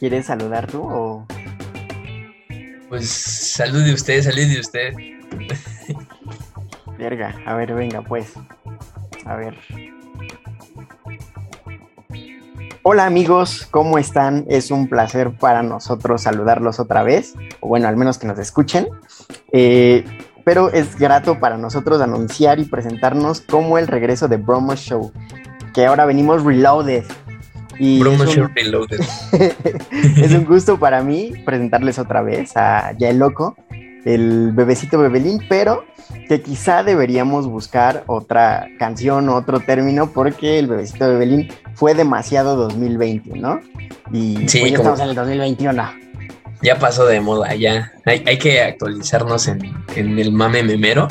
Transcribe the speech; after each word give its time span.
¿Quieres 0.00 0.24
saludar 0.24 0.66
tú 0.66 0.80
o...? 0.82 1.26
Pues 2.88 3.10
salud 3.10 3.84
de 3.84 3.92
usted, 3.92 4.22
salud 4.22 4.50
de 4.50 4.58
usted. 4.58 4.94
Verga, 6.98 7.34
a 7.44 7.54
ver, 7.54 7.74
venga, 7.74 8.00
pues. 8.00 8.32
A 9.26 9.36
ver. 9.36 9.58
Hola 12.82 13.04
amigos, 13.04 13.68
¿cómo 13.70 13.98
están? 13.98 14.46
Es 14.48 14.70
un 14.70 14.88
placer 14.88 15.36
para 15.36 15.62
nosotros 15.62 16.22
saludarlos 16.22 16.80
otra 16.80 17.02
vez, 17.02 17.34
o 17.60 17.68
bueno, 17.68 17.86
al 17.86 17.98
menos 17.98 18.16
que 18.16 18.26
nos 18.26 18.38
escuchen. 18.38 18.88
Eh, 19.52 20.02
pero 20.44 20.70
es 20.70 20.98
grato 20.98 21.40
para 21.40 21.58
nosotros 21.58 22.00
anunciar 22.00 22.58
y 22.58 22.64
presentarnos 22.64 23.42
como 23.42 23.76
el 23.76 23.86
regreso 23.86 24.28
de 24.28 24.38
Bromo 24.38 24.74
Show, 24.76 25.12
que 25.74 25.84
ahora 25.84 26.06
venimos 26.06 26.42
reloaded. 26.42 27.04
Y 27.80 27.98
Bromo 27.98 28.26
Show 28.26 28.48
Reloaded. 28.54 29.00
es 30.22 30.32
un 30.32 30.44
gusto 30.44 30.78
para 30.78 31.02
mí 31.02 31.32
presentarles 31.46 31.98
otra 31.98 32.20
vez 32.20 32.54
a 32.54 32.92
Ya 32.98 33.08
el 33.08 33.18
Loco, 33.18 33.56
el 34.04 34.52
bebecito 34.52 34.98
Bebelín, 34.98 35.40
pero 35.48 35.84
que 36.28 36.42
quizá 36.42 36.82
deberíamos 36.82 37.46
buscar 37.46 38.04
otra 38.06 38.66
canción, 38.78 39.30
otro 39.30 39.60
término, 39.60 40.12
porque 40.12 40.58
el 40.58 40.66
bebecito 40.66 41.08
Bebelín 41.08 41.48
fue 41.72 41.94
demasiado 41.94 42.54
2020, 42.56 43.38
¿no? 43.38 43.60
Y 44.12 44.46
sí, 44.46 44.60
pues 44.60 44.72
ya 44.72 44.76
estamos 44.76 45.00
en 45.00 45.08
el 45.08 45.14
2021. 45.14 45.90
Ya 46.62 46.78
pasó 46.78 47.06
de 47.06 47.20
moda, 47.20 47.54
ya. 47.54 47.92
Hay, 48.04 48.22
hay 48.26 48.38
que 48.38 48.60
actualizarnos 48.60 49.48
en, 49.48 49.74
en, 49.96 50.18
el 50.18 50.32
mame 50.32 50.62
memero. 50.62 51.08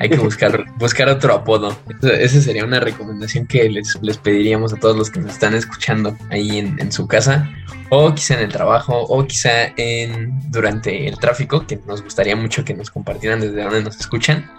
Hay 0.00 0.08
que 0.08 0.16
buscar, 0.16 0.64
buscar 0.78 1.08
otro 1.10 1.34
apodo. 1.34 1.78
esa 2.02 2.40
sería 2.40 2.64
una 2.64 2.80
recomendación 2.80 3.46
que 3.46 3.68
les, 3.68 3.98
les, 4.00 4.16
pediríamos 4.16 4.72
a 4.72 4.76
todos 4.76 4.96
los 4.96 5.10
que 5.10 5.20
nos 5.20 5.32
están 5.32 5.54
escuchando 5.54 6.16
ahí 6.30 6.58
en, 6.58 6.80
en 6.80 6.90
su 6.90 7.06
casa 7.06 7.50
o 7.90 8.14
quizá 8.14 8.34
en 8.34 8.40
el 8.40 8.52
trabajo, 8.52 8.98
o 8.98 9.26
quizá 9.26 9.72
en, 9.76 10.32
durante 10.50 11.06
el 11.06 11.18
tráfico, 11.18 11.66
que 11.66 11.78
nos 11.86 12.02
gustaría 12.02 12.34
mucho 12.34 12.64
que 12.64 12.72
nos 12.72 12.90
compartieran 12.90 13.40
desde 13.40 13.62
donde 13.62 13.82
nos 13.82 14.00
escuchan. 14.00 14.50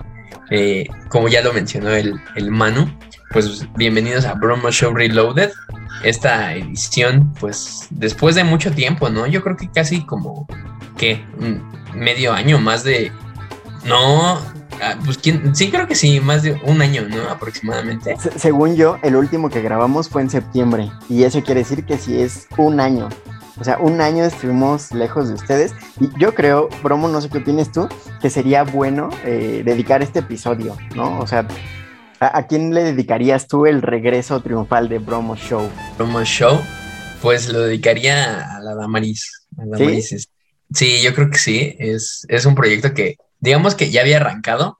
Eh, 0.51 0.85
como 1.07 1.29
ya 1.29 1.41
lo 1.41 1.53
mencionó 1.53 1.89
el, 1.91 2.21
el, 2.35 2.51
Manu, 2.51 2.93
pues 3.31 3.65
bienvenidos 3.77 4.25
a 4.25 4.33
Bromo 4.33 4.69
Show 4.69 4.93
Reloaded. 4.93 5.51
Esta 6.03 6.53
edición, 6.53 7.33
pues 7.39 7.87
después 7.89 8.35
de 8.35 8.43
mucho 8.43 8.71
tiempo, 8.71 9.09
¿no? 9.09 9.25
Yo 9.27 9.41
creo 9.41 9.55
que 9.55 9.71
casi 9.71 10.05
como, 10.05 10.45
¿qué? 10.97 11.23
Medio 11.95 12.33
año, 12.33 12.59
más 12.59 12.83
de... 12.83 13.11
No, 13.85 14.39
Ah, 14.81 14.97
pues 15.05 15.19
¿quién? 15.19 15.55
sí, 15.55 15.69
creo 15.69 15.87
que 15.87 15.93
sí, 15.93 16.19
más 16.19 16.41
de 16.41 16.59
un 16.65 16.81
año, 16.81 17.07
¿no? 17.07 17.29
Aproximadamente. 17.29 18.15
Se 18.17 18.39
según 18.39 18.75
yo, 18.75 18.97
el 19.03 19.15
último 19.15 19.49
que 19.49 19.61
grabamos 19.61 20.09
fue 20.09 20.23
en 20.23 20.29
septiembre 20.31 20.91
y 21.07 21.23
eso 21.23 21.43
quiere 21.43 21.61
decir 21.61 21.85
que 21.85 21.97
sí 21.97 22.19
es 22.19 22.47
un 22.57 22.79
año. 22.79 23.07
O 23.59 23.63
sea, 23.63 23.77
un 23.77 24.01
año 24.01 24.23
estuvimos 24.23 24.91
lejos 24.91 25.27
de 25.27 25.35
ustedes 25.35 25.75
y 25.99 26.09
yo 26.19 26.33
creo, 26.33 26.67
Bromo, 26.81 27.07
no 27.07 27.21
sé 27.21 27.29
qué 27.29 27.37
opinas 27.37 27.71
tú, 27.71 27.87
que 28.19 28.31
sería 28.31 28.63
bueno 28.63 29.09
eh, 29.23 29.61
dedicar 29.63 30.01
este 30.01 30.19
episodio, 30.19 30.75
¿no? 30.95 31.19
O 31.19 31.27
sea, 31.27 31.47
¿a, 32.19 32.39
¿a, 32.39 32.47
quién 32.47 32.73
le 32.73 32.83
dedicarías 32.83 33.47
tú 33.47 33.67
el 33.67 33.83
regreso 33.83 34.41
triunfal 34.41 34.89
de 34.89 34.97
Bromo 34.97 35.35
Show? 35.35 35.69
Bromo 35.95 36.23
Show, 36.23 36.59
pues 37.21 37.49
lo 37.49 37.59
dedicaría 37.59 38.57
a 38.57 38.59
la 38.61 38.73
Damaris. 38.73 39.45
A 39.59 39.65
la 39.65 39.77
Damaris 39.77 40.09
¿Sí? 40.09 40.17
sí, 40.73 41.01
yo 41.03 41.13
creo 41.13 41.29
que 41.29 41.37
sí, 41.37 41.75
es, 41.77 42.25
es 42.29 42.47
un 42.47 42.55
proyecto 42.55 42.95
que 42.95 43.17
digamos 43.41 43.75
que 43.75 43.91
ya 43.91 44.01
había 44.01 44.17
arrancado, 44.17 44.79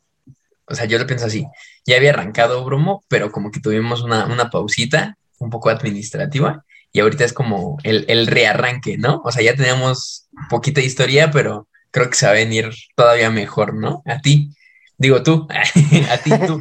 o 0.65 0.75
sea, 0.75 0.85
yo 0.85 0.97
lo 0.97 1.07
pienso 1.07 1.25
así, 1.25 1.45
ya 1.85 1.97
había 1.97 2.11
arrancado 2.11 2.63
Brumo, 2.63 3.03
pero 3.09 3.31
como 3.31 3.51
que 3.51 3.59
tuvimos 3.59 4.03
una, 4.03 4.25
una 4.25 4.49
pausita 4.49 5.17
un 5.39 5.49
poco 5.49 5.69
administrativa 5.69 6.63
y 6.93 6.99
ahorita 6.99 7.25
es 7.25 7.33
como 7.33 7.77
el, 7.83 8.05
el, 8.07 8.27
rearranque, 8.27 8.97
¿no? 8.97 9.21
O 9.25 9.31
sea, 9.31 9.43
ya 9.43 9.55
teníamos 9.55 10.27
poquita 10.50 10.81
historia, 10.81 11.31
pero 11.31 11.67
creo 11.89 12.09
que 12.09 12.16
se 12.16 12.25
va 12.25 12.33
a 12.33 12.35
venir 12.35 12.69
todavía 12.95 13.29
mejor, 13.31 13.73
¿no? 13.73 14.03
A 14.05 14.19
ti, 14.19 14.51
digo 14.97 15.23
tú, 15.23 15.47
a 16.09 16.17
ti, 16.17 16.31
tú. 16.45 16.59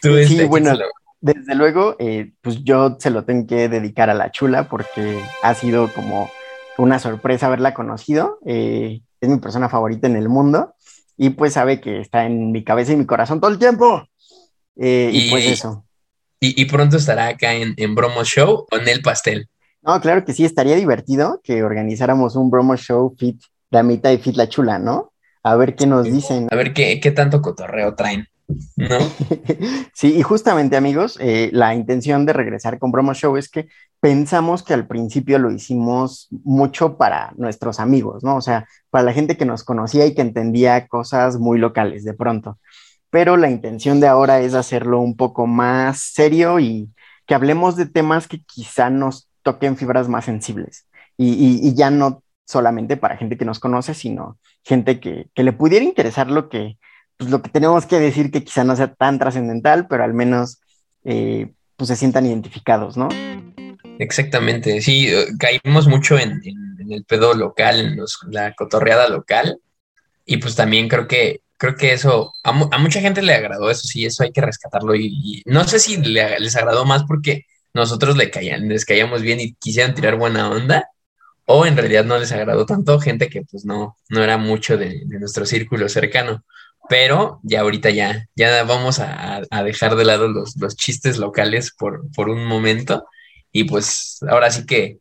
tú 0.00 0.16
sí, 0.16 0.34
este, 0.34 0.44
bueno, 0.44 0.74
lo... 0.74 0.84
desde 1.20 1.54
luego, 1.54 1.96
eh, 1.98 2.32
pues 2.40 2.62
yo 2.62 2.96
se 3.00 3.10
lo 3.10 3.24
tengo 3.24 3.46
que 3.46 3.68
dedicar 3.68 4.08
a 4.08 4.14
la 4.14 4.30
chula 4.30 4.68
porque 4.68 5.20
ha 5.42 5.54
sido 5.54 5.92
como 5.92 6.30
una 6.78 6.98
sorpresa 6.98 7.46
haberla 7.46 7.74
conocido. 7.74 8.38
Eh, 8.46 9.00
es 9.20 9.28
mi 9.28 9.38
persona 9.38 9.68
favorita 9.68 10.06
en 10.06 10.16
el 10.16 10.28
mundo 10.28 10.74
y 11.16 11.30
pues 11.30 11.54
sabe 11.54 11.80
que 11.80 12.00
está 12.00 12.26
en 12.26 12.52
mi 12.52 12.64
cabeza 12.64 12.92
y 12.92 12.96
mi 12.96 13.06
corazón 13.06 13.40
todo 13.40 13.50
el 13.50 13.58
tiempo. 13.58 14.06
Eh, 14.76 15.10
y, 15.12 15.28
y, 15.28 15.30
pues 15.30 15.46
eso. 15.46 15.84
Y, 16.40 16.60
y, 16.60 16.64
pronto 16.64 16.96
estará 16.96 17.28
acá 17.28 17.54
en, 17.54 17.74
en 17.76 17.94
Bromo 17.94 18.24
Show 18.24 18.66
con 18.68 18.88
el 18.88 19.02
pastel. 19.02 19.48
No, 19.82 20.00
claro 20.00 20.24
que 20.24 20.32
sí, 20.32 20.44
estaría 20.44 20.76
divertido 20.76 21.40
que 21.42 21.62
organizáramos 21.62 22.36
un 22.36 22.50
Bromo 22.50 22.76
Show 22.76 23.14
Fit 23.18 23.40
Damita 23.70 24.12
y 24.12 24.18
Fit 24.18 24.36
La 24.36 24.48
Chula, 24.48 24.78
¿no? 24.78 25.12
A 25.42 25.56
ver 25.56 25.74
qué 25.74 25.86
nos 25.86 26.04
dicen. 26.04 26.48
A 26.50 26.56
ver 26.56 26.72
qué, 26.72 27.00
qué 27.00 27.10
tanto 27.10 27.42
cotorreo 27.42 27.94
traen. 27.94 28.28
¿No? 28.76 28.98
sí, 29.94 30.16
y 30.16 30.22
justamente 30.22 30.76
amigos, 30.76 31.16
eh, 31.20 31.50
la 31.52 31.74
intención 31.74 32.26
de 32.26 32.32
regresar 32.32 32.78
con 32.78 32.92
Bromo 32.92 33.14
Show 33.14 33.36
es 33.36 33.48
que 33.48 33.68
pensamos 34.02 34.64
que 34.64 34.74
al 34.74 34.88
principio 34.88 35.38
lo 35.38 35.52
hicimos 35.52 36.26
mucho 36.42 36.96
para 36.96 37.32
nuestros 37.36 37.78
amigos, 37.78 38.24
¿no? 38.24 38.34
O 38.34 38.40
sea, 38.40 38.66
para 38.90 39.04
la 39.04 39.12
gente 39.12 39.36
que 39.36 39.44
nos 39.44 39.62
conocía 39.62 40.04
y 40.06 40.14
que 40.16 40.22
entendía 40.22 40.88
cosas 40.88 41.38
muy 41.38 41.56
locales 41.60 42.02
de 42.02 42.12
pronto. 42.12 42.58
Pero 43.10 43.36
la 43.36 43.48
intención 43.48 44.00
de 44.00 44.08
ahora 44.08 44.40
es 44.40 44.54
hacerlo 44.54 44.98
un 44.98 45.16
poco 45.16 45.46
más 45.46 46.00
serio 46.00 46.58
y 46.58 46.90
que 47.26 47.36
hablemos 47.36 47.76
de 47.76 47.86
temas 47.86 48.26
que 48.26 48.42
quizá 48.42 48.90
nos 48.90 49.28
toquen 49.42 49.76
fibras 49.76 50.08
más 50.08 50.24
sensibles 50.24 50.88
y, 51.16 51.34
y, 51.34 51.68
y 51.68 51.74
ya 51.74 51.90
no 51.92 52.24
solamente 52.44 52.96
para 52.96 53.16
gente 53.16 53.36
que 53.38 53.44
nos 53.44 53.60
conoce, 53.60 53.94
sino 53.94 54.36
gente 54.64 54.98
que, 54.98 55.28
que 55.32 55.44
le 55.44 55.52
pudiera 55.52 55.84
interesar 55.84 56.28
lo 56.28 56.48
que, 56.48 56.76
pues 57.16 57.30
lo 57.30 57.40
que 57.40 57.50
tenemos 57.50 57.86
que 57.86 58.00
decir 58.00 58.32
que 58.32 58.42
quizá 58.42 58.64
no 58.64 58.74
sea 58.74 58.92
tan 58.92 59.20
trascendental, 59.20 59.86
pero 59.86 60.02
al 60.02 60.12
menos 60.12 60.60
eh, 61.04 61.52
pues 61.76 61.86
se 61.86 61.94
sientan 61.94 62.26
identificados, 62.26 62.96
¿no? 62.96 63.08
Exactamente, 64.02 64.80
sí, 64.80 65.08
caímos 65.38 65.86
mucho 65.86 66.18
en, 66.18 66.40
en, 66.44 66.76
en 66.80 66.92
el 66.92 67.04
pedo 67.04 67.34
local, 67.34 67.78
en 67.78 67.96
los, 67.96 68.18
la 68.28 68.52
cotorreada 68.54 69.08
local, 69.08 69.58
y 70.26 70.38
pues 70.38 70.56
también 70.56 70.88
creo 70.88 71.06
que 71.06 71.42
creo 71.56 71.76
que 71.76 71.92
eso 71.92 72.32
a, 72.42 72.50
a, 72.50 72.78
mucha 72.78 73.00
gente 73.00 73.22
le 73.22 73.34
agradó 73.34 73.70
eso, 73.70 73.86
sí, 73.86 74.04
eso 74.04 74.24
hay 74.24 74.32
que 74.32 74.40
rescatarlo, 74.40 74.96
y, 74.96 75.06
y 75.06 75.42
no 75.46 75.62
sé 75.68 75.78
si 75.78 75.98
le, 75.98 76.40
les 76.40 76.56
agradó 76.56 76.84
más 76.84 77.04
porque 77.04 77.46
nosotros 77.74 78.16
le 78.16 78.30
caían, 78.30 78.68
les 78.68 78.84
caíamos 78.84 79.22
bien 79.22 79.38
y 79.38 79.54
quisieran 79.54 79.94
tirar 79.94 80.16
buena 80.16 80.50
onda, 80.50 80.88
o 81.46 81.64
en 81.64 81.76
realidad 81.76 82.04
no 82.04 82.18
les 82.18 82.32
agradó 82.32 82.66
tanto 82.66 82.98
gente 82.98 83.28
que 83.28 83.42
pues 83.42 83.64
no, 83.64 83.96
no 84.08 84.24
era 84.24 84.36
mucho 84.36 84.76
de, 84.76 85.02
de 85.06 85.20
nuestro 85.20 85.46
círculo 85.46 85.88
cercano 85.88 86.44
pero 86.88 87.40
ya 87.42 87.60
ahorita 87.60 87.90
ya, 87.90 88.28
ya 88.34 88.64
vamos 88.64 88.98
a, 88.98 89.42
a 89.48 89.62
dejar 89.62 89.96
de 89.96 90.04
lado 90.04 90.28
los, 90.28 90.56
los 90.56 90.76
chistes 90.76 91.18
locales 91.18 91.72
por, 91.78 92.10
por, 92.14 92.28
un 92.28 92.44
momento 92.44 93.06
y 93.52 93.64
pues 93.64 94.18
ahora 94.28 94.50
sí 94.50 94.66
que, 94.66 94.98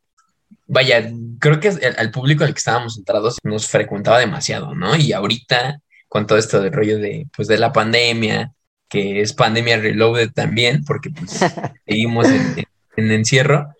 vaya, 0.67 1.09
creo 1.39 1.59
que 1.59 1.69
el, 1.69 1.95
al 1.97 2.12
público 2.12 2.44
al 2.44 2.53
que 2.53 2.59
estábamos 2.59 2.97
entrados 2.97 3.38
nos 3.44 3.67
frecuentaba 3.67 4.19
demasiado, 4.19 4.75
¿no? 4.75 4.95
Y 4.95 5.13
ahorita 5.13 5.79
con 6.07 6.28
todo 6.28 6.38
esto 6.38 6.61
del 6.61 6.73
rollo 6.73 7.00
de, 7.00 7.28
pues, 7.35 7.47
de 7.47 7.57
la 7.57 7.72
pandemia, 7.72 8.51
que 8.90 9.22
es 9.22 9.31
pandemia 9.31 9.78
reloaded 9.78 10.31
también, 10.34 10.84
porque 10.84 11.09
pues 11.09 11.40
seguimos 11.88 12.28
en, 12.28 12.59
en, 12.59 12.66
en 12.97 13.11
encierro. 13.11 13.73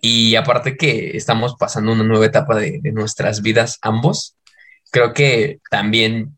Y 0.00 0.36
aparte 0.36 0.76
que 0.76 1.16
estamos 1.16 1.56
pasando 1.58 1.90
una 1.90 2.04
nueva 2.04 2.26
etapa 2.26 2.54
de, 2.54 2.78
de 2.80 2.92
nuestras 2.92 3.42
vidas 3.42 3.78
ambos, 3.82 4.36
creo 4.92 5.12
que 5.12 5.58
también 5.68 6.36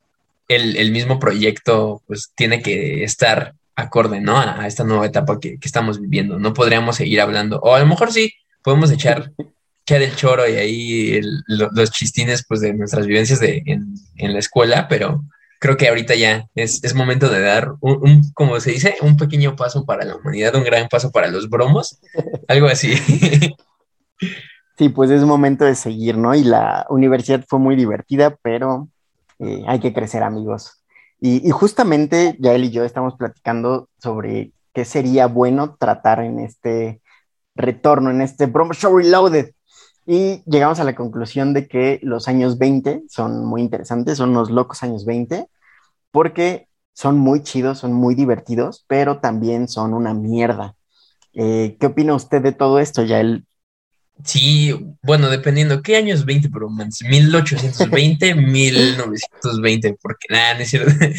el, 0.49 0.77
el, 0.77 0.91
mismo 0.93 1.19
proyecto 1.19 2.03
pues 2.07 2.33
tiene 2.35 2.63
que 2.63 3.05
estar 3.05 3.55
acorde, 3.79 4.21
¿no? 4.21 4.39
A, 4.39 4.67
esta 4.67 4.85
nueva 4.85 5.07
etapa 5.07 5.39
que, 5.39 5.59
que, 5.59 5.69
estamos 5.69 6.01
viviendo. 6.01 6.39
No 6.39 6.53
podríamos 6.53 6.97
seguir 6.97 7.21
hablando, 7.21 7.61
o 7.61 7.75
a 7.75 7.81
lo 7.81 7.87
mejor 7.87 8.13
sí, 8.13 8.33
podemos 8.63 8.91
echar, 8.91 9.33
echar 9.85 10.03
el 10.03 10.17
choro 10.17 10.49
y 10.49 10.57
ahí 10.57 11.21
los 11.47 11.91
chistines 11.91 12.45
pues 12.47 12.61
de 12.61 12.75
nuestras 12.75 13.07
vivencias 13.07 13.41
de, 13.41 13.63
en, 13.67 13.95
en, 14.17 14.33
la 14.33 14.41
escuela, 14.41 14.89
pero 14.89 15.25
creo 15.61 15.77
que 15.77 15.89
ahorita 15.89 16.15
ya 16.17 16.49
es, 16.55 16.83
es 16.83 16.95
momento 16.95 17.29
de 17.29 17.41
dar 17.41 17.75
un, 17.81 17.99
un, 18.03 18.33
como 18.33 18.59
se 18.61 18.73
dice, 18.73 18.97
un 19.01 19.17
pequeño 19.17 19.55
paso 19.55 19.85
para 19.85 20.05
la 20.05 20.17
humanidad, 20.17 20.57
un 20.57 20.65
gran 20.65 20.89
paso 20.89 21.11
para 21.13 21.29
los 21.29 21.49
bromos, 21.49 21.99
algo 22.49 22.67
así. 22.67 22.95
Sí, 24.79 24.91
pues 24.91 25.11
es 25.11 25.23
momento 25.25 25.65
de 25.65 25.75
seguir, 25.75 26.17
¿no? 26.17 26.37
Y 26.37 26.45
la 26.45 26.87
universidad 26.89 27.45
fue 27.49 27.59
muy 27.59 27.75
divertida, 27.75 28.39
pero 28.41 28.89
eh, 29.41 29.65
hay 29.67 29.81
que 29.81 29.93
crecer 29.93 30.23
amigos. 30.23 30.81
Y, 31.21 31.51
justamente 31.51 32.37
ya 32.39 32.55
él 32.55 32.65
y 32.65 32.71
yo 32.71 32.85
estamos 32.85 33.15
platicando 33.17 33.89
sobre 33.99 34.53
qué 34.73 34.85
sería 34.85 35.27
bueno 35.27 35.77
tratar 35.79 36.21
en 36.21 36.39
este 36.39 37.03
retorno, 37.57 38.11
en 38.11 38.23
este 38.23 38.49
Promo 38.49 38.73
Show 38.73 38.99
Reloaded. 38.99 39.53
Y 40.07 40.43
llegamos 40.47 40.81
a 40.81 40.85
la 40.85 40.95
conclusión 40.95 41.55
de 41.55 41.69
que 41.69 41.99
los 42.03 42.29
años 42.29 42.59
20 42.59 43.05
son 43.09 43.45
muy 43.45 43.63
interesantes, 43.63 44.19
son 44.19 44.33
los 44.33 44.51
locos 44.51 44.83
años 44.83 45.05
20, 45.05 45.49
porque 46.13 46.69
son 46.95 47.19
muy 47.19 47.43
chidos, 47.43 47.79
son 47.79 47.93
muy 47.93 48.15
divertidos, 48.15 48.85
pero 48.89 49.21
también 49.21 49.69
son 49.69 49.95
una 49.95 50.15
mierda. 50.15 50.77
Eh, 51.35 51.77
¿Qué 51.81 51.87
opina 51.87 52.15
usted 52.15 52.43
de 52.43 52.53
todo 52.53 52.79
esto, 52.79 53.03
Yael? 53.03 53.47
Sí, 54.25 54.75
bueno, 55.03 55.31
dependiendo, 55.31 55.81
¿qué 55.83 55.97
año 55.97 56.13
es 56.15 56.25
20 56.25 56.49
Bromance? 56.49 57.07
1820, 57.09 58.35
1920, 58.35 59.97
porque 60.03 60.27
nada, 60.31 60.55
no 60.55 60.61
es 60.61 60.71
cierto. 60.71 60.93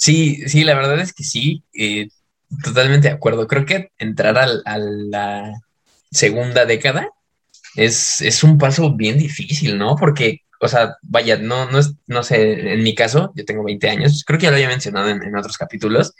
Sí, 0.00 0.48
sí, 0.48 0.62
la 0.62 0.76
verdad 0.76 1.00
es 1.00 1.12
que 1.12 1.24
sí, 1.24 1.64
eh, 1.74 2.06
totalmente 2.62 3.08
de 3.08 3.14
acuerdo. 3.14 3.48
Creo 3.48 3.66
que 3.66 3.90
entrar 3.98 4.38
al, 4.38 4.62
a 4.64 4.78
la 4.78 5.52
segunda 6.12 6.66
década 6.66 7.10
es, 7.74 8.20
es 8.22 8.44
un 8.44 8.58
paso 8.58 8.94
bien 8.94 9.18
difícil, 9.18 9.76
¿no? 9.76 9.96
Porque, 9.96 10.42
o 10.60 10.68
sea, 10.68 10.96
vaya, 11.02 11.36
no, 11.38 11.68
no 11.68 11.80
es, 11.80 11.94
no 12.06 12.22
sé, 12.22 12.74
en 12.74 12.84
mi 12.84 12.94
caso, 12.94 13.32
yo 13.34 13.44
tengo 13.44 13.64
20 13.64 13.88
años, 13.90 14.22
creo 14.24 14.38
que 14.38 14.44
ya 14.44 14.50
lo 14.50 14.56
había 14.56 14.68
mencionado 14.68 15.08
en, 15.08 15.20
en 15.20 15.36
otros 15.36 15.58
capítulos, 15.58 16.14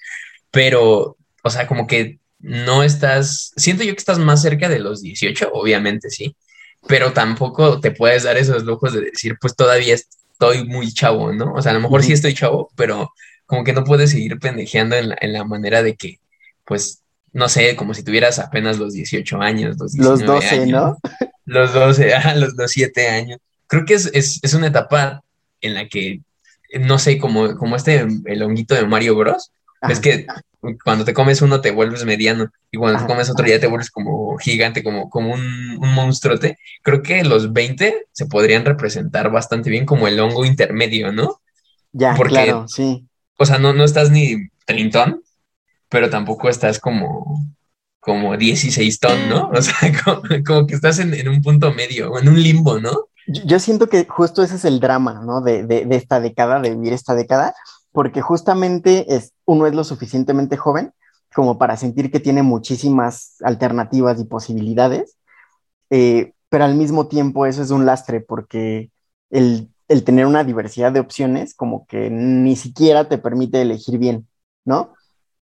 pero, 0.50 1.16
o 1.44 1.50
sea, 1.50 1.68
como 1.68 1.86
que 1.86 2.18
no 2.40 2.82
estás, 2.82 3.52
siento 3.56 3.84
yo 3.84 3.92
que 3.92 3.98
estás 3.98 4.18
más 4.18 4.42
cerca 4.42 4.68
de 4.68 4.78
los 4.78 5.02
18, 5.02 5.50
obviamente 5.52 6.10
sí, 6.10 6.36
pero 6.86 7.12
tampoco 7.12 7.80
te 7.80 7.90
puedes 7.90 8.22
dar 8.22 8.36
esos 8.36 8.64
lujos 8.64 8.92
de 8.92 9.02
decir, 9.02 9.36
pues 9.40 9.56
todavía 9.56 9.94
estoy 9.94 10.64
muy 10.64 10.92
chavo, 10.92 11.32
¿no? 11.32 11.52
O 11.54 11.62
sea, 11.62 11.72
a 11.72 11.74
lo 11.74 11.80
mejor 11.80 12.02
sí 12.02 12.12
estoy 12.12 12.34
chavo, 12.34 12.70
pero 12.76 13.12
como 13.46 13.64
que 13.64 13.72
no 13.72 13.84
puedes 13.84 14.10
seguir 14.10 14.38
pendejeando 14.38 14.96
en 14.96 15.10
la, 15.10 15.18
en 15.20 15.32
la 15.32 15.44
manera 15.44 15.82
de 15.82 15.96
que, 15.96 16.20
pues, 16.64 17.02
no 17.32 17.48
sé, 17.48 17.76
como 17.76 17.94
si 17.94 18.02
tuvieras 18.02 18.38
apenas 18.38 18.78
los 18.78 18.92
18 18.92 19.40
años, 19.40 19.76
los, 19.78 19.96
los 19.96 20.20
12, 20.20 20.66
¿no? 20.66 20.98
Los 21.44 21.72
12, 21.72 22.12
ah, 22.12 22.34
los, 22.34 22.52
los 22.58 22.70
7 22.70 23.08
años. 23.08 23.38
Creo 23.68 23.86
que 23.86 23.94
es, 23.94 24.10
es, 24.12 24.38
es, 24.42 24.52
una 24.52 24.66
etapa 24.66 25.22
en 25.62 25.72
la 25.72 25.88
que, 25.88 26.20
no 26.78 26.98
sé, 26.98 27.16
como, 27.16 27.56
como 27.56 27.74
este, 27.74 28.06
el 28.26 28.42
honguito 28.42 28.74
de 28.74 28.86
Mario 28.86 29.16
Bros. 29.16 29.50
Es 29.82 30.00
que 30.00 30.26
cuando 30.84 31.04
te 31.04 31.14
comes 31.14 31.40
uno 31.40 31.60
te 31.60 31.70
vuelves 31.70 32.04
mediano 32.04 32.50
y 32.70 32.78
cuando 32.78 32.98
te 32.98 33.06
comes 33.06 33.30
otro 33.30 33.46
ya 33.46 33.60
te 33.60 33.68
vuelves 33.68 33.90
como 33.90 34.36
gigante, 34.38 34.82
como, 34.82 35.08
como 35.08 35.32
un, 35.32 35.78
un 35.80 35.94
monstruote. 35.94 36.58
Creo 36.82 37.02
que 37.02 37.22
los 37.24 37.52
20 37.52 38.06
se 38.10 38.26
podrían 38.26 38.64
representar 38.64 39.30
bastante 39.30 39.70
bien 39.70 39.86
como 39.86 40.08
el 40.08 40.18
hongo 40.18 40.44
intermedio, 40.44 41.12
¿no? 41.12 41.40
Ya, 41.92 42.14
Porque, 42.16 42.34
claro, 42.34 42.66
sí. 42.68 43.06
O 43.38 43.46
sea, 43.46 43.58
no, 43.58 43.72
no 43.72 43.84
estás 43.84 44.10
ni 44.10 44.48
trintón, 44.66 45.22
pero 45.88 46.10
tampoco 46.10 46.48
estás 46.48 46.80
como, 46.80 47.46
como 48.00 48.36
16 48.36 48.98
ton, 48.98 49.28
¿no? 49.28 49.48
O 49.54 49.62
sea, 49.62 49.74
como, 50.04 50.22
como 50.44 50.66
que 50.66 50.74
estás 50.74 50.98
en, 50.98 51.14
en, 51.14 51.28
un 51.28 51.40
punto 51.40 51.72
medio, 51.72 52.18
en 52.18 52.28
un 52.28 52.42
limbo, 52.42 52.80
¿no? 52.80 53.08
Yo 53.26 53.60
siento 53.60 53.88
que 53.88 54.06
justo 54.06 54.42
ese 54.42 54.56
es 54.56 54.64
el 54.64 54.80
drama, 54.80 55.22
¿no? 55.24 55.40
De, 55.40 55.64
de, 55.64 55.84
de 55.84 55.96
esta 55.96 56.18
década, 56.18 56.60
de 56.60 56.70
vivir 56.70 56.92
esta 56.92 57.14
década, 57.14 57.54
porque 57.92 58.22
justamente 58.22 59.14
es, 59.14 59.32
uno 59.48 59.66
es 59.66 59.74
lo 59.74 59.82
suficientemente 59.82 60.58
joven 60.58 60.92
como 61.34 61.58
para 61.58 61.76
sentir 61.76 62.10
que 62.10 62.20
tiene 62.20 62.42
muchísimas 62.42 63.36
alternativas 63.42 64.20
y 64.20 64.24
posibilidades, 64.24 65.16
eh, 65.90 66.34
pero 66.48 66.64
al 66.64 66.74
mismo 66.74 67.08
tiempo 67.08 67.46
eso 67.46 67.62
es 67.62 67.70
un 67.70 67.86
lastre 67.86 68.20
porque 68.20 68.90
el, 69.30 69.70
el, 69.88 70.04
tener 70.04 70.26
una 70.26 70.44
diversidad 70.44 70.92
de 70.92 71.00
opciones 71.00 71.54
como 71.54 71.86
que 71.86 72.10
ni 72.10 72.56
siquiera 72.56 73.08
te 73.08 73.18
permite 73.18 73.62
elegir 73.62 73.98
bien, 73.98 74.28
¿no? 74.64 74.94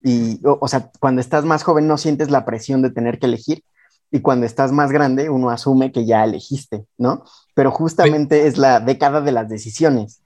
Y, 0.01 0.45
o, 0.45 0.57
o 0.61 0.67
sea, 0.67 0.91
cuando 0.99 1.21
estás 1.21 1.45
más 1.45 1.63
joven 1.63 1.87
no 1.87 1.97
sientes 1.97 2.29
la 2.29 2.45
presión 2.45 2.81
de 2.81 2.91
tener 2.91 3.19
que 3.19 3.27
elegir, 3.27 3.63
y 4.11 4.19
cuando 4.21 4.45
estás 4.45 4.71
más 4.71 4.91
grande 4.91 5.29
uno 5.29 5.49
asume 5.49 5.91
que 5.91 6.05
ya 6.05 6.23
elegiste, 6.23 6.85
¿no? 6.97 7.23
Pero 7.55 7.71
justamente 7.71 8.47
es 8.47 8.57
la 8.57 8.79
década 8.79 9.21
de 9.21 9.31
las 9.31 9.49
decisiones. 9.49 10.22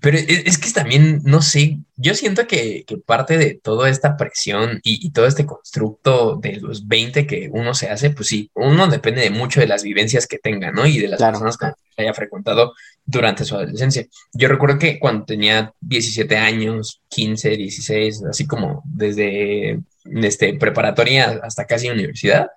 Pero 0.00 0.18
es, 0.18 0.58
que 0.58 0.70
también, 0.70 1.20
no 1.24 1.42
sé, 1.42 1.78
yo 1.96 2.14
siento 2.14 2.46
que, 2.46 2.84
que 2.86 2.96
parte 2.96 3.38
de 3.38 3.54
toda 3.54 3.88
esta 3.88 4.16
presión 4.16 4.80
y, 4.82 5.06
y, 5.06 5.10
todo 5.10 5.26
este 5.26 5.46
constructo 5.46 6.36
de 6.36 6.56
los 6.60 6.86
20 6.86 7.26
que 7.26 7.48
uno 7.52 7.74
se 7.74 7.88
hace, 7.88 8.10
pues 8.10 8.28
sí, 8.28 8.50
uno 8.54 8.88
depende 8.88 9.22
de 9.22 9.30
mucho 9.30 9.60
de 9.60 9.66
las 9.66 9.82
vivencias 9.82 10.26
que 10.26 10.38
tenga, 10.38 10.72
¿no? 10.72 10.86
Y 10.86 10.98
de 10.98 11.08
las 11.08 11.18
claro. 11.18 11.32
personas 11.32 11.56
que 11.56 12.02
haya 12.02 12.14
frecuentado 12.14 12.74
durante 13.04 13.44
su 13.44 13.54
adolescencia. 13.54 14.06
Yo 14.32 14.48
recuerdo 14.48 14.78
que 14.78 14.98
cuando 14.98 15.24
tenía 15.24 15.72
17 15.80 16.36
años, 16.36 17.00
15, 17.08 17.50
16, 17.56 18.24
así 18.24 18.46
como 18.46 18.82
desde 18.84 19.80
este, 20.04 20.54
preparatoria 20.54 21.40
hasta 21.42 21.66
casi 21.66 21.88
universidad, 21.88 22.48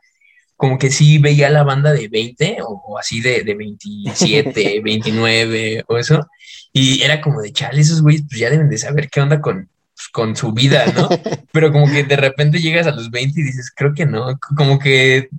como 0.56 0.80
que 0.80 0.90
sí 0.90 1.20
veía 1.20 1.50
la 1.50 1.64
banda 1.64 1.94
de 1.94 2.08
20 2.08 2.58
o, 2.64 2.84
o 2.88 2.98
así 2.98 3.22
de, 3.22 3.44
de 3.44 3.54
27, 3.54 4.82
29 4.82 5.86
o 5.88 5.98
eso, 5.98 6.28
y 6.78 7.02
era 7.02 7.22
como 7.22 7.42
de, 7.42 7.52
chale, 7.52 7.82
esos 7.82 8.04
güeyes 8.04 8.24
pues 8.30 8.40
ya 8.40 8.52
deben 8.52 8.70
de 8.70 8.78
saber 8.78 9.10
qué 9.10 9.20
onda 9.20 9.42
con, 9.42 9.68
pues, 9.96 10.10
con 10.12 10.36
su 10.36 10.52
vida, 10.52 10.86
¿no? 10.96 11.10
Pero 11.52 11.72
como 11.72 11.92
que 11.92 12.04
de 12.04 12.16
repente 12.16 12.60
llegas 12.60 12.86
a 12.86 12.92
los 12.92 13.10
20 13.10 13.40
y 13.40 13.44
dices, 13.44 13.72
creo 13.76 13.96
que 13.96 14.06
no, 14.06 14.38
como 14.56 14.78
que 14.78 15.30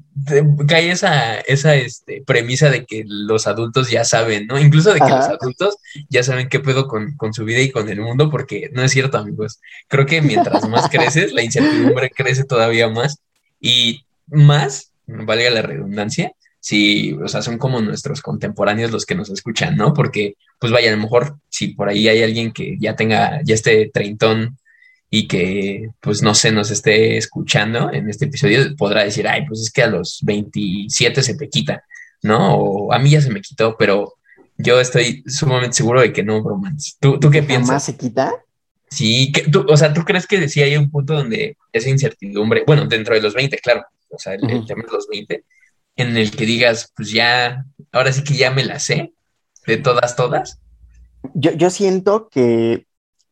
cae 0.66 0.90
esa, 0.90 1.38
esa 1.40 1.76
este, 1.76 2.24
premisa 2.26 2.70
de 2.70 2.84
que 2.84 3.04
los 3.06 3.46
adultos 3.46 3.88
ya 3.88 4.04
saben, 4.04 4.48
¿no? 4.48 4.58
Incluso 4.58 4.92
de 4.92 4.98
que 4.98 5.04
Ajá. 5.04 5.16
los 5.18 5.28
adultos 5.40 5.76
ya 6.08 6.24
saben 6.24 6.48
qué 6.48 6.58
pedo 6.58 6.88
con, 6.88 7.16
con, 7.16 7.32
su 7.32 7.44
vida 7.44 7.60
y 7.60 7.70
con 7.70 7.88
el 7.88 8.00
mundo, 8.00 8.30
porque 8.30 8.68
no 8.72 8.82
es 8.82 8.90
cierto, 8.90 9.18
amigos. 9.18 9.60
Creo 9.86 10.06
que 10.06 10.20
mientras 10.22 10.68
más 10.68 10.88
creces, 10.90 11.32
la 11.32 11.44
incertidumbre 11.44 12.10
crece 12.10 12.42
todavía 12.42 12.88
más 12.88 13.20
y 13.60 14.06
más 14.26 14.90
valga 15.06 15.50
la 15.50 15.62
redundancia, 15.62 16.32
si, 16.68 17.14
o 17.14 17.26
sea, 17.28 17.40
son 17.40 17.56
como 17.56 17.80
nuestros 17.80 18.20
contemporáneos 18.20 18.90
los 18.90 19.06
que 19.06 19.14
nos 19.14 19.30
escuchan, 19.30 19.74
¿no? 19.74 19.94
Porque, 19.94 20.34
pues 20.58 20.70
vaya, 20.70 20.92
a 20.92 20.96
lo 20.96 21.00
mejor 21.00 21.38
si 21.48 21.68
por 21.68 21.88
ahí 21.88 22.08
hay 22.08 22.22
alguien 22.22 22.52
que 22.52 22.76
ya 22.78 22.94
tenga, 22.94 23.40
ya 23.42 23.54
esté 23.54 23.90
treintón 23.90 24.58
y 25.08 25.28
que, 25.28 25.88
pues 25.98 26.20
no 26.22 26.34
sé, 26.34 26.52
nos 26.52 26.70
esté 26.70 27.16
escuchando 27.16 27.90
en 27.90 28.10
este 28.10 28.26
episodio, 28.26 28.76
podrá 28.76 29.02
decir, 29.02 29.26
ay, 29.26 29.46
pues 29.46 29.60
es 29.62 29.70
que 29.70 29.82
a 29.82 29.86
los 29.86 30.18
27 30.24 31.22
se 31.22 31.36
te 31.36 31.48
quita, 31.48 31.84
¿no? 32.20 32.56
O 32.56 32.92
a 32.92 32.98
mí 32.98 33.08
ya 33.08 33.22
se 33.22 33.30
me 33.30 33.40
quitó, 33.40 33.74
pero 33.78 34.16
yo 34.58 34.78
estoy 34.78 35.24
sumamente 35.26 35.78
seguro 35.78 36.02
de 36.02 36.12
que 36.12 36.22
no, 36.22 36.42
bromance. 36.42 36.96
¿Tú, 37.00 37.18
tú 37.18 37.30
qué 37.30 37.42
piensas? 37.42 37.76
¿Más 37.76 37.84
se 37.84 37.96
quita? 37.96 38.30
Sí, 38.90 39.32
que 39.32 39.44
tú, 39.50 39.64
o 39.66 39.76
sea, 39.78 39.94
¿tú 39.94 40.02
crees 40.02 40.26
que 40.26 40.46
sí 40.50 40.60
hay 40.60 40.76
un 40.76 40.90
punto 40.90 41.14
donde 41.14 41.56
esa 41.72 41.88
incertidumbre, 41.88 42.64
bueno, 42.66 42.84
dentro 42.84 43.14
de 43.14 43.22
los 43.22 43.32
20, 43.32 43.56
claro, 43.56 43.86
o 44.10 44.18
sea, 44.18 44.34
el, 44.34 44.44
uh 44.44 44.48
-huh. 44.48 44.60
el 44.60 44.66
tema 44.66 44.82
de 44.82 44.92
los 44.92 45.08
20, 45.08 45.44
en 45.98 46.16
el 46.16 46.30
que 46.30 46.46
digas, 46.46 46.92
pues 46.96 47.10
ya, 47.10 47.66
ahora 47.92 48.12
sí 48.12 48.24
que 48.24 48.34
ya 48.34 48.50
me 48.50 48.64
la 48.64 48.78
sé, 48.78 49.12
de 49.66 49.76
todas, 49.76 50.16
todas? 50.16 50.58
Yo, 51.34 51.52
yo 51.52 51.68
siento 51.70 52.28
que 52.28 52.86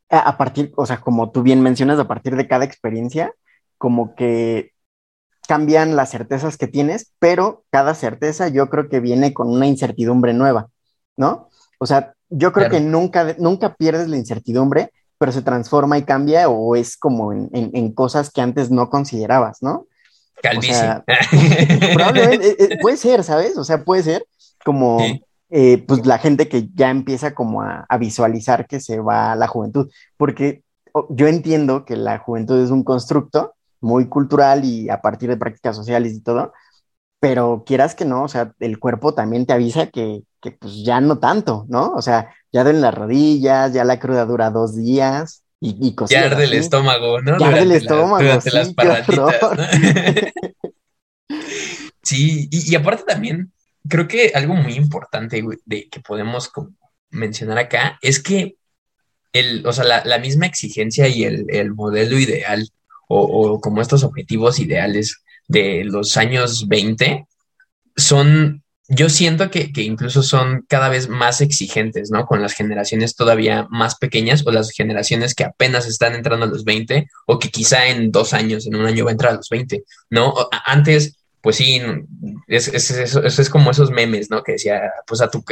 a 0.09 0.37
partir, 0.37 0.73
o 0.77 0.85
sea, 0.87 1.01
como 1.01 1.31
tú 1.31 1.43
bien 1.43 1.63
mencionas, 1.63 1.99
a 1.99 2.07
partir 2.07 2.37
de 2.37 2.47
cada 2.47 2.65
experiencia, 2.65 3.33
como 3.79 4.15
que 4.15 4.73
cambian 5.49 5.97
las 5.97 6.11
certezas 6.11 6.57
que 6.57 6.67
tienes, 6.67 7.13
pero 7.19 7.65
cada 7.71 7.95
certeza 7.95 8.49
yo 8.49 8.69
creo 8.69 8.89
que 8.89 9.01
viene 9.01 9.33
con 9.33 9.49
una 9.49 9.67
incertidumbre 9.67 10.33
nueva, 10.33 10.69
¿no? 11.17 11.49
O 11.79 11.87
sea, 11.87 12.15
yo 12.29 12.53
creo 12.53 12.69
claro. 12.69 12.85
que 12.85 12.91
nunca, 12.91 13.37
nunca 13.39 13.75
pierdes 13.75 14.09
la 14.09 14.17
incertidumbre, 14.17 14.91
pero 15.19 15.33
se 15.33 15.43
transforma 15.43 15.99
y 15.99 16.03
cambia 16.03 16.49
o 16.49 16.75
es 16.75 16.97
como 16.97 17.33
en, 17.33 17.49
en, 17.53 17.71
en 17.75 17.93
cosas 17.93 18.31
que 18.31 18.41
antes 18.41 18.71
no 18.71 18.91
considerabas, 18.91 19.63
¿no? 19.63 19.87
Calvicie. 20.43 20.75
O 20.75 20.79
sea, 20.79 21.05
probablemente, 21.95 22.49
eh, 22.51 22.57
eh, 22.59 22.79
puede 22.81 22.97
ser, 22.97 23.25
¿sabes? 23.25 23.57
O 23.57 23.65
sea, 23.65 23.85
puede 23.85 24.03
ser 24.03 24.27
como, 24.65 24.99
sí. 25.01 25.23
eh, 25.51 25.85
pues 25.87 26.07
la 26.07 26.19
gente 26.19 26.49
que 26.49 26.69
ya 26.75 26.91
empieza 26.91 27.35
como 27.35 27.63
a, 27.63 27.87
a, 27.89 27.99
visualizar 27.99 28.67
que 28.67 28.81
se 28.81 29.01
va 29.01 29.33
a 29.33 29.37
la 29.37 29.47
juventud, 29.47 29.91
porque 30.17 30.63
yo 31.11 31.27
entiendo 31.27 31.85
que 31.85 31.97
la 31.97 32.19
juventud 32.19 32.63
es 32.63 32.71
un 32.71 32.83
constructo 32.83 33.55
muy 33.81 34.09
cultural 34.09 34.65
y 34.65 34.89
a 34.89 35.01
partir 35.01 35.29
de 35.29 35.37
prácticas 35.37 35.77
sociales 35.77 36.15
y 36.15 36.21
todo, 36.21 36.53
pero 37.21 37.65
quieras 37.67 37.95
que 37.95 38.05
no, 38.05 38.25
o 38.25 38.29
sea, 38.29 38.53
el 38.61 38.79
cuerpo 38.79 39.15
también 39.15 39.47
te 39.47 39.53
avisa 39.53 39.87
que, 39.89 40.23
que 40.41 40.53
pues 40.53 40.85
ya 40.85 41.01
no 41.01 41.19
tanto, 41.19 41.67
¿no? 41.69 41.93
O 41.93 42.03
sea, 42.03 42.31
ya 42.53 42.63
en 42.63 42.81
las 42.81 42.95
rodillas, 42.95 43.73
ya 43.73 43.85
la 43.85 43.99
cruda 43.99 44.25
dura 44.25 44.51
dos 44.51 44.77
días, 44.77 45.43
y, 45.61 45.89
y 45.89 45.95
cositas, 45.95 46.23
ya 46.23 46.31
arde 46.31 46.45
el 46.45 46.53
estómago, 46.55 47.21
¿no? 47.21 47.39
Ya 47.39 47.49
arde 47.49 47.63
el 47.63 47.73
estómago. 47.73 48.19
La, 48.19 48.25
durante 48.25 48.51
sí, 48.51 48.57
las 48.57 48.75
parratitas, 48.75 49.17
¿no? 49.17 49.29
sí, 52.03 52.49
y, 52.51 52.73
y, 52.73 52.75
aparte 52.75 53.05
también, 53.05 53.53
creo 53.89 54.07
que 54.07 54.33
algo 54.35 54.55
muy 54.55 54.75
importante 54.75 55.41
güey, 55.41 55.59
de 55.65 55.89
que 55.89 56.01
podemos 56.01 56.51
mencionar 57.11 57.59
acá 57.59 57.99
es 58.03 58.23
que 58.23 58.57
el, 59.33 59.67
o 59.67 59.73
sea, 59.73 59.85
la, 59.85 60.05
la 60.05 60.19
misma 60.19 60.47
exigencia 60.47 61.09
y 61.09 61.25
el, 61.25 61.47
el 61.49 61.75
modelo 61.75 62.19
ideal 62.19 62.69
o, 63.09 63.23
o, 63.23 63.61
como 63.61 63.81
estos 63.81 64.05
objetivos 64.05 64.59
ideales 64.59 65.23
de 65.49 65.85
los 65.85 66.17
años 66.17 66.69
20 66.69 67.27
son 67.97 68.63
yo 68.89 69.09
siento 69.09 69.51
que, 69.51 69.73
que, 69.73 69.83
incluso 69.83 70.23
son 70.23 70.65
cada 70.69 70.89
vez 70.89 71.09
más 71.09 71.41
exigentes, 71.41 72.11
¿no? 72.11 72.25
Con 72.25 72.41
las 72.41 72.53
generaciones 72.53 73.17
todavía 73.17 73.67
más 73.69 73.97
pequeñas 73.97 74.47
o 74.47 74.53
las 74.53 74.71
generaciones 74.71 75.35
que 75.35 75.45
apenas 75.45 75.87
están 75.87 76.15
entrando 76.15 76.47
a 76.47 76.49
los 76.49 76.65
20 76.65 77.09
o 77.27 77.39
que 77.39 77.51
quizá 77.51 77.89
en 77.89 78.13
dos 78.13 78.33
años, 78.33 78.67
en 78.67 78.77
un 78.77 78.87
año 78.87 79.05
va 79.05 79.11
a 79.11 79.13
entrar 79.13 79.33
a 79.33 79.37
los 79.37 79.49
20, 79.49 79.83
¿no? 80.11 80.35
Antes, 80.65 81.17
pues 81.41 81.57
sí, 81.57 81.83
es, 82.47 82.69
es, 82.69 82.91
es, 82.91 83.39
es 83.39 83.51
como 83.51 83.73
esos 83.73 83.91
memes, 83.91 84.31
¿no? 84.31 84.45
Que 84.45 84.53
decía, 84.53 84.81
pues 85.07 85.21
a 85.21 85.31
tu, 85.31 85.45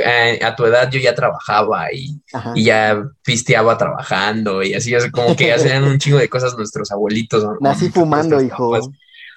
a 0.43 0.57
tu 0.57 0.65
edad 0.67 0.91
yo 0.91 1.01
ya 1.01 1.15
trabajaba 1.15 1.93
y, 1.93 2.21
y 2.55 2.65
ya 2.65 3.03
pisteaba 3.25 3.77
trabajando 3.77 4.63
y 4.63 4.75
así, 4.75 4.95
es 4.95 5.11
como 5.11 5.35
que 5.35 5.53
hacían 5.53 5.83
un 5.83 5.99
chingo 5.99 6.19
de 6.19 6.29
cosas 6.29 6.57
nuestros 6.57 6.93
abuelitos. 6.93 7.45
Nací 7.61 7.91
fumando, 7.91 8.41
hijo. 8.41 8.79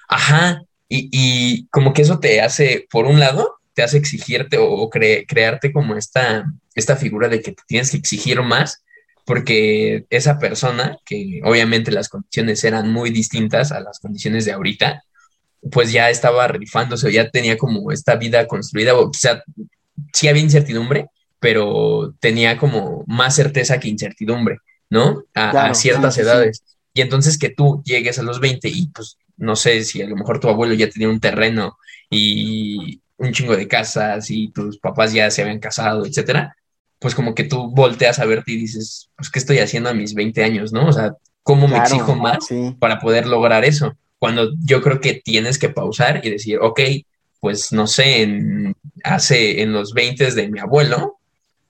Ajá, 0.08 0.62
y, 0.88 1.08
y 1.12 1.66
como 1.66 1.92
que 1.92 2.02
eso 2.02 2.18
te 2.20 2.40
hace, 2.40 2.86
por 2.90 3.04
un 3.04 3.20
lado, 3.20 3.57
te 3.78 3.84
hace 3.84 3.96
exigirte 3.96 4.56
o, 4.58 4.90
crearte 4.90 5.72
como 5.72 5.94
esta, 5.94 6.52
esta 6.74 6.96
figura 6.96 7.28
de 7.28 7.40
que 7.40 7.52
te 7.52 7.62
tienes 7.68 7.92
que 7.92 7.98
exigir 7.98 8.42
más 8.42 8.82
porque 9.24 10.04
esa 10.10 10.40
persona, 10.40 10.98
que 11.06 11.40
obviamente 11.44 11.92
las 11.92 12.08
condiciones 12.08 12.64
eran 12.64 12.90
muy 12.90 13.10
distintas 13.10 13.70
a 13.70 13.78
las 13.78 14.00
condiciones 14.00 14.44
de 14.46 14.50
ahorita, 14.50 15.04
pues 15.70 15.92
ya 15.92 16.10
estaba 16.10 16.48
rifándose, 16.48 17.12
ya 17.12 17.30
tenía 17.30 17.56
como 17.56 17.92
esta 17.92 18.16
vida 18.16 18.48
construida, 18.48 18.96
o 18.96 19.12
sea, 19.14 19.44
sí 20.12 20.26
había 20.26 20.42
incertidumbre, 20.42 21.06
pero 21.38 22.16
tenía 22.18 22.58
como 22.58 23.04
más 23.06 23.36
certeza 23.36 23.78
que 23.78 23.86
incertidumbre, 23.86 24.58
¿no? 24.90 25.22
A, 25.34 25.72
ciertas 25.72 26.18
edades. 26.18 26.64
Y 26.94 27.02
entonces 27.02 27.38
que 27.38 27.50
tú 27.50 27.80
llegues 27.84 28.18
a 28.18 28.24
los 28.24 28.40
20 28.40 28.68
y 28.68 28.88
pues 28.88 29.18
no 29.36 29.54
sé 29.54 29.84
si 29.84 30.02
a 30.02 30.08
lo 30.08 30.16
mejor 30.16 30.40
tu 30.40 30.48
abuelo 30.48 30.74
ya 30.74 30.90
tenía 30.90 31.08
un 31.08 31.20
terreno 31.20 31.78
y 32.10 33.02
un 33.18 33.32
chingo 33.32 33.56
de 33.56 33.68
casas 33.68 34.30
y 34.30 34.48
tus 34.48 34.78
papás 34.78 35.12
ya 35.12 35.30
se 35.30 35.42
habían 35.42 35.58
casado, 35.58 36.06
etcétera, 36.06 36.56
pues 36.98 37.14
como 37.14 37.34
que 37.34 37.44
tú 37.44 37.70
volteas 37.70 38.18
a 38.18 38.24
verte 38.24 38.52
y 38.52 38.56
dices, 38.56 39.10
pues, 39.16 39.30
¿qué 39.30 39.38
estoy 39.38 39.58
haciendo 39.58 39.90
a 39.90 39.94
mis 39.94 40.14
20 40.14 40.42
años, 40.42 40.72
no? 40.72 40.88
O 40.88 40.92
sea, 40.92 41.14
¿cómo 41.42 41.68
me 41.68 41.78
exijo 41.78 42.14
más 42.16 42.48
para 42.78 42.98
poder 42.98 43.26
lograr 43.26 43.64
eso? 43.64 43.96
Cuando 44.18 44.50
yo 44.64 44.82
creo 44.82 45.00
que 45.00 45.14
tienes 45.14 45.58
que 45.58 45.68
pausar 45.68 46.20
y 46.24 46.30
decir, 46.30 46.58
ok, 46.60 46.80
pues 47.40 47.72
no 47.72 47.86
sé, 47.86 48.22
en, 48.22 48.74
hace 49.04 49.62
en 49.62 49.72
los 49.72 49.94
20 49.94 50.32
de 50.32 50.48
mi 50.48 50.58
abuelo, 50.58 51.18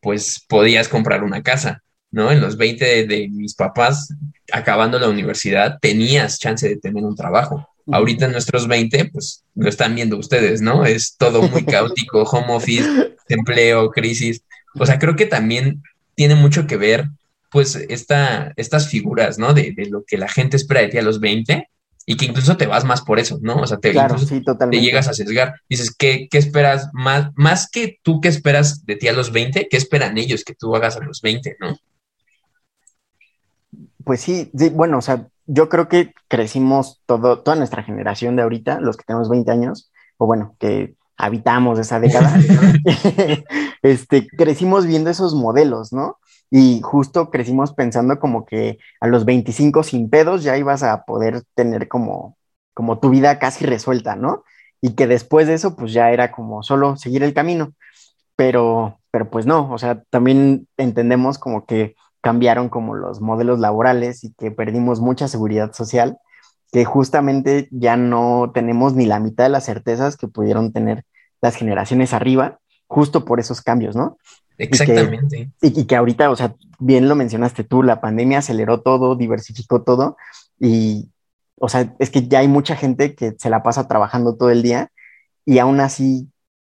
pues 0.01 0.45
podías 0.49 0.89
comprar 0.89 1.23
una 1.23 1.43
casa, 1.43 1.83
¿no? 2.11 2.33
En 2.33 2.41
los 2.41 2.57
20 2.57 3.07
de, 3.07 3.29
mis 3.29 3.55
papás, 3.55 4.15
acabando 4.53 4.99
la 4.99 5.09
universidad, 5.09 5.79
tenías 5.81 6.39
chance 6.39 6.67
de 6.69 6.77
tener 6.77 7.05
un 7.05 7.17
trabajo. 7.17 7.69
Ahorita 7.91 8.27
en 8.27 8.33
nuestros 8.33 8.69
20, 8.69 9.11
pues 9.13 9.45
lo 9.55 9.69
están 9.69 9.95
viendo 9.95 10.17
ustedes, 10.17 10.61
¿no? 10.61 10.85
Es 10.85 11.17
todo 11.17 11.43
muy 11.43 11.65
caótico, 11.65 12.23
home 12.23 12.55
office, 12.55 13.17
empleo, 13.29 13.91
crisis. 13.91 14.43
O 14.79 14.87
sea, 14.87 14.99
creo 14.99 15.17
que 15.17 15.27
también 15.27 15.83
tiene 16.15 16.35
mucho 16.35 16.67
que 16.67 16.77
ver, 16.77 17.09
pues, 17.51 17.77
esta, 17.77 18.53
estas 18.57 18.89
figuras, 18.89 19.39
¿no? 19.39 19.55
De, 19.55 19.75
lo 19.91 20.05
que 20.05 20.19
la 20.19 20.29
gente 20.29 20.57
espera 20.57 20.81
de 20.81 20.89
ti 20.89 20.99
a 20.99 21.03
los 21.03 21.21
20 21.21 21.69
y 22.07 22.17
que 22.17 22.25
incluso 22.25 22.57
te 22.57 22.67
vas 22.67 22.85
más 22.85 23.03
por 23.03 23.19
eso, 23.19 23.39
¿no? 23.43 23.57
O 23.57 23.67
sea, 23.67 23.79
te, 23.79 23.93
te 23.93 24.81
llegas 24.81 25.09
a 25.09 25.15
sesgar. 25.15 25.61
Dices, 25.69 25.95
¿qué, 25.97 26.29
¿qué, 26.31 26.39
esperas? 26.39 26.89
Más, 26.93 27.31
más 27.37 27.71
que 27.71 27.99
tú, 28.03 28.21
¿qué 28.21 28.29
esperas 28.29 28.87
de 28.87 28.97
ti 28.97 29.09
a 29.09 29.13
los 29.13 29.31
20? 29.33 29.69
¿Qué 29.69 29.77
esperan 29.77 30.17
ellos 30.17 30.45
que 30.45 30.55
tú 30.55 30.75
hagas 30.75 30.97
a 30.97 31.01
los 31.01 31.21
20, 31.21 31.57
no? 31.61 31.79
Pues 34.05 34.23
sí, 34.23 34.51
sí, 34.57 34.71
bueno, 34.71 34.99
o 34.99 35.03
sea, 35.03 35.29
yo 35.49 35.69
creo 35.69 35.89
que 35.89 36.13
crecimos 36.29 37.03
todo, 37.07 37.41
toda 37.41 37.57
nuestra 37.57 37.83
generación 37.83 38.37
de 38.37 38.43
ahorita, 38.43 38.81
los 38.81 38.97
que 38.97 39.05
tenemos 39.05 39.31
20 39.31 39.51
años, 39.51 39.91
o 40.19 40.27
bueno, 40.27 40.55
que 40.61 40.95
habitamos 41.17 41.79
esa 41.79 41.99
década, 41.99 42.33
este, 43.83 44.29
crecimos 44.29 44.87
viendo 44.87 45.11
esos 45.11 45.35
modelos, 45.35 45.93
¿no? 45.93 46.19
Y 46.51 46.81
justo 46.83 47.31
crecimos 47.31 47.73
pensando 47.73 48.19
como 48.21 48.45
que 48.45 48.79
a 49.01 49.07
los 49.07 49.25
25 49.25 49.83
sin 49.83 50.11
pedos 50.11 50.43
ya 50.43 50.57
ibas 50.57 50.83
a 50.83 51.05
poder 51.05 51.43
tener 51.55 51.89
como, 51.89 52.37
como 52.75 52.99
tu 53.01 53.11
vida 53.11 53.39
casi 53.39 53.65
resuelta, 53.65 54.17
¿no? 54.17 54.45
Y 54.81 54.95
que 54.95 55.07
después 55.07 55.47
de 55.47 55.55
eso 55.55 55.77
pues 55.77 55.93
ya 55.93 56.11
era 56.11 56.31
como 56.31 56.63
solo 56.63 56.97
seguir 56.97 57.23
el 57.23 57.35
camino. 57.35 57.73
Pero, 58.37 59.01
pero 59.11 59.31
pues 59.31 59.47
no, 59.47 59.71
o 59.73 59.79
sea, 59.79 60.03
también 60.11 60.69
entendemos 60.77 61.39
como 61.39 61.67
que 61.67 61.97
cambiaron 62.29 62.69
como 62.69 62.95
los 62.95 63.23
modelos 63.23 63.59
laborales 63.59 64.23
y 64.23 64.35
que 64.35 64.51
perdimos 64.51 65.01
mucha 65.01 65.29
seguridad 65.29 65.73
social 65.73 66.19
que 66.71 66.85
justamente 66.85 67.69
ya 67.71 67.97
no 67.97 68.51
tenemos 68.53 68.93
ni 68.93 69.07
la 69.07 69.19
mitad 69.19 69.45
de 69.45 69.49
las 69.49 69.65
certezas 69.65 70.19
que 70.19 70.29
pudieron 70.29 70.71
tener 70.71 71.07
las 71.41 71.57
generaciones 71.57 72.13
arriba, 72.13 72.59
justo 72.87 73.25
por 73.25 73.41
esos 73.41 73.63
cambios, 73.63 73.97
¿no? 73.97 74.19
Exactamente. 74.59 75.51
Y 75.63 75.73
que, 75.73 75.81
y, 75.81 75.85
que 75.87 75.97
ahorita, 75.97 76.29
o 76.29 76.37
sea, 76.37 76.55
bien 76.79 77.09
lo 77.09 77.15
mencionaste 77.15 77.65
tú, 77.65 77.83
la 77.83 78.03
pandemia 78.03 78.41
aceleró 78.41 78.83
todo, 78.83 79.17
diversificó 79.17 79.81
todo 79.81 80.19
y, 80.61 81.09
o 81.57 81.71
sea, 81.71 81.95
es 81.99 82.11
que 82.11 82.29
ya 82.29 82.41
hay 82.41 82.49
mucha 82.49 82.77
gente 82.77 83.15
que 83.15 83.37
se 83.39 83.49
la 83.49 83.63
pasa 83.63 83.89
trabajando 83.89 84.37
todo 84.37 84.51
el 84.51 84.63
día 84.63 84.91
y 85.47 85.61
aún 85.61 85.81
así 85.81 86.29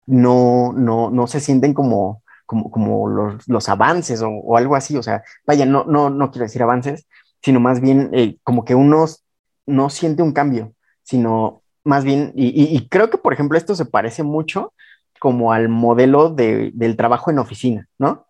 no, 0.06 0.72
no, 0.76 1.10
no 1.10 1.26
se 1.26 1.40
sienten 1.40 1.74
como, 1.74 2.19
como, 2.50 2.68
como 2.68 3.08
los, 3.08 3.46
los 3.46 3.68
avances 3.68 4.22
o, 4.22 4.28
o, 4.28 4.56
algo 4.56 4.74
así, 4.74 4.96
o 4.96 5.04
sea, 5.04 5.22
vaya, 5.46 5.66
no, 5.66 5.84
no, 5.84 6.10
no 6.10 6.32
quiero 6.32 6.46
decir 6.46 6.64
avances, 6.64 7.06
sino 7.40 7.60
más 7.60 7.80
bien 7.80 8.10
eh, 8.12 8.38
como 8.42 8.64
que 8.64 8.74
unos 8.74 9.24
no 9.66 9.88
siente 9.88 10.24
un 10.24 10.32
cambio, 10.32 10.72
sino 11.04 11.62
más 11.84 12.02
bien, 12.02 12.32
y, 12.34 12.88
creo 12.88 13.08
que, 13.08 13.18
por 13.18 13.32
ejemplo, 13.32 13.56
esto 13.56 13.76
se 13.76 13.84
parece 13.84 14.24
mucho 14.24 14.74
como 15.20 15.52
al 15.52 15.68
modelo 15.68 16.28
de, 16.28 16.72
del 16.74 16.96
trabajo 16.96 17.30
en 17.30 17.38
oficina, 17.38 17.86
¿no? 17.98 18.26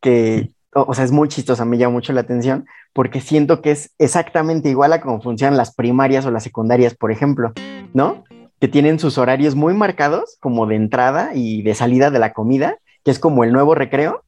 Que, 0.00 0.52
o, 0.72 0.94
sea, 0.94 1.04
es 1.04 1.10
muy 1.10 1.28
chistoso, 1.28 1.64
mí 1.66 1.76
llama 1.76 1.94
mucho 1.94 2.12
la 2.12 2.20
atención, 2.20 2.66
porque 2.92 3.20
siento 3.20 3.60
que 3.60 3.72
es 3.72 3.92
exactamente 3.98 4.68
igual 4.68 4.92
a 4.92 5.00
cómo 5.00 5.20
funcionan 5.20 5.56
las 5.56 5.74
primarias 5.74 6.26
o 6.26 6.30
las 6.30 6.44
secundarias, 6.44 6.94
por 6.94 7.10
ejemplo, 7.10 7.52
¿no? 7.92 8.22
Que 8.60 8.68
tienen 8.68 9.00
sus 9.00 9.18
horarios 9.18 9.56
muy 9.56 9.74
marcados, 9.74 10.38
como 10.40 10.66
de 10.66 10.76
entrada 10.76 11.32
y 11.34 11.62
de 11.62 11.74
salida 11.74 12.12
de 12.12 12.20
la 12.20 12.32
comida, 12.32 12.78
que 13.04 13.10
es 13.10 13.18
como 13.18 13.44
el 13.44 13.52
nuevo 13.52 13.74
recreo, 13.74 14.24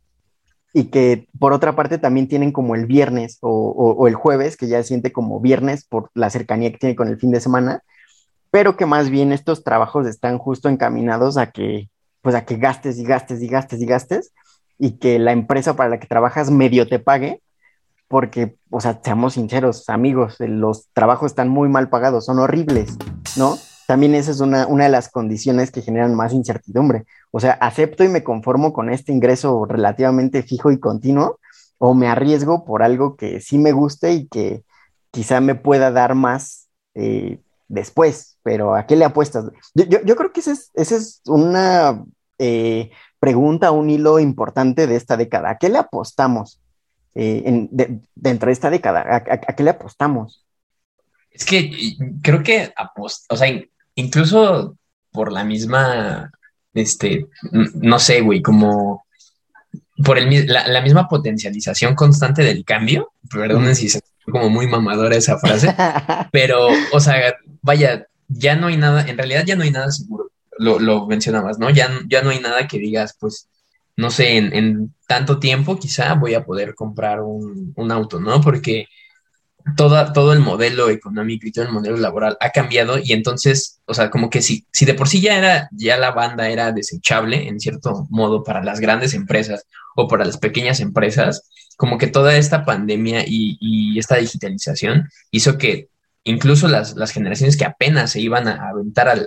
y 0.76 0.90
que 0.90 1.26
por 1.38 1.54
otra 1.54 1.74
parte 1.74 1.96
también 1.96 2.28
tienen 2.28 2.52
como 2.52 2.74
el 2.74 2.84
viernes 2.84 3.38
o, 3.40 4.06
el 4.06 4.14
jueves, 4.14 4.58
que 4.58 4.68
ya 4.68 4.82
siente 4.82 5.10
como 5.10 5.40
viernes 5.40 5.86
por 5.86 6.10
la 6.12 6.28
cercanía 6.28 6.70
que 6.70 6.76
tiene 6.76 6.94
con 6.94 7.08
el 7.08 7.18
fin 7.18 7.30
de 7.30 7.40
semana, 7.40 7.82
pero 8.50 8.76
que 8.76 8.84
más 8.84 9.08
bien 9.08 9.32
estos 9.32 9.64
trabajos 9.64 10.06
están 10.06 10.36
justo 10.36 10.68
encaminados 10.68 11.38
a 11.38 11.50
que, 11.50 11.88
pues 12.20 12.34
a 12.34 12.44
que 12.44 12.58
gastes 12.58 12.98
y 12.98 13.04
gastes 13.04 13.40
y 13.40 13.48
gastes 13.48 13.80
y 13.80 13.86
gastes 13.86 14.32
y 14.78 14.98
que 14.98 15.18
la 15.18 15.32
empresa 15.32 15.76
para 15.76 15.88
la 15.88 15.98
que 15.98 16.06
trabajas 16.06 16.50
medio 16.50 16.86
te 16.86 16.98
pague, 16.98 17.40
porque, 18.06 18.56
o 18.68 18.82
sea, 18.82 19.00
seamos 19.02 19.32
sinceros, 19.32 19.88
amigos, 19.88 20.36
los 20.40 20.90
trabajos 20.92 21.32
están 21.32 21.48
muy 21.48 21.70
mal 21.70 21.88
pagados, 21.88 22.26
son 22.26 22.38
horribles, 22.38 22.98
¿no? 23.38 23.56
También 23.86 24.14
esa 24.14 24.30
es 24.30 24.40
una, 24.40 24.66
una 24.66 24.84
de 24.84 24.90
las 24.90 25.08
condiciones 25.08 25.70
que 25.70 25.80
generan 25.80 26.14
más 26.14 26.34
incertidumbre. 26.34 27.06
O 27.36 27.40
sea, 27.40 27.52
acepto 27.52 28.02
y 28.02 28.08
me 28.08 28.24
conformo 28.24 28.72
con 28.72 28.88
este 28.88 29.12
ingreso 29.12 29.66
relativamente 29.66 30.42
fijo 30.42 30.70
y 30.70 30.80
continuo, 30.80 31.38
o 31.76 31.92
me 31.92 32.08
arriesgo 32.08 32.64
por 32.64 32.82
algo 32.82 33.14
que 33.14 33.42
sí 33.42 33.58
me 33.58 33.72
guste 33.72 34.14
y 34.14 34.26
que 34.26 34.62
quizá 35.10 35.42
me 35.42 35.54
pueda 35.54 35.90
dar 35.90 36.14
más 36.14 36.70
eh, 36.94 37.38
después, 37.68 38.38
pero 38.42 38.74
¿a 38.74 38.86
qué 38.86 38.96
le 38.96 39.04
apuestas? 39.04 39.50
Yo, 39.74 40.16
creo 40.16 40.32
que 40.32 40.40
esa 40.40 40.52
es, 40.52 40.70
es 40.72 41.20
una 41.26 42.02
eh, 42.38 42.90
pregunta, 43.20 43.70
un 43.70 43.90
hilo 43.90 44.18
importante 44.18 44.86
de 44.86 44.96
esta 44.96 45.18
década. 45.18 45.50
¿A 45.50 45.58
qué 45.58 45.68
le 45.68 45.76
apostamos 45.76 46.58
eh, 47.14 47.68
dentro 48.14 48.46
de 48.46 48.52
esta 48.54 48.70
década? 48.70 49.04
¿A, 49.14 49.52
qué 49.54 49.62
le 49.62 49.68
apostamos? 49.68 50.46
Es 51.30 51.44
que 51.44 51.70
creo 52.22 52.42
que, 52.42 52.72
o 53.28 53.36
sea, 53.36 53.62
incluso 53.94 54.78
por 55.12 55.32
la 55.32 55.44
misma, 55.44 56.30
este, 56.76 57.26
no 57.74 57.98
sé, 57.98 58.20
güey, 58.20 58.42
como 58.42 59.04
por 60.04 60.18
el, 60.18 60.46
la, 60.46 60.80
misma 60.82 61.08
potencialización 61.08 61.94
constante 61.94 62.42
del 62.42 62.64
cambio, 62.64 63.12
perdonen 63.30 63.74
si 63.74 63.88
se 63.88 64.00
como 64.30 64.50
muy 64.50 64.66
mamadora 64.66 65.16
esa 65.16 65.38
frase, 65.38 65.74
pero, 66.32 66.68
o 66.92 67.00
sea, 67.00 67.34
vaya, 67.62 68.06
ya 68.28 68.56
no 68.56 68.66
hay 68.66 68.76
nada, 68.76 69.06
en 69.06 69.16
realidad 69.16 69.44
ya 69.46 69.56
no 69.56 69.62
hay 69.62 69.70
nada 69.70 69.90
seguro, 69.90 70.30
lo, 70.58 70.78
lo 70.78 71.06
mencionabas, 71.06 71.58
¿no? 71.58 71.70
Ya, 71.70 71.88
ya 72.08 72.22
no 72.22 72.30
hay 72.30 72.40
nada 72.40 72.66
que 72.66 72.78
digas, 72.78 73.16
pues, 73.18 73.48
no 73.96 74.10
sé, 74.10 74.36
en, 74.36 74.52
en 74.54 74.94
tanto 75.06 75.38
tiempo 75.38 75.78
quizá 75.78 76.14
voy 76.14 76.34
a 76.34 76.44
poder 76.44 76.74
comprar 76.74 77.20
un, 77.20 77.72
un 77.76 77.92
auto, 77.92 78.20
¿no? 78.20 78.40
Porque 78.40 78.86
todo 79.74 80.32
el 80.32 80.40
modelo 80.40 80.90
económico 80.90 81.46
y 81.46 81.52
todo 81.52 81.64
el 81.64 81.72
modelo 81.72 81.96
laboral 81.96 82.36
ha 82.40 82.50
cambiado 82.50 82.98
y 83.02 83.12
entonces, 83.12 83.80
o 83.86 83.94
sea, 83.94 84.10
como 84.10 84.30
que 84.30 84.40
si, 84.40 84.64
si 84.72 84.84
de 84.84 84.94
por 84.94 85.08
sí 85.08 85.20
ya 85.20 85.36
era, 85.38 85.68
ya 85.72 85.96
la 85.96 86.12
banda 86.12 86.48
era 86.48 86.70
desechable 86.70 87.48
en 87.48 87.58
cierto 87.58 88.06
modo 88.10 88.44
para 88.44 88.62
las 88.62 88.78
grandes 88.78 89.12
empresas 89.14 89.64
o 89.96 90.06
para 90.06 90.24
las 90.24 90.38
pequeñas 90.38 90.78
empresas, 90.80 91.50
como 91.76 91.98
que 91.98 92.06
toda 92.06 92.36
esta 92.36 92.64
pandemia 92.64 93.24
y, 93.26 93.98
esta 93.98 94.16
digitalización 94.16 95.08
hizo 95.30 95.56
que 95.56 95.88
incluso 96.24 96.68
las, 96.68 96.94
generaciones 97.10 97.56
que 97.56 97.64
apenas 97.64 98.12
se 98.12 98.20
iban 98.20 98.46
a 98.46 98.68
aventar 98.68 99.08
al, 99.08 99.26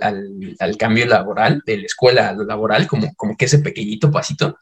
al, 0.58 0.76
cambio 0.76 1.06
laboral, 1.06 1.62
de 1.66 1.78
la 1.78 1.86
escuela 1.86 2.28
a 2.28 2.32
lo 2.32 2.44
laboral, 2.44 2.86
como, 2.86 3.12
como 3.14 3.36
que 3.36 3.46
ese 3.46 3.58
pequeñito 3.58 4.10
pasito, 4.10 4.58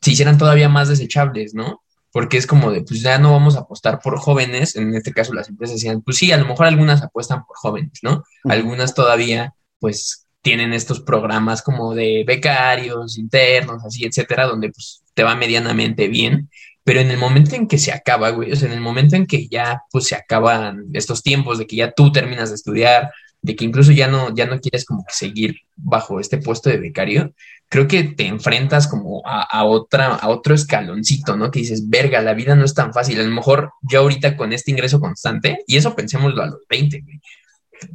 se 0.00 0.10
hicieran 0.10 0.36
todavía 0.36 0.68
más 0.68 0.88
desechables, 0.88 1.54
¿no? 1.54 1.82
Porque 2.12 2.36
es 2.36 2.46
como 2.46 2.70
de, 2.70 2.82
pues 2.82 3.00
ya 3.00 3.18
no 3.18 3.32
vamos 3.32 3.56
a 3.56 3.60
apostar 3.60 3.98
por 4.00 4.18
jóvenes, 4.18 4.76
en 4.76 4.94
este 4.94 5.12
caso 5.12 5.32
las 5.32 5.48
empresas 5.48 5.76
decían, 5.76 6.02
pues 6.02 6.18
sí, 6.18 6.30
a 6.30 6.36
lo 6.36 6.46
mejor 6.46 6.66
algunas 6.66 7.02
apuestan 7.02 7.44
por 7.46 7.56
jóvenes, 7.56 8.00
¿no? 8.02 8.22
Algunas 8.44 8.94
todavía, 8.94 9.54
pues, 9.80 10.26
tienen 10.42 10.72
estos 10.72 11.00
programas 11.00 11.62
como 11.62 11.94
de 11.94 12.24
becarios, 12.26 13.16
internos, 13.16 13.84
así, 13.84 14.04
etcétera, 14.04 14.46
donde 14.46 14.70
pues 14.70 15.02
te 15.14 15.22
va 15.22 15.36
medianamente 15.36 16.08
bien, 16.08 16.50
pero 16.84 17.00
en 17.00 17.10
el 17.10 17.18
momento 17.18 17.54
en 17.54 17.68
que 17.68 17.78
se 17.78 17.92
acaba, 17.92 18.30
güey, 18.30 18.52
o 18.52 18.56
sea, 18.56 18.68
en 18.68 18.74
el 18.74 18.80
momento 18.80 19.16
en 19.16 19.26
que 19.26 19.48
ya, 19.48 19.82
pues, 19.90 20.06
se 20.08 20.16
acaban 20.16 20.86
estos 20.92 21.22
tiempos 21.22 21.58
de 21.58 21.66
que 21.66 21.76
ya 21.76 21.92
tú 21.92 22.12
terminas 22.12 22.50
de 22.50 22.56
estudiar, 22.56 23.10
de 23.42 23.56
que 23.56 23.64
incluso 23.64 23.92
ya 23.92 24.06
no, 24.06 24.34
ya 24.34 24.46
no 24.46 24.60
quieres 24.60 24.84
como 24.84 25.04
que 25.04 25.12
seguir 25.12 25.56
bajo 25.76 26.20
este 26.20 26.38
puesto 26.38 26.70
de 26.70 26.78
becario, 26.78 27.34
creo 27.68 27.88
que 27.88 28.04
te 28.04 28.26
enfrentas 28.26 28.86
como 28.86 29.22
a, 29.24 29.64
otra, 29.64 30.14
a 30.14 30.28
otro 30.28 30.54
escaloncito, 30.54 31.36
¿no? 31.36 31.50
Que 31.50 31.60
dices, 31.60 31.88
verga, 31.88 32.20
la 32.22 32.34
vida 32.34 32.54
no 32.54 32.64
es 32.64 32.74
tan 32.74 32.92
fácil. 32.92 33.18
A 33.20 33.24
lo 33.24 33.34
mejor 33.34 33.72
yo 33.82 34.00
ahorita 34.00 34.36
con 34.36 34.52
este 34.52 34.70
ingreso 34.70 35.00
constante, 35.00 35.64
y 35.66 35.76
eso 35.76 35.96
pensémoslo 35.96 36.42
a 36.42 36.46
los 36.46 36.60
20, 36.68 37.00
güey, 37.00 37.20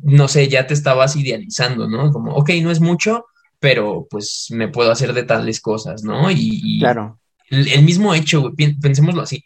no 0.01 0.27
sé, 0.27 0.48
ya 0.48 0.68
te 0.68 0.74
estabas 0.74 1.16
idealizando, 1.16 1.88
¿no? 1.88 2.12
Como, 2.12 2.34
ok, 2.34 2.50
no 2.62 2.72
es 2.72 2.82
mucho, 2.82 3.25
pero 3.60 4.08
pues 4.10 4.48
me 4.50 4.68
puedo 4.68 4.92
hacer 4.92 5.13
de 5.13 5.24
tales 5.24 5.62
cosas, 5.62 6.04
¿no? 6.04 6.30
Y, 6.32 6.80
claro. 6.80 7.20
el, 7.50 7.84
mismo 7.84 8.13
hecho, 8.13 8.54
pensémoslo 8.82 9.22
así, 9.22 9.44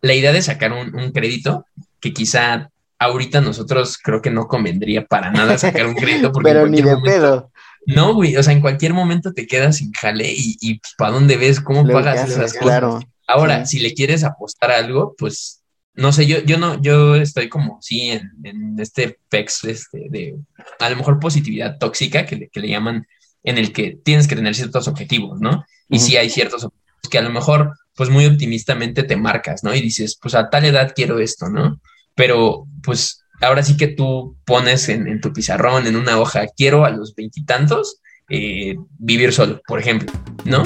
la 0.00 0.14
idea 0.14 0.32
de 0.32 0.42
sacar 0.42 0.72
un, 0.72 1.10
crédito, 1.12 1.66
que 2.00 2.12
quizá 2.12 2.70
ahorita 2.98 3.40
nosotros 3.40 3.98
creo 3.98 4.22
que 4.22 4.30
no 4.30 4.46
convendría 4.46 5.04
para 5.04 5.30
nada 5.30 5.58
sacar 5.58 5.86
un 5.86 5.94
crédito. 5.94 6.32
Porque 6.32 6.50
pero 6.50 6.66
ni 6.66 6.82
de 6.82 6.96
pedo. 6.98 7.50
No, 7.86 8.14
güey, 8.14 8.36
o 8.36 8.42
sea, 8.42 8.52
en 8.52 8.60
cualquier 8.60 8.94
momento 8.94 9.32
te 9.32 9.46
quedas 9.46 9.76
sin 9.76 9.92
jale 9.92 10.32
y, 10.32 10.56
y 10.60 10.78
pues, 10.80 10.94
¿para 10.98 11.12
dónde 11.12 11.36
ves? 11.36 11.60
¿Cómo 11.60 11.86
pagas 11.86 12.28
esas 12.28 12.54
cosas? 12.54 13.04
Ahora, 13.28 13.66
si 13.66 13.78
le 13.78 13.94
quieres 13.94 14.24
apostar 14.24 14.72
a 14.72 14.78
algo, 14.78 15.14
pues 15.16 15.62
no 15.94 16.12
sé, 16.12 16.26
yo, 16.26 16.40
yo 16.40 16.58
no, 16.58 16.80
yo 16.80 17.16
estoy 17.16 17.48
como, 17.48 17.78
sí, 17.80 18.10
en, 18.10 18.76
este 18.78 19.18
PEX 19.30 19.64
este, 19.64 20.06
de 20.10 20.36
a 20.78 20.90
lo 20.90 20.96
mejor 20.96 21.18
positividad 21.18 21.78
tóxica 21.78 22.26
que 22.26 22.36
le, 22.36 22.48
que 22.48 22.60
le 22.60 22.68
llaman, 22.68 23.06
en 23.42 23.58
el 23.58 23.72
que 23.72 23.98
tienes 24.04 24.28
que 24.28 24.36
tener 24.36 24.54
ciertos 24.54 24.88
objetivos, 24.88 25.40
¿no? 25.40 25.64
Y 25.88 26.00
sí 26.00 26.16
hay 26.16 26.28
ciertos 26.28 26.64
objetivos 26.64 27.10
que 27.10 27.18
a 27.18 27.22
lo 27.22 27.30
mejor, 27.30 27.72
pues 27.94 28.10
muy 28.10 28.26
optimistamente 28.26 29.04
te 29.04 29.16
marcas, 29.16 29.64
¿no? 29.64 29.74
Y 29.74 29.80
dices, 29.80 30.18
pues 30.20 30.34
a 30.34 30.50
tal 30.50 30.64
edad 30.64 30.92
quiero 30.94 31.18
esto, 31.18 31.48
¿no? 31.48 31.80
Pero, 32.16 32.66
pues 32.82 33.22
ahora 33.40 33.62
sí 33.62 33.76
que 33.76 33.88
tú 33.88 34.36
pones 34.44 34.88
en, 34.88 35.20
tu 35.20 35.32
pizarrón, 35.32 35.86
en 35.86 35.96
una 35.96 36.18
hoja, 36.18 36.46
quiero 36.56 36.84
a 36.84 36.90
los 36.90 37.14
veintitantos 37.14 38.00
eh, 38.28 38.74
vivir 38.98 39.32
solo, 39.32 39.60
por 39.68 39.78
ejemplo, 39.78 40.10
¿no? 40.44 40.64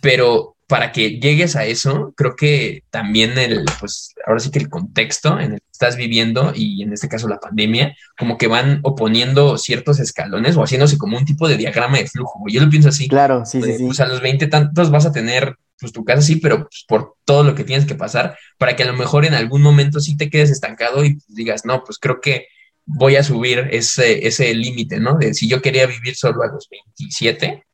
Pero 0.00 0.54
para 0.66 0.92
que 0.92 1.18
llegues 1.20 1.56
a 1.56 1.66
eso, 1.66 2.14
creo 2.16 2.36
que 2.36 2.84
también 2.90 3.36
el, 3.38 3.64
pues 3.80 4.14
ahora 4.26 4.40
sí 4.40 4.50
que 4.50 4.58
el 4.58 4.68
contexto 4.68 5.38
en 5.38 5.54
el 5.54 5.60
que 5.60 5.70
estás 5.72 5.96
viviendo 5.96 6.52
y 6.54 6.82
en 6.82 6.92
este 6.92 7.08
caso 7.08 7.28
la 7.28 7.38
pandemia, 7.38 7.94
como 8.18 8.38
que 8.38 8.46
van 8.46 8.80
oponiendo 8.82 9.58
ciertos 9.58 10.00
escalones 10.00 10.56
o 10.56 10.62
haciéndose 10.62 10.96
como 10.96 11.18
un 11.18 11.24
tipo 11.24 11.48
de 11.48 11.56
diagrama 11.56 11.98
de 11.98 12.06
flujo. 12.06 12.44
Yo 12.48 12.62
lo 12.62 12.70
pienso 12.70 12.88
así. 12.88 13.08
Claro, 13.08 13.44
sí, 13.44 13.60
sí, 13.62 13.76
sí. 13.76 13.84
Pues 13.84 14.00
a 14.00 14.06
los 14.06 14.22
veinte 14.22 14.46
tantos 14.46 14.90
vas 14.90 15.04
a 15.06 15.12
tener 15.12 15.56
pues 15.80 15.92
tu 15.92 16.04
casa 16.04 16.22
sí, 16.22 16.36
pero 16.36 16.62
pues, 16.62 16.84
por 16.86 17.14
todo 17.24 17.42
lo 17.42 17.54
que 17.54 17.64
tienes 17.64 17.86
que 17.86 17.94
pasar, 17.94 18.36
para 18.58 18.76
que 18.76 18.82
a 18.82 18.86
lo 18.86 18.94
mejor 18.94 19.24
en 19.24 19.34
algún 19.34 19.62
momento 19.62 20.00
sí 20.00 20.16
te 20.16 20.30
quedes 20.30 20.50
estancado 20.50 21.04
y 21.04 21.18
digas, 21.28 21.64
no, 21.64 21.82
pues 21.84 21.98
creo 21.98 22.20
que 22.20 22.46
voy 22.86 23.16
a 23.16 23.22
subir 23.22 23.68
ese, 23.70 24.26
ese 24.26 24.54
límite, 24.54 25.00
¿no? 25.00 25.16
De 25.16 25.34
si 25.34 25.48
yo 25.48 25.62
quería 25.62 25.86
vivir 25.86 26.16
solo 26.16 26.42
a 26.42 26.48
los 26.48 26.68
27, 26.70 27.64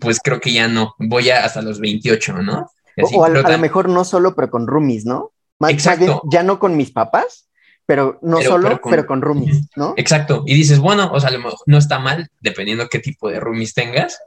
pues 0.00 0.20
creo 0.22 0.40
que 0.40 0.52
ya 0.52 0.68
no, 0.68 0.94
voy 0.98 1.30
a 1.30 1.44
hasta 1.44 1.62
los 1.62 1.80
28, 1.80 2.42
¿no? 2.42 2.70
o 2.96 3.24
a, 3.24 3.28
lo 3.28 3.58
mejor 3.58 3.88
no 3.88 4.04
solo, 4.04 4.34
pero 4.36 4.50
con 4.50 4.66
roomies, 4.66 5.04
¿no? 5.04 5.32
Exacto. 5.68 6.22
ya 6.30 6.42
no 6.42 6.58
con 6.58 6.76
mis 6.76 6.92
papás, 6.92 7.48
pero 7.86 8.18
no 8.22 8.40
solo, 8.40 8.80
pero 8.88 9.06
con, 9.06 9.20
roomies, 9.20 9.68
¿no? 9.76 9.94
Exacto. 9.96 10.44
Y 10.46 10.54
dices, 10.54 10.78
bueno, 10.78 11.10
o 11.12 11.20
sea, 11.20 11.30
a 11.30 11.52
no 11.66 11.78
está 11.78 11.98
mal, 11.98 12.28
dependiendo 12.40 12.88
qué 12.88 12.98
tipo 12.98 13.28
de 13.28 13.40
roomies 13.40 13.74
tengas, 13.74 14.18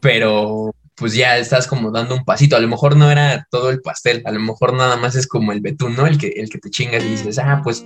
pero 0.00 0.74
pues 0.94 1.14
ya 1.14 1.38
estás 1.38 1.66
como 1.66 1.90
dando 1.90 2.14
un 2.14 2.24
pasito. 2.24 2.56
A 2.56 2.60
lo 2.60 2.68
mejor 2.68 2.96
no 2.96 3.10
era 3.10 3.46
todo 3.50 3.70
el 3.70 3.80
pastel, 3.80 4.22
a 4.24 4.32
lo 4.32 4.40
mejor 4.40 4.74
nada 4.74 4.96
más 4.96 5.14
es 5.16 5.26
como 5.26 5.52
el 5.52 5.60
betún, 5.60 5.96
¿no? 5.96 6.06
El 6.06 6.18
que, 6.18 6.28
el 6.28 6.50
que 6.50 6.58
te 6.58 6.70
chingas 6.70 7.04
y 7.04 7.08
dices, 7.08 7.38
ah, 7.38 7.60
pues, 7.62 7.84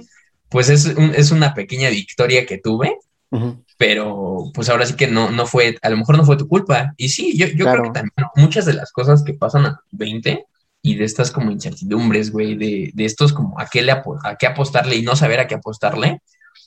pues 0.49 0.69
es, 0.69 0.87
es 0.87 1.31
una 1.31 1.55
pequeña 1.55 1.91
victoria 1.91 2.47
que 2.47 2.59
tuve, 2.59 2.99
pero 3.77 4.51
pues 4.55 4.69
ahora 4.69 4.87
sí 4.87 4.95
que 4.95 5.09
no, 5.09 5.31
no 5.31 5.47
fue, 5.47 5.77
a 5.83 5.91
lo 5.91 5.97
mejor 5.97 6.17
no 6.17 6.25
fue 6.25 6.37
tu 6.37 6.49
culpa. 6.49 6.95
Y 6.97 7.09
sí, 7.11 7.37
yo, 7.37 7.47
yo 7.47 7.67
creo 7.67 7.83
que 7.85 7.91
también 7.91 8.29
muchas 8.37 8.65
de 8.65 8.75
las 8.75 8.93
cosas 8.93 9.23
que 9.23 9.35
pasan 9.35 9.67
a 9.67 9.81
20 9.93 10.45
y 10.83 10.95
de 10.95 11.05
estas 11.05 11.31
como 11.31 11.51
incertidumbres, 11.51 12.31
güey, 12.31 12.55
de, 12.55 12.91
de, 12.95 13.05
estos 13.05 13.33
como 13.33 13.59
a 13.59 13.67
qué, 13.67 13.83
le 13.83 13.93
a 13.93 14.37
qué 14.39 14.47
apostarle 14.47 14.97
y 14.97 15.03
no 15.03 15.17
saber 15.17 15.41
a 15.41 15.47
qué 15.47 15.57
apostarle, 15.57 16.23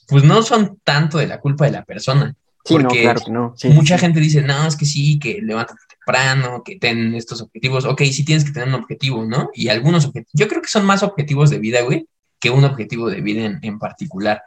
pues 0.08 0.24
no 0.24 0.42
son 0.42 0.78
tanto 0.84 1.18
de 1.18 1.26
la 1.26 1.40
culpa 1.40 1.64
de 1.64 1.72
la 1.72 1.84
persona. 1.84 2.34
Sí, 2.64 2.74
porque 2.74 2.82
no, 2.82 3.02
claro 3.02 3.20
que 3.24 3.32
no. 3.32 3.54
mucha 3.74 3.98
gente 3.98 4.20
dice, 4.20 4.42
no, 4.42 4.66
es 4.66 4.76
que 4.76 4.84
sí, 4.84 5.18
que 5.18 5.40
levántate 5.42 5.80
temprano, 5.88 6.62
que 6.64 6.76
ten 6.76 7.14
estos 7.14 7.40
objetivos. 7.40 7.84
Ok, 7.84 8.02
sí 8.04 8.24
tienes 8.24 8.44
que 8.44 8.52
tener 8.52 8.68
un 8.68 8.74
objetivo, 8.74 9.24
¿no? 9.24 9.50
Y 9.54 9.68
algunos 9.68 10.04
objetivos, 10.04 10.32
yo 10.34 10.48
creo 10.48 10.60
que 10.60 10.68
son 10.68 10.84
más 10.84 11.02
objetivos 11.02 11.50
de 11.50 11.58
vida, 11.58 11.80
güey, 11.82 12.06
que 12.38 12.50
un 12.50 12.64
objetivo 12.64 13.08
de 13.08 13.20
vida 13.20 13.44
en, 13.44 13.58
en 13.62 13.78
particular, 13.78 14.42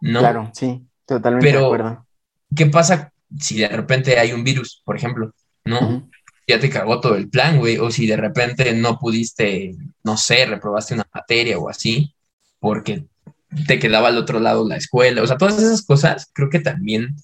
¿no? 0.00 0.20
Claro, 0.20 0.50
sí. 0.54 0.82
Totalmente 1.10 1.46
Pero, 1.46 1.60
de 1.60 1.66
acuerdo. 1.66 2.06
¿qué 2.54 2.66
pasa 2.66 3.12
si 3.38 3.58
de 3.58 3.68
repente 3.68 4.18
hay 4.18 4.32
un 4.32 4.44
virus, 4.44 4.80
por 4.84 4.96
ejemplo? 4.96 5.32
¿No? 5.64 6.08
Ya 6.46 6.58
te 6.58 6.70
cagó 6.70 7.00
todo 7.00 7.16
el 7.16 7.28
plan, 7.28 7.58
güey. 7.58 7.78
O 7.78 7.90
si 7.90 8.06
de 8.06 8.16
repente 8.16 8.72
no 8.74 8.98
pudiste, 8.98 9.74
no 10.04 10.16
sé, 10.16 10.46
reprobaste 10.46 10.94
una 10.94 11.06
materia 11.12 11.58
o 11.58 11.68
así, 11.68 12.14
porque 12.58 13.06
te 13.66 13.78
quedaba 13.78 14.08
al 14.08 14.18
otro 14.18 14.40
lado 14.40 14.66
la 14.66 14.76
escuela. 14.76 15.22
O 15.22 15.26
sea, 15.26 15.36
todas 15.36 15.58
esas 15.58 15.82
cosas 15.82 16.30
creo 16.32 16.48
que 16.48 16.60
también 16.60 17.16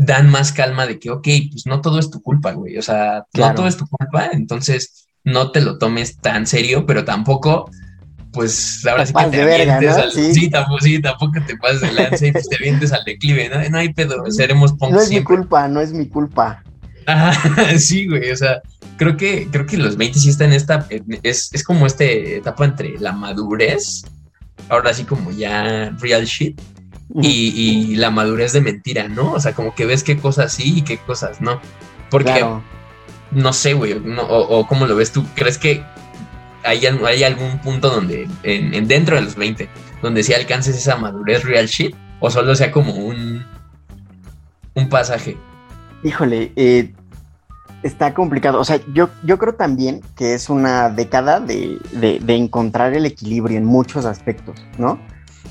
dan 0.00 0.30
más 0.30 0.52
calma 0.52 0.86
de 0.86 0.98
que, 0.98 1.10
ok, 1.10 1.28
pues 1.50 1.66
no 1.66 1.80
todo 1.80 1.98
es 1.98 2.10
tu 2.10 2.22
culpa, 2.22 2.52
güey. 2.52 2.78
O 2.78 2.82
sea, 2.82 3.26
no 3.34 3.54
todo 3.54 3.66
es 3.66 3.76
tu 3.76 3.86
culpa, 3.86 4.30
entonces 4.32 5.08
no 5.24 5.50
te 5.50 5.60
lo 5.60 5.78
tomes 5.78 6.16
tan 6.18 6.46
serio, 6.46 6.86
pero 6.86 7.04
tampoco 7.04 7.70
pues 8.32 8.86
ahora 8.86 9.04
sí 9.04 9.12
que 9.12 9.24
te 9.26 9.42
avientes 9.42 9.96
al... 9.96 10.12
¿Sí? 10.12 10.48
tampoco, 10.48 10.80
sí, 10.80 11.00
tampoco 11.02 11.32
te 11.46 11.56
pases 11.56 11.80
de 11.80 11.92
lance 11.92 12.28
y 12.28 12.32
pues 12.32 12.48
te 12.48 12.56
avientes 12.56 12.92
al 12.92 13.04
declive, 13.04 13.48
¿no? 13.48 13.68
No 13.68 13.78
hay 13.78 13.92
pedo, 13.92 14.24
seremos 14.30 14.74
No 14.78 15.00
es 15.00 15.10
mi 15.10 15.22
culpa, 15.22 15.66
no 15.66 15.80
es 15.80 15.92
mi 15.92 16.08
culpa. 16.08 16.62
Ajá, 17.06 17.78
sí, 17.78 18.06
güey, 18.06 18.30
o 18.30 18.36
sea, 18.36 18.62
creo 18.96 19.16
que, 19.16 19.48
creo 19.50 19.66
que 19.66 19.76
los 19.76 19.96
20 19.96 20.18
sí 20.18 20.30
están 20.30 20.50
en 20.50 20.54
esta, 20.54 20.86
es, 21.24 21.50
es 21.52 21.64
como 21.64 21.86
esta 21.86 22.04
etapa 22.04 22.64
entre 22.64 22.98
la 22.98 23.12
madurez, 23.12 24.04
ahora 24.68 24.94
sí 24.94 25.04
como 25.04 25.32
ya 25.32 25.90
real 25.98 26.24
shit, 26.24 26.60
y, 27.20 27.28
y, 27.28 27.96
la 27.96 28.10
madurez 28.10 28.52
de 28.52 28.60
mentira, 28.60 29.08
¿no? 29.08 29.32
O 29.32 29.40
sea, 29.40 29.52
como 29.52 29.74
que 29.74 29.86
ves 29.86 30.04
qué 30.04 30.18
cosas 30.18 30.52
sí 30.52 30.78
y 30.78 30.82
qué 30.82 30.98
cosas 30.98 31.40
no. 31.40 31.60
Porque, 32.10 32.44
no 33.30 33.52
sé, 33.52 33.74
güey, 33.74 33.92
o, 33.92 34.22
o 34.22 34.66
cómo 34.66 34.86
lo 34.86 34.96
ves 34.96 35.12
tú, 35.12 35.24
¿crees 35.34 35.58
que 35.58 35.84
hay, 36.64 36.86
hay 36.86 37.24
algún 37.24 37.58
punto 37.58 37.90
donde, 37.90 38.28
en, 38.42 38.86
dentro 38.86 39.16
de 39.16 39.22
los 39.22 39.36
20, 39.36 39.68
donde 40.02 40.22
si 40.22 40.34
alcances 40.34 40.76
esa 40.76 40.96
madurez 40.96 41.44
real 41.44 41.66
shit, 41.66 41.94
o 42.20 42.30
solo 42.30 42.54
sea 42.54 42.70
como 42.70 42.94
un, 42.94 43.44
un 44.74 44.88
pasaje. 44.88 45.36
Híjole, 46.02 46.52
eh, 46.56 46.92
está 47.82 48.14
complicado. 48.14 48.60
O 48.60 48.64
sea, 48.64 48.80
yo, 48.92 49.08
yo 49.24 49.38
creo 49.38 49.54
también 49.54 50.02
que 50.16 50.34
es 50.34 50.50
una 50.50 50.90
década 50.90 51.40
de, 51.40 51.78
de, 51.92 52.36
encontrar 52.36 52.94
el 52.94 53.06
equilibrio 53.06 53.56
en 53.58 53.64
muchos 53.64 54.04
aspectos, 54.04 54.62
¿no? 54.78 55.00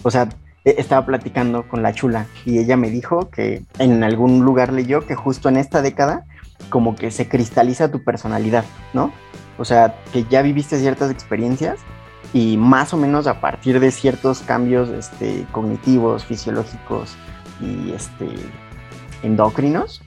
O 0.04 0.12
sea, 0.12 0.30
estaba 0.78 1.06
platicando 1.06 1.68
con 1.68 1.84
la 1.84 1.94
chula 1.94 2.28
y 2.46 2.60
ella 2.60 2.78
me 2.78 2.90
dijo 2.90 3.30
que 3.30 3.64
en 3.78 4.04
algún 4.04 4.44
lugar 4.44 4.74
leyó 4.74 5.06
que 5.06 5.16
justo 5.16 5.50
en 5.50 5.58
esta 5.58 5.82
década 5.82 6.26
como 6.70 6.96
que 6.96 7.12
se 7.12 7.28
cristaliza 7.28 7.92
tu 7.92 8.04
personalidad, 8.04 8.66
¿no? 8.94 9.12
O 9.58 9.66
sea, 9.66 9.96
que 10.14 10.26
ya 10.30 10.42
viviste 10.42 10.80
ciertas 10.80 11.12
experiencias 11.12 11.80
y 12.34 12.58
más 12.58 12.94
o 12.94 12.98
menos 12.98 13.28
a 13.28 13.42
partir 13.42 13.80
de 13.80 13.92
ciertos 13.92 14.42
cambios 14.42 14.90
este, 14.90 15.46
cognitivos, 15.52 16.26
fisiológicos 16.26 17.16
y 17.60 17.92
este, 17.92 18.28
endocrinos, 19.24 20.02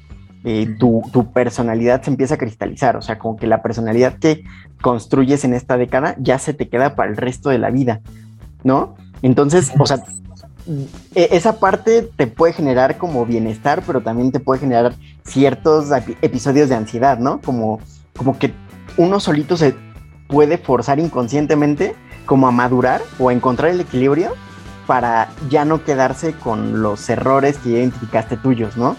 eh, 0.45 0.75
tu, 0.79 1.03
personalidad 1.33 2.03
se 2.03 2.11
empieza 2.11 2.35
a 2.35 2.39
cristalizar. 2.39 2.97
O 2.97 3.03
sea, 3.03 3.19
como 3.19 3.37
que 3.37 3.47
la 3.47 3.63
personalidad 3.63 4.19
que 4.19 4.45
construyes 4.81 5.45
en 5.45 5.55
esta 5.55 5.77
década 5.77 6.17
ya 6.19 6.39
se 6.39 6.55
te 6.55 6.69
queda 6.69 6.95
para 6.95 7.11
el 7.11 7.17
resto 7.17 7.51
de 7.51 7.59
la 7.59 7.71
vida, 7.71 8.01
¿no? 8.65 8.97
Entonces, 9.23 9.73
o 9.79 9.87
sea, 9.87 10.03
esa 11.15 11.59
parte 11.59 12.03
te 12.17 12.27
puede 12.27 12.53
generar 12.53 12.99
como 12.99 13.27
bienestar, 13.27 13.83
pero 13.87 14.01
también 14.01 14.33
te 14.33 14.41
puede 14.41 14.61
generar 14.61 14.95
ciertos 15.25 15.87
episodios 16.23 16.69
de 16.69 16.75
ansiedad, 16.75 17.19
¿no? 17.19 17.41
Como, 17.41 17.81
como 18.17 18.39
que 18.39 18.53
uno 18.97 19.21
solito 19.21 19.57
se 19.57 19.75
puede 20.29 20.59
forzar 20.59 20.99
inconscientemente 20.99 21.95
como 22.27 22.49
a 22.49 22.53
madurar 22.53 23.03
o 23.19 23.29
a 23.29 23.33
encontrar 23.33 23.71
el 23.71 23.81
equilibrio 23.81 24.33
para 24.87 25.31
ya 25.49 25.65
no 25.65 25.85
quedarse 25.85 26.33
con 26.35 26.83
los 26.83 27.09
errores 27.09 27.59
que 27.59 27.71
identificaste 27.71 28.37
tuyos, 28.37 28.77
¿no? 28.77 28.97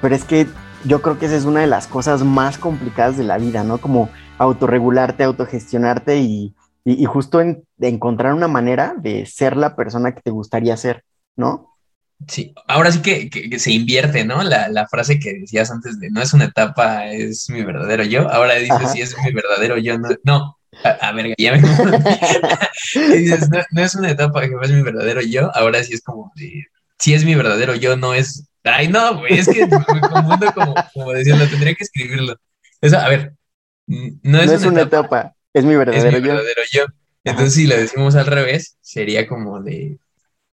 Pero 0.00 0.14
es 0.14 0.24
que 0.24 0.46
yo 0.84 1.02
creo 1.02 1.18
que 1.18 1.26
esa 1.26 1.36
es 1.36 1.44
una 1.44 1.60
de 1.60 1.66
las 1.66 1.86
cosas 1.86 2.24
más 2.24 2.58
complicadas 2.58 3.16
de 3.16 3.24
la 3.24 3.38
vida, 3.38 3.64
¿no? 3.64 3.78
Como 3.78 4.08
autorregularte, 4.38 5.24
autogestionarte 5.24 6.18
y, 6.18 6.54
y, 6.84 7.04
justo 7.04 7.40
encontrar 7.80 8.34
una 8.34 8.48
manera 8.48 8.94
de 8.96 9.26
ser 9.26 9.56
la 9.56 9.76
persona 9.76 10.14
que 10.14 10.22
te 10.22 10.30
gustaría 10.30 10.76
ser, 10.76 11.04
¿no? 11.36 11.76
Sí, 12.26 12.54
ahora 12.66 12.92
sí 12.92 13.00
que, 13.00 13.58
se 13.58 13.72
invierte, 13.72 14.24
¿no? 14.24 14.42
La, 14.42 14.86
frase 14.90 15.18
que 15.18 15.34
decías 15.34 15.70
antes 15.70 15.98
de 16.00 16.10
no 16.10 16.20
es 16.20 16.32
una 16.32 16.44
etapa, 16.46 17.06
es 17.06 17.48
mi 17.48 17.62
verdadero 17.62 18.04
yo. 18.04 18.30
Ahora 18.30 18.54
dices 18.54 18.92
si 18.92 19.00
es 19.00 19.16
mi 19.24 19.32
verdadero 19.32 19.78
yo, 19.78 19.98
no. 19.98 20.08
no 20.24 20.56
a, 20.84 21.12
ver, 21.12 21.34
ya 21.36 21.52
me. 21.52 21.58
dices, 23.18 23.48
no, 23.72 23.82
es 23.82 23.94
una 23.94 24.10
etapa 24.10 24.40
que 24.42 24.54
es 24.62 24.70
mi 24.70 24.82
verdadero 24.82 25.20
yo. 25.22 25.50
Ahora 25.54 25.82
sí 25.82 25.94
es 25.94 26.02
como 26.02 26.32
si 26.98 27.14
es 27.14 27.24
mi 27.24 27.34
verdadero 27.34 27.74
yo, 27.74 27.96
no 27.96 28.14
es. 28.14 28.46
Ay, 28.62 28.88
no, 28.88 29.18
güey, 29.18 29.38
es 29.38 29.48
que 29.48 29.66
me 29.66 30.00
confundo 30.00 30.52
como, 30.54 30.74
lo 31.12 31.48
tendría 31.48 31.74
que 31.74 31.84
escribirlo. 31.84 32.36
Eso, 32.80 32.98
a 32.98 33.08
ver, 33.08 33.34
no 33.86 34.40
es, 34.40 34.64
una, 34.64 34.82
etapa, 34.82 35.34
es 35.52 35.64
mi 35.64 35.76
verdadero, 35.76 36.08
es 36.08 36.22
mi 36.22 36.28
verdadero 36.28 36.62
yo. 36.72 36.84
Entonces, 37.24 37.54
si 37.54 37.66
lo 37.66 37.76
decimos 37.76 38.14
al 38.14 38.26
revés, 38.26 38.76
sería 38.80 39.26
como 39.26 39.60
de. 39.60 39.98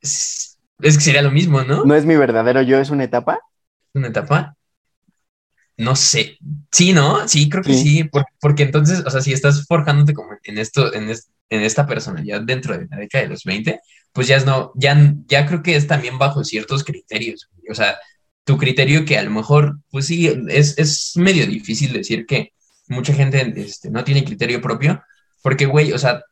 Es 0.01 0.59
que 0.81 1.01
sería 1.01 1.23
lo 1.23 1.31
mismo, 1.31 1.63
¿no? 1.63 1.85
¿No 1.85 1.95
es 1.95 2.05
mi 2.05 2.17
verdadero 2.17 2.63
yo, 2.63 2.79
es 2.79 2.91
una 2.91 3.05
etapa? 3.05 3.41
¿Una 3.93 4.09
etapa? 4.09 4.57
No 5.77 5.97
sé. 5.97 6.39
Sí, 6.71 6.93
¿no? 6.93 7.27
Sí, 7.29 7.49
creo 7.49 7.63
que 7.63 7.75
sí. 7.75 8.09
porque, 8.41 8.63
entonces, 8.63 9.03
o 9.05 9.11
sea, 9.11 9.21
si 9.21 9.33
estás 9.33 9.67
forjándote 9.67 10.15
como 10.15 10.31
en 10.43 10.59
esto, 10.59 10.95
en, 10.95 11.11
en 11.11 11.61
esta 11.63 11.87
personalidad 11.87 12.43
dentro 12.43 12.77
de 12.77 12.87
la 12.89 12.97
década 12.97 13.25
de 13.25 13.31
los 13.31 13.45
20, 13.45 13.81
pues 14.13 14.29
ya 14.29 14.37
es 14.37 14.47
no, 14.47 14.73
ya, 14.77 15.15
ya 15.27 15.47
creo 15.47 15.63
que 15.63 15.77
es 15.77 15.87
también 15.87 16.19
bajo 16.19 16.45
ciertos 16.45 16.85
criterios. 16.85 17.51
O 17.69 17.75
sea, 17.75 17.99
tu 18.45 18.57
criterio 18.57 19.05
que 19.05 19.19
a 19.19 19.23
lo 19.23 19.31
mejor, 19.31 19.81
pues 19.91 20.07
sí, 20.07 20.33
es, 20.49 20.79
es 20.79 21.13
medio 21.17 21.47
difícil 21.47 21.93
decir 21.93 22.25
que 22.27 22.53
mucha 22.89 23.15
gente 23.15 23.53
este, 23.57 23.91
no 23.91 24.05
tiene 24.05 24.25
criterio 24.25 24.61
propio, 24.61 25.03
porque, 25.43 25.67
güey, 25.67 25.93
o 25.93 25.99
sea, 25.99 26.23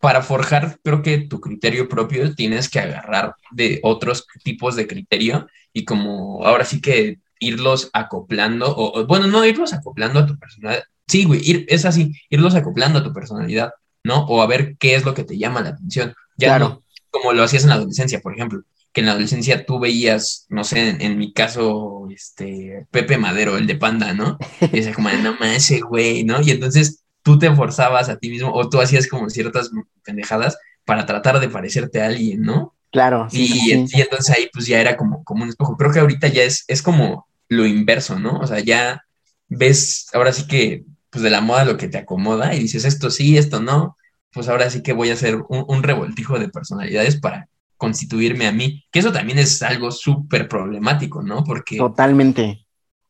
para 0.00 0.22
forjar, 0.22 0.78
creo 0.82 1.02
que 1.02 1.18
tu 1.18 1.40
criterio 1.40 1.88
propio 1.88 2.34
tienes 2.34 2.68
que 2.68 2.80
agarrar 2.80 3.34
de 3.50 3.80
otros 3.82 4.26
tipos 4.42 4.76
de 4.76 4.86
criterio 4.86 5.46
y 5.72 5.84
como 5.84 6.44
ahora 6.44 6.64
sí 6.64 6.80
que 6.80 7.18
irlos 7.40 7.90
acoplando, 7.92 8.74
o, 8.76 9.06
bueno, 9.06 9.26
no 9.26 9.44
irlos 9.44 9.72
acoplando 9.72 10.20
a 10.20 10.26
tu 10.26 10.38
personalidad. 10.38 10.84
Sí, 11.06 11.24
güey, 11.24 11.40
ir, 11.42 11.66
es 11.68 11.84
así, 11.84 12.12
irlos 12.30 12.54
acoplando 12.54 12.98
a 12.98 13.02
tu 13.02 13.12
personalidad, 13.12 13.72
¿no? 14.02 14.24
O 14.26 14.42
a 14.42 14.46
ver 14.46 14.76
qué 14.78 14.94
es 14.94 15.04
lo 15.04 15.14
que 15.14 15.24
te 15.24 15.36
llama 15.36 15.60
la 15.60 15.70
atención. 15.70 16.14
Ya 16.36 16.48
claro. 16.48 16.68
no 16.68 16.84
como 17.14 17.32
lo 17.32 17.44
hacías 17.44 17.62
en 17.62 17.68
la 17.70 17.76
adolescencia, 17.76 18.20
por 18.20 18.34
ejemplo, 18.34 18.62
que 18.94 19.00
en 19.00 19.06
la 19.06 19.12
adolescencia 19.12 19.66
tú 19.66 19.80
veías, 19.80 20.46
no 20.48 20.62
sé, 20.62 20.96
en, 21.00 21.18
mi 21.18 21.32
caso, 21.32 22.06
este, 22.14 22.86
Pepe 22.92 23.18
Madero, 23.18 23.58
el 23.58 23.66
de 23.66 23.74
Panda, 23.74 24.14
¿no? 24.14 24.38
Y 24.60 24.68
decía 24.68 24.94
como, 24.94 25.10
no 25.10 25.34
más 25.34 25.56
ese 25.56 25.80
güey, 25.80 26.24
¿no? 26.24 26.40
Y 26.40 26.52
entonces 26.52 27.02
tú 27.22 27.38
te 27.38 27.52
forzabas 27.54 28.08
a 28.08 28.18
ti 28.18 28.30
mismo 28.30 28.52
o 28.54 28.68
tú 28.70 28.80
hacías 28.80 29.08
como 29.08 29.28
ciertas 29.28 29.70
pendejadas 30.04 30.56
para 30.84 31.06
tratar 31.06 31.40
de 31.40 31.48
parecerte 31.48 32.00
a 32.00 32.06
alguien, 32.06 32.42
¿no? 32.42 32.74
Claro. 32.92 33.26
Sí, 33.28 33.50
y, 33.66 33.72
entonces 33.72 34.30
ahí 34.30 34.48
pues 34.52 34.66
ya 34.66 34.80
era 34.80 34.96
como, 34.96 35.24
como 35.24 35.42
un 35.42 35.48
espejo. 35.48 35.76
Creo 35.76 35.92
que 35.92 35.98
ahorita 35.98 36.28
ya 36.28 36.44
es, 36.44 36.64
es 36.68 36.80
como 36.80 37.26
lo 37.48 37.66
inverso, 37.66 38.20
¿no? 38.20 38.38
O 38.38 38.46
sea, 38.46 38.60
ya 38.60 39.04
ves, 39.48 40.06
ahora 40.12 40.32
sí 40.32 40.46
que, 40.46 40.84
pues 41.10 41.22
de 41.24 41.30
la 41.30 41.40
moda 41.40 41.64
lo 41.64 41.76
que 41.76 41.88
te 41.88 41.98
acomoda 41.98 42.54
y 42.54 42.60
dices 42.60 42.84
esto 42.84 43.10
sí, 43.10 43.36
esto 43.36 43.60
no, 43.60 43.96
pues 44.32 44.48
ahora 44.48 44.70
sí 44.70 44.82
que 44.82 44.92
voy 44.92 45.10
a 45.10 45.14
hacer 45.14 45.42
un, 45.48 45.82
revoltijo 45.82 46.38
de 46.38 46.48
personalidades 46.48 47.16
para 47.16 47.48
constituirme 47.76 48.46
a 48.46 48.52
mí, 48.52 48.84
que 48.90 49.00
eso 49.00 49.12
también 49.12 49.38
es 49.38 49.62
algo 49.62 49.90
súper 49.90 50.48
problemático, 50.48 51.22
¿no? 51.22 51.44
Porque... 51.44 51.76
Totalmente. 51.76 52.66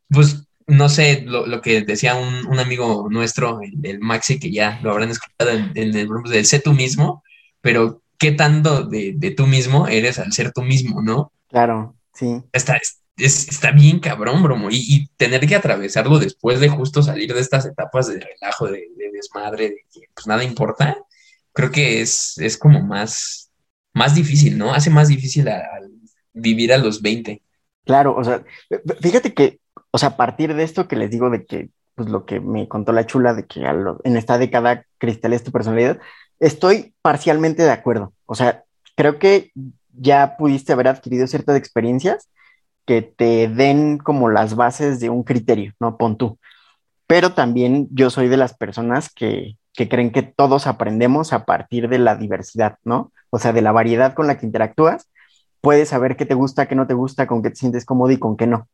Pues 0.09 0.45
no 0.67 0.89
sé, 0.89 1.23
lo, 1.27 1.61
que 1.61 1.83
decía 1.83 2.15
un, 2.15 2.59
amigo 2.59 3.09
nuestro, 3.11 3.61
el, 3.83 4.01
Maxi, 4.01 4.39
que 4.39 4.51
ya 4.51 4.81
lo 4.83 4.91
habrán 4.91 5.11
escuchado 5.11 5.51
en, 5.51 5.73
el 5.75 6.09
grupo 6.09 6.31
del 6.31 6.47
sé 6.47 6.59
tú 6.59 6.73
mismo, 6.73 7.23
pero 7.61 8.03
¿qué 8.19 8.33
tanto 8.33 8.85
de, 8.85 9.35
tú 9.37 9.47
mismo 9.47 9.89
eres 9.89 10.19
al 10.19 10.33
ser 10.33 10.53
tú 10.53 10.63
mismo, 10.63 11.03
no? 11.03 11.33
Claro, 11.49 11.95
sí. 12.15 12.43
Está, 12.53 12.81
está 13.17 13.73
bien 13.73 14.01
cabrón, 14.01 14.43
bromo, 14.43 14.69
y, 14.71 15.09
tener 15.17 15.47
que 15.47 15.55
atravesarlo 15.55 16.19
después 16.19 16.61
de 16.61 16.69
justo 16.69 17.03
salir 17.03 17.35
de 17.35 17.41
estas 17.41 17.67
etapas 17.67 18.07
de 18.09 18.21
relajo, 18.21 18.67
de, 18.69 18.89
desmadre, 19.13 19.69
de 19.71 19.85
que 19.93 20.09
pues 20.15 20.27
nada 20.27 20.43
importa, 20.45 20.97
creo 21.53 21.71
que 21.71 22.01
es, 22.01 22.39
es 22.39 22.57
como 22.57 22.83
más, 22.83 23.44
más 23.95 24.15
difícil, 24.15 24.59
¿no? 24.59 24.75
Hace 24.75 24.91
más 24.91 25.09
difícil 25.09 25.49
vivir 26.33 26.73
a 26.73 26.79
los 26.79 27.01
20. 27.01 27.41
Claro, 27.85 28.15
o 28.17 28.25
sea, 28.25 28.45
fíjate 29.01 29.33
que 29.33 29.61
o 29.95 29.99
sea, 29.99 30.09
a 30.09 30.17
partir 30.17 30.57
de 30.57 30.65
esto 30.65 30.89
que 30.89 30.97
les 30.97 31.13
digo 31.13 31.31
de 31.31 31.47
que, 31.47 31.71
pues 31.95 32.09
lo 32.09 32.27
que 32.27 32.41
me 32.41 32.67
contó 32.67 32.91
la 32.91 33.07
chula, 33.07 33.33
de 33.33 33.47
que 33.47 33.61
en 33.63 34.17
esta 34.17 34.39
década 34.39 34.87
cristales 34.99 35.45
tu 35.45 35.53
personalidad, 35.53 36.01
estoy 36.41 36.95
parcialmente 37.01 37.63
de 37.63 37.71
acuerdo. 37.71 38.13
O 38.27 38.35
sea, 38.35 38.65
creo 38.97 39.21
que 39.21 39.53
ya 39.93 40.37
pudiste 40.37 40.73
haber 40.73 40.89
adquirido 40.89 41.29
ciertas 41.29 41.57
experiencias 41.57 42.29
que 42.85 43.03
te 43.03 43.47
den 43.47 43.99
como 43.99 44.29
las 44.29 44.57
bases 44.57 44.99
de 44.99 45.11
un 45.11 45.23
criterio, 45.23 45.75
¿no? 45.79 45.97
Pon 45.97 46.19
tú. 46.19 46.41
Pero 47.07 47.33
también 47.35 47.87
yo 47.93 48.11
soy 48.11 48.27
de 48.27 48.37
las 48.37 48.53
personas 48.53 49.15
que, 49.15 49.59
que 49.75 49.89
creen 49.89 50.11
que 50.11 50.25
todos 50.25 50.67
aprendemos 50.67 51.33
a 51.33 51.45
partir 51.45 51.89
de 51.89 52.01
la 52.01 52.17
diversidad, 52.17 52.79
¿no? 52.83 53.13
O 53.35 53.39
sea, 53.39 53.53
de 53.53 53.63
la 53.63 53.73
variedad 53.73 54.15
con 54.15 54.27
la 54.27 54.39
que 54.39 54.47
interactúas, 54.47 55.09
puedes 55.61 55.89
saber 55.89 56.17
qué 56.17 56.27
te 56.27 56.35
gusta, 56.35 56.67
qué 56.67 56.75
no 56.75 56.87
te 56.87 56.95
gusta, 56.95 57.27
con 57.27 57.43
qué 57.43 57.51
te 57.51 57.57
sientes 57.57 57.85
cómodo 57.85 58.11
y 58.13 58.19
con 58.19 58.37
qué 58.37 58.47
no 58.47 58.69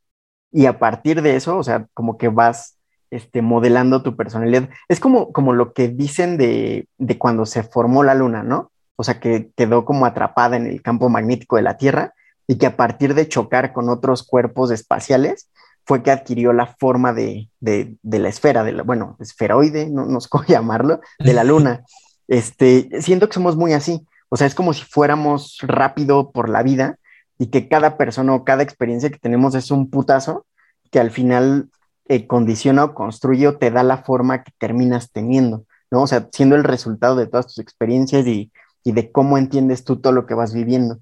y 0.52 0.66
a 0.66 0.78
partir 0.78 1.22
de 1.22 1.36
eso, 1.36 1.56
o 1.58 1.62
sea, 1.62 1.86
como 1.94 2.18
que 2.18 2.28
vas 2.28 2.76
este, 3.10 3.42
modelando 3.42 4.02
tu 4.02 4.16
personalidad. 4.16 4.68
Es 4.88 5.00
como, 5.00 5.32
como 5.32 5.52
lo 5.52 5.72
que 5.72 5.88
dicen 5.88 6.36
de, 6.36 6.88
de 6.98 7.18
cuando 7.18 7.46
se 7.46 7.62
formó 7.62 8.02
la 8.02 8.14
luna, 8.14 8.42
¿no? 8.42 8.70
O 8.96 9.04
sea, 9.04 9.20
que 9.20 9.50
quedó 9.56 9.84
como 9.84 10.06
atrapada 10.06 10.56
en 10.56 10.66
el 10.66 10.82
campo 10.82 11.08
magnético 11.08 11.56
de 11.56 11.62
la 11.62 11.76
Tierra 11.76 12.14
y 12.46 12.58
que 12.58 12.66
a 12.66 12.76
partir 12.76 13.14
de 13.14 13.28
chocar 13.28 13.72
con 13.72 13.88
otros 13.88 14.22
cuerpos 14.22 14.70
espaciales 14.70 15.48
fue 15.84 16.02
que 16.02 16.10
adquirió 16.10 16.52
la 16.52 16.66
forma 16.66 17.12
de, 17.12 17.48
de, 17.60 17.96
de 18.02 18.18
la 18.18 18.28
esfera, 18.28 18.62
de 18.62 18.72
la, 18.72 18.82
bueno, 18.82 19.16
esferoide, 19.18 19.88
no, 19.88 20.06
no 20.06 20.20
sé 20.20 20.28
cómo 20.28 20.44
llamarlo, 20.48 21.00
de 21.18 21.34
la 21.34 21.44
luna. 21.44 21.84
Este, 22.32 22.88
siento 23.02 23.26
que 23.26 23.34
somos 23.34 23.56
muy 23.56 23.72
así, 23.72 24.06
o 24.30 24.36
sea, 24.36 24.46
es 24.46 24.54
como 24.54 24.72
si 24.72 24.84
fuéramos 24.84 25.58
rápido 25.60 26.30
por 26.30 26.48
la 26.48 26.62
vida 26.62 26.98
y 27.36 27.48
que 27.48 27.68
cada 27.68 27.96
persona 27.96 28.32
o 28.32 28.44
cada 28.44 28.62
experiencia 28.62 29.10
que 29.10 29.18
tenemos 29.18 29.54
es 29.54 29.70
un 29.70 29.90
putazo 29.90 30.46
que 30.90 31.00
al 31.00 31.10
final 31.10 31.68
eh, 32.06 32.26
condiciona 32.26 32.84
o 32.84 32.94
construye 32.94 33.48
o 33.48 33.58
te 33.58 33.70
da 33.70 33.82
la 33.82 33.98
forma 33.98 34.44
que 34.44 34.52
terminas 34.56 35.10
teniendo, 35.10 35.64
¿no? 35.90 36.02
O 36.02 36.06
sea, 36.06 36.28
siendo 36.32 36.54
el 36.54 36.64
resultado 36.64 37.16
de 37.16 37.26
todas 37.26 37.46
tus 37.46 37.58
experiencias 37.58 38.26
y, 38.26 38.52
de 38.84 39.12
cómo 39.12 39.36
entiendes 39.36 39.84
tú 39.84 40.00
todo 40.00 40.12
lo 40.12 40.26
que 40.26 40.34
vas 40.34 40.54
viviendo. 40.54 40.98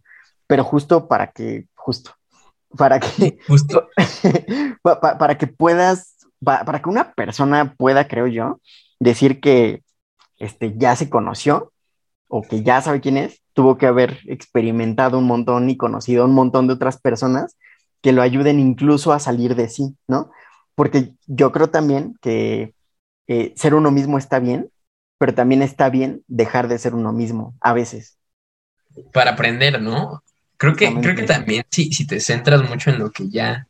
Pero 0.46 0.64
justo 0.64 1.06
para 1.06 1.28
que, 1.32 1.66
justo, 1.74 2.12
para 2.76 2.98
que, 2.98 3.38
justo. 3.48 3.88
para, 4.82 5.38
que 5.38 5.46
puedas, 5.46 6.16
para, 6.42 6.82
que 6.82 6.88
una 6.88 7.12
persona 7.12 7.74
pueda, 7.76 8.08
creo 8.08 8.26
yo, 8.26 8.60
decir 9.00 9.40
que 9.40 9.82
este, 10.38 10.74
ya 10.76 10.96
se 10.96 11.10
conoció 11.10 11.72
o 12.28 12.42
que 12.42 12.62
ya 12.62 12.80
sabe 12.80 13.00
quién 13.00 13.16
es, 13.16 13.42
tuvo 13.54 13.78
que 13.78 13.86
haber 13.86 14.20
experimentado 14.26 15.18
un 15.18 15.24
montón 15.24 15.68
y 15.70 15.76
conocido 15.76 16.24
un 16.24 16.34
montón 16.34 16.66
de 16.66 16.74
otras 16.74 17.00
personas 17.00 17.56
que 18.02 18.12
lo 18.12 18.22
ayuden 18.22 18.60
incluso 18.60 19.12
a 19.12 19.18
salir 19.18 19.56
de 19.56 19.68
sí, 19.68 19.96
¿no? 20.06 20.30
Porque 20.74 21.14
yo 21.26 21.50
creo 21.50 21.70
también 21.70 22.16
que 22.20 22.74
eh, 23.26 23.52
ser 23.56 23.74
uno 23.74 23.90
mismo 23.90 24.18
está 24.18 24.38
bien, 24.38 24.70
pero 25.18 25.34
también 25.34 25.62
está 25.62 25.90
bien 25.90 26.22
dejar 26.28 26.68
de 26.68 26.78
ser 26.78 26.94
uno 26.94 27.12
mismo 27.12 27.54
a 27.60 27.72
veces. 27.72 28.16
Para 29.12 29.32
aprender, 29.32 29.82
¿no? 29.82 30.22
Creo 30.56 30.76
que, 30.76 30.92
creo 31.00 31.16
que 31.16 31.22
también 31.22 31.64
si, 31.70 31.92
si 31.92 32.06
te 32.06 32.20
centras 32.20 32.68
mucho 32.68 32.90
en 32.90 32.98
lo 32.98 33.10
que 33.10 33.28
ya, 33.28 33.66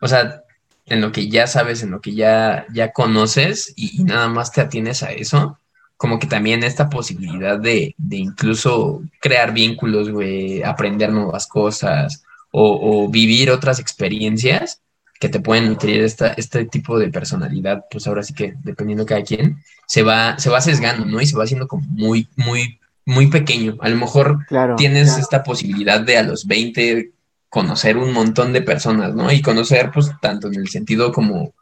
o 0.00 0.08
sea, 0.08 0.42
en 0.84 1.00
lo 1.00 1.12
que 1.12 1.28
ya 1.28 1.46
sabes, 1.46 1.82
en 1.82 1.90
lo 1.90 2.00
que 2.00 2.14
ya, 2.14 2.66
ya 2.72 2.92
conoces 2.92 3.72
y 3.76 4.04
nada 4.04 4.28
más 4.28 4.52
te 4.52 4.60
atienes 4.60 5.02
a 5.02 5.12
eso, 5.12 5.58
como 5.96 6.18
que 6.18 6.26
también 6.26 6.62
esta 6.62 6.90
posibilidad 6.90 7.58
de, 7.58 7.94
incluso 8.10 9.02
crear 9.20 9.52
vínculos, 9.52 10.10
güey, 10.10 10.62
aprender 10.62 11.10
nuevas 11.10 11.46
cosas 11.46 12.22
o, 12.50 13.08
vivir 13.08 13.50
otras 13.50 13.78
experiencias 13.78 14.80
que 15.20 15.28
te 15.28 15.40
pueden 15.40 15.68
nutrir 15.68 16.02
esta, 16.02 16.28
este 16.34 16.64
tipo 16.66 16.98
de 16.98 17.08
personalidad, 17.08 17.84
pues 17.90 18.06
ahora 18.06 18.22
sí 18.22 18.34
que 18.34 18.54
dependiendo 18.62 19.04
de 19.04 19.08
cada 19.08 19.22
quien, 19.22 19.62
se 19.86 20.02
va, 20.02 20.38
se 20.38 20.50
va 20.50 20.60
sesgando, 20.60 21.06
¿no? 21.06 21.20
Y 21.20 21.26
se 21.26 21.36
va 21.36 21.44
haciendo 21.44 21.66
como 21.66 21.86
muy, 21.88 22.28
muy, 22.36 22.78
muy 23.06 23.28
pequeño. 23.28 23.76
A 23.80 23.88
lo 23.88 23.96
mejor 23.96 24.46
tienes 24.76 25.16
esta 25.16 25.42
posibilidad 25.42 26.00
de 26.00 26.18
a 26.18 26.22
los 26.22 26.46
20 26.46 27.12
conocer 27.48 27.96
un 27.96 28.12
montón 28.12 28.52
de 28.52 28.60
personas, 28.60 29.14
¿no? 29.14 29.32
Y 29.32 29.40
conocer, 29.40 29.90
pues, 29.92 30.10
tanto 30.20 30.48
en 30.48 30.56
el 30.56 30.68
sentido 30.68 31.12
como 31.12 31.54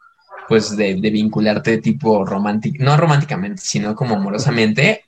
pues 0.47 0.75
de, 0.75 0.93
vincularte 0.95 1.79
tipo 1.79 2.25
romántico, 2.25 2.83
no 2.83 2.97
románticamente, 2.97 3.61
sino 3.63 3.95
como 3.95 4.15
amorosamente, 4.15 5.05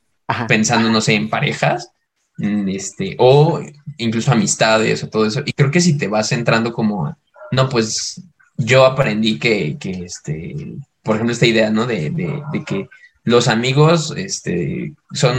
pensando, 0.48 0.90
no 0.90 1.02
sé, 1.02 1.16
en 1.16 1.30
parejas, 1.30 1.92
mm, 2.38 2.68
este, 2.70 3.16
o 3.20 3.62
incluso 3.98 4.32
amistades 4.32 5.04
o 5.04 5.10
todo 5.10 5.26
eso. 5.26 5.42
Y 5.46 5.54
creo 5.54 5.72
que 5.72 5.82
si 5.82 5.98
te 5.98 6.08
vas 6.08 6.32
entrando 6.32 6.74
como, 6.74 7.16
no, 7.52 7.70
pues 7.70 8.22
yo 8.58 8.86
aprendí 8.86 9.40
que, 9.40 9.78
que 9.80 9.92
este, 10.06 10.56
por 11.04 11.16
ejemplo, 11.16 11.34
esta 11.34 11.46
idea, 11.46 11.70
¿no? 11.70 11.86
De, 11.86 12.10
de, 12.10 12.42
de 12.52 12.64
que 12.64 12.90
los 13.28 13.50
amigos, 13.50 14.14
este, 14.16 14.94
son, 15.12 15.36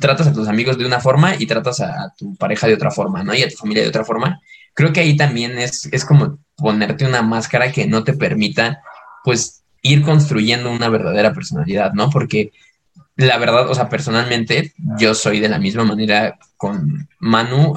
tratas 0.00 0.26
a 0.26 0.32
tus 0.32 0.48
amigos 0.48 0.76
de 0.76 0.84
una 0.84 0.98
forma 0.98 1.36
y 1.38 1.46
tratas 1.46 1.80
a, 1.80 2.12
tu 2.18 2.34
pareja 2.34 2.66
de 2.66 2.74
otra 2.74 2.90
forma, 2.90 3.22
¿no? 3.22 3.32
Y 3.34 3.42
a 3.44 3.48
tu 3.48 3.54
familia 3.54 3.84
de 3.84 3.88
otra 3.88 4.04
forma. 4.04 4.40
Creo 4.74 4.92
que 4.92 4.98
ahí 4.98 5.16
también 5.16 5.56
es, 5.56 5.88
es 5.92 6.04
como 6.04 6.40
ponerte 6.56 7.06
una 7.06 7.22
máscara 7.22 7.70
que 7.70 7.86
no 7.86 8.02
te 8.02 8.14
permita 8.14 8.82
pues 9.24 9.64
ir 9.82 10.02
construyendo 10.02 10.70
una 10.70 10.88
verdadera 10.88 11.32
personalidad, 11.32 11.92
¿no? 11.94 12.10
Porque 12.10 12.52
la 13.16 13.38
verdad, 13.38 13.68
o 13.68 13.74
sea, 13.74 13.88
personalmente 13.88 14.72
yo 14.98 15.14
soy 15.14 15.40
de 15.40 15.48
la 15.48 15.58
misma 15.58 15.84
manera 15.84 16.38
con 16.56 17.08
Manu 17.18 17.74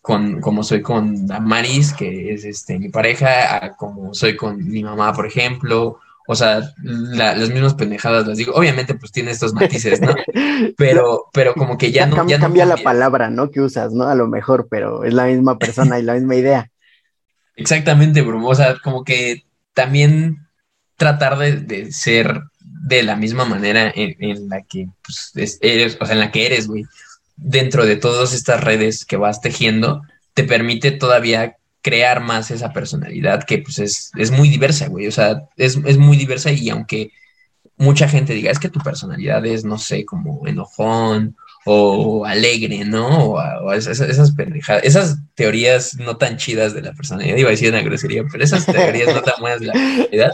con 0.00 0.40
como 0.40 0.62
soy 0.62 0.82
con 0.82 1.26
Maris, 1.40 1.92
que 1.92 2.32
es 2.32 2.44
este, 2.44 2.78
mi 2.78 2.90
pareja, 2.90 3.56
a 3.64 3.74
como 3.74 4.14
soy 4.14 4.36
con 4.36 4.64
mi 4.68 4.84
mamá, 4.84 5.12
por 5.12 5.26
ejemplo. 5.26 5.98
O 6.28 6.34
sea, 6.34 6.60
las 6.82 7.50
mismas 7.50 7.74
pendejadas 7.74 8.26
las 8.26 8.36
digo. 8.36 8.52
Obviamente, 8.54 8.94
pues 8.94 9.12
tiene 9.12 9.30
estos 9.30 9.52
matices, 9.54 10.00
¿no? 10.00 10.14
Pero, 10.76 11.26
pero 11.32 11.54
como 11.54 11.78
que 11.78 11.92
ya 11.92 12.06
no. 12.06 12.26
ya 12.26 12.38
cambia, 12.40 12.66
la 12.66 12.76
palabra, 12.76 13.30
¿no? 13.30 13.50
Que 13.50 13.60
usas, 13.60 13.92
¿no? 13.92 14.04
A 14.04 14.14
lo 14.14 14.26
mejor, 14.26 14.68
pero 14.70 15.04
es 15.04 15.12
la 15.12 15.26
misma 15.26 15.58
persona 15.58 15.98
y 15.98 16.02
la 16.02 16.14
misma 16.14 16.34
idea. 16.34 16.70
Exactamente, 17.54 18.22
bro. 18.22 18.44
O 18.44 18.54
sea, 18.54 18.76
como 18.82 19.04
que 19.04 19.44
también 19.74 20.45
tratar 20.96 21.38
de, 21.38 21.92
ser 21.92 22.42
de 22.60 23.02
la 23.02 23.16
misma 23.16 23.44
manera 23.44 23.92
en, 23.94 24.48
la 24.48 24.62
que 24.62 24.88
pues, 25.02 25.58
eres, 25.60 25.98
o 26.00 26.06
sea, 26.06 26.14
en 26.14 26.20
la 26.20 26.30
que 26.30 26.46
eres, 26.46 26.66
güey 26.66 26.84
dentro 27.36 27.84
de 27.86 27.96
todas 27.96 28.32
estas 28.32 28.62
redes 28.62 29.04
que 29.04 29.16
vas 29.16 29.40
tejiendo, 29.40 30.02
te 30.34 30.44
permite 30.44 30.90
todavía 30.90 31.56
crear 31.82 32.20
más 32.20 32.50
esa 32.50 32.72
personalidad 32.72 33.44
que 33.44 33.58
pues 33.58 33.78
es, 33.78 34.30
muy 34.32 34.48
diversa, 34.48 34.88
güey. 34.88 35.06
O 35.06 35.12
sea, 35.12 35.42
es, 35.56 35.76
muy 35.76 36.16
diversa 36.16 36.50
y 36.50 36.68
aunque 36.70 37.12
mucha 37.76 38.08
gente 38.08 38.34
diga, 38.34 38.50
es 38.50 38.58
que 38.58 38.70
tu 38.70 38.80
personalidad 38.80 39.44
es, 39.46 39.64
no 39.64 39.78
sé, 39.78 40.04
como 40.04 40.46
enojón 40.46 41.36
o 41.64 42.24
alegre, 42.24 42.84
¿no? 42.84 43.34
O, 43.34 43.72
esas, 43.72 44.00
esas 44.00 44.32
esas 44.82 45.18
teorías 45.34 45.96
no 45.98 46.16
tan 46.16 46.36
chidas 46.36 46.74
de 46.74 46.82
la 46.82 46.92
personalidad, 46.92 47.36
iba 47.36 47.48
a 47.48 47.52
decir 47.52 47.70
una 47.70 47.82
grosería, 47.82 48.24
pero 48.30 48.42
esas 48.42 48.66
teorías 48.66 49.14
no 49.14 49.22
tan 49.22 49.34
buenas 49.40 49.60
de 49.60 49.66
la 49.66 49.72
personalidad, 49.72 50.32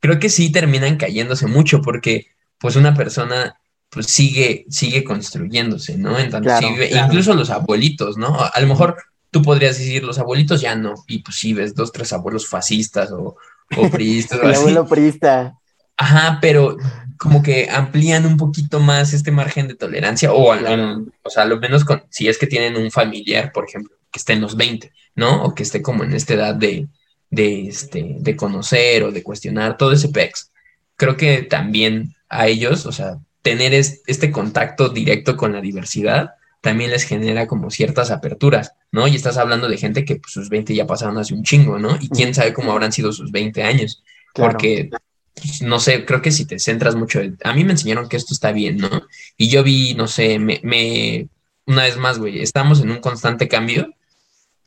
creo 0.00 0.18
que 0.18 0.28
sí 0.28 0.50
terminan 0.50 0.96
cayéndose 0.96 1.46
mucho 1.46 1.80
porque 1.82 2.26
pues 2.58 2.76
una 2.76 2.94
persona 2.94 3.56
pues 3.90 4.06
sigue, 4.06 4.66
sigue 4.70 5.02
construyéndose, 5.04 5.98
¿no? 5.98 6.18
Entonces, 6.18 6.60
incluso 6.94 7.34
los 7.34 7.50
abuelitos, 7.50 8.16
¿no? 8.16 8.38
A 8.38 8.60
lo 8.60 8.66
mejor 8.68 8.96
tú 9.30 9.42
podrías 9.42 9.78
decir, 9.78 10.04
los 10.04 10.18
abuelitos 10.18 10.60
ya 10.60 10.76
no, 10.76 10.94
y 11.08 11.18
pues 11.20 11.38
sí, 11.38 11.54
ves 11.54 11.74
dos, 11.74 11.90
tres 11.92 12.12
abuelos 12.12 12.46
fascistas 12.46 13.10
o, 13.10 13.36
o 13.76 13.90
priistas. 13.90 14.40
El 14.42 14.54
abuelo 14.54 14.86
priista. 14.86 15.54
Ajá, 15.96 16.38
pero 16.40 16.76
como 17.18 17.42
que 17.42 17.68
amplían 17.70 18.26
un 18.26 18.36
poquito 18.36 18.80
más 18.80 19.12
este 19.12 19.30
margen 19.32 19.68
de 19.68 19.74
tolerancia, 19.74 20.32
o, 20.32 20.54
o 20.54 21.30
sea, 21.30 21.42
a 21.42 21.46
lo 21.46 21.58
menos 21.58 21.84
con, 21.84 22.04
si 22.08 22.28
es 22.28 22.38
que 22.38 22.46
tienen 22.46 22.76
un 22.76 22.90
familiar, 22.90 23.52
por 23.52 23.68
ejemplo, 23.68 23.94
que 24.10 24.18
esté 24.18 24.32
en 24.32 24.40
los 24.40 24.56
20, 24.56 24.92
¿no? 25.16 25.42
O 25.42 25.54
que 25.54 25.64
esté 25.64 25.82
como 25.82 26.04
en 26.04 26.14
esta 26.14 26.34
edad 26.34 26.54
de, 26.54 26.88
de, 27.30 27.68
este, 27.68 28.16
de 28.18 28.36
conocer 28.36 29.04
o 29.04 29.12
de 29.12 29.22
cuestionar 29.22 29.76
todo 29.76 29.92
ese 29.92 30.08
pex. 30.08 30.50
Creo 30.96 31.16
que 31.16 31.42
también 31.42 32.14
a 32.28 32.48
ellos, 32.48 32.86
o 32.86 32.92
sea, 32.92 33.18
tener 33.42 33.72
este 33.72 34.30
contacto 34.30 34.88
directo 34.88 35.36
con 35.36 35.52
la 35.52 35.60
diversidad 35.60 36.34
también 36.60 36.90
les 36.90 37.04
genera 37.04 37.46
como 37.46 37.70
ciertas 37.70 38.10
aperturas, 38.10 38.74
¿no? 38.92 39.08
Y 39.08 39.16
estás 39.16 39.38
hablando 39.38 39.68
de 39.68 39.78
gente 39.78 40.04
que 40.04 40.16
pues, 40.16 40.32
sus 40.32 40.50
20 40.50 40.74
ya 40.74 40.86
pasaron 40.86 41.16
hace 41.16 41.32
un 41.32 41.42
chingo, 41.42 41.78
¿no? 41.78 41.96
Y 41.98 42.08
quién 42.08 42.34
sabe 42.34 42.52
cómo 42.52 42.72
habrán 42.72 42.92
sido 42.92 43.12
sus 43.12 43.32
20 43.32 43.62
años, 43.62 44.02
porque, 44.34 44.90
pues, 45.34 45.62
no 45.62 45.80
sé, 45.80 46.04
creo 46.04 46.20
que 46.20 46.30
si 46.30 46.44
te 46.44 46.58
centras 46.58 46.96
mucho, 46.96 47.20
a 47.44 47.54
mí 47.54 47.64
me 47.64 47.72
enseñaron 47.72 48.08
que 48.08 48.18
esto 48.18 48.34
está 48.34 48.52
bien, 48.52 48.76
¿no? 48.76 49.06
Y 49.38 49.48
yo 49.48 49.62
vi, 49.62 49.94
no 49.94 50.06
sé, 50.06 50.38
me, 50.38 50.60
me 50.62 51.28
una 51.64 51.84
vez 51.84 51.96
más, 51.96 52.18
güey, 52.18 52.42
estamos 52.42 52.82
en 52.82 52.90
un 52.90 52.98
constante 52.98 53.48
cambio 53.48 53.94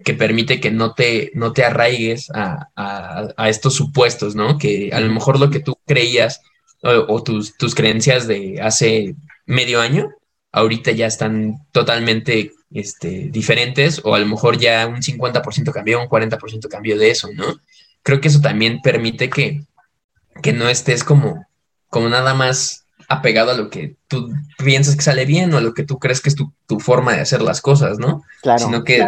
que 0.03 0.13
permite 0.13 0.59
que 0.59 0.71
no 0.71 0.93
te, 0.93 1.31
no 1.33 1.53
te 1.53 1.63
arraigues 1.63 2.29
a, 2.33 2.69
a 2.75 3.49
estos 3.49 3.73
supuestos, 3.73 4.35
¿no? 4.35 4.57
Que 4.57 4.91
a 4.93 4.99
lo 4.99 5.11
mejor 5.11 5.39
lo 5.39 5.49
que 5.49 5.59
tú 5.59 5.77
creías 5.85 6.41
o, 6.83 7.23
tus, 7.23 7.57
tus, 7.57 7.75
creencias 7.75 8.27
de 8.27 8.59
hace 8.61 9.15
medio 9.45 9.79
año, 9.79 10.11
ahorita 10.51 10.91
ya 10.91 11.07
están 11.07 11.65
totalmente 11.71 12.51
este, 12.71 13.29
diferentes 13.29 14.01
o 14.03 14.15
a 14.15 14.19
lo 14.19 14.25
mejor 14.25 14.57
ya 14.57 14.85
un 14.87 15.01
50% 15.01 15.71
cambió, 15.71 16.01
un 16.01 16.09
40% 16.09 16.67
cambió 16.67 16.97
de 16.97 17.09
eso, 17.09 17.29
¿no? 17.33 17.45
Creo 18.01 18.19
que 18.19 18.27
eso 18.27 18.41
también 18.41 18.81
permite 18.81 19.29
que, 19.29 19.63
que 20.41 20.51
no 20.51 20.67
estés 20.67 21.05
como, 21.05 21.45
como 21.89 22.09
nada 22.09 22.33
más 22.33 22.85
apegado 23.07 23.51
a 23.51 23.57
lo 23.57 23.69
que 23.69 23.95
tú 24.07 24.33
piensas 24.57 24.95
que 24.95 25.03
sale 25.03 25.25
bien 25.25 25.53
o 25.53 25.57
a 25.57 25.61
lo 25.61 25.73
que 25.73 25.83
tú 25.83 25.99
crees 25.99 26.19
que 26.19 26.29
es 26.29 26.35
tu, 26.35 26.51
forma 26.79 27.13
de 27.13 27.21
hacer 27.21 27.41
las 27.41 27.61
cosas, 27.61 27.97
¿no? 27.97 28.23
Claro. 28.41 28.65
Sino 28.65 28.83
que 28.83 29.07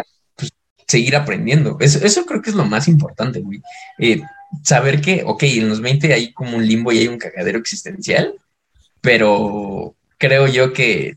seguir 0.86 1.16
aprendiendo. 1.16 1.76
Eso, 1.80 2.04
eso, 2.04 2.24
creo 2.24 2.42
que 2.42 2.50
es 2.50 2.56
lo 2.56 2.64
más 2.64 2.88
importante, 2.88 3.40
güey. 3.40 3.60
Eh, 3.98 4.22
saber 4.62 5.00
que, 5.00 5.22
ok, 5.24 5.42
en 5.44 5.68
los 5.68 5.80
20 5.80 6.12
hay 6.12 6.32
como 6.32 6.56
un 6.56 6.66
limbo 6.66 6.92
y 6.92 6.98
hay 6.98 7.08
un 7.08 7.18
cagadero 7.18 7.58
existencial, 7.58 8.34
pero 9.00 9.94
creo 10.18 10.46
yo 10.46 10.72
que 10.72 11.16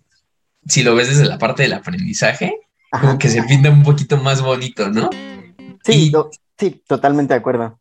si 0.67 0.83
lo 0.83 0.95
ves 0.95 1.09
desde 1.09 1.25
la 1.25 1.37
parte 1.37 1.63
del 1.63 1.73
aprendizaje, 1.73 2.55
como 2.91 3.17
que 3.17 3.29
se 3.29 3.43
pinta 3.43 3.69
un 3.69 3.83
poquito 3.83 4.17
más 4.17 4.41
bonito, 4.41 4.89
¿no? 4.89 5.09
Sí, 5.83 6.11
sí, 6.57 6.81
totalmente 6.87 7.33
de 7.33 7.39
acuerdo. 7.39 7.79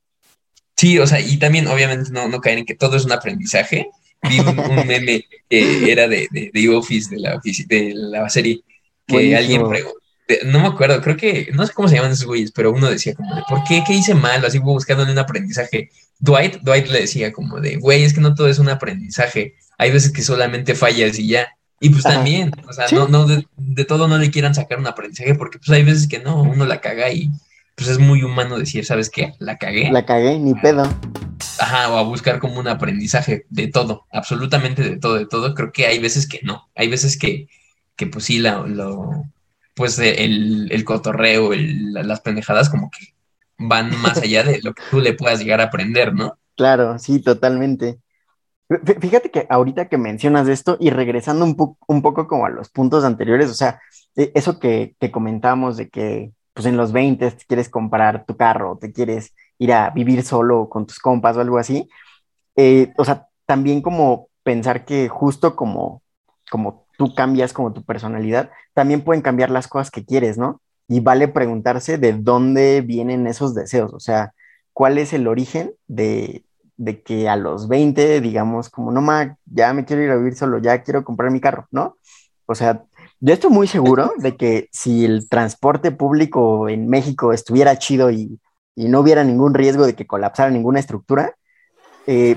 Sí, 0.77 0.99
o 0.99 1.07
sea, 1.07 1.21
y 1.21 1.39
también 1.39 1.67
obviamente 1.67 2.11
no, 2.11 2.29
no 2.29 2.41
caer 2.41 2.59
en 2.59 2.67
que 2.67 2.75
todo 2.75 2.97
es 2.97 3.05
un 3.05 3.13
aprendizaje. 3.13 3.91
Vi 4.29 4.39
un, 4.39 4.55
meme 4.87 5.25
que 5.49 5.91
era 5.91 6.07
de, 6.07 6.29
de, 6.31 6.51
de 6.53 6.69
Office, 6.69 7.11
de 7.11 7.21
la, 7.21 7.41
de 7.43 7.93
la 7.95 8.29
serie, 8.29 8.61
que 9.07 9.35
alguien 9.35 9.69
preguntó 9.69 10.08
no 10.45 10.61
me 10.61 10.69
acuerdo, 10.69 11.01
creo 11.01 11.17
que, 11.17 11.51
no 11.55 11.67
sé 11.67 11.73
cómo 11.73 11.89
se 11.89 11.97
llaman 11.97 12.13
esos 12.13 12.27
güeyes, 12.27 12.53
pero 12.53 12.73
uno 12.73 12.91
decía 12.91 13.15
como 13.15 13.35
de, 13.35 13.43
¿por 13.49 13.65
qué? 13.65 13.83
¿Qué 13.87 13.95
hice 13.95 14.15
mal? 14.15 14.45
Así 14.45 14.59
buscándole 14.59 15.13
un 15.13 15.19
aprendizaje. 15.19 15.91
Dwight, 16.19 16.61
Dwight 16.63 16.89
le 16.89 17.01
decía 17.01 17.33
como 17.33 17.61
de, 17.61 17.77
güey, 17.77 18.05
es 18.05 18.13
que 18.13 18.21
no 18.21 18.35
todo 18.35 18.49
es 18.49 18.59
un 18.59 18.69
aprendizaje. 18.69 19.55
Hay 19.79 19.91
veces 19.91 20.13
que 20.13 20.23
solamente 20.23 20.75
fallas 20.75 21.19
y 21.19 21.29
ya. 21.29 21.49
Y 21.81 21.91
pues 21.91 22.03
también, 22.03 22.51
o 22.69 22.73
sea, 22.73 22.87
no, 22.93 23.07
no, 23.07 23.25
de, 23.27 23.85
todo 23.85 24.09
no 24.09 24.19
le 24.19 24.33
quieran 24.33 24.55
sacar 24.55 24.79
un 24.79 24.89
aprendizaje 24.89 25.37
porque 25.37 25.59
pues 25.59 25.71
hay 25.71 25.85
veces 25.85 26.09
que 26.09 26.19
no, 26.19 26.43
uno 26.43 26.67
la 26.67 26.81
caga 26.81 27.11
y 27.13 27.31
pues 27.77 27.89
es 27.89 28.01
muy 28.01 28.25
humano 28.25 28.59
decir, 28.59 28.85
¿sabes 28.85 29.09
qué? 29.11 29.35
La 29.39 29.59
cagué. 29.59 29.89
La 29.93 30.05
cagué, 30.05 30.41
ni 30.41 30.55
pedo. 30.55 30.83
Ajá, 31.61 31.89
o 31.91 31.97
a 31.97 32.03
buscar 32.03 32.41
como 32.41 32.59
un 32.59 32.67
aprendizaje 32.67 33.47
de 33.49 33.69
todo, 33.69 34.07
absolutamente 34.11 34.83
de 34.83 34.97
todo, 34.97 35.15
de 35.15 35.27
todo. 35.27 35.55
Creo 35.55 35.71
que 35.71 35.87
hay 35.87 36.01
veces 36.01 36.27
que 36.27 36.41
no, 36.43 36.69
hay 36.75 36.89
veces 36.89 37.17
que, 37.17 37.47
que 37.95 38.09
pues 38.09 38.25
sí, 38.25 38.41
la, 38.41 38.59
lo, 38.67 39.25
pues 39.79 39.99
el, 40.01 40.71
el 40.73 40.85
cotorreo, 40.85 41.53
las 41.55 42.21
pendejadas 42.21 42.69
como 42.69 42.91
que 42.91 43.15
van 43.57 43.97
más 44.03 44.19
allá 44.23 44.43
de 44.43 44.61
lo 44.63 44.75
que 44.75 44.83
tú 44.91 45.01
le 45.01 45.15
puedas 45.15 45.39
llegar 45.39 45.61
a 45.61 45.65
aprender, 45.65 46.13
¿no? 46.13 46.37
Claro, 46.57 46.99
sí, 46.99 47.21
totalmente. 47.21 48.01
Fíjate 49.01 49.31
que 49.31 49.47
ahorita 49.49 49.89
que 49.89 49.97
mencionas 49.97 50.49
esto 50.49 50.77
y 50.81 50.91
regresando 50.91 51.45
un, 51.45 51.77
un 51.87 52.03
poco 52.03 52.27
como 52.27 52.45
a 52.45 52.51
los 52.51 52.69
puntos 52.69 53.05
anteriores, 53.05 53.49
o 53.51 53.55
sea, 53.55 53.81
e, 54.17 54.33
eso 54.35 54.59
que, 54.59 54.97
que 55.01 55.11
comentamos 55.11 55.77
de 55.77 55.89
que 55.89 56.33
pues 56.53 56.67
en 56.67 56.77
los 56.77 56.91
20 56.93 57.31
te 57.31 57.45
quieres 57.47 57.69
comprar 57.69 58.27
tu 58.27 58.37
carro, 58.37 58.77
te 58.79 58.93
quieres 58.93 59.33
ir 59.59 59.73
a 59.73 59.91
vivir 59.91 60.25
solo 60.25 60.69
con 60.69 60.87
tus 60.87 60.99
compas 60.99 61.37
o 61.37 61.41
algo 61.41 61.57
así, 61.57 61.89
eh, 62.57 62.93
o 62.99 63.05
sea, 63.05 63.29
también 63.47 63.81
como 63.81 64.29
pensar 64.43 64.85
que 64.85 65.09
justo 65.09 65.55
como, 65.55 66.03
como 66.51 66.88
tú 66.99 67.15
cambias 67.15 67.53
como 67.53 67.73
tu 67.73 67.85
personalidad, 67.85 68.51
también 68.75 69.03
pueden 69.03 69.23
cambiar 69.23 69.51
las 69.51 69.69
cosas 69.69 69.93
que 69.93 70.05
quieres, 70.05 70.37
¿no? 70.37 70.61
Y 70.89 70.99
vale 70.99 71.29
preguntarse 71.29 71.97
de 71.97 72.13
dónde 72.13 72.81
vienen 72.81 73.29
esos 73.29 73.55
deseos, 73.55 73.95
o 73.95 74.01
sea, 74.01 74.35
cuál 74.73 74.99
es 74.99 75.13
el 75.13 75.29
origen 75.29 75.73
de, 75.87 76.45
que 77.05 77.29
a 77.29 77.37
los 77.37 77.69
20 77.69 78.21
digamos 78.21 78.69
como, 78.69 78.91
no, 78.91 79.01
ma, 79.01 79.37
ya 79.47 79.73
me 79.73 79.85
quiero 79.85 80.03
ir 80.03 80.11
a 80.11 80.17
vivir 80.17 80.35
solo, 80.35 80.59
ya 80.59 80.83
quiero 80.83 81.05
comprar 81.05 81.31
mi 81.31 81.41
carro, 81.41 81.69
¿no? 81.71 81.97
O 82.47 82.57
sea, 82.57 82.83
yo 83.21 83.33
estoy 83.33 83.51
muy 83.51 83.69
seguro 83.69 84.13
de 84.17 84.37
que 84.37 84.69
si 84.73 85.05
el 85.05 85.29
transporte 85.29 85.93
público 85.93 86.69
en 86.69 86.89
México 86.89 87.33
estuviera 87.33 87.79
chido 87.79 88.11
y, 88.11 88.41
no 88.75 89.01
hubiera 89.01 89.25
ningún 89.25 89.55
riesgo 89.55 89.87
de 89.87 89.95
que 89.95 90.07
colapsara 90.07 90.51
ninguna 90.51 90.81
estructura, 90.81 91.35
eh, 92.07 92.37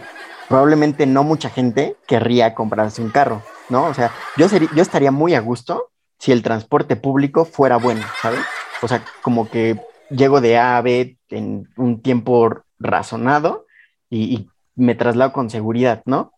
probablemente 0.50 1.06
no 1.06 1.24
mucha 1.24 1.50
gente 1.50 1.96
querría 2.08 2.56
comprarse 2.56 3.02
un 3.02 3.10
carro. 3.10 3.44
¿No? 3.72 3.86
O 3.86 3.94
sea, 3.94 4.12
yo, 4.38 4.48
sería, 4.48 4.70
yo 4.76 4.82
estaría 4.82 5.12
muy 5.12 5.34
a 5.34 5.40
gusto 5.40 5.90
si 6.20 6.32
el 6.32 6.44
transporte 6.44 6.96
público 6.96 7.46
fuera 7.46 7.78
bueno, 7.78 8.06
¿sabes? 8.22 8.42
O 8.84 8.88
sea, 8.88 9.04
como 9.24 9.50
que 9.50 9.82
llego 10.12 10.42
de 10.42 10.58
A 10.58 10.78
a 10.78 10.82
B 10.82 11.18
en 11.30 11.68
un 11.78 12.02
tiempo 12.02 12.62
razonado 12.78 13.66
y, 14.10 14.48
me 14.74 14.96
traslado 14.96 15.34
con 15.34 15.50
seguridad, 15.50 16.02
¿no? 16.06 16.32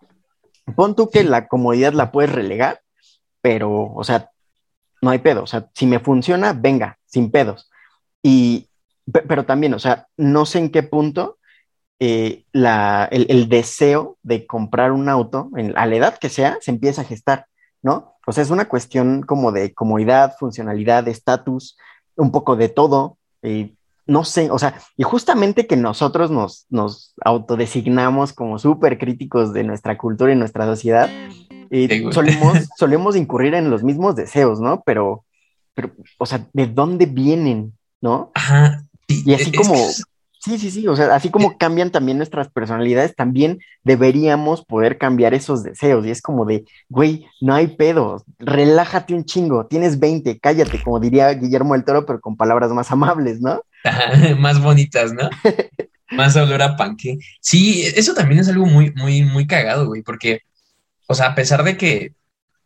Pon 0.75 0.95
tú 0.95 1.09
que 1.09 1.23
la 1.23 1.47
comodidad 1.47 1.93
la 1.93 2.11
puedes 2.11 2.31
relegar, 2.31 2.81
pero, 3.41 3.93
o 3.93 4.03
sea, 4.03 4.31
no 5.01 5.11
hay 5.11 5.19
pedo. 5.19 5.43
O 5.43 5.47
sea, 5.47 5.69
si 5.75 5.85
me 5.85 5.99
funciona, 5.99 6.51
venga, 6.51 6.97
sin 7.05 7.29
pedos. 7.29 7.69
Y, 8.23 8.67
pero 9.27 9.45
también, 9.45 9.75
o 9.75 9.79
sea, 9.79 10.07
no 10.17 10.45
sé 10.45 10.59
en 10.59 10.71
qué 10.71 10.81
punto 10.81 11.37
eh, 12.05 12.43
el, 12.51 13.47
deseo 13.47 14.17
de 14.23 14.45
comprar 14.45 14.91
un 14.91 15.07
auto, 15.07 15.49
a 15.75 15.85
la 15.85 15.95
edad 15.95 16.17
que 16.17 16.27
sea, 16.27 16.57
se 16.59 16.71
empieza 16.71 17.01
a 17.01 17.05
gestar, 17.05 17.45
¿no? 17.81 18.15
O 18.27 18.33
sea, 18.33 18.43
es 18.43 18.49
una 18.49 18.65
cuestión 18.65 19.21
como 19.21 19.53
de 19.53 19.73
comodidad, 19.73 20.35
funcionalidad, 20.37 21.07
estatus, 21.07 21.77
un 22.17 22.31
poco 22.31 22.57
de 22.57 22.67
todo. 22.67 23.17
no 24.05 24.25
sé, 24.25 24.51
o 24.51 24.59
sea, 24.59 24.81
y 24.97 25.03
justamente 25.03 25.65
que 25.65 25.77
nosotros 25.77 26.29
nos, 26.29 26.65
nos 26.69 27.13
autodesignamos 27.23 28.33
como 28.33 28.59
súper 28.59 28.97
críticos 28.97 29.53
de 29.53 29.63
nuestra 29.63 29.97
cultura 29.97 30.33
y 30.33 30.35
nuestra 30.35 30.65
sociedad, 30.65 31.09
solemos, 32.11 32.57
solemos 32.77 33.15
incurrir 33.15 33.53
en 33.53 33.69
los 33.69 33.81
mismos 33.81 34.17
deseos, 34.17 34.59
¿no? 34.59 34.83
Pero, 34.85 35.23
pero, 35.73 35.91
o 36.17 36.25
sea, 36.25 36.49
¿de 36.51 36.67
dónde 36.67 37.05
vienen? 37.05 37.77
¿No? 38.01 38.29
Ajá. 38.33 38.83
Y 39.07 39.33
así 39.33 39.53
como, 39.53 39.75
sí, 40.43 40.57
sí, 40.57 40.71
sí, 40.71 40.87
o 40.87 40.95
sea, 40.95 41.15
así 41.15 41.29
como 41.29 41.57
cambian 41.57 41.89
también 41.89 42.17
nuestras 42.17 42.49
personalidades, 42.49 43.15
también 43.15 43.59
deberíamos 43.83 44.65
poder 44.65 44.97
cambiar 44.97 45.33
esos 45.33 45.63
deseos. 45.63 46.05
Y 46.05 46.11
es 46.11 46.21
como 46.21 46.45
de, 46.45 46.65
güey, 46.89 47.25
no 47.39 47.53
hay 47.53 47.67
pedo, 47.67 48.23
relájate 48.39 49.13
un 49.13 49.23
chingo, 49.23 49.67
tienes 49.67 49.99
20, 49.99 50.39
cállate, 50.39 50.83
como 50.83 50.99
diría 50.99 51.29
Guillermo 51.29 51.73
del 51.73 51.85
Toro, 51.85 52.05
pero 52.05 52.19
con 52.19 52.35
palabras 52.35 52.71
más 52.71 52.91
amables, 52.91 53.39
¿no? 53.39 53.63
más 54.37 54.61
bonitas, 54.61 55.13
¿no? 55.13 55.29
más 56.11 56.35
olor 56.35 56.61
a 56.61 56.75
panque. 56.75 57.17
Sí, 57.39 57.83
eso 57.95 58.13
también 58.13 58.41
es 58.41 58.49
algo 58.49 58.65
muy, 58.65 58.91
muy, 58.95 59.23
muy 59.23 59.47
cagado, 59.47 59.87
güey, 59.87 60.01
porque, 60.01 60.41
o 61.07 61.15
sea, 61.15 61.27
a 61.27 61.35
pesar 61.35 61.63
de 61.63 61.77
que 61.77 62.13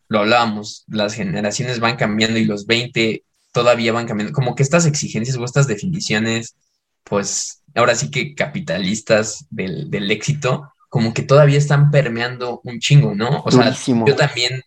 lo 0.08 0.20
hablábamos, 0.20 0.84
las 0.88 1.14
generaciones 1.14 1.80
van 1.80 1.96
cambiando 1.96 2.40
y 2.40 2.46
los 2.46 2.66
20 2.66 3.24
todavía 3.52 3.94
van 3.94 4.08
cambiando, 4.08 4.34
como 4.34 4.56
que 4.56 4.64
estas 4.64 4.86
exigencias 4.86 5.38
o 5.38 5.46
estas 5.46 5.68
definiciones, 5.68 6.56
pues 7.04 7.64
ahora 7.78 7.96
sí 7.96 8.12
que 8.12 8.34
capitalistas 8.36 9.46
del, 9.50 10.12
éxito, 10.12 10.74
como 10.90 11.14
que 11.14 11.24
todavía 11.24 11.58
están 11.58 11.92
permeando 11.92 12.62
un 12.64 12.80
chingo, 12.80 13.16
¿no? 13.16 13.42
O 13.46 13.52
sea, 13.52 13.74
yo 14.06 14.16
también, 14.16 14.64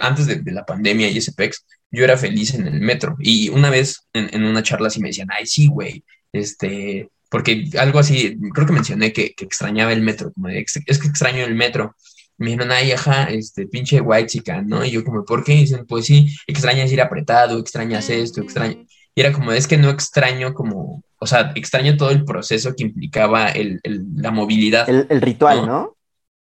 antes 0.00 0.26
de, 0.26 0.52
la 0.52 0.66
pandemia 0.66 1.08
y 1.08 1.18
ese 1.18 1.32
pex, 1.32 1.64
yo 1.90 2.04
era 2.04 2.16
feliz 2.16 2.54
en 2.54 2.66
el 2.66 2.80
metro 2.80 3.16
y 3.20 3.48
una 3.50 3.70
vez 3.70 4.06
en, 4.12 4.44
una 4.44 4.62
charla 4.62 4.88
así 4.88 5.00
me 5.00 5.08
decían, 5.08 5.28
ay, 5.30 5.46
sí, 5.46 5.68
güey, 5.68 6.04
este, 6.32 7.08
porque 7.30 7.68
algo 7.78 7.98
así, 7.98 8.36
creo 8.52 8.66
que 8.66 8.72
mencioné 8.72 9.12
que, 9.12 9.34
extrañaba 9.38 9.92
el 9.92 10.02
metro, 10.02 10.32
como 10.32 10.48
de, 10.48 10.64
es 10.86 10.98
que 10.98 11.08
extraño 11.08 11.44
el 11.44 11.54
metro 11.54 11.94
me 12.36 12.46
dijeron, 12.46 12.72
ay, 12.72 12.92
ajá, 12.92 13.24
este, 13.24 13.66
pinche 13.66 14.00
white 14.00 14.26
chica, 14.26 14.60
¿no? 14.62 14.84
Y 14.84 14.90
yo 14.90 15.04
como, 15.04 15.24
¿por 15.24 15.44
qué? 15.44 15.54
Y 15.54 15.60
dicen, 15.60 15.86
pues 15.86 16.06
sí, 16.06 16.34
extrañas 16.46 16.90
ir 16.92 17.00
apretado, 17.00 17.58
extrañas 17.58 18.10
esto, 18.10 18.40
extraño. 18.40 18.84
Y 19.14 19.20
era 19.20 19.32
como, 19.32 19.52
es 19.52 19.68
que 19.68 19.76
no 19.76 19.90
extraño 19.90 20.52
como, 20.54 21.04
o 21.24 21.26
sea, 21.26 21.52
extraño 21.54 21.96
todo 21.96 22.10
el 22.10 22.24
proceso 22.24 22.74
que 22.76 22.84
implicaba 22.84 23.48
el, 23.48 23.80
la 24.14 24.30
movilidad. 24.30 24.88
El, 24.88 25.20
ritual, 25.20 25.66
¿no? 25.66 25.96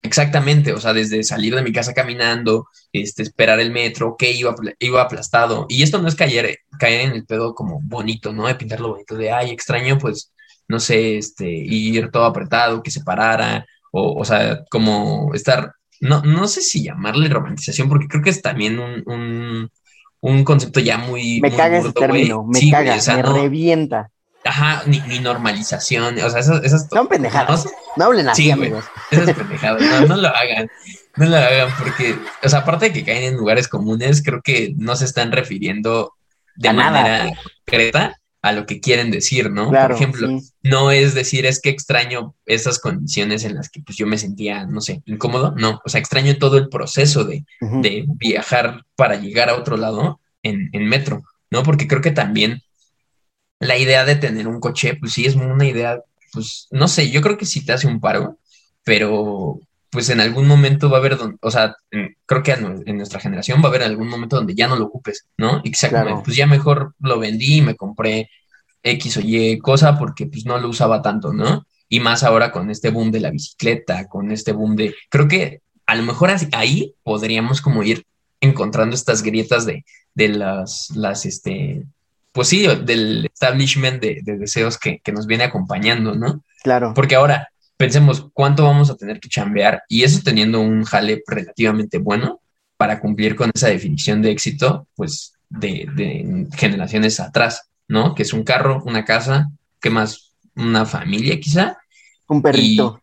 Exactamente, 0.02 0.72
o 0.72 0.80
sea, 0.80 0.92
desde 0.92 1.22
salir 1.24 1.54
de 1.54 1.62
mi 1.62 1.72
casa 1.72 1.92
caminando, 1.92 2.68
este, 2.92 3.22
esperar 3.22 3.60
el 3.60 3.72
metro, 3.72 4.16
que 4.16 4.30
iba, 4.32 4.54
iba 4.78 5.02
aplastado. 5.02 5.66
Y 5.68 5.82
esto 5.82 6.00
no 6.00 6.08
es 6.08 6.14
caer, 6.14 6.58
caer 6.78 7.08
en 7.08 7.12
el 7.12 7.26
pedo 7.26 7.54
como 7.54 7.80
bonito, 7.82 8.32
¿no? 8.32 8.46
De 8.46 8.54
pintarlo 8.54 8.90
bonito, 8.90 9.16
de, 9.16 9.32
ay, 9.32 9.50
extraño, 9.50 9.98
pues, 9.98 10.32
no 10.68 10.80
sé, 10.80 11.18
este, 11.18 11.50
ir 11.50 12.10
todo 12.10 12.24
apretado, 12.24 12.82
que 12.82 12.90
se 12.90 13.02
parara, 13.02 13.66
o, 13.90 14.20
o 14.20 14.24
sea, 14.24 14.64
como 14.70 15.34
estar 15.34 15.72
no, 16.00 16.22
no 16.22 16.46
sé 16.46 16.60
si 16.60 16.84
llamarle 16.84 17.28
romantización, 17.28 17.88
porque 17.88 18.06
creo 18.06 18.22
que 18.22 18.30
es 18.30 18.42
también 18.42 18.78
un, 18.78 19.70
concepto 20.44 20.80
ya 20.80 20.98
muy. 20.98 21.40
Me 21.40 21.50
caga 21.50 21.78
ese 21.78 21.92
término, 21.92 22.44
me 22.44 22.70
caga, 22.70 22.96
me 23.16 23.22
revienta. 23.22 24.10
Ajá, 24.48 24.82
ni, 24.86 25.20
normalización, 25.20 26.18
o 26.20 26.30
sea, 26.30 26.40
esas, 26.40 26.64
esas 26.64 26.88
Son 26.90 27.06
pendejadas. 27.06 27.66
No, 27.96 28.06
hablen 28.06 28.30
así, 28.30 28.50
amigos. 28.50 28.82
esas 29.10 29.34
pendejadas, 29.36 29.82
no, 29.82 30.06
no 30.06 30.16
lo 30.16 30.28
hagan. 30.28 30.70
No 31.16 31.26
lo 31.26 31.36
hagan 31.36 31.68
porque, 31.78 32.18
o 32.42 32.48
sea, 32.48 32.60
aparte 32.60 32.86
de 32.86 32.92
que 32.94 33.04
caen 33.04 33.24
en 33.24 33.36
lugares 33.36 33.68
comunes, 33.68 34.22
creo 34.22 34.40
que 34.40 34.72
no 34.78 34.96
se 34.96 35.04
están 35.04 35.32
refiriendo 35.32 36.14
de 36.56 36.72
manera 36.72 37.30
concreta 37.66 38.18
a 38.40 38.52
lo 38.52 38.64
que 38.64 38.80
quieren 38.80 39.10
decir, 39.10 39.50
¿no? 39.50 39.70
Por 39.70 39.92
ejemplo, 39.92 40.40
no 40.62 40.90
es 40.92 41.12
decir, 41.12 41.44
es 41.44 41.60
que 41.60 41.68
extraño 41.68 42.34
esas 42.46 42.78
condiciones 42.78 43.44
en 43.44 43.54
las 43.54 43.68
que 43.68 43.82
pues 43.82 43.98
yo 43.98 44.06
me 44.06 44.16
sentía, 44.16 44.64
no 44.64 44.80
sé, 44.80 45.02
incómodo, 45.04 45.54
no, 45.58 45.82
o 45.84 45.88
sea, 45.90 46.00
extraño 46.00 46.38
todo 46.38 46.56
el 46.56 46.70
proceso 46.70 47.24
de, 47.24 47.44
viajar 48.16 48.86
para 48.96 49.16
llegar 49.16 49.50
a 49.50 49.56
otro 49.56 49.76
lado 49.76 50.20
en, 50.42 50.70
en, 50.72 50.88
metro, 50.88 51.22
¿no? 51.50 51.62
Porque 51.62 51.86
creo 51.86 52.00
que 52.00 52.12
también 52.12 52.62
la 53.60 53.76
idea 53.76 54.04
de 54.04 54.16
tener 54.16 54.46
un 54.48 54.60
coche, 54.60 54.96
pues 54.96 55.12
sí, 55.12 55.26
es 55.26 55.34
una 55.34 55.66
idea, 55.66 56.00
pues, 56.32 56.68
no 56.70 56.88
sé, 56.88 57.10
yo 57.10 57.20
creo 57.20 57.36
que 57.36 57.46
sí 57.46 57.64
te 57.64 57.72
hace 57.72 57.86
un 57.86 58.00
paro, 58.00 58.38
pero 58.84 59.60
pues 59.90 60.10
en 60.10 60.20
algún 60.20 60.46
momento 60.46 60.90
va 60.90 60.98
a 60.98 61.00
haber, 61.00 61.18
o 61.40 61.50
sea, 61.50 61.74
creo 62.26 62.42
que 62.42 62.52
en 62.52 62.96
nuestra 62.96 63.20
generación 63.20 63.60
va 63.60 63.66
a 63.66 63.68
haber 63.68 63.82
algún 63.82 64.08
momento 64.08 64.36
donde 64.36 64.54
ya 64.54 64.68
no 64.68 64.76
lo 64.76 64.86
ocupes, 64.86 65.26
¿no? 65.38 65.62
Que 65.62 65.72
pues 66.24 66.36
ya 66.36 66.46
mejor 66.46 66.94
lo 67.00 67.18
vendí 67.18 67.56
y 67.56 67.62
me 67.62 67.74
compré 67.74 68.28
X 68.82 69.16
o 69.16 69.20
Y 69.20 69.58
cosa 69.58 69.98
porque 69.98 70.26
pues 70.26 70.44
no 70.44 70.58
lo 70.58 70.68
usaba 70.68 71.00
tanto, 71.00 71.32
¿no? 71.32 71.66
Y 71.88 72.00
más 72.00 72.22
ahora 72.22 72.52
con 72.52 72.70
este 72.70 72.90
boom 72.90 73.10
de 73.10 73.20
la 73.20 73.30
bicicleta, 73.30 74.08
con 74.08 74.30
este 74.30 74.52
boom 74.52 74.76
de, 74.76 74.94
creo 75.08 75.26
que 75.26 75.62
a 75.86 75.94
lo 75.94 76.02
mejor 76.02 76.30
ahí 76.52 76.94
podríamos 77.02 77.62
como 77.62 77.82
ir 77.82 78.04
encontrando 78.40 78.94
estas 78.94 79.22
grietas 79.22 79.64
de, 79.64 79.86
de 80.14 80.28
las, 80.28 80.90
las, 80.94 81.24
este, 81.24 81.86
pues 82.38 82.46
sí, 82.50 82.68
del 82.84 83.24
establishment 83.24 84.00
de, 84.00 84.22
deseos 84.22 84.78
que, 84.78 85.00
que 85.00 85.10
nos 85.10 85.26
viene 85.26 85.42
acompañando, 85.42 86.14
¿no? 86.14 86.44
Claro. 86.62 86.92
Porque 86.94 87.16
ahora, 87.16 87.48
pensemos 87.76 88.28
cuánto 88.32 88.62
vamos 88.62 88.90
a 88.90 88.96
tener 88.96 89.18
que 89.18 89.28
chambear 89.28 89.82
y 89.88 90.04
eso 90.04 90.20
teniendo 90.22 90.60
un 90.60 90.84
jale 90.84 91.20
relativamente 91.26 91.98
bueno 91.98 92.40
para 92.76 93.00
cumplir 93.00 93.34
con 93.34 93.50
esa 93.52 93.66
definición 93.66 94.22
de 94.22 94.30
éxito, 94.30 94.86
pues 94.94 95.32
de, 95.48 96.46
generaciones 96.56 97.18
atrás, 97.18 97.68
¿no? 97.88 98.14
Que 98.14 98.22
es 98.22 98.32
un 98.32 98.44
carro, 98.44 98.84
una 98.86 99.04
casa, 99.04 99.50
¿qué 99.80 99.90
más? 99.90 100.30
Una 100.54 100.86
familia 100.86 101.40
quizá. 101.40 101.76
Un 102.28 102.40
perrito. 102.40 103.00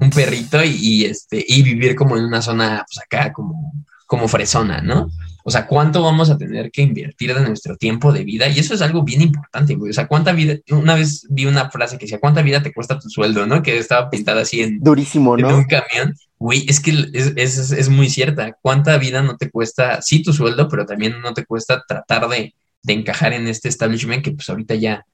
un 0.00 0.08
perrito 0.08 0.64
y, 0.64 1.04
este, 1.04 1.44
y 1.46 1.62
vivir 1.62 1.94
como 1.94 2.16
en 2.16 2.24
una 2.24 2.40
zona, 2.40 2.86
pues 2.88 3.04
acá, 3.04 3.34
como, 3.34 3.70
como 4.06 4.28
fresona, 4.28 4.80
¿no? 4.80 5.10
O 5.48 5.50
sea, 5.50 5.66
¿cuánto 5.66 6.02
vamos 6.02 6.28
a 6.28 6.36
tener 6.36 6.70
que 6.70 6.82
invertir 6.82 7.34
de 7.34 7.40
nuestro 7.40 7.74
tiempo 7.74 8.12
de 8.12 8.22
vida? 8.22 8.48
Y 8.48 8.58
eso 8.58 8.74
es 8.74 8.82
algo 8.82 9.02
bien 9.02 9.22
importante, 9.22 9.76
güey. 9.76 9.88
O 9.88 9.94
sea, 9.94 10.06
¿cuánta 10.06 10.32
vida? 10.32 10.58
Una 10.72 10.94
vez 10.94 11.26
vi 11.30 11.46
una 11.46 11.70
frase 11.70 11.96
que 11.96 12.04
decía, 12.04 12.20
¿cuánta 12.20 12.42
vida 12.42 12.62
te 12.62 12.70
cuesta 12.70 12.98
tu 12.98 13.08
sueldo, 13.08 13.46
no? 13.46 13.62
Que 13.62 13.78
estaba 13.78 14.10
pintada 14.10 14.42
así 14.42 14.60
en... 14.60 14.78
Durísimo, 14.80 15.38
¿no? 15.38 15.48
En 15.48 15.54
un 15.54 15.64
camión. 15.64 16.14
Güey, 16.38 16.66
es 16.68 16.80
que 16.80 16.90
es, 17.14 17.32
es, 17.34 17.72
es, 17.72 17.88
muy 17.88 18.10
cierta. 18.10 18.58
¿Cuánta 18.60 18.98
vida 18.98 19.22
no 19.22 19.38
te 19.38 19.50
cuesta, 19.50 20.02
sí, 20.02 20.22
tu 20.22 20.34
sueldo, 20.34 20.68
pero 20.68 20.84
también 20.84 21.18
no 21.22 21.32
te 21.32 21.46
cuesta 21.46 21.82
tratar 21.88 22.28
de, 22.28 22.52
de 22.82 22.92
encajar 22.92 23.32
en 23.32 23.48
este 23.48 23.70
establishment 23.70 24.22
que 24.22 24.32
pues 24.32 24.50
ahorita 24.50 24.74
ya, 24.74 25.06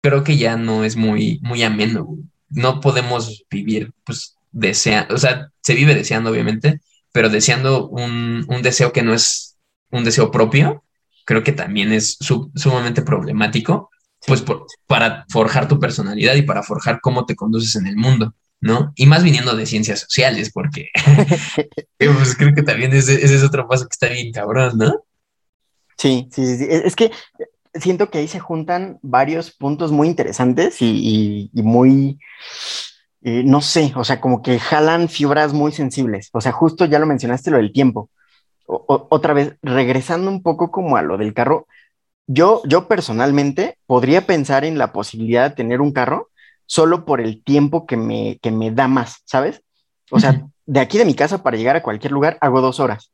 creo 0.00 0.24
que 0.24 0.38
ya 0.38 0.56
no 0.56 0.82
es 0.82 0.96
muy, 0.96 1.40
muy 1.42 1.62
ameno, 1.62 2.04
güey. 2.04 2.22
No 2.48 2.80
podemos 2.80 3.44
vivir, 3.50 3.92
pues, 4.02 4.34
deseando, 4.50 5.14
o 5.14 5.18
sea, 5.18 5.50
se 5.60 5.74
vive 5.74 5.94
deseando, 5.94 6.30
obviamente, 6.30 6.80
pero 7.12 7.28
deseando 7.28 7.86
un, 7.86 8.46
un 8.48 8.62
deseo 8.62 8.90
que 8.94 9.02
no 9.02 9.12
es 9.12 9.53
un 9.94 10.04
deseo 10.04 10.30
propio, 10.30 10.84
creo 11.24 11.42
que 11.42 11.52
también 11.52 11.92
es 11.92 12.18
sumamente 12.54 13.02
problemático, 13.02 13.90
pues 14.26 14.42
para 14.86 15.26
forjar 15.28 15.68
tu 15.68 15.78
personalidad 15.78 16.34
y 16.34 16.42
para 16.42 16.62
forjar 16.62 17.00
cómo 17.00 17.26
te 17.26 17.36
conduces 17.36 17.76
en 17.76 17.86
el 17.86 17.96
mundo, 17.96 18.34
¿no? 18.60 18.92
Y 18.96 19.06
más 19.06 19.22
viniendo 19.22 19.54
de 19.54 19.66
ciencias 19.66 20.00
sociales, 20.00 20.50
porque 20.52 20.88
pues 21.98 22.36
creo 22.36 22.54
que 22.54 22.62
también 22.62 22.92
ese, 22.92 23.22
es 23.24 23.42
otro 23.42 23.68
paso 23.68 23.84
que 23.84 23.92
está 23.92 24.08
bien 24.08 24.32
cabrón, 24.32 24.78
¿no? 24.78 24.94
Sí, 25.96 26.28
sí, 26.32 26.56
sí, 26.56 26.66
es 26.68 26.96
que 26.96 27.12
siento 27.74 28.10
que 28.10 28.18
ahí 28.18 28.28
se 28.28 28.40
juntan 28.40 28.98
varios 29.02 29.50
puntos 29.50 29.92
muy 29.92 30.08
interesantes 30.08 30.76
y, 30.80 31.50
muy, 31.54 32.18
eh, 33.22 33.42
no 33.44 33.60
sé, 33.60 33.92
o 33.94 34.04
sea, 34.04 34.20
como 34.20 34.42
que 34.42 34.58
jalan 34.58 35.08
fibras 35.08 35.52
muy 35.52 35.72
sensibles. 35.72 36.30
O 36.32 36.40
sea, 36.40 36.52
justo 36.52 36.84
ya 36.84 36.98
lo 36.98 37.06
mencionaste, 37.06 37.50
lo 37.50 37.58
del 37.58 37.72
tiempo 37.72 38.10
otra 38.66 39.34
vez, 39.34 39.56
regresando 39.62 40.30
un 40.30 40.42
poco 40.42 40.70
como 40.70 40.96
a 40.96 41.02
lo 41.02 41.18
del 41.18 41.34
carro, 41.34 41.66
yo, 42.26 42.62
yo 42.64 42.88
personalmente 42.88 43.78
podría 43.86 44.26
pensar 44.26 44.64
en 44.64 44.78
la 44.78 44.92
posibilidad 44.92 45.50
de 45.50 45.56
tener 45.56 45.80
un 45.80 45.92
carro 45.92 46.30
solo 46.66 47.04
por 47.04 47.20
el 47.20 47.42
tiempo 47.42 47.86
que 47.86 47.96
me, 47.96 48.38
que 48.40 48.50
me 48.50 48.70
da 48.70 48.88
más, 48.88 49.22
¿sabes? 49.24 49.62
O 50.10 50.18
sea, 50.18 50.46
de 50.66 50.80
aquí 50.80 50.98
de 50.98 51.04
mi 51.04 51.14
casa 51.14 51.42
para 51.42 51.56
llegar 51.56 51.76
a 51.76 51.82
cualquier 51.82 52.12
lugar 52.12 52.38
hago 52.40 52.60
dos 52.60 52.80
horas. 52.80 53.10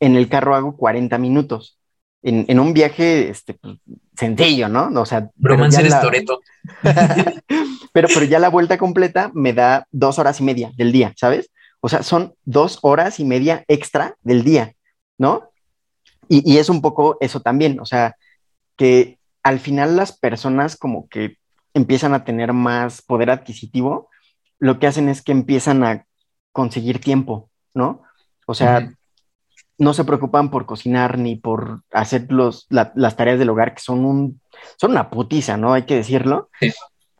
En 0.00 0.16
el 0.16 0.28
carro 0.28 0.54
hago 0.54 0.76
40 0.76 1.16
minutos. 1.18 1.78
En, 2.24 2.60
un 2.60 2.72
viaje 2.72 3.30
este, 3.30 3.54
pues, 3.54 3.78
sencillo, 4.16 4.68
¿no? 4.68 4.88
O 5.00 5.06
sea, 5.06 5.28
Bromance 5.34 5.80
eres 5.80 6.00
Toreto. 6.00 6.40
pero, 7.92 8.08
pero 8.12 8.24
ya 8.24 8.38
la 8.38 8.48
vuelta 8.48 8.78
completa 8.78 9.30
me 9.34 9.52
da 9.52 9.86
dos 9.90 10.18
horas 10.18 10.40
y 10.40 10.44
media 10.44 10.70
del 10.76 10.92
día, 10.92 11.12
¿sabes? 11.16 11.50
O 11.80 11.88
sea, 11.88 12.04
son 12.04 12.34
dos 12.44 12.78
horas 12.82 13.18
y 13.18 13.24
media 13.24 13.64
extra 13.66 14.16
del 14.22 14.44
día. 14.44 14.74
¿No? 15.22 15.52
Y, 16.28 16.58
es 16.58 16.68
un 16.68 16.82
poco 16.82 17.16
eso 17.20 17.40
también, 17.40 17.78
o 17.78 17.86
sea, 17.86 18.16
que 18.76 19.18
al 19.42 19.60
final 19.60 19.96
las 19.96 20.12
personas 20.16 20.76
como 20.76 21.08
que 21.08 21.36
empiezan 21.74 22.12
a 22.14 22.24
tener 22.24 22.52
más 22.52 23.02
poder 23.02 23.30
adquisitivo, 23.30 24.08
lo 24.58 24.78
que 24.78 24.88
hacen 24.88 25.08
es 25.08 25.22
que 25.22 25.30
empiezan 25.30 25.84
a 25.84 26.06
conseguir 26.50 27.00
tiempo, 27.00 27.50
¿no? 27.72 28.02
O 28.46 28.54
sea, 28.54 28.92
no 29.78 29.94
se 29.94 30.04
preocupan 30.04 30.50
por 30.50 30.66
cocinar 30.66 31.18
ni 31.18 31.36
por 31.36 31.82
hacer 31.92 32.32
los, 32.32 32.66
las 32.70 33.16
tareas 33.16 33.38
del 33.38 33.50
hogar, 33.50 33.74
que 33.74 33.82
son 33.82 34.04
un, 34.04 34.40
son 34.76 34.92
una 34.92 35.10
putiza, 35.10 35.56
¿no? 35.56 35.72
Hay 35.74 35.82
que 35.82 35.96
decirlo. 35.96 36.50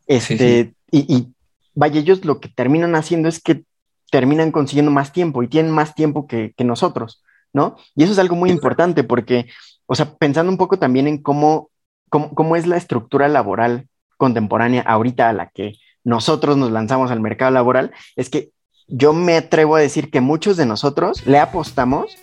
Este, 0.07 0.75
Y, 0.91 1.15
y, 1.15 1.33
vaya, 1.75 2.01
ellos 2.01 2.25
lo 2.25 2.41
que 2.41 2.49
terminan 2.49 2.97
haciendo 2.97 3.29
es 3.29 3.41
que 3.41 3.65
terminan 4.11 4.53
consiguiendo 4.53 4.91
más 4.91 5.13
tiempo 5.13 5.43
y 5.43 5.49
tienen 5.49 5.71
más 5.71 5.95
tiempo 5.95 6.27
que, 6.27 6.53
que 6.57 6.65
nosotros. 6.65 7.23
¿No? 7.53 7.77
Y 7.95 8.05
eso 8.05 8.13
es 8.13 8.19
algo 8.19 8.37
muy 8.37 8.51
importante 8.51 9.05
porque, 9.05 9.47
o 9.87 9.95
sea, 9.95 10.15
pensando 10.15 10.51
un 10.51 10.59
poco 10.59 10.79
también 10.79 11.07
en 11.07 11.19
cómo, 11.19 11.71
cómo, 12.09 12.35
cómo 12.35 12.57
es 12.57 12.67
la 12.67 12.77
estructura 12.77 13.29
laboral 13.29 13.89
contemporánea 14.17 14.83
ahorita 14.83 15.29
a 15.29 15.33
la 15.33 15.49
que 15.49 15.75
nosotros 16.05 16.57
nos 16.57 16.71
lanzamos 16.71 17.11
al 17.11 17.21
mercado 17.21 17.51
laboral, 17.51 17.93
es 18.17 18.31
que 18.31 18.51
yo 18.89 19.13
me 19.13 19.37
atrevo 19.37 19.77
a 19.77 19.81
decir 19.81 20.11
que 20.11 20.21
muchos 20.21 20.57
de 20.57 20.67
nosotros 20.67 21.27
le 21.27 21.39
apostamos 21.39 22.17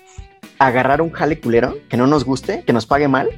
a 0.60 0.68
agarrar 0.68 1.02
un 1.02 1.12
jale 1.12 1.40
culero 1.40 1.78
que 1.90 1.98
no 1.98 2.08
nos 2.08 2.26
guste, 2.26 2.64
que 2.64 2.74
nos 2.74 2.86
pague 2.86 3.08
mal, 3.08 3.30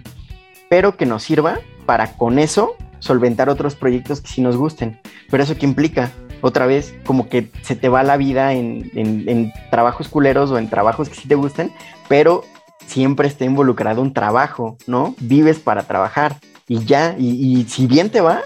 pero 0.70 0.98
que 0.98 1.06
nos 1.06 1.24
sirva 1.24 1.60
para 1.86 2.18
con 2.18 2.40
eso 2.40 2.76
solventar 3.00 3.50
otros 3.50 3.76
proyectos 3.76 4.22
que 4.22 4.30
sí 4.30 4.42
nos 4.42 4.58
gusten. 4.58 5.00
Pero 5.30 5.44
eso 5.44 5.58
qué 5.58 5.66
implica? 5.66 6.12
Otra 6.42 6.66
vez, 6.66 6.94
como 7.06 7.30
que 7.30 7.52
se 7.62 7.76
te 7.76 7.90
va 7.90 8.04
la 8.04 8.18
vida 8.18 8.54
en, 8.54 9.54
trabajos 9.70 10.10
culeros 10.10 10.52
o 10.52 10.58
en 10.58 10.70
trabajos 10.70 11.10
que 11.10 11.16
sí 11.16 11.28
te 11.28 11.36
gusten, 11.36 11.72
pero 12.08 12.44
siempre 12.86 13.28
está 13.28 13.46
involucrado 13.46 14.02
un 14.02 14.14
trabajo, 14.14 14.78
¿no? 14.88 15.16
Vives 15.20 15.60
para 15.60 15.84
trabajar 15.84 16.38
y 16.68 16.84
ya, 16.86 17.16
y 17.18 17.66
si 17.70 17.86
bien 17.88 18.10
te 18.10 18.22
va, 18.22 18.42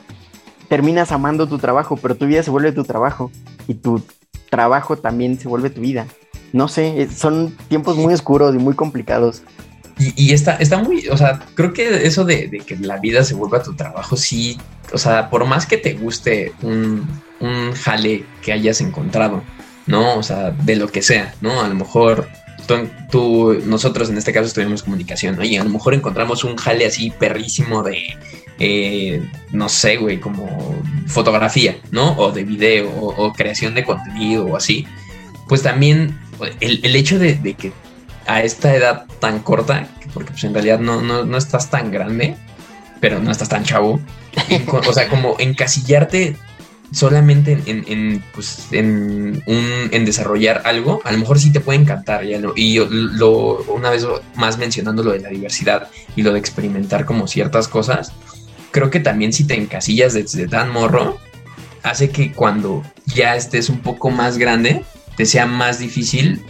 terminas 0.68 1.12
amando 1.12 1.48
tu 1.48 1.58
trabajo, 1.58 1.98
pero 1.98 2.16
tu 2.16 2.26
vida 2.26 2.44
se 2.44 2.52
vuelve 2.52 2.72
tu 2.72 2.84
trabajo 2.84 3.32
y 3.68 3.76
tu 3.76 4.02
trabajo 4.50 4.98
también 4.98 5.40
se 5.40 5.48
vuelve 5.48 5.70
tu 5.70 5.82
vida. 5.82 6.08
No 6.54 6.68
sé, 6.68 7.10
son 7.10 7.56
tiempos 7.68 7.98
muy 7.98 8.14
oscuros 8.14 8.56
y 8.56 8.58
muy 8.58 8.76
complicados. 8.76 9.44
Y, 9.98 10.34
está, 10.34 10.56
está 10.58 10.78
muy, 10.80 11.08
o 11.08 11.16
sea, 11.16 11.40
creo 11.54 11.72
que 11.72 12.06
eso 12.06 12.26
de, 12.26 12.62
que 12.66 12.76
la 12.76 12.98
vida 12.98 13.24
se 13.24 13.34
vuelva 13.34 13.64
tu 13.64 13.76
trabajo, 13.76 14.18
sí, 14.18 14.58
o 14.92 14.98
sea, 14.98 15.30
por 15.30 15.46
más 15.46 15.66
que 15.66 15.78
te 15.78 15.94
guste 15.94 16.52
un, 16.62 17.08
un 17.40 17.72
jale 17.72 18.26
que 18.42 18.52
hayas 18.52 18.82
encontrado, 18.82 19.42
¿no? 19.88 20.18
O 20.18 20.24
sea, 20.24 20.52
de 20.52 20.76
lo 20.76 20.90
que 20.90 21.02
sea, 21.02 21.34
¿no? 21.40 21.62
A 21.62 21.70
lo 21.70 21.76
mejor 21.76 22.28
tú, 23.10 23.62
nosotros 23.66 24.10
en 24.10 24.18
este 24.18 24.34
caso 24.34 24.48
estudiamos 24.48 24.84
comunicación, 24.84 25.36
¿no? 25.36 25.44
Y 25.44 25.58
a 25.58 25.64
lo 25.64 25.70
mejor 25.70 25.94
encontramos 25.94 26.44
un 26.44 26.56
jale 26.56 26.86
así 26.86 27.12
perrísimo 27.12 27.84
de, 27.84 28.16
eh, 28.60 29.24
no 29.52 29.70
sé, 29.70 29.98
güey, 29.98 30.20
como 30.20 30.76
fotografía, 31.08 31.78
¿no? 31.92 32.18
O 32.18 32.32
de 32.32 32.44
video, 32.44 32.90
o, 32.90 33.34
creación 33.34 33.76
de 33.76 33.84
contenido, 33.84 34.46
o 34.46 34.56
así. 34.56 34.86
Pues 35.48 35.62
también 35.62 36.18
el, 36.60 36.96
hecho 36.96 37.20
de, 37.20 37.38
que 37.54 37.72
a 38.28 38.42
esta 38.42 38.76
edad 38.76 39.06
tan 39.20 39.40
corta, 39.40 39.88
porque 40.14 40.32
pues 40.32 40.44
en 40.44 40.54
realidad 40.54 40.80
no, 40.80 41.02
no, 41.02 41.38
estás 41.38 41.70
tan 41.70 41.92
grande, 41.92 42.36
pero 43.00 43.20
no 43.20 43.32
estás 43.32 43.50
tan 43.50 43.64
chavo, 43.64 44.00
o 44.72 44.94
sea, 44.94 45.08
como 45.10 45.36
encasillarte 45.40 46.36
solamente 46.92 47.58
en, 47.66 48.24
pues, 48.34 48.68
en, 48.72 49.44
un, 49.46 49.90
en 49.92 50.06
desarrollar 50.06 50.62
algo, 50.66 51.02
a 51.04 51.12
lo 51.12 51.18
mejor 51.18 51.40
sí 51.40 51.52
te 51.52 51.60
puede 51.60 51.80
encantar. 51.80 52.26
Ya 52.26 52.40
y 52.56 52.74
yo, 52.74 52.88
lo, 52.90 53.64
una 53.64 53.90
vez 53.90 54.06
más 54.36 54.58
mencionando 54.58 55.04
lo 55.04 55.12
de 55.12 55.20
la 55.20 55.30
diversidad 55.30 55.90
y 56.16 56.22
lo 56.22 56.32
de 56.32 56.40
experimentar 56.40 57.06
como 57.06 57.28
ciertas 57.28 57.68
cosas, 57.68 58.14
creo 58.72 58.90
que 58.90 59.00
también 59.00 59.34
si 59.34 59.46
te 59.46 59.56
encasillas 59.56 60.14
desde 60.14 60.48
tan 60.48 60.72
morro, 60.72 61.18
hace 61.84 62.10
que 62.10 62.32
cuando 62.32 62.84
ya 63.06 63.36
estés 63.36 63.70
un 63.70 63.80
poco 63.80 64.10
más 64.10 64.38
grande, 64.38 64.84
te 65.18 65.26
sea 65.26 65.46
más 65.46 65.80
difícil 65.80 66.44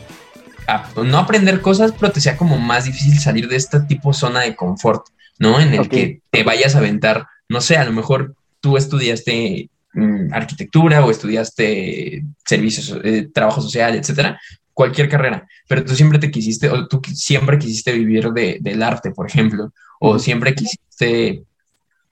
no 1.03 1.17
aprender 1.17 1.61
cosas, 1.61 1.93
pero 1.99 2.11
te 2.11 2.21
sea 2.21 2.37
como 2.37 2.57
más 2.57 2.85
difícil 2.85 3.19
salir 3.19 3.47
de 3.47 3.55
esta 3.55 3.87
tipo 3.87 4.13
zona 4.13 4.41
de 4.41 4.55
confort, 4.55 5.07
¿no? 5.39 5.59
En 5.59 5.73
el 5.73 5.89
que 5.89 6.21
te 6.29 6.43
vayas 6.43 6.75
a 6.75 6.79
aventar, 6.79 7.27
no 7.49 7.61
sé, 7.61 7.77
a 7.77 7.85
lo 7.85 7.91
mejor 7.91 8.35
tú 8.59 8.77
estudiaste 8.77 9.69
mm, 9.93 10.33
arquitectura 10.33 11.05
o 11.05 11.11
estudiaste 11.11 12.23
servicios, 12.45 12.99
eh, 13.03 13.29
trabajo 13.33 13.61
social, 13.61 13.95
etcétera, 13.95 14.39
cualquier 14.73 15.09
carrera, 15.09 15.47
pero 15.67 15.83
tú 15.85 15.95
siempre 15.95 16.19
te 16.19 16.31
quisiste, 16.31 16.69
o 16.69 16.87
tú 16.87 17.01
siempre 17.13 17.57
quisiste 17.57 17.93
vivir 17.93 18.31
de, 18.31 18.57
del 18.61 18.83
arte, 18.83 19.11
por 19.11 19.27
ejemplo, 19.27 19.71
o 19.99 20.19
siempre 20.19 20.53
quisiste 20.53 21.43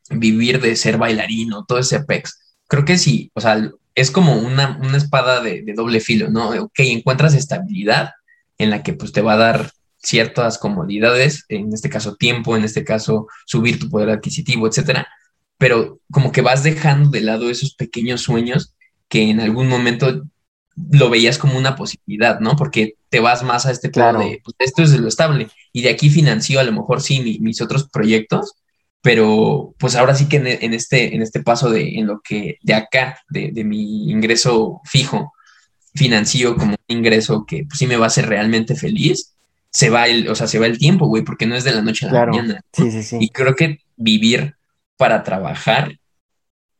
vivir 0.10 0.62
de 0.62 0.76
ser 0.76 0.98
bailarino, 0.98 1.66
todo 1.66 1.80
ese 1.80 2.00
pex. 2.02 2.56
Creo 2.68 2.86
que 2.86 2.98
sí, 2.98 3.32
o 3.34 3.42
sea, 3.42 3.70
es 3.96 4.12
como 4.12 4.36
una, 4.36 4.80
espada 4.96 5.42
de, 5.42 5.64
doble 5.76 6.00
filo, 6.00 6.30
¿no? 6.30 6.50
Ok, 6.50 6.80
encuentras 6.80 7.34
estabilidad 7.36 8.12
en 8.64 8.70
la 8.72 8.84
que 8.84 8.94
pues 8.94 9.12
te 9.12 9.22
va 9.22 9.34
a 9.34 9.38
dar 9.38 9.72
ciertas 9.98 10.58
comodidades, 10.58 11.46
en 11.50 11.74
este 11.74 11.90
caso 11.90 12.16
tiempo, 12.16 12.58
en 12.58 12.64
este 12.64 12.84
caso 12.84 13.28
subir 13.46 13.80
tu 13.80 13.90
poder 13.90 14.10
adquisitivo, 14.10 14.68
etcétera, 14.68 15.08
pero 15.58 16.00
como 16.12 16.32
que 16.32 16.42
vas 16.42 16.64
dejando 16.64 17.10
de 17.10 17.22
lado 17.22 17.50
esos 17.50 17.76
pequeños 17.76 18.22
sueños 18.22 18.76
que 19.08 19.30
en 19.30 19.40
algún 19.40 19.68
momento 19.68 20.24
lo 20.76 21.10
veías 21.10 21.38
como 21.38 21.58
una 21.58 21.76
posibilidad, 21.76 22.40
¿no? 22.40 22.56
Porque 22.56 22.96
te 23.10 23.20
vas 23.20 23.44
más 23.44 23.66
a 23.66 23.72
este 23.72 23.90
plano 23.90 24.20
de, 24.20 24.42
pues, 24.44 24.56
esto 24.60 24.82
es 24.82 24.92
lo 25.00 25.08
estable, 25.08 25.50
y 25.72 25.84
de 25.84 25.90
aquí 25.90 26.10
financió 26.10 26.60
a 26.60 26.64
lo 26.64 26.72
mejor 26.72 27.02
sí 27.02 27.40
mis 27.40 27.62
otros 27.62 27.88
proyectos, 27.90 28.56
pero 29.04 29.76
pues 29.78 29.96
ahora 29.96 30.16
sí 30.16 30.30
que 30.30 30.38
en, 30.38 30.74
este, 30.74 31.14
en 31.14 31.22
este 31.22 31.44
paso 31.44 31.70
de, 31.70 32.00
en 32.00 32.08
lo 32.08 32.22
que, 32.22 32.58
de 32.62 32.74
acá, 32.74 33.20
de, 33.30 33.52
mi 33.66 34.10
ingreso 34.10 34.80
fijo, 34.86 35.33
financio 35.94 36.56
como 36.56 36.72
un 36.72 36.98
ingreso 36.98 37.46
que 37.46 37.66
pues, 37.66 37.80
sí 37.80 37.88
me 37.88 37.98
va 37.98 38.06
a 38.06 38.08
hacer 38.08 38.28
realmente 38.28 38.76
feliz, 38.76 39.34
se 39.70 39.90
va 39.90 40.08
el, 40.08 40.28
o 40.28 40.36
sea, 40.36 40.48
se 40.48 40.60
va 40.60 40.68
el 40.68 40.78
tiempo, 40.78 41.08
güey, 41.08 41.24
porque 41.24 41.46
no 41.46 41.56
es 41.56 41.64
de 41.64 41.74
la 41.74 41.82
noche 41.82 42.06
a 42.06 42.12
la 42.12 42.26
mañana. 42.26 42.62
Sí, 42.72 42.92
sí, 42.92 43.04
sí. 43.04 43.18
Y 43.20 43.30
creo 43.30 43.56
que 43.56 43.80
vivir 43.96 44.56
para 44.98 45.24
trabajar 45.24 45.98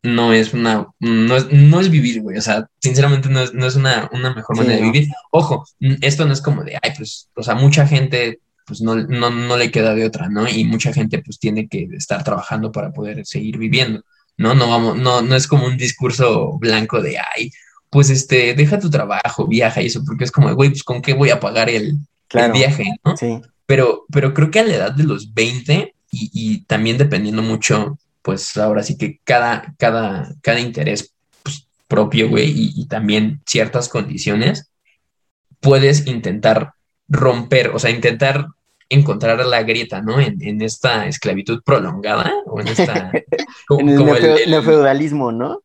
no 0.04 0.34
es 0.34 0.54
una, 0.54 0.88
no 1.00 1.38
es, 1.38 1.52
no 1.52 1.80
es 1.80 1.90
vivir, 1.90 2.22
güey. 2.22 2.38
O 2.38 2.42
sea, 2.42 2.68
sinceramente 2.82 3.30
no 3.30 3.42
es, 3.42 3.54
no 3.54 3.66
es 3.66 3.76
una, 3.76 4.10
una 4.12 4.34
mejor 4.36 4.58
manera 4.58 4.76
de 4.76 4.84
vivir. 4.84 5.08
Ojo, 5.32 5.66
esto 6.02 6.26
no 6.26 6.34
es 6.34 6.42
como 6.42 6.64
de, 6.64 6.78
ay, 6.82 6.92
pues, 6.96 7.30
o 7.36 7.42
sea, 7.42 7.56
mucha 7.56 7.88
gente 7.88 8.40
pues 8.66 8.82
no, 8.82 8.96
no, 8.96 9.30
no, 9.30 9.58
le 9.58 9.72
queda 9.72 9.94
de 9.94 10.06
otra, 10.06 10.30
¿no? 10.30 10.48
Y 10.48 10.64
mucha 10.64 10.94
gente 10.94 11.22
pues 11.22 11.40
tiene 11.40 11.68
que 11.68 11.88
estar 11.94 12.24
trabajando 12.24 12.72
para 12.72 12.92
poder 12.92 13.26
seguir 13.26 13.58
viviendo, 13.58 14.04
¿no? 14.38 14.56
No 14.56 14.70
vamos, 14.70 14.98
no, 14.98 15.22
no 15.22 15.36
es 15.36 15.48
como 15.48 15.66
un 15.66 15.78
discurso 15.78 16.58
blanco 16.60 17.02
de, 17.02 17.18
ay, 17.18 17.52
pues 17.94 18.10
este, 18.10 18.56
deja 18.56 18.80
tu 18.80 18.90
trabajo, 18.90 19.48
viaja 19.48 19.82
y 19.82 19.86
eso, 19.86 20.04
porque 20.04 20.24
es 20.24 20.32
como, 20.32 20.54
güey, 20.56 20.72
pues 20.72 20.84
con 20.84 21.02
qué 21.02 21.14
voy 21.14 21.30
a 21.30 21.40
pagar 21.40 21.70
el, 21.70 22.00
viaje, 22.52 22.86
¿no? 23.06 23.16
Sí. 23.16 23.40
Pero, 23.68 24.06
pero 24.12 24.34
creo 24.34 24.50
que 24.50 24.60
a 24.60 24.64
la 24.64 24.74
edad 24.74 24.92
de 24.92 25.04
los 25.04 25.32
20 25.36 25.94
y, 26.10 26.32
y, 26.34 26.62
también 26.66 26.98
dependiendo 26.98 27.44
mucho, 27.44 28.00
pues 28.24 28.58
ahora 28.58 28.82
sí 28.82 28.98
que 28.98 29.20
cada, 29.24 29.76
cada, 29.78 30.34
cada 30.42 30.60
interés 30.60 31.14
pues, 31.44 31.68
propio, 31.88 32.30
güey, 32.30 32.50
y, 32.50 32.74
y 32.76 32.88
también 32.88 33.42
ciertas 33.46 33.88
condiciones, 33.88 34.72
puedes 35.60 36.08
intentar 36.08 36.74
romper, 37.08 37.70
o 37.70 37.80
sea, 37.80 37.92
intentar 37.92 38.48
encontrar 38.90 39.46
la 39.46 39.64
grieta, 39.64 40.02
¿no? 40.02 40.20
En, 40.20 40.62
esta 40.62 41.08
esclavitud 41.08 41.62
prolongada 41.64 42.34
o 42.46 42.60
en 42.60 42.68
esta... 42.70 43.12
en 43.70 43.90
el, 43.90 44.50
neofeudalismo, 44.50 45.32
¿no? 45.32 45.62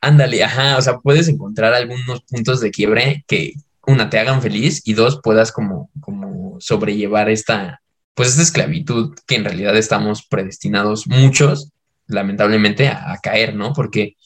Ándale, 0.00 0.44
ajá, 0.44 0.76
o 0.76 0.82
sea, 0.82 0.98
puedes 0.98 1.28
encontrar 1.28 1.74
algunos 1.74 2.22
puntos 2.22 2.60
de 2.60 2.70
quiebre 2.70 3.24
que, 3.26 3.54
una, 3.86 4.10
te 4.10 4.18
hagan 4.18 4.42
feliz 4.42 4.82
y 4.84 4.94
dos, 4.94 5.20
puedas 5.22 5.52
como, 5.52 5.90
como 6.00 6.60
sobrellevar 6.60 7.28
esta, 7.28 7.80
pues 8.14 8.30
esta 8.30 8.42
esclavitud 8.42 9.14
que 9.26 9.36
en 9.36 9.44
realidad 9.44 9.76
estamos 9.76 10.26
predestinados 10.26 11.06
muchos, 11.06 11.72
lamentablemente, 12.06 12.88
a 12.88 13.18
caer, 13.22 13.54
¿no? 13.54 13.72
Porque 13.72 14.16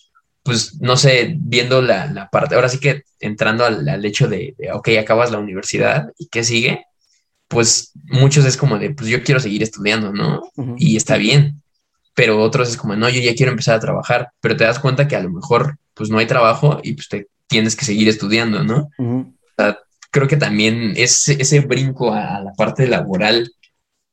pues 0.43 0.81
no 0.81 0.97
sé, 0.97 1.35
viendo 1.39 1.83
la, 1.83 2.29
parte, 2.33 2.55
ahora 2.55 2.69
sí 2.69 2.79
que 2.79 3.03
entrando 3.19 3.65
al, 3.65 4.05
hecho 4.05 4.29
de, 4.29 4.55
ok, 4.73 4.89
acabas 4.99 5.31
la 5.31 5.39
universidad 5.39 6.11
y 6.19 6.29
qué 6.29 6.45
sigue, 6.45 6.87
pues 7.49 7.93
muchos 8.05 8.45
es 8.45 8.57
como 8.57 8.79
de, 8.79 8.91
pues 8.91 9.09
yo 9.09 9.23
quiero 9.23 9.41
seguir 9.41 9.63
estudiando, 9.63 10.13
¿no? 10.13 10.41
Y 10.79 10.97
está 10.97 11.17
bien, 11.17 11.63
pero 12.15 12.41
otros 12.41 12.69
es 12.69 12.77
como, 12.77 12.97
no, 12.97 13.09
yo 13.09 13.21
ya 13.21 13.35
quiero 13.35 13.53
empezar 13.53 13.77
a 13.77 13.81
trabajar, 13.81 14.31
pero 14.41 14.57
te 14.57 14.65
das 14.65 14.79
cuenta 14.79 15.09
que 15.09 15.17
a 15.17 15.23
lo 15.23 15.31
mejor 15.31 15.79
pues 15.95 16.11
no 16.11 16.19
hay 16.19 16.27
trabajo 16.27 16.81
y 16.83 16.95
pues 16.95 17.09
te 17.09 17.29
tienes 17.47 17.77
que 17.77 17.85
seguir 17.85 18.09
estudiando, 18.09 18.63
¿no? 18.63 18.89
O 18.99 19.27
sea, 19.57 19.79
creo 20.11 20.29
que 20.29 20.37
también 20.37 20.95
es 20.97 21.29
ese 21.29 21.61
brinco 21.61 22.13
a 22.13 22.41
la 22.41 22.53
parte 22.55 22.87
laboral 22.87 23.51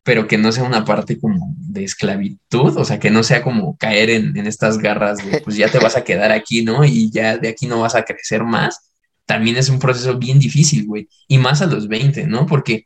pero 0.08 0.26
que 0.26 0.38
no 0.38 0.54
sea 0.54 0.64
una 0.64 0.86
parte 0.86 1.20
como 1.20 1.54
de 1.58 1.84
esclavitud, 1.84 2.78
o 2.78 2.86
sea, 2.86 2.98
que 2.98 3.12
no 3.12 3.24
sea 3.24 3.44
como 3.44 3.76
caer 3.76 4.10
en, 4.10 4.38
estas 4.48 4.78
garras 4.78 5.18
de, 5.18 5.42
pues 5.42 5.58
ya 5.58 5.70
te 5.70 5.80
vas 5.80 5.98
a 5.98 6.06
quedar 6.06 6.32
aquí, 6.32 6.64
¿no? 6.64 6.86
Y 6.86 7.12
ya 7.12 7.36
de 7.36 7.50
aquí 7.50 7.68
no 7.68 7.82
vas 7.82 7.94
a 7.94 8.04
crecer 8.06 8.46
más, 8.46 8.90
también 9.26 9.58
es 9.58 9.68
un 9.68 9.80
proceso 9.80 10.18
bien 10.18 10.40
difícil, 10.40 10.86
güey, 10.86 11.10
y 11.28 11.38
más 11.38 11.62
a 11.62 11.66
los 11.66 11.90
20, 11.90 12.26
¿no? 12.26 12.46
Porque, 12.46 12.86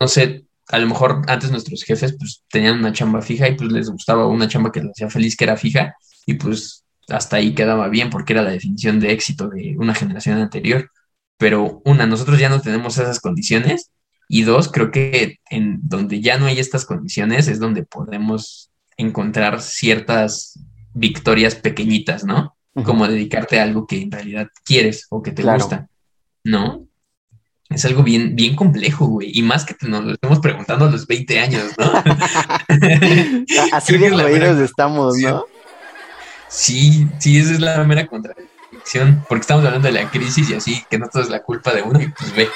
no 0.00 0.08
sé, 0.08 0.42
a 0.70 0.78
lo 0.78 0.86
mejor 0.86 1.22
antes 1.26 1.50
nuestros 1.50 1.82
jefes 1.82 2.16
pues 2.16 2.44
tenían 2.48 2.78
una 2.78 2.92
chamba 2.92 3.22
fija 3.22 3.48
y 3.48 3.56
pues 3.56 3.72
les 3.72 3.90
gustaba 3.90 4.26
una 4.26 4.48
chamba 4.48 4.70
que 4.70 4.80
les 4.80 4.90
hacía 4.90 5.10
feliz 5.10 5.36
que 5.36 5.44
era 5.44 5.56
fija 5.56 5.96
y 6.26 6.34
pues 6.34 6.84
hasta 7.08 7.36
ahí 7.36 7.54
quedaba 7.54 7.88
bien 7.88 8.10
porque 8.10 8.32
era 8.32 8.42
la 8.42 8.50
definición 8.50 9.00
de 9.00 9.12
éxito 9.12 9.48
de 9.48 9.76
una 9.78 9.94
generación 9.94 10.38
anterior. 10.38 10.90
Pero 11.38 11.82
una, 11.84 12.06
nosotros 12.06 12.38
ya 12.38 12.48
no 12.48 12.60
tenemos 12.60 12.98
esas 12.98 13.18
condiciones 13.18 13.90
y 14.28 14.42
dos, 14.42 14.70
creo 14.70 14.90
que 14.90 15.38
en 15.50 15.80
donde 15.82 16.20
ya 16.20 16.38
no 16.38 16.46
hay 16.46 16.60
estas 16.60 16.84
condiciones 16.84 17.48
es 17.48 17.58
donde 17.58 17.82
podemos 17.82 18.70
encontrar 18.96 19.60
ciertas 19.60 20.60
victorias 20.92 21.56
pequeñitas, 21.56 22.24
¿no? 22.24 22.56
Como 22.84 23.08
dedicarte 23.08 23.58
a 23.58 23.64
algo 23.64 23.86
que 23.86 24.02
en 24.02 24.12
realidad 24.12 24.48
quieres 24.64 25.06
o 25.10 25.22
que 25.22 25.32
te 25.32 25.42
gusta, 25.42 25.88
¿no? 26.44 26.86
Es 27.70 27.84
algo 27.84 28.02
bien, 28.02 28.34
bien 28.34 28.56
complejo, 28.56 29.06
güey. 29.06 29.30
Y 29.32 29.42
más 29.42 29.64
que 29.64 29.76
nos 29.86 30.04
lo 30.04 30.12
estamos 30.14 30.40
preguntando 30.40 30.86
a 30.86 30.90
los 30.90 31.06
20 31.06 31.38
años, 31.38 31.64
¿no? 31.78 31.92
Así 33.72 33.96
de 33.96 34.10
jodidos 34.10 34.58
estamos, 34.58 35.16
¿no? 35.18 35.44
Sí, 36.48 37.06
sí, 37.20 37.38
esa 37.38 37.52
es 37.52 37.60
la 37.60 37.84
mera 37.84 38.08
contradicción. 38.08 39.24
Porque 39.28 39.42
estamos 39.42 39.64
hablando 39.64 39.86
de 39.86 39.94
la 39.94 40.10
crisis 40.10 40.50
y 40.50 40.54
así, 40.54 40.84
que 40.90 40.98
no 40.98 41.08
todo 41.08 41.22
es 41.22 41.30
la 41.30 41.44
culpa 41.44 41.72
de 41.72 41.82
uno 41.82 42.02
y 42.02 42.08
pues 42.08 42.34
ve, 42.34 42.48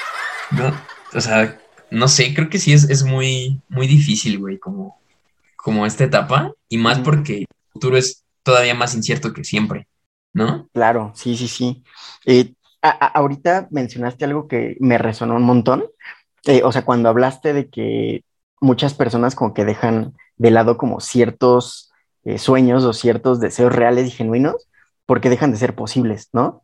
¿no? 0.51 0.75
O 1.13 1.21
sea, 1.21 1.57
no 1.91 2.09
sé, 2.09 2.33
creo 2.33 2.49
que 2.49 2.59
sí 2.59 2.73
es, 2.73 2.89
es 2.89 3.03
muy, 3.03 3.61
muy 3.69 3.87
difícil, 3.87 4.37
güey, 4.37 4.59
como, 4.59 4.99
como 5.55 5.85
esta 5.85 6.03
etapa. 6.03 6.51
Y 6.67 6.77
más 6.77 6.99
porque 6.99 7.37
el 7.37 7.47
futuro 7.71 7.95
es 7.95 8.25
todavía 8.43 8.75
más 8.75 8.93
incierto 8.95 9.31
que 9.31 9.45
siempre, 9.45 9.87
¿no? 10.33 10.67
Claro, 10.73 11.13
sí, 11.15 11.37
sí, 11.37 11.47
sí. 11.47 11.83
Eh, 12.25 12.51
ahorita 12.89 13.67
mencionaste 13.71 14.25
algo 14.25 14.47
que 14.47 14.77
me 14.79 14.97
resonó 14.97 15.35
un 15.35 15.43
montón. 15.43 15.85
Eh, 16.45 16.61
o 16.63 16.71
sea, 16.71 16.85
cuando 16.85 17.09
hablaste 17.09 17.53
de 17.53 17.69
que 17.69 18.23
muchas 18.61 18.93
personas 18.93 19.35
como 19.35 19.53
que 19.53 19.65
dejan 19.65 20.13
de 20.37 20.51
lado 20.51 20.77
como 20.77 20.99
ciertos 20.99 21.91
eh, 22.23 22.37
sueños 22.37 22.83
o 22.83 22.93
ciertos 22.93 23.39
deseos 23.39 23.73
reales 23.73 24.07
y 24.07 24.11
genuinos 24.11 24.67
porque 25.05 25.29
dejan 25.29 25.51
de 25.51 25.57
ser 25.57 25.75
posibles, 25.75 26.29
¿no? 26.33 26.63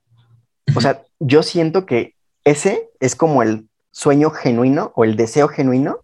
O 0.76 0.82
sea, 0.82 1.03
yo 1.19 1.43
siento 1.43 1.86
que 1.86 2.15
ese 2.43 2.89
es 2.99 3.15
como 3.15 3.43
el 3.43 3.69
sueño 3.91 4.32
genuino 4.32 4.91
o 4.95 5.03
el 5.03 5.15
deseo 5.15 5.47
genuino 5.47 5.99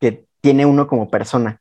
que 0.00 0.26
tiene 0.40 0.66
uno 0.66 0.86
como 0.86 1.10
persona, 1.10 1.60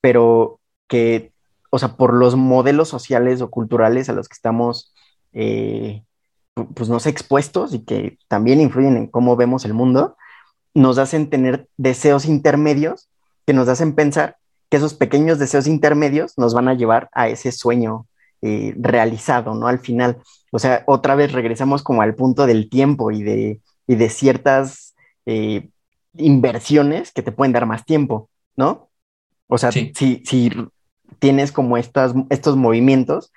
pero 0.00 0.60
que, 0.88 1.32
o 1.70 1.78
sea, 1.78 1.96
por 1.96 2.14
los 2.14 2.36
modelos 2.36 2.88
sociales 2.88 3.40
o 3.40 3.50
culturales 3.50 4.08
a 4.08 4.12
los 4.12 4.28
que 4.28 4.34
estamos 4.34 4.94
eh, 5.32 6.02
pues 6.74 6.88
no 6.88 7.00
sé, 7.00 7.10
expuestos 7.10 7.74
y 7.74 7.84
que 7.84 8.18
también 8.28 8.60
influyen 8.60 8.96
en 8.96 9.06
cómo 9.06 9.36
vemos 9.36 9.64
el 9.64 9.74
mundo, 9.74 10.16
nos 10.74 10.98
hacen 10.98 11.30
tener 11.30 11.68
deseos 11.76 12.26
intermedios 12.26 13.08
que 13.46 13.52
nos 13.52 13.68
hacen 13.68 13.94
pensar 13.94 14.36
que 14.68 14.76
esos 14.76 14.94
pequeños 14.94 15.38
deseos 15.38 15.66
intermedios 15.66 16.38
nos 16.38 16.54
van 16.54 16.68
a 16.68 16.74
llevar 16.74 17.08
a 17.12 17.28
ese 17.28 17.50
sueño 17.50 18.06
eh, 18.42 18.74
realizado, 18.78 19.54
¿no? 19.54 19.66
Al 19.66 19.80
final, 19.80 20.18
o 20.52 20.58
sea, 20.58 20.84
otra 20.86 21.14
vez 21.14 21.32
regresamos 21.32 21.82
como 21.82 22.02
al 22.02 22.14
punto 22.14 22.46
del 22.46 22.70
tiempo 22.70 23.10
y 23.10 23.22
de, 23.22 23.60
de 23.86 24.08
ciertas 24.08 24.94
eh, 25.26 25.68
inversiones 26.16 27.12
que 27.12 27.22
te 27.22 27.32
pueden 27.32 27.52
dar 27.52 27.66
más 27.66 27.84
tiempo, 27.84 28.30
¿no? 28.56 28.88
O 29.48 29.58
sea, 29.58 29.72
si, 29.72 29.92
si 29.94 30.50
tienes 31.18 31.52
como 31.52 31.76
estas, 31.76 32.14
estos 32.30 32.56
movimientos 32.56 33.32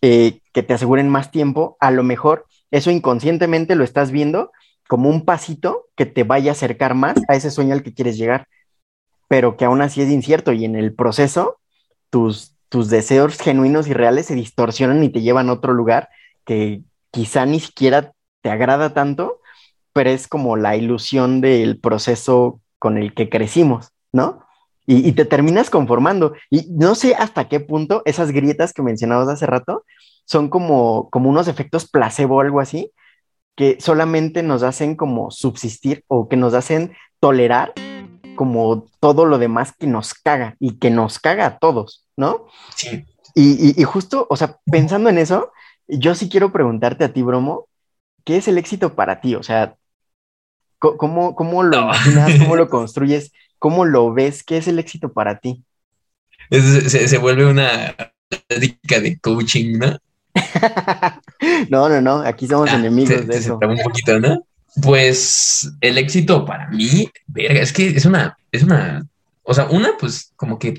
eh, 0.00 0.40
que 0.52 0.62
te 0.62 0.74
aseguren 0.74 1.08
más 1.08 1.30
tiempo, 1.30 1.76
a 1.80 1.90
lo 1.90 2.02
mejor 2.02 2.45
eso 2.70 2.90
inconscientemente 2.90 3.74
lo 3.74 3.84
estás 3.84 4.10
viendo 4.10 4.52
como 4.88 5.08
un 5.08 5.24
pasito 5.24 5.88
que 5.96 6.06
te 6.06 6.24
vaya 6.24 6.50
a 6.50 6.52
acercar 6.52 6.94
más 6.94 7.16
a 7.28 7.34
ese 7.34 7.50
sueño 7.50 7.74
al 7.74 7.82
que 7.82 7.94
quieres 7.94 8.16
llegar, 8.16 8.48
pero 9.28 9.56
que 9.56 9.64
aún 9.64 9.82
así 9.82 10.02
es 10.02 10.10
incierto 10.10 10.52
y 10.52 10.64
en 10.64 10.76
el 10.76 10.94
proceso 10.94 11.58
tus, 12.10 12.54
tus 12.68 12.88
deseos 12.88 13.38
genuinos 13.38 13.88
y 13.88 13.92
reales 13.92 14.26
se 14.26 14.34
distorsionan 14.34 15.02
y 15.02 15.10
te 15.10 15.22
llevan 15.22 15.48
a 15.48 15.54
otro 15.54 15.72
lugar 15.72 16.08
que 16.44 16.82
quizá 17.10 17.46
ni 17.46 17.60
siquiera 17.60 18.12
te 18.42 18.50
agrada 18.50 18.94
tanto, 18.94 19.40
pero 19.92 20.10
es 20.10 20.28
como 20.28 20.56
la 20.56 20.76
ilusión 20.76 21.40
del 21.40 21.80
proceso 21.80 22.60
con 22.78 22.98
el 22.98 23.14
que 23.14 23.28
crecimos, 23.28 23.88
¿no? 24.12 24.44
Y, 24.88 25.08
y, 25.08 25.12
te 25.12 25.24
terminas 25.24 25.68
conformando. 25.68 26.34
Y 26.48 26.68
no 26.70 26.94
sé 26.94 27.16
hasta 27.16 27.48
qué 27.48 27.58
punto 27.58 28.02
esas 28.04 28.30
grietas 28.30 28.72
que 28.72 28.82
mencionabas 28.82 29.26
hace 29.26 29.44
rato 29.44 29.84
son 30.26 30.48
como, 30.50 31.08
como 31.10 31.30
unos 31.30 31.48
efectos 31.48 31.88
placebo 31.88 32.36
o 32.36 32.40
algo 32.40 32.60
así, 32.60 32.92
que 33.56 33.78
solamente 33.80 34.42
nos 34.42 34.62
hacen 34.62 34.96
como 34.96 35.30
subsistir 35.30 36.04
o 36.08 36.28
que 36.28 36.36
nos 36.36 36.52
hacen 36.52 36.94
tolerar 37.20 37.72
como 38.36 38.86
todo 39.00 39.24
lo 39.24 39.38
demás 39.38 39.72
que 39.78 39.86
nos 39.86 40.12
caga 40.12 40.56
y 40.60 40.78
que 40.78 40.90
nos 40.90 41.18
caga 41.18 41.46
a 41.46 41.58
todos, 41.58 42.06
¿no? 42.16 42.46
Sí. 42.74 43.06
Y, 43.34 43.80
y, 43.80 43.84
justo, 43.84 44.26
o 44.30 44.36
sea, 44.36 44.58
pensando 44.64 45.10
en 45.10 45.18
eso, 45.18 45.52
yo 45.88 46.14
sí 46.14 46.28
quiero 46.28 46.52
preguntarte 46.52 47.04
a 47.04 47.12
ti, 47.12 47.22
Bromo, 47.22 47.68
¿qué 48.24 48.38
es 48.38 48.48
el 48.48 48.56
éxito 48.56 48.94
para 48.94 49.20
ti? 49.20 49.34
O 49.34 49.42
sea, 49.42 49.76
¿cómo, 50.78 51.34
cómo 51.34 51.62
lo 51.62 51.82
imaginas? 51.82 52.38
¿Cómo 52.38 52.56
lo 52.56 52.68
construyes? 52.70 53.32
¿Cómo 53.58 53.84
lo 53.84 54.12
ves? 54.12 54.42
¿Qué 54.42 54.56
es 54.56 54.68
el 54.68 54.78
éxito 54.78 55.12
para 55.12 55.38
ti? 55.38 55.62
se, 56.50 57.08
se, 57.08 57.18
vuelve 57.18 57.44
una 57.44 57.94
plática 58.28 59.00
de 59.00 59.18
coaching, 59.18 59.78
¿no? 59.78 59.98
no, 61.70 61.88
no, 61.88 62.00
no, 62.00 62.18
aquí 62.18 62.46
somos 62.46 62.70
ah, 62.70 62.76
enemigos 62.76 63.26
de 63.26 63.36
eso. 63.36 63.58
Un 63.60 63.78
poquito, 63.82 64.18
¿no? 64.20 64.46
Pues 64.82 65.70
el 65.80 65.98
éxito 65.98 66.44
para 66.44 66.68
mí, 66.68 67.10
verga, 67.26 67.60
es 67.60 67.72
que 67.72 67.88
es 67.88 68.04
una, 68.04 68.36
es 68.52 68.62
una, 68.62 69.06
o 69.42 69.54
sea, 69.54 69.66
una, 69.66 69.96
pues 69.98 70.32
como 70.36 70.58
que 70.58 70.76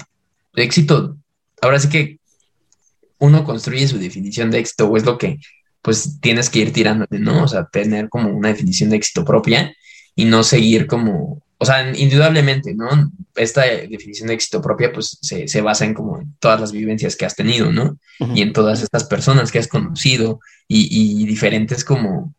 éxito, 0.55 1.17
ahora 1.61 1.79
sí 1.79 1.89
que 1.89 2.19
uno 3.19 3.43
construye 3.43 3.87
su 3.87 3.97
definición 3.97 4.51
de 4.51 4.59
éxito 4.59 4.87
o 4.87 4.97
es 4.97 5.05
lo 5.05 5.17
que 5.17 5.39
pues 5.81 6.19
tienes 6.19 6.49
que 6.49 6.59
ir 6.59 6.73
tirando, 6.73 7.05
¿no? 7.09 7.43
O 7.43 7.47
sea, 7.47 7.65
tener 7.65 8.09
como 8.09 8.29
una 8.29 8.49
definición 8.49 8.89
de 8.89 8.97
éxito 8.97 9.23
propia 9.23 9.73
y 10.15 10.25
no 10.25 10.43
seguir 10.43 10.85
como 10.85 11.41
o 11.59 11.65
sea, 11.65 11.95
indudablemente, 11.95 12.75
¿no? 12.75 13.11
Esta 13.35 13.63
definición 13.63 14.27
de 14.27 14.35
éxito 14.35 14.61
propia, 14.61 14.91
pues 14.93 15.17
se, 15.21 15.47
se 15.47 15.61
basa 15.61 15.85
en 15.85 15.93
como 15.93 16.21
todas 16.39 16.61
las 16.61 16.71
vivencias 16.71 17.15
que 17.15 17.25
has 17.25 17.35
tenido, 17.35 17.71
¿no? 17.71 17.97
Y 18.33 18.41
en 18.41 18.53
todas 18.53 18.83
estas 18.83 19.03
personas 19.05 19.51
que 19.51 19.59
has 19.59 19.67
conocido 19.67 20.39
y, 20.67 21.21
y, 21.21 21.25
diferentes 21.25 21.83
como, 21.83 22.33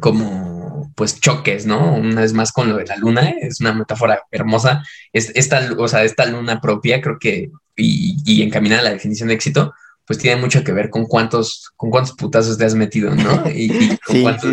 como, 0.00 0.92
pues 0.94 1.20
choques, 1.20 1.64
¿no? 1.66 1.94
Una 1.94 2.20
vez 2.20 2.32
más 2.32 2.52
con 2.52 2.68
lo 2.68 2.76
de 2.76 2.86
la 2.86 2.96
luna, 2.96 3.30
es 3.40 3.60
una 3.60 3.72
metáfora 3.72 4.20
hermosa. 4.30 4.84
Es, 5.12 5.32
esta, 5.34 5.70
o 5.78 5.88
sea, 5.88 6.04
esta 6.04 6.26
luna 6.26 6.60
propia, 6.60 7.00
creo 7.00 7.18
que, 7.18 7.50
y, 7.76 8.16
y 8.26 8.42
encaminada 8.42 8.82
a 8.82 8.84
la 8.84 8.92
definición 8.92 9.28
de 9.28 9.34
éxito, 9.34 9.72
pues 10.06 10.18
tiene 10.18 10.40
mucho 10.40 10.62
que 10.64 10.72
ver 10.72 10.90
con 10.90 11.06
cuántos, 11.06 11.70
con 11.76 11.90
cuántos 11.90 12.14
putazos 12.14 12.58
te 12.58 12.64
has 12.64 12.74
metido, 12.74 13.14
¿no? 13.14 13.48
Y, 13.50 13.72
y 13.72 13.98
con 13.98 14.20
cuántos, 14.22 14.52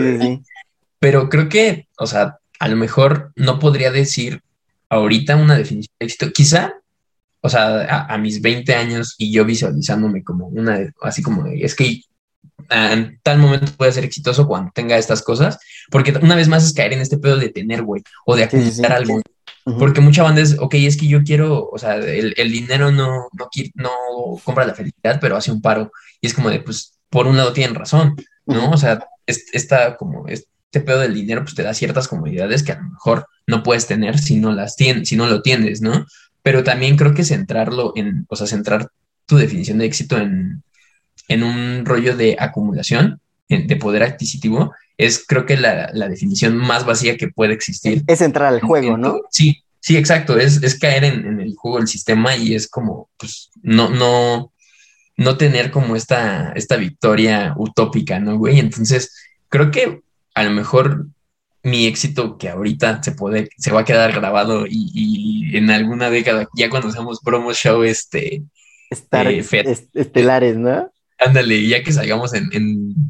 Pero 1.00 1.30
creo 1.30 1.50
que, 1.50 1.88
o 1.98 2.08
sea, 2.08 2.38
a 2.62 2.68
lo 2.68 2.76
mejor 2.76 3.32
no 3.36 3.58
podría 3.58 3.90
decir 3.92 4.44
ahorita 4.88 5.36
una 5.36 5.58
definición 5.58 5.96
de 6.00 6.06
éxito. 6.06 6.32
Quizá, 6.32 6.76
o 7.42 7.50
sea, 7.50 8.06
a, 8.06 8.18
mis 8.20 8.40
20 8.40 8.76
años 8.76 9.16
y 9.18 9.34
yo 9.34 9.46
visualizándome 9.46 10.24
como 10.24 10.46
una, 10.46 10.94
así 11.02 11.24
como, 11.24 11.48
es 11.48 11.74
que 11.74 12.04
en 12.70 13.20
tal 13.24 13.40
momento 13.40 13.72
puede 13.76 13.92
ser 13.92 14.04
exitoso 14.06 14.46
cuando 14.48 14.72
tenga 14.76 14.96
estas 14.96 15.24
cosas, 15.24 15.58
porque 15.90 16.14
una 16.22 16.36
vez 16.36 16.48
más 16.50 16.64
es 16.64 16.74
caer 16.74 16.94
en 16.94 17.02
este 17.02 17.18
pedo 17.18 17.38
de 17.38 17.50
tener, 17.50 17.82
güey, 17.82 18.04
o 18.28 18.36
de 18.36 18.44
acumular 18.44 18.92
algo. 18.92 19.20
Porque 19.64 20.02
mucha 20.02 20.22
banda 20.22 20.42
es, 20.42 20.56
ok, 20.60 20.76
es 20.76 20.98
que 20.98 21.08
yo 21.08 21.24
quiero, 21.24 21.68
o 21.68 21.80
sea, 21.80 21.96
el, 21.96 22.52
dinero 22.52 22.92
no, 22.92 23.28
no, 23.34 23.50
no 23.74 23.92
compra 24.44 24.68
la 24.68 24.76
felicidad, 24.76 25.18
pero 25.20 25.36
hace 25.36 25.52
un 25.52 25.64
paro. 25.64 25.92
Y 26.20 26.28
es 26.28 26.36
como 26.36 26.52
de, 26.52 26.60
pues, 26.60 26.94
por 27.10 27.26
un 27.26 27.38
lado 27.38 27.54
tienen 27.54 27.74
razón, 27.74 28.16
¿no? 28.46 28.70
O 28.70 28.78
sea, 28.78 29.04
esta 29.26 29.98
como, 29.98 30.28
este 30.72 30.80
pedo 30.80 31.00
del 31.00 31.14
dinero 31.14 31.44
pues 31.44 31.54
te 31.54 31.64
da 31.64 31.74
ciertas 31.74 32.08
comodidades 32.08 32.64
que 32.64 32.72
a 32.72 32.80
lo 32.80 32.90
mejor 32.90 33.28
no 33.46 33.62
puedes 33.62 33.88
tener 33.88 34.18
si 34.18 34.38
no 34.38 34.54
las 34.54 34.78
tienes, 34.78 35.10
si 35.10 35.18
no 35.18 35.28
lo 35.28 35.42
tienes, 35.42 35.82
¿no? 35.82 36.06
Pero 36.44 36.64
también 36.64 36.96
creo 36.96 37.14
que 37.14 37.26
centrarlo 37.26 37.92
en, 37.98 38.26
o 38.30 38.36
sea, 38.38 38.48
centrar 38.48 38.90
tu 39.26 39.36
definición 39.36 39.80
de 39.80 39.86
éxito 39.86 40.18
en, 40.18 40.64
en 41.28 41.44
un 41.44 41.86
rollo 41.86 42.16
de 42.16 42.38
acumulación, 42.40 43.20
de 43.50 43.76
poder 43.76 44.02
adquisitivo, 44.04 44.74
es 44.98 45.26
creo 45.28 45.46
que 45.46 45.58
la, 45.58 45.90
la, 45.94 46.08
definición 46.08 46.56
más 46.56 46.86
vacía 46.86 47.18
que 47.18 47.28
puede 47.28 47.54
existir. 47.54 48.02
Es 48.08 48.22
entrar 48.22 48.54
al 48.54 48.62
juego, 48.62 48.98
¿no? 48.98 49.20
Sí, 49.30 49.62
sí, 49.82 49.98
exacto, 49.98 50.38
es, 50.38 50.64
es 50.64 50.80
caer 50.80 51.04
en, 51.04 51.26
en, 51.26 51.42
el 51.42 51.54
juego 51.58 51.80
del 51.80 51.90
sistema 51.90 52.38
y 52.38 52.56
es 52.56 52.70
como, 52.70 53.10
pues, 53.18 53.50
no, 53.62 53.90
no, 53.90 54.54
no 55.18 55.38
tener 55.38 55.70
como 55.70 55.98
esta, 55.98 56.54
esta 56.54 56.78
victoria 56.78 57.54
utópica, 57.58 58.20
¿no, 58.20 58.38
güey? 58.38 58.60
Entonces, 58.60 59.14
creo 59.50 59.70
que 59.70 60.02
a 60.34 60.44
lo 60.44 60.52
mejor 60.52 61.08
mi 61.64 61.86
éxito 61.86 62.38
que 62.38 62.50
ahorita 62.50 63.04
se 63.04 63.12
puede, 63.12 63.50
se 63.58 63.72
va 63.72 63.82
a 63.82 63.86
quedar 63.86 64.12
grabado 64.14 64.66
y, 64.68 65.56
en 65.56 65.70
alguna 65.70 66.10
década, 66.10 66.48
ya 66.56 66.70
cuando 66.70 66.92
seamos 66.92 67.20
promo 67.22 67.54
show, 67.54 67.84
este... 67.84 68.44
Estar 68.90 69.28
eh, 69.28 69.46
estelares, 69.94 70.58
¿no? 70.58 70.92
Ándale, 71.18 71.66
ya 71.68 71.84
que 71.84 71.94
salgamos 71.94 72.34
en, 72.34 72.50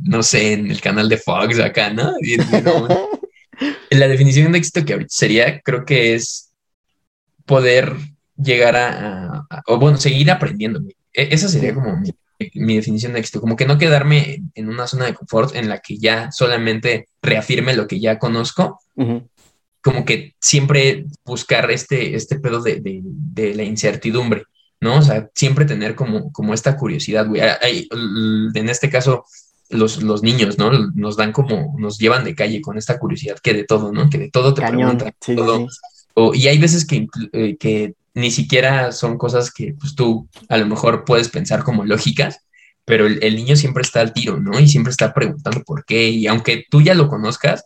no 0.03 0.21
sé, 0.21 0.53
en 0.53 0.69
el 0.69 0.81
canal 0.81 1.07
de 1.09 1.17
Fox 1.17 1.59
acá, 1.59 1.91
¿no? 1.91 2.13
la 3.89 4.07
definición 4.07 4.51
de 4.51 4.57
éxito 4.57 4.85
que 4.85 4.93
ahorita 4.93 5.09
sería, 5.11 5.61
creo 5.61 5.85
que 5.85 6.13
es 6.15 6.51
poder 7.45 7.95
llegar 8.35 8.75
a, 8.75 9.45
o 9.67 9.77
bueno, 9.77 9.97
seguir 9.97 10.29
aprendiendo. 10.29 10.81
E, 11.13 11.29
esa 11.31 11.47
sería 11.47 11.73
como 11.73 11.97
mi, 11.97 12.11
mi 12.55 12.75
definición 12.75 13.13
de 13.13 13.19
éxito, 13.19 13.41
como 13.41 13.55
que 13.55 13.65
no 13.65 13.77
quedarme 13.77 14.43
en 14.55 14.69
una 14.69 14.87
zona 14.87 15.05
de 15.05 15.13
confort 15.13 15.55
en 15.55 15.69
la 15.69 15.79
que 15.79 15.97
ya 15.97 16.31
solamente 16.31 17.07
reafirme 17.21 17.75
lo 17.75 17.87
que 17.87 17.99
ya 17.99 18.17
conozco, 18.19 18.79
como 19.81 20.05
que 20.05 20.35
siempre 20.39 21.05
buscar 21.25 21.69
este, 21.71 22.15
este 22.15 22.39
pedo 22.39 22.61
de, 22.61 22.81
de, 22.83 23.55
la 23.55 23.63
incertidumbre, 23.63 24.43
¿no? 24.79 24.97
O 24.97 25.01
sea, 25.01 25.29
siempre 25.33 25.65
tener 25.65 25.95
como, 25.95 26.31
como 26.31 26.53
esta 26.53 26.77
curiosidad, 26.77 27.27
güey. 27.27 27.41
en 27.41 28.69
este 28.69 28.89
caso, 28.89 29.25
los, 29.69 30.03
los 30.03 30.21
niños, 30.21 30.57
¿no? 30.57 30.71
Nos 30.93 31.17
dan 31.17 31.31
como, 31.31 31.75
nos 31.79 31.97
llevan 31.97 32.23
de 32.23 32.35
calle 32.35 32.61
con 32.61 32.77
esta 32.77 32.99
curiosidad 32.99 33.37
que 33.41 33.53
de 33.53 33.63
todo, 33.63 33.91
¿no? 33.91 34.09
Que 34.09 34.17
de 34.17 34.29
todo 34.29 34.53
te 34.53 34.61
preguntan. 34.61 35.13
todo. 35.35 35.67
y 36.33 36.47
hay 36.47 36.57
veces 36.59 36.85
que, 36.85 37.07
eh, 37.33 37.57
que 37.57 37.95
ni 38.13 38.31
siquiera 38.31 38.91
son 38.91 39.17
cosas 39.17 39.51
que 39.51 39.75
pues, 39.79 39.95
tú 39.95 40.27
a 40.49 40.57
lo 40.57 40.65
mejor 40.65 41.05
puedes 41.05 41.29
pensar 41.29 41.63
como 41.63 41.85
lógicas, 41.85 42.39
pero 42.85 43.05
el, 43.05 43.23
el, 43.23 43.35
niño 43.35 43.55
siempre 43.55 43.83
está 43.83 44.01
al 44.01 44.13
tiro, 44.13 44.39
¿no? 44.39 44.59
Y 44.59 44.67
siempre 44.67 44.91
está 44.91 45.13
preguntando 45.13 45.63
por 45.63 45.85
qué. 45.85 46.09
Y 46.09 46.27
aunque 46.27 46.65
tú 46.69 46.81
ya 46.81 46.93
lo 46.93 47.07
conozcas, 47.07 47.63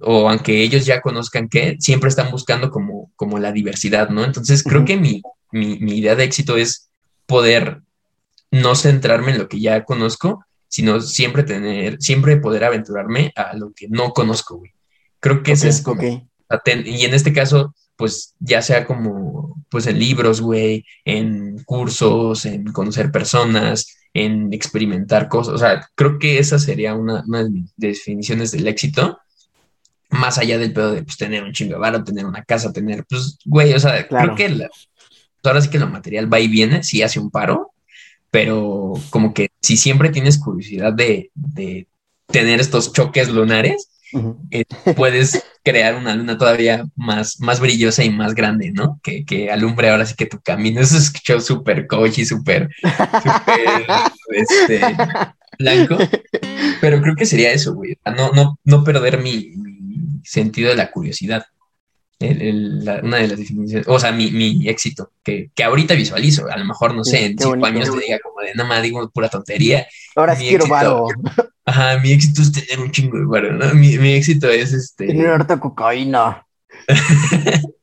o 0.00 0.30
aunque 0.30 0.62
ellos 0.62 0.86
ya 0.86 1.00
conozcan 1.00 1.48
qué, 1.48 1.76
siempre 1.80 2.08
están 2.08 2.30
buscando 2.30 2.70
como, 2.70 3.12
como 3.16 3.38
la 3.38 3.52
diversidad, 3.52 4.08
¿no? 4.10 4.24
Entonces 4.24 4.62
creo 4.62 4.84
que 4.84 4.96
mi, 4.96 5.22
mi, 5.52 5.78
mi 5.78 5.98
idea 5.98 6.14
de 6.14 6.24
éxito 6.24 6.56
es 6.56 6.90
poder 7.26 7.82
no 8.50 8.74
centrarme 8.74 9.32
en 9.32 9.38
lo 9.38 9.48
que 9.48 9.60
ya 9.60 9.84
conozco, 9.84 10.44
sino 10.68 11.00
siempre 11.00 11.42
tener, 11.42 12.00
siempre 12.00 12.36
poder 12.36 12.64
aventurarme 12.64 13.32
a 13.36 13.56
lo 13.56 13.72
que 13.72 13.88
no 13.88 14.10
conozco, 14.10 14.58
güey. 14.58 14.72
Creo 15.18 15.42
que 15.42 15.52
ese 15.52 15.68
es 15.68 15.82
como, 15.82 16.02
y 16.02 17.04
en 17.04 17.14
este 17.14 17.32
caso, 17.32 17.74
pues 18.00 18.34
ya 18.38 18.62
sea 18.62 18.86
como, 18.86 19.62
pues 19.68 19.86
en 19.86 19.98
libros, 19.98 20.40
güey, 20.40 20.86
en 21.04 21.62
cursos, 21.64 22.46
en 22.46 22.72
conocer 22.72 23.12
personas, 23.12 23.94
en 24.14 24.50
experimentar 24.54 25.28
cosas, 25.28 25.54
o 25.54 25.58
sea, 25.58 25.86
creo 25.94 26.18
que 26.18 26.38
esa 26.38 26.58
sería 26.58 26.94
una, 26.94 27.22
una 27.28 27.44
de 27.44 27.50
mis 27.50 27.72
definiciones 27.76 28.52
del 28.52 28.66
éxito, 28.68 29.18
más 30.08 30.38
allá 30.38 30.56
del 30.56 30.72
pedo 30.72 30.92
de 30.92 31.02
pues, 31.02 31.18
tener 31.18 31.44
un 31.44 31.52
chingo 31.52 31.74
de 31.74 31.80
varo, 31.80 32.02
tener 32.02 32.24
una 32.24 32.42
casa, 32.42 32.72
tener, 32.72 33.04
pues, 33.06 33.36
güey, 33.44 33.74
o 33.74 33.78
sea, 33.78 34.08
creo 34.08 34.34
que 34.34 34.48
la, 34.48 34.70
ahora 35.44 35.60
sí 35.60 35.68
que 35.68 35.78
lo 35.78 35.86
material 35.86 36.32
va 36.32 36.40
y 36.40 36.48
viene, 36.48 36.82
sí 36.82 37.02
hace 37.02 37.20
un 37.20 37.30
paro, 37.30 37.72
pero 38.30 38.94
como 39.10 39.34
que 39.34 39.50
si 39.60 39.76
siempre 39.76 40.08
tienes 40.08 40.38
curiosidad 40.38 40.94
de, 40.94 41.30
tener 42.28 42.60
estos 42.60 42.94
choques 42.94 43.28
lunares, 43.28 43.89
eh, 44.50 44.64
puedes 44.96 45.44
crear 45.62 45.94
una 45.94 46.14
luna 46.14 46.38
todavía 46.38 46.84
más, 46.96 47.40
más 47.40 47.60
brillosa 47.60 48.04
y 48.04 48.10
más 48.10 48.34
grande, 48.34 48.72
¿no? 48.72 49.00
Que, 49.02 49.24
que 49.24 49.50
alumbre 49.50 49.90
ahora 49.90 50.06
sí 50.06 50.14
que 50.16 50.26
tu 50.26 50.40
camino. 50.40 50.80
Eso 50.80 50.96
es 50.96 51.12
show 51.12 51.40
súper 51.40 51.86
coach 51.86 52.18
y 52.18 52.24
súper, 52.24 52.68
este, 54.30 54.80
blanco. 55.58 55.98
Pero 56.80 57.00
creo 57.02 57.16
que 57.16 57.26
sería 57.26 57.52
eso, 57.52 57.74
güey. 57.74 57.96
No, 58.16 58.32
no, 58.32 58.58
no 58.64 58.84
perder 58.84 59.22
mi 59.22 59.52
sentido 60.24 60.70
de 60.70 60.76
la 60.76 60.90
curiosidad 60.90 61.44
una 62.20 63.16
de 63.16 63.28
las 63.28 63.38
definiciones, 63.38 63.88
o 63.88 63.98
sea, 63.98 64.12
mi, 64.12 64.30
mi 64.30 64.68
éxito, 64.68 65.10
que, 65.22 65.50
que, 65.54 65.64
ahorita 65.64 65.94
visualizo, 65.94 66.46
a 66.50 66.58
lo 66.58 66.66
mejor, 66.66 66.94
no 66.94 67.02
sé, 67.02 67.24
en 67.24 67.38
cinco 67.38 67.64
años 67.64 67.90
te 67.90 67.98
diga 67.98 68.18
como 68.18 68.42
de, 68.42 68.54
nada 68.54 68.68
más 68.68 68.82
digo 68.82 69.08
pura 69.08 69.30
tontería. 69.30 69.86
Ahora 70.14 70.36
sí 70.36 70.46
quiero 70.46 70.66
varo. 70.66 71.06
Ajá, 71.64 71.98
mi 71.98 72.12
éxito 72.12 72.42
es 72.42 72.52
tener 72.52 72.84
un 72.84 72.90
chingo 72.90 73.18
de 73.18 73.24
varo, 73.24 73.52
¿no? 73.52 73.72
Mi, 73.74 73.96
mi 73.96 74.12
éxito 74.12 74.50
es 74.50 74.72
este... 74.72 75.06
Tener 75.06 75.28
harta 75.28 75.58
cocaína. 75.58 76.44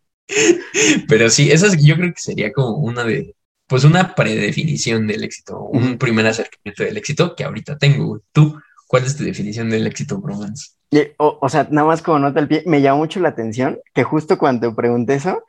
Pero 1.07 1.29
sí, 1.29 1.51
esa 1.51 1.75
yo 1.75 1.95
creo 1.95 2.13
que 2.13 2.19
sería 2.19 2.51
como 2.51 2.77
una 2.77 3.03
de, 3.03 3.35
pues 3.65 3.85
una 3.85 4.13
predefinición 4.13 5.07
del 5.07 5.23
éxito, 5.23 5.59
un 5.59 5.97
primer 5.97 6.27
acercamiento 6.27 6.83
del 6.83 6.97
éxito 6.97 7.35
que 7.35 7.43
ahorita 7.43 7.77
tengo. 7.77 8.21
¿Tú 8.31 8.59
cuál 8.87 9.03
es 9.03 9.15
tu 9.15 9.23
definición 9.23 9.69
del 9.69 9.85
éxito 9.85 10.17
bromance? 10.17 10.71
O, 11.17 11.49
sea, 11.49 11.67
nada 11.69 11.87
más 11.87 12.01
como 12.01 12.19
nota 12.19 12.39
al 12.39 12.47
pie, 12.47 12.63
me 12.65 12.81
llamó 12.81 12.99
mucho 12.99 13.19
la 13.19 13.29
atención 13.29 13.79
que 13.93 14.03
justo 14.03 14.37
cuando 14.37 14.73
pregunté 14.73 15.15
eso, 15.15 15.43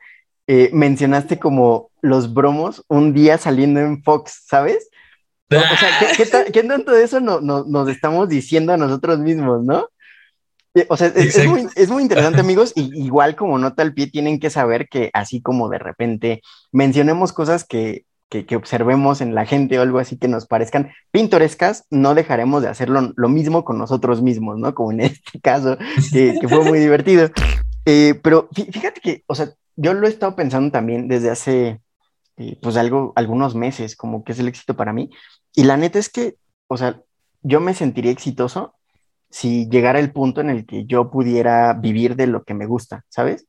eh, 0.47 0.69
mencionaste 0.73 1.39
como 1.39 1.91
los 2.01 2.33
bromos 2.33 2.83
un 2.87 3.13
día 3.13 3.37
saliendo 3.37 3.79
en 3.79 4.03
Fox, 4.03 4.43
¿sabes? 4.45 4.89
O, 5.49 5.77
sea, 5.77 5.89
¿qué, 6.51 6.63
tanto 6.67 6.91
de 6.91 7.03
eso 7.03 7.19
no, 7.19 7.39
nos 7.41 7.89
estamos 7.89 8.29
diciendo 8.29 8.73
a 8.73 8.77
nosotros 8.77 9.19
mismos, 9.19 9.63
no? 9.63 9.87
Eh, 10.75 10.85
o 10.89 10.97
sea, 10.97 11.07
es, 11.07 11.47
muy, 11.47 11.67
es, 11.75 11.89
muy, 11.89 12.03
interesante, 12.03 12.41
amigos, 12.41 12.73
y 12.75 13.03
igual 13.03 13.35
como 13.35 13.57
nota 13.57 13.81
al 13.81 13.93
pie, 13.93 14.07
tienen 14.07 14.39
que 14.39 14.49
saber 14.49 14.87
que 14.87 15.09
así 15.13 15.41
como 15.41 15.69
de 15.69 15.79
repente 15.79 16.41
mencionemos 16.71 17.33
cosas 17.33 17.63
que 17.63 18.05
que, 18.29 18.55
observemos 18.55 19.21
en 19.21 19.33
la 19.33 19.45
gente 19.45 19.79
o 19.79 19.81
algo 19.81 19.99
así 19.99 20.17
que 20.17 20.27
nos 20.27 20.45
parezcan 20.45 20.91
pintorescas, 21.11 21.85
no 21.89 22.13
dejaremos 22.13 22.61
de 22.61 22.69
hacerlo 22.69 23.11
lo 23.15 23.29
mismo 23.29 23.65
con 23.65 23.77
nosotros 23.77 24.21
mismos, 24.21 24.57
¿no? 24.59 24.73
Como 24.75 24.91
en 24.91 24.99
este 25.01 25.39
caso, 25.41 25.77
que, 26.11 26.39
fue 26.47 26.63
muy 26.63 26.79
divertido. 26.79 27.29
Eh, 27.85 28.19
pero 28.21 28.47
fíjate 28.53 29.01
que, 29.01 29.23
o 29.27 29.35
sea, 29.35 29.51
yo 29.75 29.93
lo 29.93 30.05
he 30.05 30.09
estado 30.09 30.35
pensando 30.35 30.71
también 30.71 31.07
desde 31.07 31.31
hace, 31.31 31.81
eh, 32.37 32.57
pues, 32.61 32.77
algo, 32.77 33.13
algunos 33.15 33.55
meses, 33.55 33.95
como 33.95 34.23
que 34.23 34.33
es 34.33 34.39
el 34.39 34.47
éxito 34.47 34.75
para 34.75 34.93
mí. 34.93 35.09
Y 35.55 35.63
la 35.63 35.77
neta 35.77 35.97
es 35.97 36.09
que, 36.09 36.35
o 36.67 36.77
sea, 36.77 37.01
yo 37.41 37.59
me 37.59 37.73
sentiría 37.73 38.11
exitoso 38.11 38.75
si 39.31 39.67
llegara 39.69 39.99
el 39.99 40.11
punto 40.11 40.41
en 40.41 40.49
el 40.49 40.65
que 40.65 40.85
yo 40.85 41.09
pudiera 41.09 41.73
vivir 41.73 42.15
de 42.15 42.27
lo 42.27 42.43
que 42.43 42.53
me 42.53 42.65
gusta, 42.65 43.05
¿sabes? 43.09 43.47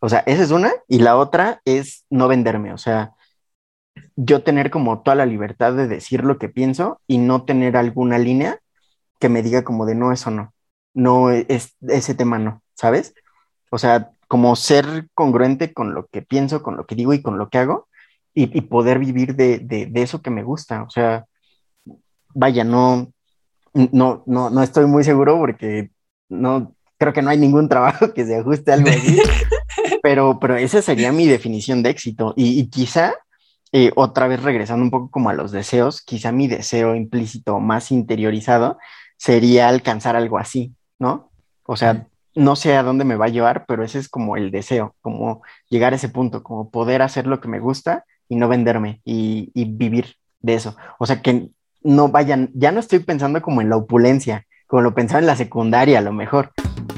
O 0.00 0.08
sea, 0.08 0.22
esa 0.26 0.42
es 0.42 0.50
una. 0.50 0.72
Y 0.86 0.98
la 0.98 1.16
otra 1.16 1.60
es 1.64 2.04
no 2.10 2.28
venderme, 2.28 2.72
o 2.72 2.78
sea, 2.78 3.12
yo 4.20 4.42
tener 4.42 4.72
como 4.72 5.02
toda 5.02 5.14
la 5.14 5.26
libertad 5.26 5.74
de 5.74 5.86
decir 5.86 6.24
lo 6.24 6.38
que 6.38 6.48
pienso 6.48 7.00
y 7.06 7.18
no 7.18 7.44
tener 7.44 7.76
alguna 7.76 8.18
línea 8.18 8.58
que 9.20 9.28
me 9.28 9.42
diga 9.44 9.62
como 9.62 9.86
de 9.86 9.94
no, 9.94 10.10
eso 10.10 10.32
no, 10.32 10.52
no 10.92 11.30
es 11.30 11.76
ese 11.86 12.16
tema 12.16 12.40
no, 12.40 12.60
¿sabes? 12.74 13.14
O 13.70 13.78
sea, 13.78 14.10
como 14.26 14.56
ser 14.56 15.08
congruente 15.14 15.72
con 15.72 15.94
lo 15.94 16.06
que 16.08 16.22
pienso, 16.22 16.64
con 16.64 16.76
lo 16.76 16.84
que 16.84 16.96
digo 16.96 17.14
y 17.14 17.22
con 17.22 17.38
lo 17.38 17.48
que 17.48 17.58
hago 17.58 17.86
y, 18.34 18.60
poder 18.62 18.98
vivir 18.98 19.36
de, 19.36 19.60
de, 19.60 20.02
eso 20.02 20.20
que 20.20 20.30
me 20.30 20.42
gusta. 20.42 20.82
O 20.82 20.90
sea, 20.90 21.24
vaya, 22.34 22.64
no, 22.64 23.12
no, 23.72 24.24
no, 24.26 24.50
no 24.50 24.62
estoy 24.62 24.86
muy 24.86 25.04
seguro 25.04 25.38
porque 25.38 25.90
no, 26.28 26.74
creo 26.98 27.12
que 27.12 27.22
no 27.22 27.30
hay 27.30 27.38
ningún 27.38 27.68
trabajo 27.68 28.12
que 28.12 28.26
se 28.26 28.36
ajuste 28.36 28.72
a 28.72 28.74
algo 28.74 28.90
así, 28.90 29.18
pero, 30.02 30.38
pero 30.40 30.56
esa 30.56 30.82
sería 30.82 31.12
mi 31.12 31.26
definición 31.26 31.82
de 31.84 31.90
éxito 31.90 32.34
y, 32.36 32.60
y 32.60 32.68
quizá 32.68 33.14
eh, 33.72 33.92
otra 33.96 34.28
vez 34.28 34.42
regresando 34.42 34.82
un 34.82 34.90
poco 34.90 35.10
como 35.10 35.30
a 35.30 35.34
los 35.34 35.52
deseos, 35.52 36.02
quizá 36.02 36.32
mi 36.32 36.48
deseo 36.48 36.94
implícito 36.94 37.60
más 37.60 37.90
interiorizado 37.90 38.78
sería 39.16 39.68
alcanzar 39.68 40.16
algo 40.16 40.38
así, 40.38 40.74
¿no? 40.98 41.30
O 41.64 41.76
sea, 41.76 42.06
no 42.34 42.56
sé 42.56 42.76
a 42.76 42.82
dónde 42.82 43.04
me 43.04 43.16
va 43.16 43.26
a 43.26 43.30
llevar, 43.30 43.66
pero 43.66 43.84
ese 43.84 43.98
es 43.98 44.08
como 44.08 44.36
el 44.36 44.50
deseo, 44.50 44.94
como 45.02 45.42
llegar 45.68 45.92
a 45.92 45.96
ese 45.96 46.08
punto, 46.08 46.42
como 46.42 46.70
poder 46.70 47.02
hacer 47.02 47.26
lo 47.26 47.40
que 47.40 47.48
me 47.48 47.60
gusta 47.60 48.04
y 48.28 48.36
no 48.36 48.48
venderme 48.48 49.00
y, 49.04 49.50
vivir 49.54 50.16
de 50.40 50.54
eso. 50.54 50.76
O 50.98 51.06
sea, 51.06 51.20
que 51.20 51.48
no 51.82 52.08
vayan, 52.08 52.50
ya 52.54 52.72
no 52.72 52.80
estoy 52.80 53.00
pensando 53.00 53.42
como 53.42 53.60
en 53.60 53.68
la 53.68 53.76
opulencia, 53.76 54.46
como 54.66 54.82
lo 54.82 54.94
pensaba 54.94 55.20
en 55.20 55.26
la 55.26 55.36
secundaria 55.36 55.98
a 55.98 56.02
lo 56.02 56.12
mejor. 56.12 56.52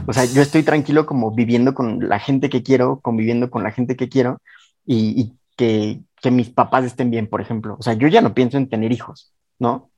O 0.07 0.13
sea, 0.13 0.25
yo 0.25 0.43
estoy 0.43 0.63
tranquilo 0.63 1.07
como 1.07 1.31
viviendo 1.33 1.75
con 1.75 2.09
la 2.09 2.19
gente 2.19 2.51
que 2.51 2.63
quiero, 2.63 3.01
conviviendo 3.01 3.51
con 3.51 3.63
la 3.63 3.71
gente 3.71 3.97
que 3.97 4.09
quiero 4.09 4.41
y, 4.85 5.21
y 5.21 5.33
que, 5.57 6.01
que 6.21 6.31
mis 6.31 6.51
papás 6.51 6.85
estén 6.85 7.11
bien, 7.11 7.29
por 7.29 7.41
ejemplo. 7.41 7.77
O 7.79 7.83
sea, 7.83 7.95
yo 7.95 8.09
ya 8.09 8.21
no 8.21 8.35
pienso 8.35 8.57
en 8.57 8.69
tener 8.69 8.93
hijos, 8.93 9.33
¿no? 9.59 9.91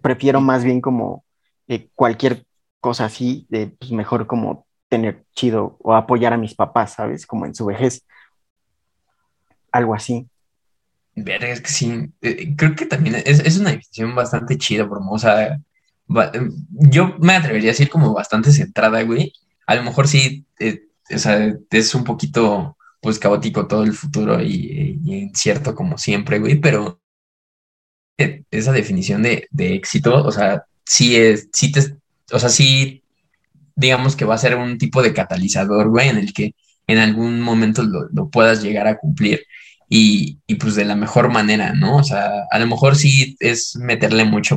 Prefiero 0.00 0.40
más 0.40 0.64
bien 0.64 0.80
como 0.80 1.24
eh, 1.68 1.88
cualquier 1.94 2.46
cosa 2.80 3.06
así, 3.06 3.46
de, 3.48 3.68
pues 3.68 3.90
mejor 3.90 4.26
como 4.26 4.66
tener 4.88 5.24
chido 5.34 5.76
o 5.80 5.94
apoyar 5.94 6.32
a 6.32 6.38
mis 6.38 6.54
papás, 6.54 6.94
¿sabes? 6.94 7.26
Como 7.26 7.46
en 7.46 7.54
su 7.54 7.66
vejez. 7.66 8.06
Algo 9.72 9.94
así. 9.94 10.28
Verga, 11.16 11.48
es 11.48 11.60
que 11.60 11.70
sí. 11.70 12.12
Eh, 12.20 12.54
creo 12.56 12.74
que 12.74 12.86
también 12.86 13.22
es, 13.24 13.58
una 13.58 13.72
decisión 13.72 14.14
bastante 14.14 14.58
chida, 14.58 14.84
bro. 14.84 15.00
O 15.10 15.18
sea, 15.18 15.58
yo 16.70 17.16
me 17.18 17.34
atrevería 17.34 17.70
a 17.70 17.72
decir 17.72 17.88
como 17.88 18.12
bastante 18.12 18.52
centrada, 18.52 19.02
güey. 19.02 19.32
A 19.66 19.74
lo 19.74 19.82
mejor 19.82 20.06
sí, 20.06 20.46
eh, 20.60 20.82
o 21.10 21.18
sea, 21.18 21.54
es 21.70 21.94
un 21.94 22.04
poquito 22.04 22.75
pues 23.00 23.18
caótico 23.18 23.66
todo 23.66 23.84
el 23.84 23.92
futuro 23.92 24.42
y, 24.42 25.00
incierto 25.04 25.74
como 25.74 25.98
siempre, 25.98 26.38
güey, 26.38 26.56
pero 26.56 27.00
esa 28.50 28.72
definición 28.72 29.22
de, 29.22 29.48
éxito, 29.58 30.24
o 30.24 30.32
sea, 30.32 30.64
sí 30.84 31.16
es, 31.16 31.48
sí 31.52 31.70
te, 31.70 31.96
o 32.32 32.38
sea, 32.38 32.48
sí, 32.48 33.02
digamos 33.74 34.16
que 34.16 34.24
va 34.24 34.34
a 34.34 34.38
ser 34.38 34.56
un 34.56 34.78
tipo 34.78 35.02
de 35.02 35.12
catalizador, 35.12 35.88
güey, 35.88 36.08
en 36.08 36.18
el 36.18 36.32
que 36.32 36.54
en 36.86 36.98
algún 36.98 37.40
momento 37.40 37.82
lo, 37.82 38.30
puedas 38.30 38.62
llegar 38.62 38.86
a 38.86 38.96
cumplir 38.96 39.42
y, 39.88 40.38
pues 40.58 40.74
de 40.74 40.84
la 40.84 40.96
mejor 40.96 41.30
manera, 41.30 41.72
¿no? 41.74 41.98
O 41.98 42.02
sea, 42.02 42.30
a 42.50 42.58
lo 42.58 42.66
mejor 42.66 42.96
sí 42.96 43.36
es 43.38 43.76
meterle 43.76 44.24
mucho 44.24 44.56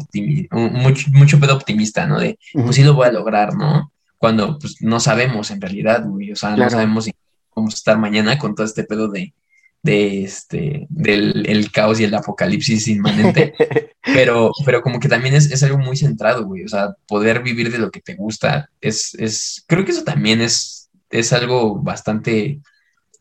mucho, 0.52 1.12
mucho 1.12 1.40
pedo 1.40 1.56
optimista, 1.56 2.08
¿no? 2.08 2.20
De, 2.20 2.40
pues 2.54 2.76
sí 2.76 2.84
lo 2.84 2.94
voy 2.96 3.08
a 3.08 3.12
lograr, 3.12 3.54
¿no? 3.56 3.92
Cuando 4.18 4.58
pues 4.58 4.82
no 4.82 5.00
sabemos 5.00 5.52
en 5.52 5.62
realidad, 5.62 6.04
güey, 6.06 6.32
o 6.32 6.36
sea, 6.36 6.56
no 6.56 6.70
sabemos 6.70 7.06
si 7.06 7.12
vamos 7.60 7.76
a 7.76 7.78
estar 7.78 7.98
mañana 7.98 8.38
con 8.38 8.56
todo 8.56 8.66
este 8.66 8.84
pedo 8.84 9.08
de, 9.08 9.34
de 9.82 10.24
este, 10.24 10.88
del 10.90 11.46
el 11.48 11.72
caos 11.72 12.00
y 12.00 12.04
el 12.04 12.14
apocalipsis 12.14 12.88
inmanente. 12.88 13.54
pero, 14.04 14.52
pero 14.66 14.82
como 14.82 15.00
que 15.00 15.08
también 15.08 15.36
es, 15.36 15.64
algo 15.64 15.78
muy 15.78 15.98
centrado, 15.98 16.46
güey. 16.46 16.64
O 16.64 16.68
sea, 16.68 16.96
poder 17.08 17.42
vivir 17.42 17.72
de 17.72 17.78
lo 17.78 17.92
que 17.92 18.02
te 18.02 18.16
gusta 18.16 18.70
es, 18.82 19.14
es 19.16 19.64
creo 19.68 19.86
que 19.86 19.92
eso 19.92 20.04
también 20.04 20.42
es, 20.42 20.90
es 21.10 21.34
algo 21.34 21.82
bastante, 21.82 22.60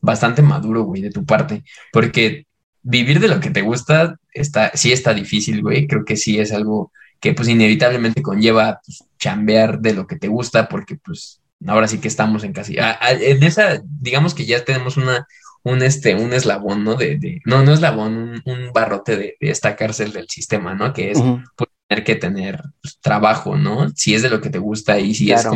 bastante 0.01 0.43
maduro, 0.43 0.83
güey, 0.83 1.03
de 1.03 1.11
tu 1.11 1.25
parte. 1.25 1.65
Porque 1.93 2.47
vivir 2.83 3.21
de 3.21 3.29
lo 3.29 3.41
que 3.41 3.51
te 3.51 3.63
gusta 3.63 4.17
está, 4.33 4.73
sí 4.75 4.93
está 4.93 5.15
difícil, 5.15 5.63
güey. 5.63 5.87
Creo 5.87 6.05
que 6.05 6.17
sí 6.17 6.39
es 6.39 6.53
algo 6.53 6.93
que 7.21 7.35
pues 7.35 7.49
inevitablemente 7.49 8.23
conlleva 8.23 8.81
pues, 8.85 9.05
chambear 9.19 9.81
de 9.81 9.95
lo 9.95 10.07
que 10.07 10.17
te 10.17 10.29
gusta, 10.29 10.69
porque 10.69 10.97
pues 10.97 11.41
ahora 11.67 11.89
sí 11.89 11.99
que 11.99 12.09
estamos 12.09 12.45
en 12.45 12.53
casi, 12.53 12.77
en 12.79 13.43
esa, 13.43 13.83
digamos 13.85 14.35
que 14.35 14.47
ya 14.47 14.65
tenemos 14.65 14.97
una, 14.97 15.27
un, 15.65 15.83
este, 15.83 16.15
un 16.15 16.33
eslabón, 16.33 16.85
¿no? 16.85 16.95
De, 16.95 17.41
no, 17.45 17.63
no 17.63 17.73
eslabón, 17.73 18.43
un, 18.45 18.73
barrote 18.73 19.17
de, 19.17 19.37
esta 19.41 19.77
cárcel 19.77 20.13
del 20.13 20.29
sistema, 20.29 20.75
¿no? 20.75 20.93
Que 20.93 21.11
es 21.11 21.19
pues, 21.57 21.71
tener 21.87 22.05
que 22.05 22.15
tener 22.17 22.63
pues, 22.81 22.99
trabajo, 23.01 23.57
¿no? 23.57 23.91
Si 23.95 24.15
es 24.15 24.23
de 24.23 24.31
lo 24.31 24.41
que 24.41 24.51
te 24.51 24.59
gusta 24.59 24.99
y 24.99 25.15
si 25.15 25.33
es 25.33 25.47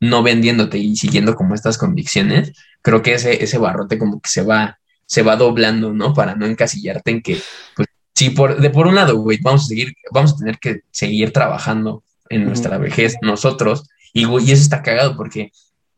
no 0.00 0.22
vendiéndote 0.24 0.78
y 0.78 0.96
siguiendo 0.96 1.36
como 1.36 1.54
estas 1.54 1.78
convicciones, 1.78 2.52
creo 2.82 3.02
que 3.02 3.14
ese, 3.14 3.42
ese 3.42 3.58
barrote 3.58 3.98
como 3.98 4.20
que 4.20 4.28
se 4.28 4.42
va, 4.42 4.80
se 5.06 5.22
va 5.22 5.36
doblando, 5.36 5.92
¿no? 5.92 6.12
Para 6.12 6.34
no 6.34 6.46
encasillarte 6.46 7.12
en 7.12 7.22
que, 7.22 7.40
pues, 7.76 7.88
si 8.14 8.30
por, 8.30 8.60
de 8.60 8.70
por 8.70 8.88
un 8.88 8.96
lado, 8.96 9.16
güey, 9.18 9.38
vamos 9.40 9.64
a 9.64 9.66
seguir, 9.66 9.94
vamos 10.10 10.34
a 10.34 10.36
tener 10.36 10.58
que 10.58 10.80
seguir 10.90 11.32
trabajando 11.32 12.02
en 12.28 12.44
nuestra 12.44 12.78
vejez 12.78 13.14
nosotros, 13.22 13.88
y, 14.12 14.26
y 14.26 14.52
eso 14.52 14.62
está 14.62 14.82
cagado 14.82 15.16
porque 15.16 15.52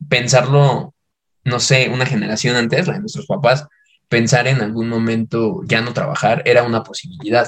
pensarlo 0.09 0.95
no 1.45 1.61
sé, 1.61 1.91
una 1.93 2.07
generación 2.07 2.57
antes, 2.57 2.87
la 2.87 2.95
de 2.95 3.01
nuestros 3.01 3.27
papás, 3.27 3.67
pensar 4.09 4.47
en 4.49 4.61
algún 4.61 4.89
momento 4.89 5.61
ya 5.67 5.81
no 5.81 5.93
trabajar 5.93 6.43
era 6.47 6.63
una 6.63 6.83
posibilidad, 6.83 7.47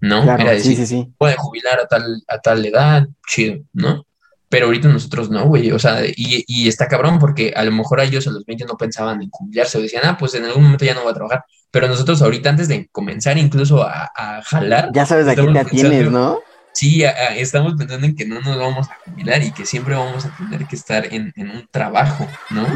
¿no? 0.00 0.22
era 0.22 0.52
decir, 0.52 0.76
sí, 0.76 0.86
sí, 0.86 1.08
puede 1.16 1.36
jubilar 1.36 1.80
a 1.80 1.86
tal, 1.86 2.22
a 2.28 2.38
tal 2.38 2.64
edad, 2.64 3.06
chido, 3.26 3.62
¿no? 3.72 4.04
Pero 4.48 4.66
ahorita 4.66 4.88
nosotros 4.88 5.28
no, 5.28 5.44
güey, 5.46 5.72
o 5.72 5.78
sea, 5.78 6.06
y, 6.06 6.44
y, 6.46 6.68
está 6.68 6.86
cabrón 6.86 7.18
porque 7.18 7.52
a 7.56 7.64
lo 7.64 7.72
mejor 7.72 8.00
a 8.00 8.04
ellos 8.04 8.28
a 8.28 8.30
los 8.30 8.44
20 8.44 8.64
no 8.64 8.76
pensaban 8.76 9.20
en 9.20 9.28
jubilarse 9.28 9.78
o 9.78 9.82
decían, 9.82 10.02
ah, 10.04 10.16
pues 10.16 10.34
en 10.34 10.44
algún 10.44 10.62
momento 10.62 10.84
ya 10.84 10.94
no 10.94 11.02
voy 11.02 11.10
a 11.10 11.14
trabajar. 11.14 11.44
Pero 11.72 11.88
nosotros 11.88 12.22
ahorita 12.22 12.50
antes 12.50 12.68
de 12.68 12.88
comenzar 12.92 13.36
incluso 13.38 13.82
a, 13.82 14.08
a 14.14 14.42
jalar. 14.42 14.90
Ya 14.94 15.04
sabes 15.04 15.26
a 15.26 15.34
qué 15.34 15.42
te 15.42 15.64
tienes, 15.64 16.12
¿no? 16.12 16.38
Sí, 16.76 17.02
estamos 17.36 17.74
pensando 17.74 18.06
en 18.06 18.14
que 18.14 18.26
no 18.26 18.40
nos 18.42 18.58
vamos 18.58 18.88
a 18.90 18.98
jubilar 19.04 19.42
y 19.42 19.50
que 19.50 19.64
siempre 19.64 19.94
vamos 19.94 20.26
a 20.26 20.36
tener 20.36 20.66
que 20.66 20.76
estar 20.76 21.06
en, 21.10 21.32
un 21.38 21.66
trabajo, 21.70 22.26
¿no? 22.50 22.66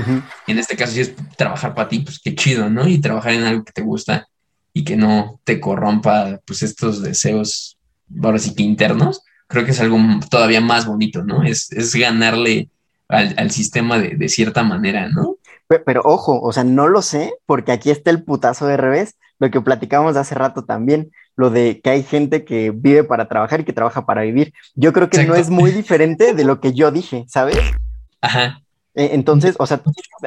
En 0.46 0.59
este 0.59 0.74
caso, 0.74 0.92
si 0.92 1.01
es 1.03 1.14
trabajar 1.36 1.74
para 1.74 1.88
ti, 1.90 2.01
pues 2.01 2.18
qué 2.18 2.34
chido, 2.34 2.70
¿no? 2.70 2.88
Y 2.88 2.98
trabajar 2.98 3.34
en 3.34 3.44
algo 3.44 3.62
que 3.62 3.72
te 3.72 3.82
gusta 3.82 4.26
y 4.72 4.84
que 4.84 4.96
no 4.96 5.38
te 5.44 5.61
corrompa, 5.61 6.40
pues 6.46 6.62
estos 6.62 7.03
deseos, 7.03 7.76
ahora 8.22 8.38
sí 8.38 8.55
que 8.55 8.62
internos, 8.62 9.22
creo 9.46 9.66
que 9.66 9.72
es 9.72 9.80
algo 9.80 9.98
todavía 10.30 10.62
más 10.62 10.86
bonito, 10.86 11.22
¿no? 11.22 11.42
Es, 11.42 11.68
ganarle 11.94 12.70
al, 13.07 13.51
sistema 13.51 13.98
de, 13.98 14.16
de, 14.16 14.28
cierta 14.30 14.62
manera, 14.62 15.09
¿no? 15.09 15.36
Pero, 15.68 15.84
pero, 15.84 16.01
ojo, 16.05 16.40
o 16.40 16.53
sea, 16.55 16.64
no 16.64 16.88
lo 16.88 17.03
sé, 17.03 17.34
porque 17.44 17.72
aquí 17.72 17.90
está 17.90 18.11
el 18.11 18.22
putazo 18.22 18.66
de 18.66 18.78
revés, 18.78 19.16
lo 19.38 19.51
que 19.51 19.61
platicamos 19.61 20.16
hace 20.16 20.34
rato 20.34 20.64
también 20.64 21.11
lo 21.37 21.51
de 21.51 21.81
que 21.81 21.91
hay 21.91 22.03
gente 22.03 22.45
que 22.45 22.70
vive 22.70 23.05
para 23.05 23.28
trabajar 23.28 23.61
y 23.61 23.64
que 23.64 23.72
trabaja 23.72 24.07
para 24.07 24.22
vivir. 24.22 24.53
Yo 24.74 24.93
creo 24.93 25.09
que 25.09 25.24
no 25.24 25.35
es 25.35 25.51
muy 25.51 25.70
diferente 25.70 26.35
de 26.35 26.45
lo 26.45 26.61
que 26.61 26.72
yo 26.72 26.91
dije, 26.91 27.24
¿sabes? 27.28 27.59
Ajá. 28.20 28.61
E, 28.95 29.14
entonces, 29.14 29.57
o 29.59 29.66
sea, 29.66 29.81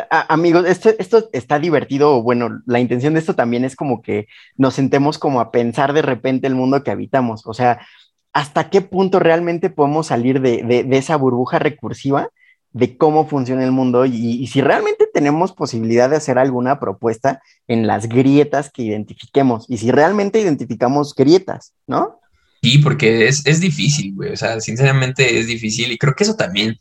amigos, 0.09 0.65
esto, 0.65 0.89
esto 0.97 1.29
está 1.33 1.59
divertido, 1.59 2.23
bueno, 2.23 2.61
la 2.65 2.79
intención 2.79 3.13
de 3.13 3.19
esto 3.19 3.35
también 3.35 3.65
es 3.65 3.75
como 3.75 4.01
que 4.01 4.27
nos 4.57 4.73
sentemos 4.73 5.17
como 5.17 5.41
a 5.41 5.51
pensar 5.51 5.93
de 5.93 6.01
repente 6.01 6.47
el 6.47 6.55
mundo 6.55 6.83
que 6.83 6.91
habitamos, 6.91 7.45
o 7.45 7.53
sea, 7.53 7.85
hasta 8.31 8.69
qué 8.69 8.81
punto 8.81 9.19
realmente 9.19 9.69
podemos 9.69 10.07
salir 10.07 10.41
de, 10.41 10.63
de 10.63 10.97
esa 10.97 11.17
burbuja 11.17 11.59
recursiva 11.59 12.29
de 12.73 12.97
cómo 12.97 13.27
funciona 13.27 13.63
el 13.63 13.71
mundo 13.71 14.05
y, 14.05 14.45
si 14.47 14.61
realmente 14.61 15.07
tenemos 15.13 15.53
posibilidad 15.53 16.09
de 16.09 16.15
hacer 16.15 16.39
alguna 16.39 16.79
propuesta 16.79 17.41
en 17.67 17.85
las 17.87 18.09
grietas 18.09 18.71
que 18.71 18.81
identifiquemos 18.81 19.65
y 19.69 19.77
si 19.77 19.91
realmente 19.91 20.41
identificamos 20.41 21.13
grietas, 21.15 21.73
¿no? 21.85 22.19
Sí, 22.61 22.79
porque 22.79 23.27
es, 23.27 23.45
es 23.45 23.59
difícil, 23.59 24.15
güey, 24.15 24.33
o 24.33 24.37
sea, 24.37 24.59
sinceramente 24.59 25.39
es 25.39 25.47
difícil 25.47 25.91
y 25.91 25.97
creo 25.97 26.15
que 26.15 26.23
eso 26.23 26.35
también, 26.35 26.79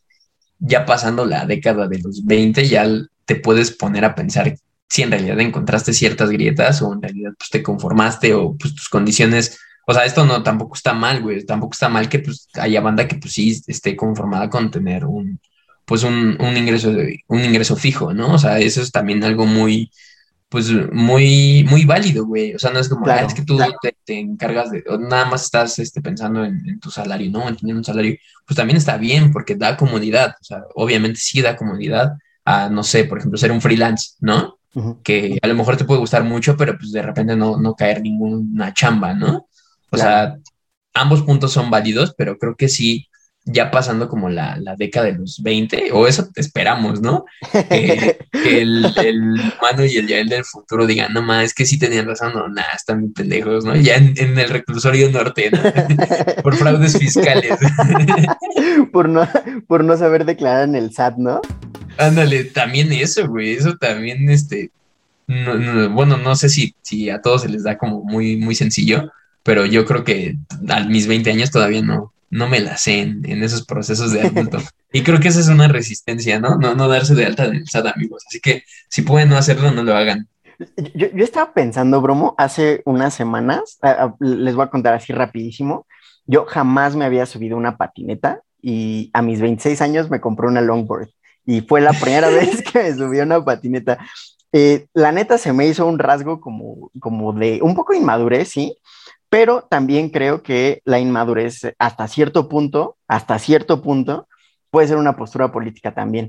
ya 0.58 0.86
pasando 0.86 1.26
la 1.26 1.44
década 1.44 1.88
de 1.88 1.98
los 1.98 2.24
20, 2.24 2.66
ya 2.68 2.86
te 3.26 3.36
puedes 3.36 3.70
poner 3.72 4.04
a 4.04 4.14
pensar 4.14 4.54
si 4.88 5.02
en 5.02 5.10
realidad 5.10 5.40
encontraste 5.40 5.92
ciertas 5.92 6.30
grietas 6.30 6.80
o 6.82 6.92
en 6.92 7.02
realidad 7.02 7.32
pues, 7.36 7.50
te 7.50 7.62
conformaste 7.62 8.32
o 8.34 8.56
pues 8.56 8.74
tus 8.74 8.88
condiciones 8.88 9.58
o 9.84 9.92
sea, 9.92 10.04
esto 10.04 10.24
no 10.24 10.42
tampoco 10.44 10.76
está 10.76 10.92
mal, 10.92 11.22
güey. 11.22 11.44
Tampoco 11.44 11.72
está 11.72 11.88
mal 11.88 12.08
que 12.08 12.20
pues 12.20 12.46
haya 12.54 12.80
banda 12.80 13.08
que 13.08 13.16
pues 13.16 13.34
sí 13.34 13.62
esté 13.66 13.96
conformada 13.96 14.48
con 14.48 14.70
tener 14.70 15.04
un, 15.04 15.40
pues 15.92 16.04
un, 16.04 16.38
un 16.40 16.56
ingreso 16.56 16.90
un 17.28 17.44
ingreso 17.44 17.76
fijo, 17.76 18.14
¿no? 18.14 18.32
O 18.32 18.38
sea, 18.38 18.58
eso 18.58 18.80
es 18.80 18.90
también 18.90 19.22
algo 19.24 19.44
muy, 19.44 19.90
pues 20.48 20.72
muy, 20.90 21.66
muy 21.68 21.84
válido, 21.84 22.24
güey. 22.24 22.54
O 22.54 22.58
sea, 22.58 22.70
no 22.70 22.78
es 22.78 22.88
como, 22.88 23.06
ah, 23.08 23.20
es 23.20 23.34
que 23.34 23.42
tú 23.42 23.58
te, 24.06 24.18
encargas 24.18 24.70
de, 24.70 24.82
nada 25.00 25.26
más 25.26 25.44
estás 25.44 25.78
este, 25.80 26.00
pensando 26.00 26.46
en, 26.46 26.80
tu 26.80 26.90
salario, 26.90 27.30
¿no? 27.30 27.46
En 27.46 27.56
tener 27.56 27.76
un 27.76 27.84
salario, 27.84 28.16
pues 28.46 28.56
también 28.56 28.78
está 28.78 28.96
bien 28.96 29.32
porque 29.32 29.54
da 29.54 29.76
comodidad. 29.76 30.34
O 30.40 30.44
sea, 30.44 30.62
obviamente 30.76 31.20
sí 31.20 31.42
da 31.42 31.58
comodidad 31.58 32.16
a, 32.46 32.70
no 32.70 32.84
sé, 32.84 33.04
por 33.04 33.18
ejemplo, 33.18 33.36
ser 33.36 33.52
un 33.52 33.60
freelance, 33.60 34.12
¿no? 34.20 34.56
Que 35.02 35.38
a 35.42 35.46
lo 35.46 35.54
mejor 35.54 35.76
te 35.76 35.84
puede 35.84 36.00
gustar 36.00 36.24
mucho, 36.24 36.56
pero 36.56 36.78
pues 36.78 36.90
de 36.92 37.02
repente 37.02 37.36
no, 37.36 37.58
no 37.58 37.74
caer 37.74 38.00
ninguna 38.00 38.72
chamba, 38.72 39.12
¿no? 39.12 39.46
O 39.90 39.98
sea, 39.98 40.38
ambos 40.94 41.20
puntos 41.20 41.52
son 41.52 41.68
válidos, 41.68 42.14
pero 42.16 42.38
creo 42.38 42.56
que 42.56 42.70
sí 42.70 43.10
ya 43.44 43.70
pasando 43.70 44.08
como 44.08 44.28
la, 44.28 44.58
década 44.76 45.06
de 45.06 45.14
los 45.14 45.42
20, 45.42 45.90
o 45.92 46.06
eso 46.06 46.28
esperamos, 46.36 47.00
¿no? 47.00 47.24
Que, 47.52 48.18
el, 48.32 48.84
humano 48.86 49.84
y 49.84 49.96
el 49.96 50.06
Yael 50.06 50.28
del 50.28 50.44
futuro 50.44 50.86
digan, 50.86 51.12
no 51.12 51.22
más, 51.22 51.44
es 51.44 51.54
que 51.54 51.66
sí 51.66 51.78
tenían 51.78 52.06
razón, 52.06 52.32
no, 52.34 52.48
nada, 52.48 52.72
están 52.74 53.12
pendejos, 53.12 53.64
¿no? 53.64 53.74
Ya 53.74 53.96
en, 53.96 54.16
el 54.16 54.48
reclusorio 54.48 55.10
norte, 55.10 55.50
¿no? 55.50 55.60
por 56.42 56.56
fraudes 56.56 56.98
fiscales. 56.98 57.58
por, 58.92 59.08
no, 59.08 59.28
por 59.66 59.82
no 59.84 59.96
saber 59.96 60.24
declarar 60.24 60.68
en 60.68 60.76
el 60.76 60.92
SAT, 60.92 61.16
¿no? 61.16 61.40
Ándale, 61.98 62.44
también 62.44 62.92
eso, 62.92 63.26
güey, 63.28 63.52
eso 63.52 63.76
también, 63.76 64.30
este, 64.30 64.70
bueno, 65.26 66.16
no 66.16 66.36
sé 66.36 66.48
si, 66.48 66.74
si 66.82 67.10
a 67.10 67.20
todos 67.20 67.42
se 67.42 67.48
les 67.48 67.64
da 67.64 67.76
como 67.76 68.02
muy, 68.04 68.36
muy 68.36 68.54
sencillo, 68.54 69.12
pero 69.42 69.66
yo 69.66 69.84
creo 69.84 70.04
que 70.04 70.36
a 70.68 70.84
mis 70.84 71.06
20 71.06 71.30
años 71.30 71.50
todavía 71.50 71.82
no, 71.82 72.11
no 72.32 72.48
me 72.48 72.60
la 72.60 72.78
sé 72.78 73.00
en, 73.00 73.42
esos 73.42 73.66
procesos 73.66 74.10
de 74.10 74.22
adulto. 74.22 74.58
y 74.92 75.02
creo 75.02 75.20
que 75.20 75.28
esa 75.28 75.38
es 75.38 75.48
una 75.48 75.68
resistencia, 75.68 76.40
¿no? 76.40 76.56
No, 76.56 76.74
no 76.74 76.88
darse 76.88 77.14
de 77.14 77.26
alta 77.26 77.46
del 77.46 77.68
SAT, 77.68 77.88
amigos. 77.94 78.24
Así 78.26 78.40
que 78.40 78.64
si 78.88 79.02
pueden 79.02 79.28
no 79.28 79.36
hacerlo, 79.36 79.70
no 79.70 79.82
lo 79.82 79.94
hagan. 79.94 80.28
Yo, 80.94 81.08
estaba 81.16 81.52
pensando, 81.52 82.00
Bromo, 82.00 82.34
hace 82.38 82.80
unas 82.86 83.12
semanas, 83.12 83.78
les 84.18 84.54
voy 84.54 84.64
a 84.64 84.70
contar 84.70 84.94
así 84.94 85.12
rapidísimo, 85.12 85.86
yo 86.24 86.46
jamás 86.46 86.96
me 86.96 87.04
había 87.04 87.26
subido 87.26 87.56
una 87.56 87.76
patineta 87.76 88.40
y 88.62 89.10
a 89.12 89.20
mis 89.20 89.40
26 89.40 89.82
años 89.82 90.08
me 90.08 90.20
compré 90.20 90.46
una 90.46 90.60
longboard 90.60 91.10
y 91.44 91.60
fue 91.62 91.80
la 91.82 91.92
primera 91.92 92.28
vez 92.30 92.62
que 92.62 92.82
me 92.82 92.94
subí 92.94 93.20
una 93.20 93.44
patineta. 93.44 93.98
Eh, 94.52 94.86
la 94.94 95.12
neta 95.12 95.36
se 95.36 95.52
me 95.52 95.66
hizo 95.66 95.86
un 95.86 95.98
rasgo 95.98 96.40
como, 96.40 96.90
como 96.98 97.32
de 97.34 97.58
un 97.60 97.74
poco 97.74 97.92
inmadurez, 97.92 98.48
sí, 98.48 98.76
pero 99.32 99.62
también 99.62 100.10
creo 100.10 100.42
que 100.42 100.82
la 100.84 100.98
inmadurez 100.98 101.62
hasta 101.78 102.06
cierto 102.06 102.50
punto, 102.50 102.98
hasta 103.08 103.38
cierto 103.38 103.80
punto, 103.80 104.28
puede 104.70 104.88
ser 104.88 104.98
una 104.98 105.16
postura 105.16 105.50
política 105.50 105.94
también, 105.94 106.28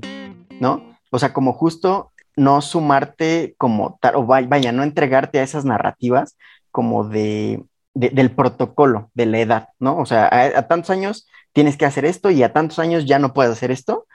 ¿no? 0.58 0.96
O 1.10 1.18
sea, 1.18 1.34
como 1.34 1.52
justo 1.52 2.12
no 2.34 2.62
sumarte 2.62 3.56
como 3.58 3.98
tal, 4.00 4.16
o 4.16 4.24
vaya, 4.24 4.72
no 4.72 4.82
entregarte 4.82 5.38
a 5.38 5.42
esas 5.42 5.66
narrativas 5.66 6.38
como 6.70 7.06
de, 7.06 7.62
del 7.92 8.30
protocolo, 8.30 9.10
de 9.12 9.26
la 9.26 9.38
edad, 9.38 9.68
¿no? 9.78 9.98
O 9.98 10.06
sea, 10.06 10.30
a, 10.32 10.66
tantos 10.66 10.88
años 10.88 11.28
tienes 11.52 11.76
que 11.76 11.84
hacer 11.84 12.06
esto 12.06 12.30
y 12.30 12.42
a 12.42 12.54
tantos 12.54 12.78
años 12.78 13.04
ya 13.04 13.18
no 13.18 13.34
puedes 13.34 13.52
hacer 13.52 13.70
esto. 13.70 14.06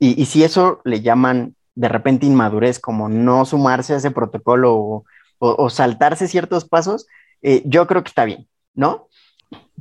Y, 0.00 0.26
si 0.26 0.42
eso 0.42 0.80
le 0.82 1.00
llaman 1.00 1.54
de 1.76 1.88
repente 1.88 2.26
inmadurez, 2.26 2.80
como 2.80 3.08
no 3.08 3.44
sumarse 3.44 3.94
a 3.94 3.98
ese 3.98 4.10
protocolo 4.10 5.04
o 5.38 5.70
saltarse 5.70 6.26
ciertos 6.26 6.64
pasos, 6.64 7.06
eh, 7.42 7.62
yo 7.64 7.86
creo 7.86 8.02
que 8.02 8.08
está 8.08 8.24
bien, 8.24 8.48
¿no? 8.74 9.08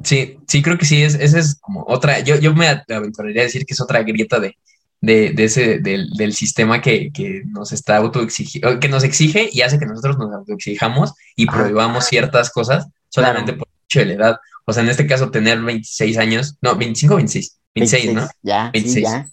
Sí, 0.04 0.38
sí, 0.48 0.62
creo 0.62 0.78
que 0.78 0.86
sí, 0.86 1.04
es, 1.04 1.16
esa 1.16 1.40
es 1.40 1.56
como 1.60 1.86
otra, 1.88 2.20
yo, 2.20 2.38
yo 2.38 2.54
me 2.54 2.68
aventuraría 2.68 3.42
a 3.42 3.46
decir 3.46 3.66
que 3.66 3.74
es 3.74 3.82
otra 3.82 4.02
grieta 4.04 4.40
de, 4.40 4.58
de, 5.00 5.32
de 5.32 5.44
ese, 5.44 5.80
del, 5.80 6.10
del, 6.12 6.34
sistema 6.34 6.82
que, 6.82 7.12
que 7.12 7.44
nos 7.46 7.72
está 7.72 7.98
autoexigiendo, 7.98 8.80
que 8.80 8.88
nos 8.88 9.04
exige 9.04 9.50
y 9.52 9.62
hace 9.62 9.80
que 9.80 9.86
nosotros 9.86 10.18
nos 10.18 10.34
autoexijamos 10.34 11.14
y 11.36 11.46
prohibamos 11.46 12.06
ciertas 12.06 12.50
cosas 12.50 12.88
solamente 13.10 13.54
por 13.54 13.68
hecho 13.86 14.00
de 14.00 14.06
la 14.06 14.14
edad. 14.14 14.38
O 14.66 14.74
sea, 14.74 14.84
en 14.84 14.90
este 14.90 15.08
caso, 15.08 15.32
tener 15.32 15.60
26 15.60 16.18
años, 16.18 16.58
no, 16.62 16.76
25 16.76 17.14
o 17.14 17.18
26, 17.18 17.58
26, 17.76 18.14
¿no? 18.14 18.28
Ya, 18.42 18.70
26. 18.72 19.06
ya. 19.06 19.28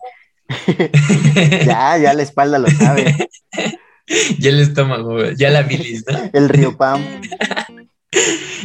ya, 1.67 1.99
ya 1.99 2.15
la 2.15 2.23
espalda 2.23 2.59
lo 2.59 2.69
sabe. 2.69 3.29
ya 4.39 4.51
el 4.51 4.61
estómago, 4.61 5.31
ya 5.33 5.51
la 5.51 5.63
bilis, 5.63 6.05
¿no? 6.11 6.31
El 6.33 6.49
río 6.49 6.77
Pam. 6.77 7.03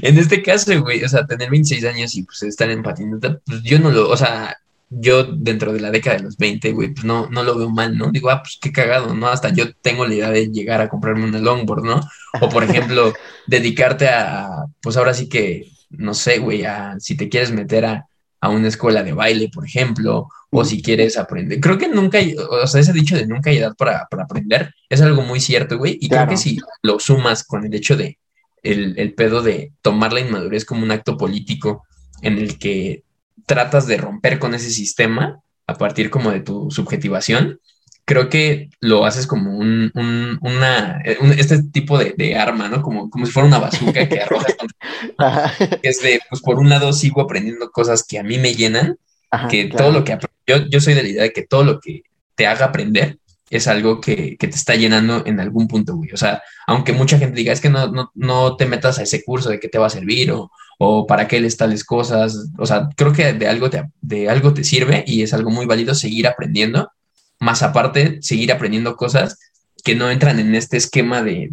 En 0.01 0.17
este 0.17 0.41
caso, 0.41 0.81
güey, 0.81 1.03
o 1.03 1.09
sea, 1.09 1.25
tener 1.25 1.49
26 1.49 1.85
años 1.85 2.15
y 2.15 2.23
pues 2.23 2.43
estar 2.43 2.69
en 2.69 2.83
patineta, 2.83 3.39
pues 3.45 3.61
yo 3.63 3.79
no 3.79 3.91
lo, 3.91 4.09
o 4.09 4.17
sea, 4.17 4.57
yo 4.89 5.23
dentro 5.23 5.73
de 5.73 5.81
la 5.81 5.91
década 5.91 6.17
de 6.17 6.23
los 6.23 6.37
20, 6.37 6.71
güey, 6.71 6.93
pues 6.93 7.05
no, 7.05 7.29
no 7.29 7.43
lo 7.43 7.57
veo 7.57 7.69
mal, 7.69 7.97
¿no? 7.97 8.11
Digo, 8.11 8.29
ah, 8.29 8.41
pues 8.43 8.57
qué 8.61 8.71
cagado, 8.71 9.13
¿no? 9.15 9.27
Hasta 9.27 9.49
yo 9.49 9.73
tengo 9.81 10.05
la 10.05 10.13
idea 10.13 10.31
de 10.31 10.47
llegar 10.51 10.81
a 10.81 10.89
comprarme 10.89 11.25
una 11.25 11.39
longboard, 11.39 11.83
¿no? 11.83 12.01
O 12.41 12.49
por 12.49 12.63
ejemplo, 12.63 13.13
dedicarte 13.47 14.07
a, 14.09 14.65
pues 14.81 14.97
ahora 14.97 15.13
sí 15.13 15.27
que, 15.29 15.69
no 15.89 16.13
sé, 16.13 16.39
güey, 16.39 16.65
a 16.65 16.95
si 16.99 17.17
te 17.17 17.29
quieres 17.29 17.51
meter 17.51 17.85
a, 17.85 18.07
a 18.41 18.49
una 18.49 18.67
escuela 18.67 19.03
de 19.03 19.13
baile, 19.13 19.49
por 19.49 19.65
ejemplo, 19.65 20.27
o 20.51 20.63
si 20.63 20.81
quieres 20.81 21.17
aprender. 21.17 21.59
Creo 21.59 21.77
que 21.77 21.87
nunca 21.87 22.19
hay, 22.19 22.35
o 22.35 22.67
sea, 22.67 22.81
ese 22.81 22.93
dicho 22.93 23.15
de 23.15 23.25
nunca 23.25 23.49
hay 23.49 23.57
edad 23.57 23.73
para, 23.75 24.07
aprender 24.21 24.73
es 24.87 25.01
algo 25.01 25.23
muy 25.23 25.39
cierto, 25.39 25.77
güey. 25.77 25.97
Y 25.99 26.09
creo 26.09 26.27
que 26.27 26.37
si 26.37 26.59
lo 26.83 26.99
sumas 26.99 27.43
con 27.43 27.65
el 27.65 27.73
hecho 27.73 27.97
de 27.97 28.19
el, 28.63 28.97
el 28.97 29.13
pedo 29.13 29.41
de 29.41 29.73
tomar 29.81 30.13
la 30.13 30.21
inmadurez 30.21 30.65
como 30.65 30.83
un 30.83 30.91
acto 30.91 31.17
político 31.17 31.83
en 32.21 32.37
el 32.37 32.57
que 32.57 33.03
tratas 33.45 33.87
de 33.87 33.97
romper 33.97 34.39
con 34.39 34.53
ese 34.55 34.69
sistema 34.69 35.41
a 35.67 35.75
partir 35.75 36.09
como 36.09 36.31
de 36.31 36.41
tu 36.41 36.71
subjetivación, 36.71 37.59
creo 38.05 38.29
que 38.29 38.69
lo 38.79 39.05
haces 39.05 39.27
como 39.27 39.57
un, 39.57 39.91
una, 40.41 41.01
este 41.37 41.63
tipo 41.63 41.97
de, 41.97 42.35
arma, 42.35 42.67
¿no? 42.69 42.81
Como, 42.81 43.09
como 43.09 43.25
si 43.25 43.31
fuera 43.31 43.47
una 43.47 43.59
bazooka 43.59 44.07
que 44.07 44.21
arrojas. 44.21 44.55
es 45.81 46.01
de, 46.01 46.19
pues 46.29 46.41
por 46.41 46.59
un 46.59 46.69
lado 46.69 46.91
sigo 46.93 47.21
aprendiendo 47.21 47.71
cosas 47.71 48.03
que 48.03 48.19
a 48.19 48.23
mí 48.23 48.37
me 48.37 48.55
llenan, 48.55 48.97
que 49.49 49.65
todo 49.65 49.91
lo 49.91 50.03
que 50.03 50.17
yo, 50.45 50.67
yo 50.67 50.79
soy 50.79 50.93
de 50.93 51.03
la 51.03 51.09
idea 51.09 51.23
de 51.23 51.33
que 51.33 51.43
todo 51.43 51.63
lo 51.63 51.79
que 51.79 52.03
te 52.35 52.45
haga 52.45 52.65
aprender 52.65 53.17
es 53.55 53.67
algo 53.67 54.01
que, 54.01 54.35
te 54.39 54.47
está 54.47 54.75
llenando 54.75 55.23
en 55.25 55.39
algún 55.39 55.67
punto, 55.67 55.95
güey. 55.95 56.11
O 56.11 56.17
sea, 56.17 56.41
aunque 56.67 56.93
mucha 56.93 57.17
gente 57.17 57.35
diga, 57.35 57.53
es 57.53 57.61
que 57.61 57.69
no, 57.69 57.87
no, 57.91 58.11
no 58.15 58.55
te 58.55 58.65
metas 58.65 58.99
a 58.99 59.03
ese 59.03 59.23
curso 59.23 59.49
de 59.49 59.59
que 59.59 59.69
te 59.69 59.77
va 59.77 59.87
a 59.87 59.91
servir 59.91 60.31
o, 60.31 60.51
o 60.79 61.07
para 61.07 61.27
qué 61.27 61.39
les 61.39 61.57
tales 61.57 61.83
cosas. 61.83 62.49
O 62.57 62.65
sea, 62.65 62.89
creo 62.95 63.13
que 63.13 63.33
de 63.33 63.47
algo 63.47 63.69
te, 63.69 63.83
de 64.01 64.29
algo 64.29 64.53
te 64.53 64.63
sirve 64.63 65.03
y 65.07 65.23
es 65.23 65.33
algo 65.33 65.49
muy 65.49 65.65
válido 65.65 65.95
seguir 65.95 66.27
aprendiendo 66.27 66.91
más 67.43 67.61
aparte 67.61 68.19
seguir 68.21 68.51
aprendiendo 68.51 68.95
cosas 68.95 69.37
que 69.83 69.95
no 69.95 70.09
entran 70.09 70.39
en 70.39 70.55
este 70.55 70.77
esquema 70.77 71.21
de, 71.21 71.49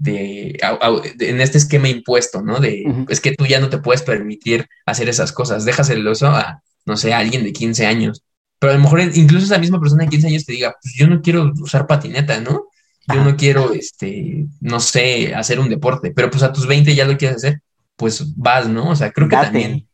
en 0.00 1.40
este 1.40 1.58
esquema 1.58 1.88
impuesto, 1.88 2.42
¿no? 2.42 2.58
De, 2.58 2.84
es 3.08 3.20
que 3.20 3.36
tú 3.36 3.46
ya 3.46 3.60
no 3.60 3.68
te 3.68 3.78
puedes 3.78 4.02
permitir 4.02 4.66
hacer 4.84 5.08
esas 5.08 5.30
cosas, 5.30 5.64
dejas 5.64 5.88
el 5.90 6.06
oso 6.06 6.26
a, 6.26 6.60
no 6.86 6.96
sé, 6.96 7.14
a 7.14 7.18
alguien 7.18 7.44
de 7.44 7.52
15 7.52 7.86
años, 7.86 8.24
pero 8.58 8.72
a 8.72 8.76
lo 8.76 8.82
mejor 8.82 9.00
incluso 9.00 9.46
esa 9.46 9.58
misma 9.58 9.80
persona 9.80 10.04
de 10.04 10.10
15 10.10 10.26
años 10.28 10.44
te 10.44 10.52
diga, 10.52 10.74
pues 10.82 10.94
yo 10.94 11.06
no 11.06 11.20
quiero 11.22 11.52
usar 11.60 11.86
patineta, 11.86 12.40
¿no? 12.40 12.66
Yo 13.12 13.24
no 13.24 13.36
quiero, 13.36 13.72
este, 13.72 14.46
no 14.60 14.80
sé, 14.80 15.34
hacer 15.34 15.60
un 15.60 15.70
deporte, 15.70 16.12
pero 16.14 16.30
pues 16.30 16.42
a 16.42 16.52
tus 16.52 16.66
20 16.66 16.94
ya 16.94 17.06
lo 17.06 17.16
quieres 17.16 17.38
hacer, 17.38 17.62
pues 17.96 18.36
vas, 18.36 18.68
¿no? 18.68 18.90
O 18.90 18.96
sea, 18.96 19.12
creo 19.12 19.28
que 19.28 19.36
también, 19.36 19.88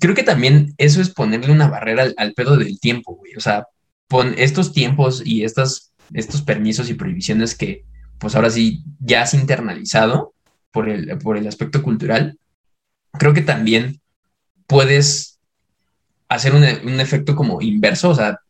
creo 0.00 0.14
que 0.14 0.22
también 0.22 0.74
eso 0.76 1.00
es 1.00 1.08
ponerle 1.10 1.52
una 1.52 1.68
barrera 1.68 2.02
al, 2.02 2.14
al 2.18 2.34
pedo 2.34 2.56
del 2.56 2.78
tiempo, 2.78 3.14
güey, 3.14 3.34
o 3.36 3.40
sea, 3.40 3.66
estos 4.36 4.72
tiempos 4.72 5.22
y 5.24 5.44
estas, 5.44 5.92
estos 6.12 6.42
permisos 6.42 6.90
y 6.90 6.94
prohibiciones 6.94 7.54
que, 7.54 7.84
pues 8.18 8.34
ahora 8.34 8.50
sí, 8.50 8.84
ya 9.00 9.22
has 9.22 9.34
internalizado 9.34 10.34
por 10.70 10.88
el, 10.88 11.18
por 11.18 11.36
el 11.36 11.46
aspecto 11.46 11.82
cultural, 11.82 12.38
creo 13.12 13.32
que 13.32 13.42
también 13.42 14.00
puedes 14.66 15.31
hacer 16.34 16.54
un, 16.54 16.64
un 16.64 17.00
efecto 17.00 17.34
como 17.36 17.60
inverso, 17.60 18.10
o 18.10 18.14
sea, 18.14 18.40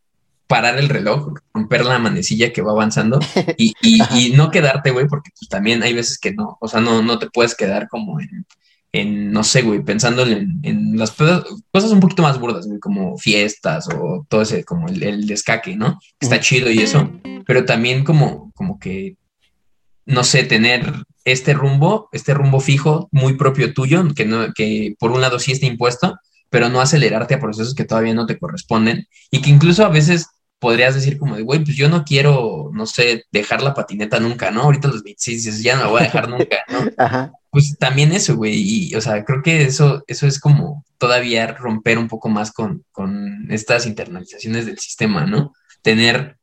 parar 0.47 0.79
el 0.79 0.89
reloj, 0.89 1.35
romper 1.55 1.85
la 1.85 1.99
manecilla 1.99 2.53
que 2.53 2.63
va 2.63 2.73
avanzando 2.73 3.19
y, 3.57 3.73
y, 3.81 4.03
y 4.15 4.33
no 4.35 4.51
quedarte, 4.51 4.91
güey, 4.91 5.07
porque 5.07 5.31
pues 5.39 5.49
también 5.49 5.83
hay 5.83 5.95
veces 5.95 6.19
que 6.19 6.33
no, 6.35 6.59
o 6.61 6.69
sea, 6.69 6.81
no, 6.81 7.03
no 7.03 7.19
te 7.19 7.31
puedes 7.31 7.55
quedar 7.55 7.89
como 7.89 8.21
en, 8.21 8.47
en, 8.93 9.33
no 9.33 9.45
sé, 9.45 9.63
güey, 9.63 9.83
pensando 9.83 10.27
en, 10.27 10.61
en, 10.63 10.99
las 10.99 11.13
cosas 11.13 11.91
un 11.91 12.01
poquito 12.01 12.23
más 12.23 12.39
burdas, 12.39 12.67
güey, 12.67 12.79
como 12.79 13.17
fiestas 13.17 13.89
o 13.89 14.27
todo 14.29 14.43
ese, 14.43 14.65
como 14.65 14.89
el, 14.89 15.03
el 15.03 15.27
descaque, 15.27 15.75
¿no? 15.77 15.99
Está 16.21 16.39
chido 16.41 16.71
y 16.71 16.81
eso, 16.81 17.11
pero 17.47 17.65
también 17.65 18.05
como, 18.05 18.53
como 18.55 18.79
que, 18.79 19.17
no 20.05 20.25
sé, 20.25 20.43
tener 20.45 20.93
este 21.25 21.55
rumbo, 21.55 22.11
este 22.13 22.35
rumbo 22.35 22.61
fijo, 22.61 23.09
muy 23.11 23.39
propio 23.39 23.73
tuyo, 23.73 24.05
que, 24.15 24.27
no, 24.27 24.53
que 24.53 24.95
por 24.99 25.13
un 25.13 25.23
lado 25.23 25.39
sí 25.39 25.53
está 25.53 25.65
impuesto, 25.65 26.19
pero 26.53 26.69
no 26.69 26.81
acelerarte 26.81 27.35
a 27.35 27.41
procesos 27.41 27.75
que 27.75 27.85
todavía 27.85 28.15
no 28.15 28.27
te 28.27 28.39
corresponden 28.39 29.09
y 29.33 29.43
que 29.43 29.51
incluso 29.51 29.85
a 29.85 29.89
veces 29.89 30.29
podrías 30.61 30.95
decir 30.95 31.19
como 31.19 31.35
de, 31.35 31.43
güey, 31.43 31.65
pues 31.65 31.77
yo 31.77 31.89
no 31.89 32.05
quiero, 32.05 32.71
no 32.73 32.87
sé, 32.87 33.25
dejar 33.33 33.61
la 33.61 33.75
patineta 33.75 34.21
nunca, 34.21 34.53
¿no? 34.53 34.63
Ahorita 34.63 34.87
los 34.87 35.03
26 35.03 35.45
dices, 35.45 35.63
ya 35.65 35.75
no 35.75 35.83
la 35.83 35.89
voy 35.89 36.01
a 36.03 36.05
dejar 36.05 36.29
nunca, 36.29 36.59
¿no? 36.69 36.85
Ajá 36.97 37.33
pues 37.53 37.77
también 37.79 38.13
eso, 38.13 38.35
güey, 38.35 38.55
y, 38.55 38.95
o 38.95 39.03
sea, 39.03 39.27
creo 39.27 39.43
que 39.43 39.65
eso, 39.65 40.05
eso 40.07 40.27
es 40.27 40.41
como 40.41 40.87
todavía 40.97 41.49
romper 41.49 41.99
un 41.99 42.09
poco 42.09 42.31
más 42.31 42.51
con, 42.51 42.83
con 42.93 43.47
estas 43.53 43.87
internalizaciones 43.87 44.65
del 44.65 44.79
sistema, 44.79 45.27
¿no? 45.27 45.53
Tener, 45.83 46.39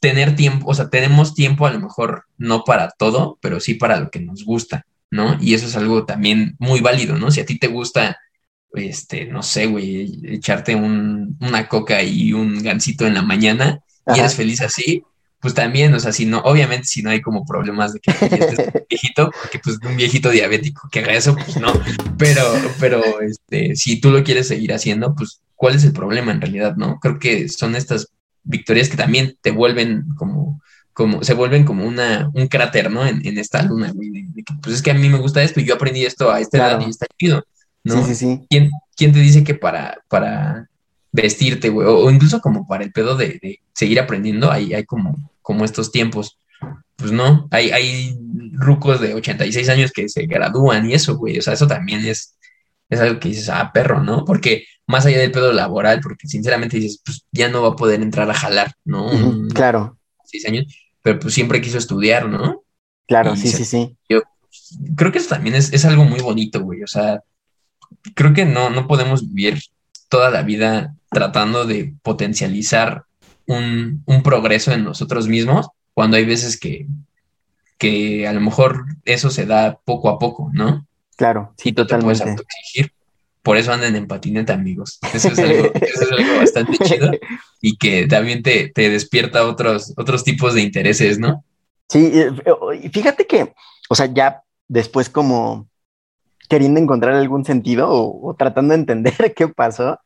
tener 0.00 0.34
tiempo, 0.34 0.68
o 0.68 0.74
sea, 0.74 0.90
tenemos 0.90 1.36
tiempo 1.36 1.64
a 1.64 1.70
lo 1.70 1.78
mejor 1.78 2.24
no 2.38 2.64
para 2.64 2.90
todo, 2.90 3.38
pero 3.40 3.60
sí 3.60 3.74
para 3.74 4.00
lo 4.00 4.10
que 4.10 4.18
nos 4.18 4.44
gusta, 4.44 4.84
¿no? 5.12 5.38
Y 5.40 5.54
eso 5.54 5.66
es 5.66 5.76
algo 5.76 6.04
también 6.06 6.56
muy 6.58 6.80
válido, 6.80 7.16
¿no? 7.16 7.30
Si 7.30 7.40
a 7.40 7.46
ti 7.46 7.56
te 7.56 7.68
gusta, 7.68 8.18
este, 8.74 9.26
no 9.26 9.42
sé, 9.42 9.66
güey, 9.66 10.20
echarte 10.24 10.74
un, 10.74 11.36
una 11.40 11.68
coca 11.68 12.02
y 12.02 12.32
un 12.32 12.62
gansito 12.62 13.06
en 13.06 13.14
la 13.14 13.22
mañana 13.22 13.80
y 14.14 14.18
eres 14.18 14.34
feliz 14.34 14.60
así, 14.60 15.04
pues 15.40 15.54
también, 15.54 15.94
o 15.94 16.00
sea, 16.00 16.12
si 16.12 16.26
no, 16.26 16.38
obviamente 16.40 16.86
si 16.86 17.02
no 17.02 17.10
hay 17.10 17.20
como 17.20 17.44
problemas 17.46 17.92
de 17.92 18.00
que 18.00 18.10
estés 18.10 18.72
viejito, 18.88 19.30
porque 19.30 19.60
pues 19.60 19.78
un 19.84 19.96
viejito 19.96 20.30
diabético 20.30 20.88
que 20.90 21.00
haga 21.00 21.14
eso, 21.14 21.34
pues 21.34 21.56
no, 21.60 21.72
pero, 22.16 22.42
pero, 22.80 23.20
este, 23.20 23.76
si 23.76 24.00
tú 24.00 24.10
lo 24.10 24.24
quieres 24.24 24.48
seguir 24.48 24.72
haciendo, 24.72 25.14
pues, 25.14 25.40
¿cuál 25.54 25.76
es 25.76 25.84
el 25.84 25.92
problema 25.92 26.32
en 26.32 26.40
realidad, 26.40 26.76
no? 26.76 26.98
Creo 27.00 27.18
que 27.18 27.48
son 27.48 27.76
estas 27.76 28.08
victorias 28.42 28.88
que 28.88 28.96
también 28.96 29.36
te 29.40 29.52
vuelven 29.52 30.06
como, 30.16 30.60
como, 30.92 31.22
se 31.22 31.34
vuelven 31.34 31.64
como 31.64 31.84
una, 31.86 32.30
un 32.34 32.48
cráter, 32.48 32.90
¿no? 32.90 33.06
En, 33.06 33.24
en 33.24 33.38
esta 33.38 33.62
luna, 33.62 33.92
güey, 33.92 34.10
de, 34.10 34.42
que, 34.42 34.54
pues 34.60 34.76
es 34.76 34.82
que 34.82 34.90
a 34.90 34.94
mí 34.94 35.08
me 35.08 35.18
gusta 35.18 35.42
esto 35.42 35.60
y 35.60 35.64
yo 35.64 35.74
aprendí 35.74 36.04
esto 36.04 36.32
a 36.32 36.40
esta 36.40 36.58
edad 36.58 36.80
y 36.84 36.90
está 36.90 37.06
chido, 37.16 37.44
¿no? 37.84 38.04
Sí, 38.04 38.14
sí, 38.14 38.14
sí. 38.14 38.46
¿Quién, 38.48 38.70
¿Quién 38.96 39.12
te 39.12 39.20
dice 39.20 39.44
que 39.44 39.54
para, 39.54 39.98
para, 40.08 40.68
vestirte, 41.12 41.68
güey, 41.68 41.86
o, 41.86 42.10
incluso 42.10 42.40
como 42.40 42.66
para 42.66 42.84
el 42.84 42.92
pedo 42.92 43.16
de, 43.16 43.60
seguir 43.74 44.00
aprendiendo, 44.00 44.50
hay, 44.50 44.74
hay 44.74 44.84
como, 44.84 45.16
como 45.42 45.64
estos 45.64 45.90
tiempos. 45.90 46.38
Pues 46.96 47.12
no, 47.12 47.46
hay, 47.50 47.70
hay 47.70 48.18
rucos 48.52 49.00
de 49.00 49.14
86 49.14 49.68
años 49.68 49.92
que 49.92 50.08
se 50.08 50.26
gradúan 50.26 50.90
y 50.90 50.94
eso, 50.94 51.16
güey, 51.16 51.38
o 51.38 51.42
sea, 51.42 51.54
eso 51.54 51.66
también 51.66 52.04
es, 52.04 52.36
es 52.88 53.00
algo 53.00 53.20
que 53.20 53.28
dices, 53.28 53.48
ah, 53.48 53.70
perro, 53.72 54.02
¿no? 54.02 54.24
Porque 54.24 54.64
más 54.86 55.06
allá 55.06 55.18
del 55.18 55.30
pedo 55.30 55.52
laboral, 55.52 56.00
porque 56.00 56.26
sinceramente 56.26 56.78
dices, 56.78 57.00
pues 57.04 57.24
ya 57.30 57.48
no 57.48 57.62
va 57.62 57.68
a 57.68 57.76
poder 57.76 58.02
entrar 58.02 58.28
a 58.28 58.34
jalar, 58.34 58.74
¿no? 58.84 59.10
claro. 59.54 59.96
Seis 60.24 60.46
años, 60.46 60.66
pero 61.02 61.18
pues 61.20 61.32
siempre 61.32 61.60
quiso 61.60 61.78
estudiar, 61.78 62.28
¿no? 62.28 62.62
Claro, 63.06 63.34
sí, 63.36 63.48
sí, 63.48 63.64
sí. 63.64 63.96
Yo 64.10 64.22
creo 64.94 65.10
que 65.10 65.18
eso 65.18 65.28
también 65.28 65.54
es, 65.54 65.72
es 65.72 65.84
algo 65.84 66.04
muy 66.04 66.20
bonito, 66.20 66.60
güey, 66.60 66.82
o 66.82 66.86
sea, 66.86 67.22
creo 68.14 68.32
que 68.32 68.44
no, 68.44 68.70
no 68.70 68.86
podemos 68.86 69.32
vivir 69.32 69.62
toda 70.08 70.30
la 70.30 70.42
vida 70.42 70.94
tratando 71.10 71.64
de 71.64 71.94
potencializar 72.02 73.04
un, 73.46 74.04
progreso 74.22 74.72
en 74.72 74.84
nosotros 74.84 75.26
mismos, 75.28 75.68
cuando 75.94 76.16
hay 76.16 76.24
veces 76.24 76.58
que, 76.58 76.86
que 77.78 78.26
a 78.28 78.32
lo 78.32 78.40
mejor 78.40 78.84
eso 79.04 79.30
se 79.30 79.46
da 79.46 79.78
poco 79.84 80.10
a 80.10 80.18
poco, 80.18 80.50
¿no? 80.52 80.86
Claro, 81.16 81.54
sí, 81.56 81.72
totalmente. 81.72 82.18
te 82.18 82.24
puedes 82.24 82.38
autoexigir. 82.38 82.92
Por 83.42 83.56
eso 83.56 83.72
anden 83.72 83.96
en 83.96 84.06
patineta, 84.06 84.52
amigos. 84.52 84.98
Eso 85.14 85.28
es 85.28 85.38
algo, 85.38 85.72
bastante 86.38 86.76
chido 86.84 87.10
y 87.62 87.76
que 87.78 88.06
también 88.06 88.42
te, 88.42 88.70
despierta 88.74 89.46
otros, 89.46 89.94
otros 89.96 90.22
tipos 90.22 90.54
de 90.54 90.62
intereses, 90.62 91.18
¿no? 91.18 91.44
Sí, 91.88 92.12
fíjate 92.92 93.26
que, 93.26 93.54
o 93.88 93.94
sea, 93.94 94.06
ya 94.12 94.42
después 94.68 95.08
como 95.08 95.66
queriendo 96.48 96.80
encontrar 96.80 97.14
algún 97.14 97.44
sentido 97.44 97.88
o, 97.90 98.34
tratando 98.34 98.72
de 98.74 98.80
entender 98.80 99.14
qué 99.36 99.48
pasó, 99.48 100.00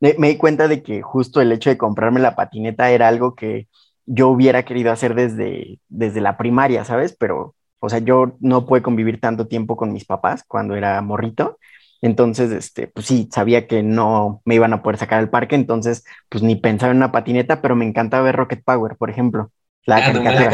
me, 0.00 0.14
di 0.14 0.36
cuenta 0.36 0.68
de 0.68 0.82
que 0.82 1.02
justo 1.02 1.40
el 1.40 1.52
hecho 1.52 1.70
de 1.70 1.78
comprarme 1.78 2.20
la 2.20 2.36
patineta 2.36 2.90
era 2.90 3.08
algo 3.08 3.34
que 3.34 3.68
yo 4.06 4.28
hubiera 4.28 4.64
querido 4.64 4.92
hacer 4.92 5.14
desde, 5.14 5.80
desde 5.88 6.20
la 6.20 6.36
primaria, 6.36 6.84
¿sabes? 6.84 7.16
Pero, 7.18 7.54
o 7.80 7.88
sea, 7.88 7.98
yo 7.98 8.36
no 8.40 8.64
pude 8.64 8.80
convivir 8.80 9.20
tanto 9.20 9.48
tiempo 9.48 9.76
con 9.76 9.92
mis 9.92 10.04
papás 10.04 10.44
cuando 10.46 10.76
era 10.76 11.00
morrito. 11.02 11.58
Entonces, 12.00 12.52
este, 12.52 12.86
pues 12.86 13.06
sí, 13.06 13.28
sabía 13.32 13.66
que 13.66 13.82
no 13.82 14.40
me 14.44 14.54
iban 14.54 14.72
a 14.72 14.82
poder 14.82 14.98
sacar 14.98 15.18
al 15.18 15.30
parque, 15.30 15.56
entonces, 15.56 16.04
pues 16.28 16.44
ni 16.44 16.54
pensaba 16.54 16.92
en 16.92 16.98
una 16.98 17.10
patineta, 17.10 17.60
pero 17.60 17.74
me 17.74 17.84
encantaba 17.84 18.22
ver 18.22 18.36
Rocket 18.36 18.62
Power, 18.64 18.96
por 18.96 19.10
ejemplo. 19.10 19.50
La 19.84 19.96
ah, 19.96 20.52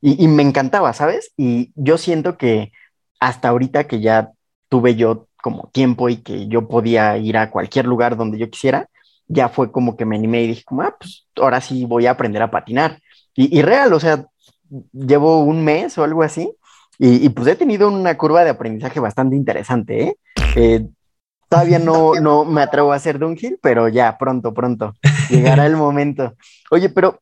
y, 0.00 0.24
y 0.24 0.28
me 0.28 0.42
encantaba, 0.44 0.92
¿sabes? 0.92 1.32
Y 1.36 1.72
yo 1.74 1.98
siento 1.98 2.38
que 2.38 2.72
hasta 3.18 3.48
ahorita 3.48 3.84
que 3.84 4.00
ya 4.00 4.30
tuve 4.70 4.94
yo 4.94 5.26
como 5.42 5.68
tiempo 5.72 6.08
y 6.08 6.18
que 6.18 6.48
yo 6.48 6.68
podía 6.68 7.18
ir 7.18 7.36
a 7.36 7.50
cualquier 7.50 7.84
lugar 7.84 8.16
donde 8.16 8.38
yo 8.38 8.48
quisiera, 8.48 8.88
ya 9.26 9.48
fue 9.50 9.70
como 9.70 9.96
que 9.96 10.06
me 10.06 10.16
animé 10.16 10.42
y 10.42 10.48
dije, 10.48 10.64
como, 10.64 10.82
ah, 10.82 10.96
pues 10.98 11.26
ahora 11.36 11.60
sí 11.60 11.84
voy 11.84 12.06
a 12.06 12.12
aprender 12.12 12.42
a 12.42 12.50
patinar. 12.50 12.98
Y, 13.34 13.62
real, 13.62 13.92
o 13.92 14.00
sea, 14.00 14.26
llevo 14.92 15.42
un 15.44 15.64
mes 15.64 15.96
o 15.96 16.04
algo 16.04 16.22
así, 16.22 16.52
y, 16.98 17.28
pues 17.30 17.48
he 17.48 17.56
tenido 17.56 17.88
una 17.88 18.18
curva 18.18 18.44
de 18.44 18.50
aprendizaje 18.50 19.00
bastante 19.00 19.34
interesante, 19.34 20.02
¿eh? 20.02 20.16
eh 20.56 20.86
todavía 21.48 21.78
no, 21.78 22.14
no 22.14 22.44
me 22.44 22.60
atrevo 22.60 22.92
a 22.92 22.96
hacer 22.96 23.18
downhill, 23.18 23.58
pero 23.62 23.88
ya 23.88 24.18
pronto, 24.18 24.52
pronto, 24.52 24.94
llegará 25.30 25.64
el 25.66 25.76
momento. 25.76 26.34
Oye, 26.70 26.90
pero 26.90 27.20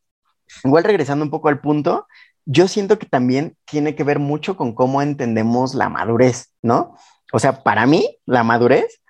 igual 0.64 0.84
regresando 0.84 1.24
un 1.24 1.30
poco 1.30 1.48
al 1.48 1.60
punto, 1.60 2.06
yo 2.44 2.66
siento 2.66 2.98
que 2.98 3.06
también 3.06 3.56
tiene 3.66 3.94
que 3.94 4.04
ver 4.04 4.18
mucho 4.18 4.56
con 4.56 4.74
cómo 4.74 5.02
entendemos 5.02 5.74
la 5.74 5.90
madurez, 5.90 6.52
¿no? 6.62 6.96
O 7.32 7.38
sea, 7.38 7.62
para 7.62 7.86
mí, 7.86 8.16
la 8.26 8.42
madurez 8.42 9.00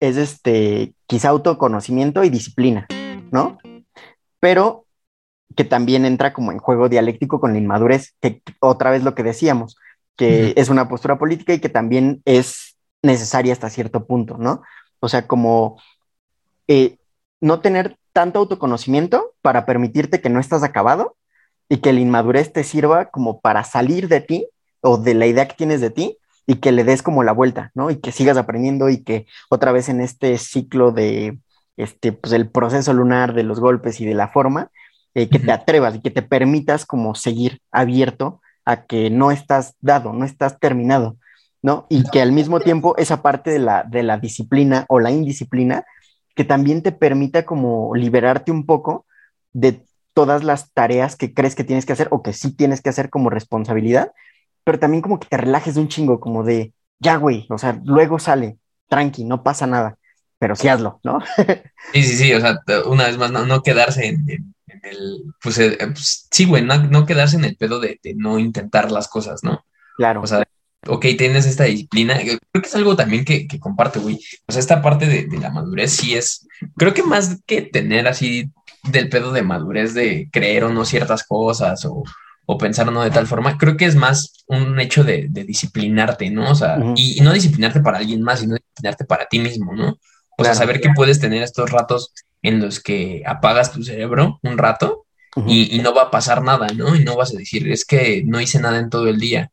es 0.00 0.16
este, 0.16 0.94
quizá 1.06 1.30
autoconocimiento 1.30 2.24
y 2.24 2.30
disciplina, 2.30 2.86
¿no? 3.30 3.58
Pero 4.40 4.86
que 5.56 5.64
también 5.64 6.04
entra 6.04 6.32
como 6.32 6.52
en 6.52 6.58
juego 6.58 6.88
dialéctico 6.88 7.40
con 7.40 7.52
la 7.52 7.58
inmadurez, 7.58 8.14
que 8.20 8.42
otra 8.60 8.90
vez 8.90 9.04
lo 9.04 9.14
que 9.14 9.22
decíamos, 9.22 9.76
que 10.16 10.52
es 10.56 10.68
una 10.68 10.88
postura 10.88 11.18
política 11.18 11.54
y 11.54 11.60
que 11.60 11.68
también 11.68 12.22
es 12.24 12.76
necesaria 13.02 13.52
hasta 13.52 13.70
cierto 13.70 14.06
punto, 14.06 14.36
¿no? 14.38 14.62
O 15.00 15.08
sea, 15.08 15.26
como 15.26 15.80
eh, 16.68 16.98
no 17.40 17.60
tener 17.60 17.98
tanto 18.12 18.38
autoconocimiento 18.38 19.34
para 19.42 19.66
permitirte 19.66 20.20
que 20.20 20.30
no 20.30 20.40
estás 20.40 20.62
acabado 20.62 21.16
y 21.68 21.78
que 21.78 21.92
la 21.92 22.00
inmadurez 22.00 22.52
te 22.52 22.64
sirva 22.64 23.10
como 23.10 23.40
para 23.40 23.64
salir 23.64 24.08
de 24.08 24.20
ti 24.20 24.48
o 24.80 24.96
de 24.96 25.14
la 25.14 25.26
idea 25.26 25.48
que 25.48 25.56
tienes 25.56 25.80
de 25.80 25.90
ti 25.90 26.18
y 26.46 26.56
que 26.56 26.72
le 26.72 26.84
des 26.84 27.02
como 27.02 27.22
la 27.22 27.32
vuelta, 27.32 27.70
¿no? 27.74 27.90
Y 27.90 27.96
que 27.96 28.12
sigas 28.12 28.36
aprendiendo 28.36 28.88
y 28.88 29.02
que 29.02 29.26
otra 29.50 29.72
vez 29.72 29.88
en 29.88 30.00
este 30.00 30.36
ciclo 30.38 30.92
de, 30.92 31.38
este, 31.76 32.12
pues 32.12 32.32
el 32.32 32.48
proceso 32.48 32.92
lunar 32.92 33.34
de 33.34 33.42
los 33.42 33.60
golpes 33.60 34.00
y 34.00 34.06
de 34.06 34.14
la 34.14 34.28
forma, 34.28 34.70
eh, 35.14 35.28
que 35.28 35.38
te 35.38 35.52
atrevas 35.52 35.96
y 35.96 36.00
que 36.00 36.10
te 36.10 36.22
permitas 36.22 36.84
como 36.84 37.14
seguir 37.14 37.60
abierto 37.70 38.40
a 38.64 38.86
que 38.86 39.10
no 39.10 39.30
estás 39.30 39.74
dado, 39.80 40.12
no 40.12 40.24
estás 40.24 40.58
terminado, 40.58 41.16
¿no? 41.62 41.86
Y 41.88 42.02
que 42.10 42.20
al 42.20 42.32
mismo 42.32 42.60
tiempo 42.60 42.96
esa 42.96 43.22
parte 43.22 43.50
de 43.50 43.58
la, 43.58 43.84
de 43.84 44.02
la 44.02 44.18
disciplina 44.18 44.86
o 44.88 45.00
la 45.00 45.10
indisciplina, 45.10 45.84
que 46.34 46.44
también 46.44 46.82
te 46.82 46.92
permita 46.92 47.44
como 47.44 47.94
liberarte 47.94 48.50
un 48.50 48.66
poco 48.66 49.06
de 49.52 49.84
todas 50.14 50.44
las 50.44 50.72
tareas 50.72 51.16
que 51.16 51.32
crees 51.32 51.54
que 51.54 51.64
tienes 51.64 51.86
que 51.86 51.92
hacer 51.92 52.08
o 52.10 52.22
que 52.22 52.32
sí 52.32 52.54
tienes 52.54 52.80
que 52.80 52.88
hacer 52.88 53.10
como 53.10 53.30
responsabilidad, 53.30 54.12
pero 54.64 54.78
también 54.78 55.02
como 55.02 55.20
que 55.20 55.28
te 55.28 55.36
relajes 55.36 55.76
un 55.76 55.88
chingo, 55.88 56.18
como 56.18 56.42
de, 56.42 56.72
ya, 56.98 57.16
güey, 57.16 57.46
o 57.50 57.58
sea, 57.58 57.80
luego 57.84 58.18
sale, 58.18 58.58
tranqui, 58.88 59.24
no 59.24 59.42
pasa 59.42 59.66
nada, 59.66 59.96
pero 60.38 60.56
sí 60.56 60.68
hazlo, 60.68 61.00
¿no? 61.04 61.20
sí, 61.92 62.02
sí, 62.02 62.16
sí, 62.16 62.32
o 62.32 62.40
sea, 62.40 62.60
una 62.86 63.06
vez 63.06 63.18
más, 63.18 63.30
no, 63.30 63.62
quedarse 63.62 64.06
en, 64.06 64.26
el, 64.82 65.22
pues, 65.42 65.58
eh, 65.58 65.76
pues, 65.78 66.28
sí, 66.30 66.46
güey, 66.46 66.64
no, 66.64 67.06
quedarse 67.06 67.36
en 67.36 67.44
el 67.44 67.56
pedo 67.56 67.78
de, 67.78 68.00
no 68.16 68.38
intentar 68.38 68.90
las 68.90 69.08
cosas, 69.08 69.44
¿no? 69.44 69.64
Claro. 69.96 70.22
O 70.22 70.26
sea, 70.26 70.42
ok, 70.86 71.06
tienes 71.16 71.46
esta 71.46 71.64
disciplina, 71.64 72.18
creo 72.18 72.38
que 72.52 72.68
es 72.68 72.74
algo 72.74 72.96
también 72.96 73.24
que, 73.24 73.46
que 73.46 73.60
comparte, 73.60 73.98
güey. 73.98 74.18
O 74.46 74.52
sea, 74.52 74.60
esta 74.60 74.82
parte 74.82 75.06
de, 75.06 75.26
de, 75.26 75.38
la 75.38 75.50
madurez 75.50 75.92
sí 75.92 76.14
es, 76.14 76.48
creo 76.76 76.94
que 76.94 77.02
más 77.02 77.38
que 77.46 77.62
tener 77.62 78.08
así 78.08 78.50
del 78.82 79.08
pedo 79.08 79.32
de 79.32 79.42
madurez 79.42 79.94
de 79.94 80.28
creer 80.32 80.64
o 80.64 80.72
no 80.72 80.84
ciertas 80.84 81.24
cosas 81.24 81.84
o, 81.84 82.02
o 82.46 82.58
pensar 82.58 82.90
no 82.92 83.02
de 83.02 83.10
tal 83.10 83.26
forma, 83.26 83.56
creo 83.56 83.76
que 83.76 83.86
es 83.86 83.96
más 83.96 84.44
un 84.46 84.78
hecho 84.78 85.04
de, 85.04 85.28
disciplinarte, 85.30 86.30
¿no? 86.30 86.50
O 86.50 86.54
sea, 86.54 86.78
y, 86.96 87.20
no 87.20 87.32
disciplinarte 87.32 87.80
para 87.80 87.98
alguien 87.98 88.22
más, 88.22 88.40
sino 88.40 88.54
disciplinarte 88.54 89.04
para 89.04 89.26
ti 89.26 89.38
mismo, 89.38 89.74
¿no? 89.74 89.98
O 90.36 90.44
sea, 90.44 90.54
saber 90.54 90.80
que 90.80 90.90
puedes 90.94 91.20
tener 91.20 91.42
estos 91.42 91.70
ratos 91.70 92.12
en 92.42 92.60
los 92.60 92.80
que 92.80 93.22
apagas 93.24 93.72
tu 93.72 93.82
cerebro 93.82 94.40
un 94.42 94.58
rato 94.58 95.06
y, 95.46 95.80
no 95.80 95.94
va 95.94 96.02
a 96.02 96.10
pasar 96.10 96.42
nada, 96.42 96.68
¿no? 96.76 96.94
Y 96.94 97.04
no 97.04 97.16
vas 97.16 97.34
a 97.34 97.38
decir, 97.38 97.70
es 97.70 97.84
que 97.84 98.22
no 98.24 98.40
hice 98.40 98.60
nada 98.60 98.78
en 98.78 98.90
todo 98.90 99.08
el 99.08 99.18
día. 99.18 99.50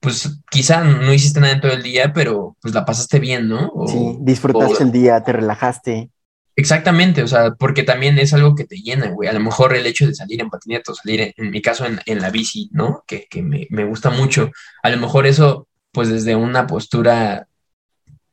Pues 0.00 0.40
quizá 0.50 0.82
no 0.82 1.12
hiciste 1.12 1.40
nada 1.40 1.52
en 1.52 1.60
todo 1.60 1.72
el 1.72 1.82
día, 1.82 2.12
pero 2.12 2.56
pues 2.60 2.74
la 2.74 2.84
pasaste 2.84 3.20
bien, 3.20 3.48
¿no? 3.48 3.70
sí, 3.86 4.16
disfrutaste 4.20 4.82
el 4.82 4.92
día, 4.92 5.22
te 5.22 5.32
relajaste. 5.32 6.10
Exactamente, 6.54 7.22
o 7.22 7.28
sea, 7.28 7.54
porque 7.54 7.82
también 7.82 8.18
es 8.18 8.34
algo 8.34 8.54
que 8.54 8.64
te 8.64 8.76
llena, 8.76 9.08
güey. 9.08 9.28
A 9.28 9.32
lo 9.32 9.40
mejor 9.40 9.74
el 9.74 9.86
hecho 9.86 10.06
de 10.06 10.14
salir 10.14 10.40
en 10.40 10.50
patineta 10.50 10.92
o 10.92 10.94
salir, 10.94 11.32
en, 11.36 11.50
mi 11.50 11.62
caso, 11.62 11.86
en, 11.86 12.20
la 12.20 12.30
bici, 12.30 12.68
¿no? 12.72 13.04
Que, 13.06 13.26
me, 13.42 13.84
gusta 13.84 14.10
mucho. 14.10 14.50
A 14.82 14.90
lo 14.90 14.98
mejor 14.98 15.26
eso, 15.26 15.68
pues 15.92 16.08
desde 16.10 16.36
una 16.36 16.66
postura 16.66 17.48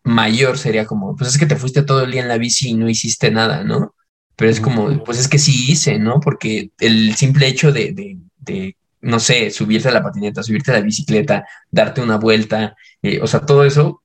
mayor 0.04 0.58
sería 0.58 0.86
como, 0.86 1.16
pues 1.16 1.30
es 1.30 1.38
que 1.38 1.46
te 1.46 1.56
fuiste 1.56 1.84
todo 1.84 2.04
el 2.04 2.12
día 2.12 2.22
en 2.22 2.28
la 2.28 2.38
bici 2.38 2.70
y 2.70 2.74
no 2.74 2.90
hiciste 2.90 3.32
nada, 3.32 3.64
¿no? 3.64 3.96
Pero 4.36 4.52
es 4.52 4.60
como, 4.60 5.04
pues 5.04 5.18
es 5.20 5.28
que 5.30 5.40
sí 5.40 5.72
hice, 5.72 6.00
¿no? 6.00 6.20
Porque 6.20 6.72
el 6.80 7.16
simple 7.16 7.48
hecho 7.48 7.72
de, 7.72 7.94
de, 7.94 8.18
de 8.38 8.76
no 9.02 9.20
sé, 9.20 9.50
subirte 9.52 9.90
a 9.90 9.92
la 9.92 10.04
patineta, 10.04 10.44
subirte 10.44 10.72
a 10.72 10.76
la 10.76 10.82
bicicleta, 10.82 11.46
darte 11.72 12.02
una 12.02 12.18
vuelta, 12.18 12.76
eh, 13.02 13.20
o 13.22 13.28
sea, 13.28 13.42
todo 13.42 13.64
eso 13.64 14.04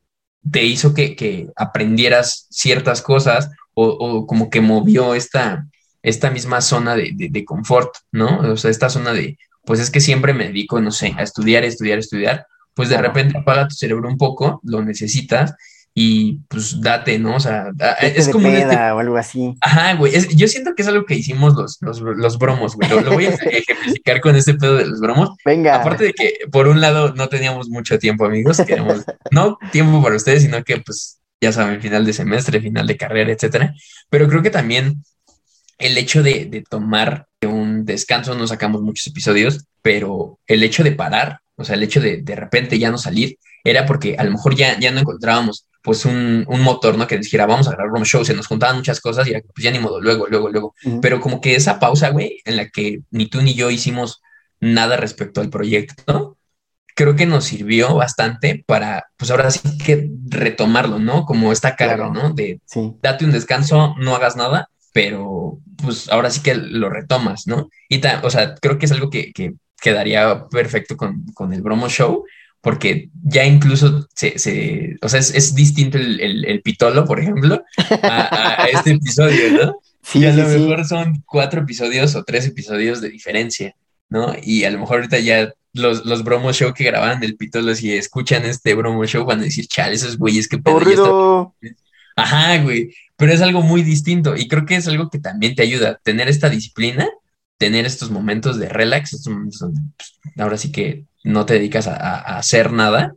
te 0.50 0.62
hizo 0.64 0.94
que, 0.94 1.16
que 1.16 1.48
aprendieras 1.56 2.46
ciertas 2.50 3.02
cosas 3.02 3.50
o, 3.74 4.26
como 4.26 4.50
que 4.50 4.60
movió 4.60 5.14
esta, 5.14 5.66
esta 6.02 6.30
misma 6.30 6.60
zona 6.60 6.96
de, 6.96 7.12
de, 7.14 7.44
confort, 7.44 7.94
¿no? 8.12 8.52
O 8.52 8.56
sea, 8.56 8.70
esta 8.70 8.88
zona 8.88 9.12
de, 9.12 9.38
pues 9.64 9.80
es 9.80 9.90
que 9.90 10.00
siempre 10.00 10.34
me 10.34 10.46
dedico, 10.46 10.80
no 10.80 10.90
sé, 10.90 11.14
a 11.16 11.22
estudiar, 11.22 11.64
estudiar, 11.64 11.98
estudiar, 11.98 12.46
pues 12.74 12.88
de 12.88 12.98
repente 12.98 13.38
apaga 13.38 13.68
tu 13.68 13.74
cerebro 13.74 14.08
un 14.08 14.18
poco, 14.18 14.60
lo 14.64 14.84
necesitas 14.84 15.54
y 15.96 16.40
pues 16.48 16.80
date, 16.80 17.20
¿no? 17.20 17.36
O 17.36 17.40
sea, 17.40 17.70
es 18.00 18.28
como... 18.28 18.48
Este 18.48 18.74
o 18.74 18.98
algo 18.98 19.16
así. 19.16 19.54
Ajá, 19.60 19.94
güey, 19.94 20.12
yo 20.34 20.48
siento 20.48 20.74
que 20.74 20.82
es 20.82 20.88
algo 20.88 21.06
que 21.06 21.14
hicimos 21.14 21.54
los, 21.54 21.78
los, 21.80 22.00
los 22.00 22.38
bromos, 22.38 22.74
güey, 22.74 22.90
lo, 22.90 23.12
voy 23.12 23.26
a 23.26 23.28
ejemplificar 23.50 24.20
con 24.20 24.34
este 24.34 24.54
pedo 24.54 24.76
de 24.76 24.86
los 24.86 25.00
bromos. 25.00 25.30
Venga. 25.44 25.76
Aparte 25.76 26.04
de 26.04 26.12
que, 26.12 26.32
por 26.50 26.66
un 26.66 26.80
lado, 26.80 27.14
no 27.14 27.28
teníamos 27.28 27.68
mucho 27.68 27.98
tiempo, 28.00 28.26
amigos, 28.26 28.60
queremos, 28.66 29.04
no 29.30 29.56
tiempo 29.70 30.02
para 30.02 30.16
ustedes, 30.16 30.42
sino 30.42 30.64
que 30.64 30.78
pues 30.78 31.20
ya 31.44 31.52
saben, 31.52 31.80
final 31.80 32.04
de 32.04 32.12
semestre, 32.12 32.60
final 32.60 32.86
de 32.86 32.96
carrera, 32.96 33.32
etcétera. 33.32 33.74
Pero 34.10 34.28
creo 34.28 34.42
que 34.42 34.50
también 34.50 35.04
el 35.78 35.96
hecho 35.98 36.22
de, 36.22 36.64
tomar 36.68 37.26
un 37.42 37.84
descanso, 37.84 38.34
no 38.34 38.46
sacamos 38.46 38.82
muchos 38.82 39.06
episodios, 39.06 39.66
pero 39.82 40.38
el 40.46 40.62
hecho 40.62 40.82
de 40.82 40.92
parar, 40.92 41.40
o 41.56 41.64
sea, 41.64 41.76
el 41.76 41.82
hecho 41.82 42.00
de 42.00 42.22
de 42.22 42.34
repente 42.34 42.78
ya 42.78 42.90
no 42.90 42.98
salir, 42.98 43.38
era 43.62 43.86
porque 43.86 44.16
a 44.18 44.24
lo 44.24 44.30
mejor 44.30 44.54
ya, 44.56 44.78
ya 44.78 44.90
no 44.90 45.00
encontrábamos 45.00 45.66
pues 45.82 46.06
un, 46.06 46.46
motor, 46.48 46.96
¿no? 46.96 47.06
Que 47.06 47.18
dijera, 47.18 47.44
vamos 47.44 47.68
a 47.68 47.72
grabar 47.72 47.92
un 47.92 48.06
show, 48.06 48.24
se 48.24 48.34
nos 48.34 48.46
juntaban 48.46 48.76
muchas 48.76 49.00
cosas 49.00 49.26
y 49.26 49.32
era, 49.32 49.42
pues 49.42 49.62
ya 49.62 49.70
ni 49.70 49.78
modo, 49.78 50.00
luego, 50.00 50.26
luego, 50.26 50.48
luego. 50.48 50.74
Pero 51.02 51.20
como 51.20 51.42
que 51.42 51.54
esa 51.54 51.78
pausa, 51.78 52.08
güey, 52.08 52.40
en 52.46 52.56
la 52.56 52.70
que 52.70 53.00
ni 53.10 53.26
tú 53.26 53.42
ni 53.42 53.52
yo 53.52 53.70
hicimos 53.70 54.22
nada 54.60 54.96
respecto 54.96 55.42
al 55.42 55.50
proyecto, 55.50 56.33
creo 56.94 57.16
que 57.16 57.26
nos 57.26 57.44
sirvió 57.44 57.94
bastante 57.94 58.64
para, 58.66 59.06
pues 59.16 59.30
ahora 59.30 59.50
sí 59.50 59.60
que 59.78 60.10
retomarlo, 60.28 60.98
¿no? 60.98 61.26
Como 61.26 61.52
esta 61.52 61.76
carga, 61.76 62.08
¿no? 62.08 62.32
De 62.32 62.60
date 63.02 63.24
un 63.24 63.32
descanso, 63.32 63.94
no 63.98 64.14
hagas 64.14 64.36
nada, 64.36 64.68
pero 64.92 65.58
pues 65.76 66.08
ahora 66.08 66.30
sí 66.30 66.40
que 66.40 66.54
lo 66.54 66.88
retomas, 66.88 67.46
¿no? 67.46 67.68
Y, 67.88 68.00
o 68.22 68.30
sea, 68.30 68.54
creo 68.54 68.78
que 68.78 68.86
es 68.86 68.92
algo 68.92 69.10
que, 69.10 69.32
quedaría 69.82 70.46
perfecto 70.46 70.96
con, 70.96 71.52
el 71.52 71.60
Bromo 71.60 71.88
Show, 71.88 72.24
porque 72.60 73.10
ya 73.22 73.44
incluso 73.44 74.08
se, 74.14 74.96
o 75.02 75.08
sea, 75.08 75.20
es, 75.20 75.54
distinto 75.54 75.98
el, 75.98 76.62
pitolo, 76.62 77.04
por 77.04 77.20
ejemplo, 77.20 77.62
a, 78.02 78.66
este 78.72 78.90
episodio, 79.02 79.52
¿no? 79.52 79.76
Sí, 80.00 80.20
y 80.20 80.26
a 80.26 80.32
lo 80.32 80.46
mejor 80.46 80.84
son 80.86 81.22
cuatro 81.26 81.62
episodios 81.62 82.14
o 82.14 82.24
tres 82.24 82.46
episodios 82.46 83.00
de 83.00 83.08
diferencia, 83.08 83.74
¿no? 84.08 84.34
Y 84.42 84.64
a 84.64 84.70
lo 84.70 84.78
mejor 84.78 84.98
ahorita 84.98 85.18
ya 85.18 85.52
los, 85.74 86.06
los 86.06 86.22
bromo 86.22 86.52
show 86.52 86.72
que 86.72 86.84
grababan 86.84 87.20
del 87.20 87.36
Pitolo, 87.36 87.74
si 87.74 87.92
escuchan 87.92 88.44
este 88.44 88.74
bromo 88.74 89.04
show, 89.06 89.24
van 89.24 89.40
a 89.40 89.44
decir, 89.44 89.66
chale, 89.66 89.94
esos 89.94 90.16
güeyes 90.16 90.48
que 90.48 90.58
pedo. 90.58 91.54
Ajá, 92.16 92.62
güey. 92.62 92.94
Pero 93.16 93.32
es 93.32 93.40
algo 93.40 93.60
muy 93.60 93.82
distinto 93.82 94.36
y 94.36 94.46
creo 94.46 94.64
que 94.66 94.76
es 94.76 94.86
algo 94.86 95.10
que 95.10 95.18
también 95.18 95.56
te 95.56 95.62
ayuda. 95.62 96.00
Tener 96.02 96.28
esta 96.28 96.48
disciplina, 96.48 97.08
tener 97.58 97.86
estos 97.86 98.10
momentos 98.10 98.56
de 98.58 98.68
relax, 98.68 99.22
pues, 99.24 99.64
ahora 100.38 100.56
sí 100.56 100.70
que 100.70 101.04
no 101.24 101.44
te 101.44 101.54
dedicas 101.54 101.88
a, 101.88 102.18
hacer 102.38 102.72
nada 102.72 103.16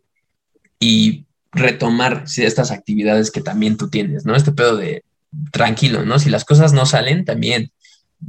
y 0.79 1.25
retomar 1.51 2.25
estas 2.37 2.71
actividades 2.71 3.29
que 3.29 3.41
también 3.41 3.77
tú 3.77 3.89
tienes, 3.89 4.25
¿no? 4.25 4.35
Este 4.35 4.51
pedo 4.51 4.77
de 4.77 5.03
tranquilo, 5.51 6.05
¿no? 6.05 6.17
Si 6.17 6.29
las 6.31 6.43
cosas 6.43 6.73
no 6.73 6.87
salen, 6.87 7.23
también, 7.23 7.71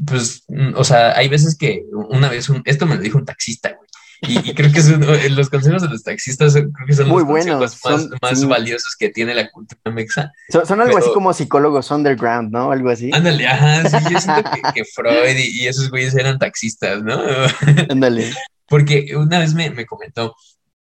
pues, 0.06 0.44
o 0.74 0.84
sea, 0.84 1.16
hay 1.16 1.28
veces 1.28 1.56
que 1.56 1.84
una 1.92 2.28
vez, 2.28 2.50
un, 2.50 2.62
esto 2.66 2.84
me 2.84 2.96
lo 2.96 3.00
dijo 3.00 3.16
un 3.16 3.24
taxista, 3.24 3.74
güey 3.74 3.88
y, 4.20 4.54
creo 4.54 4.72
que 4.72 4.82
son, 4.82 5.02
eh, 5.04 5.30
los 5.30 5.48
consejos 5.48 5.82
de 5.82 5.88
los 5.88 6.02
taxistas 6.02 6.52
creo 6.52 6.86
que 6.86 6.92
son 6.92 7.08
Muy 7.08 7.20
los 7.20 7.28
buenos, 7.28 7.84
más, 7.84 8.08
más 8.20 8.44
valiosos 8.44 8.96
que 8.98 9.10
tiene 9.10 9.34
la 9.34 9.50
cultura 9.50 9.80
mexa. 9.92 10.32
Son, 10.48 10.80
algo 10.80 10.98
así 10.98 11.10
como 11.14 11.32
psicólogos 11.32 11.90
underground, 11.90 12.50
¿no? 12.50 12.72
Algo 12.72 12.90
así. 12.90 13.10
Ándale, 13.12 13.46
ajá, 13.46 13.88
sí, 13.88 13.96
yo 14.12 14.20
siento 14.20 14.50
que, 14.74 14.84
Freud 14.84 15.36
y, 15.36 15.66
esos 15.66 15.90
güeyes 15.90 16.14
eran 16.14 16.38
taxistas, 16.38 17.02
¿no? 17.02 17.20
Ándale. 17.90 18.32
Porque 18.66 19.14
una 19.16 19.38
vez 19.38 19.54
me, 19.54 19.70
me 19.70 19.86
comentó, 19.86 20.34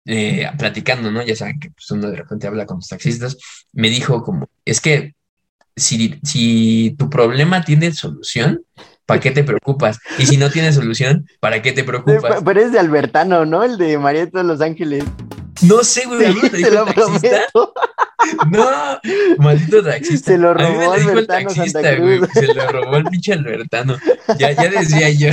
eh, 0.07 0.49
platicando, 0.57 1.11
¿no? 1.11 1.23
Ya 1.23 1.37
saben 1.37 1.61
que 1.61 1.71
pues, 1.71 1.91
uno 1.91 2.11
de 2.11 2.17
repente 2.17 2.47
habla 2.47 2.65
con 2.65 2.79
los 2.79 2.89
taxistas, 2.89 3.37
me 3.73 3.91
dijo 3.91 4.23
como, 4.23 4.49
es 4.65 4.81
que 4.81 5.15
si, 5.75 6.19
si 6.23 6.95
tu 6.99 7.11
problema 7.11 7.63
tiene 7.63 7.93
solución, 7.93 8.63
¿para 9.07 9.21
qué 9.21 9.31
te 9.31 9.45
preocupas? 9.45 9.99
Y 10.19 10.27
si 10.27 10.37
no 10.37 10.51
tienes 10.51 10.75
solución, 10.75 11.27
¿para 11.41 11.63
qué 11.63 11.73
te 11.73 11.85
preocupas? 11.85 12.43
Pero 12.45 12.61
es 12.61 12.73
de 12.73 12.79
Albertano, 12.79 13.47
¿no? 13.47 13.65
El 13.65 13.79
de 13.79 13.97
Marieta 13.99 14.39
de 14.39 14.45
Los 14.45 14.61
Ángeles. 14.61 15.05
No 15.63 15.83
sé, 15.83 16.05
güey, 16.07 16.27
¿a 16.27 16.51
te, 16.51 16.71
lo 16.71 16.85
taxista? 16.85 17.43
No, 18.51 18.69
maldito 19.39 19.83
taxista. 19.83 20.33
Se 20.33 20.39
lo 20.39 20.53
robó 20.53 20.93
a 20.93 20.97
el 20.97 21.27
taxista, 21.27 21.95
güey. 21.97 22.21
Se 22.35 22.53
lo 22.53 22.67
robó 22.69 22.97
el 22.97 23.05
pinche 23.05 23.33
Albertano. 23.33 23.97
Ya, 24.39 24.51
ya 24.53 24.69
decía 24.69 25.11
yo. 25.11 25.31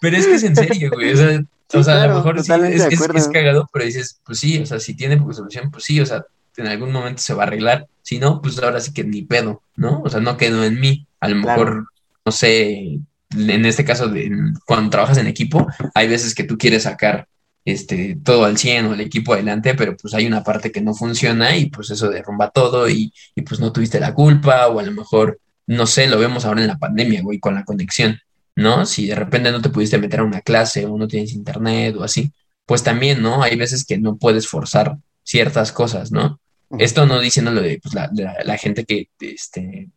Pero 0.00 0.16
es 0.16 0.26
que 0.26 0.34
es 0.34 0.42
en 0.44 0.54
serio, 0.54 0.90
güey. 0.92 1.12
O 1.12 1.16
sea, 1.16 1.40
o 1.72 1.82
sea 1.82 2.02
a 2.02 2.06
lo 2.08 2.16
mejor 2.16 2.42
sí 2.42 2.52
es, 2.52 2.84
es, 2.84 3.28
cagado, 3.28 3.68
pero 3.72 3.84
dices, 3.86 4.20
pues 4.24 4.38
sí, 4.38 4.58
o 4.58 4.66
sea, 4.66 4.78
si 4.80 4.94
tiene 4.94 5.18
solución, 5.32 5.70
pues 5.70 5.84
sí, 5.84 6.00
o 6.00 6.06
sea, 6.06 6.24
en 6.56 6.66
algún 6.66 6.92
momento 6.92 7.22
se 7.22 7.34
va 7.34 7.44
a 7.44 7.46
arreglar. 7.46 7.86
Si 8.02 8.18
no, 8.18 8.40
pues 8.40 8.58
ahora 8.58 8.80
sí 8.80 8.92
que 8.92 9.04
ni 9.04 9.22
pedo, 9.22 9.62
¿no? 9.76 10.02
O 10.04 10.08
sea, 10.08 10.20
no 10.20 10.36
quedó 10.36 10.64
en 10.64 10.80
mí. 10.80 11.06
A 11.20 11.28
lo 11.28 11.36
mejor, 11.36 11.86
no 12.24 12.32
sé, 12.32 13.00
en 13.30 13.64
este 13.64 13.84
caso, 13.84 14.08
de, 14.08 14.30
cuando 14.66 14.90
trabajas 14.90 15.18
en 15.18 15.26
equipo, 15.26 15.66
hay 15.94 16.08
veces 16.08 16.34
que 16.34 16.44
tú 16.44 16.58
quieres 16.58 16.84
sacar 16.84 17.28
este, 17.64 18.18
todo 18.24 18.44
al 18.44 18.58
100 18.58 18.86
o 18.86 18.94
el 18.94 19.00
equipo 19.00 19.34
adelante, 19.34 19.74
pero 19.74 19.96
pues 19.96 20.14
hay 20.14 20.26
una 20.26 20.42
parte 20.42 20.72
que 20.72 20.80
no 20.80 20.94
funciona 20.94 21.56
y 21.56 21.66
pues 21.66 21.90
eso 21.90 22.08
derrumba 22.08 22.50
todo 22.50 22.88
y, 22.88 23.12
y 23.34 23.42
pues 23.42 23.60
no 23.60 23.72
tuviste 23.72 24.00
la 24.00 24.14
culpa 24.14 24.68
o 24.68 24.80
a 24.80 24.82
lo 24.82 24.92
mejor, 24.92 25.40
no 25.66 25.86
sé, 25.86 26.08
lo 26.08 26.18
vemos 26.18 26.44
ahora 26.44 26.62
en 26.62 26.66
la 26.66 26.78
pandemia, 26.78 27.22
güey, 27.22 27.38
con 27.38 27.54
la 27.54 27.64
conexión, 27.64 28.18
¿no? 28.56 28.86
Si 28.86 29.06
de 29.06 29.14
repente 29.14 29.52
no 29.52 29.60
te 29.60 29.70
pudiste 29.70 29.98
meter 29.98 30.20
a 30.20 30.24
una 30.24 30.40
clase 30.40 30.86
o 30.86 30.96
no 30.96 31.06
tienes 31.06 31.32
internet 31.32 31.96
o 31.96 32.04
así, 32.04 32.32
pues 32.66 32.82
también, 32.82 33.22
¿no? 33.22 33.42
Hay 33.42 33.56
veces 33.56 33.84
que 33.84 33.98
no 33.98 34.16
puedes 34.16 34.48
forzar 34.48 34.96
ciertas 35.22 35.72
cosas, 35.72 36.12
¿no? 36.12 36.39
Esto 36.78 37.06
no 37.06 37.20
diciendo 37.20 37.50
lo 37.50 37.62
de 37.62 37.80
pues, 37.82 37.94
la, 37.94 38.10
la, 38.44 38.56
gente 38.56 38.84
que 38.84 39.08
este, 39.20 39.88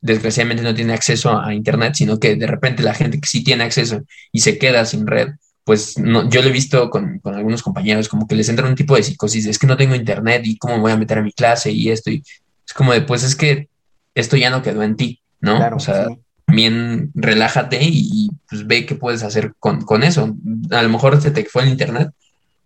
desgraciadamente 0.00 0.62
no 0.62 0.74
tiene 0.74 0.94
acceso 0.94 1.38
a 1.38 1.52
Internet, 1.54 1.94
sino 1.94 2.18
que 2.18 2.36
de 2.36 2.46
repente 2.46 2.82
la 2.82 2.94
gente 2.94 3.20
que 3.20 3.28
sí 3.28 3.44
tiene 3.44 3.64
acceso 3.64 4.02
y 4.32 4.40
se 4.40 4.58
queda 4.58 4.86
sin 4.86 5.06
red, 5.06 5.28
pues 5.64 5.98
no, 5.98 6.28
yo 6.30 6.42
lo 6.42 6.48
he 6.48 6.52
visto 6.52 6.88
con, 6.90 7.18
con, 7.18 7.34
algunos 7.34 7.62
compañeros, 7.62 8.08
como 8.08 8.26
que 8.26 8.34
les 8.34 8.48
entra 8.48 8.66
un 8.66 8.74
tipo 8.74 8.96
de 8.96 9.02
psicosis, 9.02 9.46
es 9.46 9.58
que 9.58 9.66
no 9.66 9.76
tengo 9.76 9.94
Internet 9.94 10.42
y 10.44 10.56
cómo 10.56 10.76
me 10.76 10.82
voy 10.82 10.92
a 10.92 10.96
meter 10.96 11.18
a 11.18 11.22
mi 11.22 11.32
clase 11.32 11.70
y 11.70 11.90
esto, 11.90 12.10
y 12.10 12.22
es 12.66 12.72
como 12.72 12.92
de, 12.92 13.02
pues 13.02 13.22
es 13.22 13.36
que 13.36 13.68
esto 14.14 14.36
ya 14.36 14.48
no 14.48 14.62
quedó 14.62 14.82
en 14.82 14.96
ti, 14.96 15.20
¿no? 15.40 15.58
o 15.74 15.80
sea, 15.80 16.06
también 16.46 17.10
relájate 17.14 17.78
y, 17.82 18.30
pues 18.48 18.66
ve 18.66 18.86
qué 18.86 18.94
puedes 18.94 19.22
hacer 19.22 19.54
con, 19.58 19.82
con, 19.82 20.04
eso. 20.04 20.34
A 20.70 20.82
lo 20.82 20.88
mejor 20.88 21.20
se 21.20 21.32
te 21.32 21.44
fue 21.44 21.64
el 21.64 21.70
internet. 21.70 22.10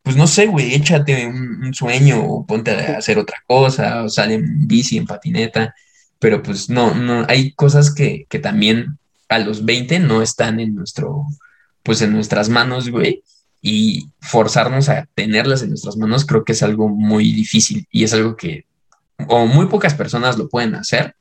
Pues 0.02 0.16
no 0.16 0.26
sé, 0.26 0.46
güey, 0.46 0.74
échate 0.74 1.26
un, 1.26 1.72
sueño 1.74 2.22
o 2.24 2.46
ponte 2.46 2.70
a 2.70 2.98
hacer 2.98 3.18
otra 3.18 3.38
cosa 3.46 4.04
o 4.04 4.08
sale 4.08 4.34
en 4.34 4.66
bici, 4.66 4.96
en 4.96 5.06
patineta. 5.06 5.74
Pero 6.18 6.42
pues 6.42 6.68
no, 6.68 6.94
no, 6.94 7.24
hay 7.28 7.52
cosas 7.52 7.92
que, 7.94 8.26
que 8.28 8.38
también 8.38 8.98
a 9.28 9.38
los 9.38 9.64
20 9.64 10.00
no 10.00 10.22
están 10.22 10.60
en 10.60 10.74
nuestro, 10.74 11.24
pues 11.82 12.02
en 12.02 12.12
nuestras 12.12 12.48
manos, 12.48 12.90
güey. 12.90 13.22
Y 13.62 14.08
forzarnos 14.20 14.88
a 14.88 15.06
tenerlas 15.14 15.62
en 15.62 15.70
nuestras 15.70 15.96
manos 15.96 16.24
creo 16.24 16.44
que 16.44 16.52
es 16.52 16.62
algo 16.62 16.88
muy 16.88 17.32
difícil 17.32 17.86
y 17.90 18.04
es 18.04 18.14
algo 18.14 18.36
que 18.36 18.64
o 19.28 19.46
muy 19.46 19.66
pocas 19.66 19.94
personas 19.94 20.38
lo 20.38 20.48
pueden 20.48 20.74
hacer 20.74 21.14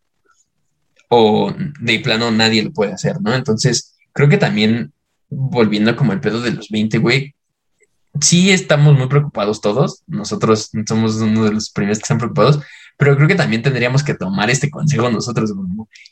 o 1.10 1.54
de 1.82 2.00
plano 2.00 2.32
nadie 2.32 2.64
lo 2.64 2.72
puede 2.72 2.94
hacer, 2.94 3.20
¿no? 3.20 3.34
Entonces, 3.34 3.98
creo 4.14 4.30
que 4.30 4.38
también, 4.38 4.94
volviendo 5.30 5.96
como 5.96 6.14
el 6.14 6.22
pedo 6.22 6.42
de 6.42 6.52
los 6.52 6.70
20, 6.70 7.00
güey, 7.00 7.36
sí 8.22 8.52
estamos 8.52 8.98
muy 8.98 9.08
preocupados 9.08 9.62
todos, 9.62 10.04
nosotros 10.08 10.72
somos 10.88 11.16
uno 11.16 11.46
de 11.46 11.54
los 11.54 11.70
primeros 11.70 12.00
que 12.00 12.04
están 12.04 12.18
preocupados, 12.18 12.60
pero 12.98 13.16
creo 13.16 13.28
que 13.28 13.36
también 13.36 13.62
tendríamos 13.62 14.04
que 14.04 14.14
tomar 14.14 14.50
este 14.50 14.70
consejo 14.70 15.10
nosotros, 15.10 15.54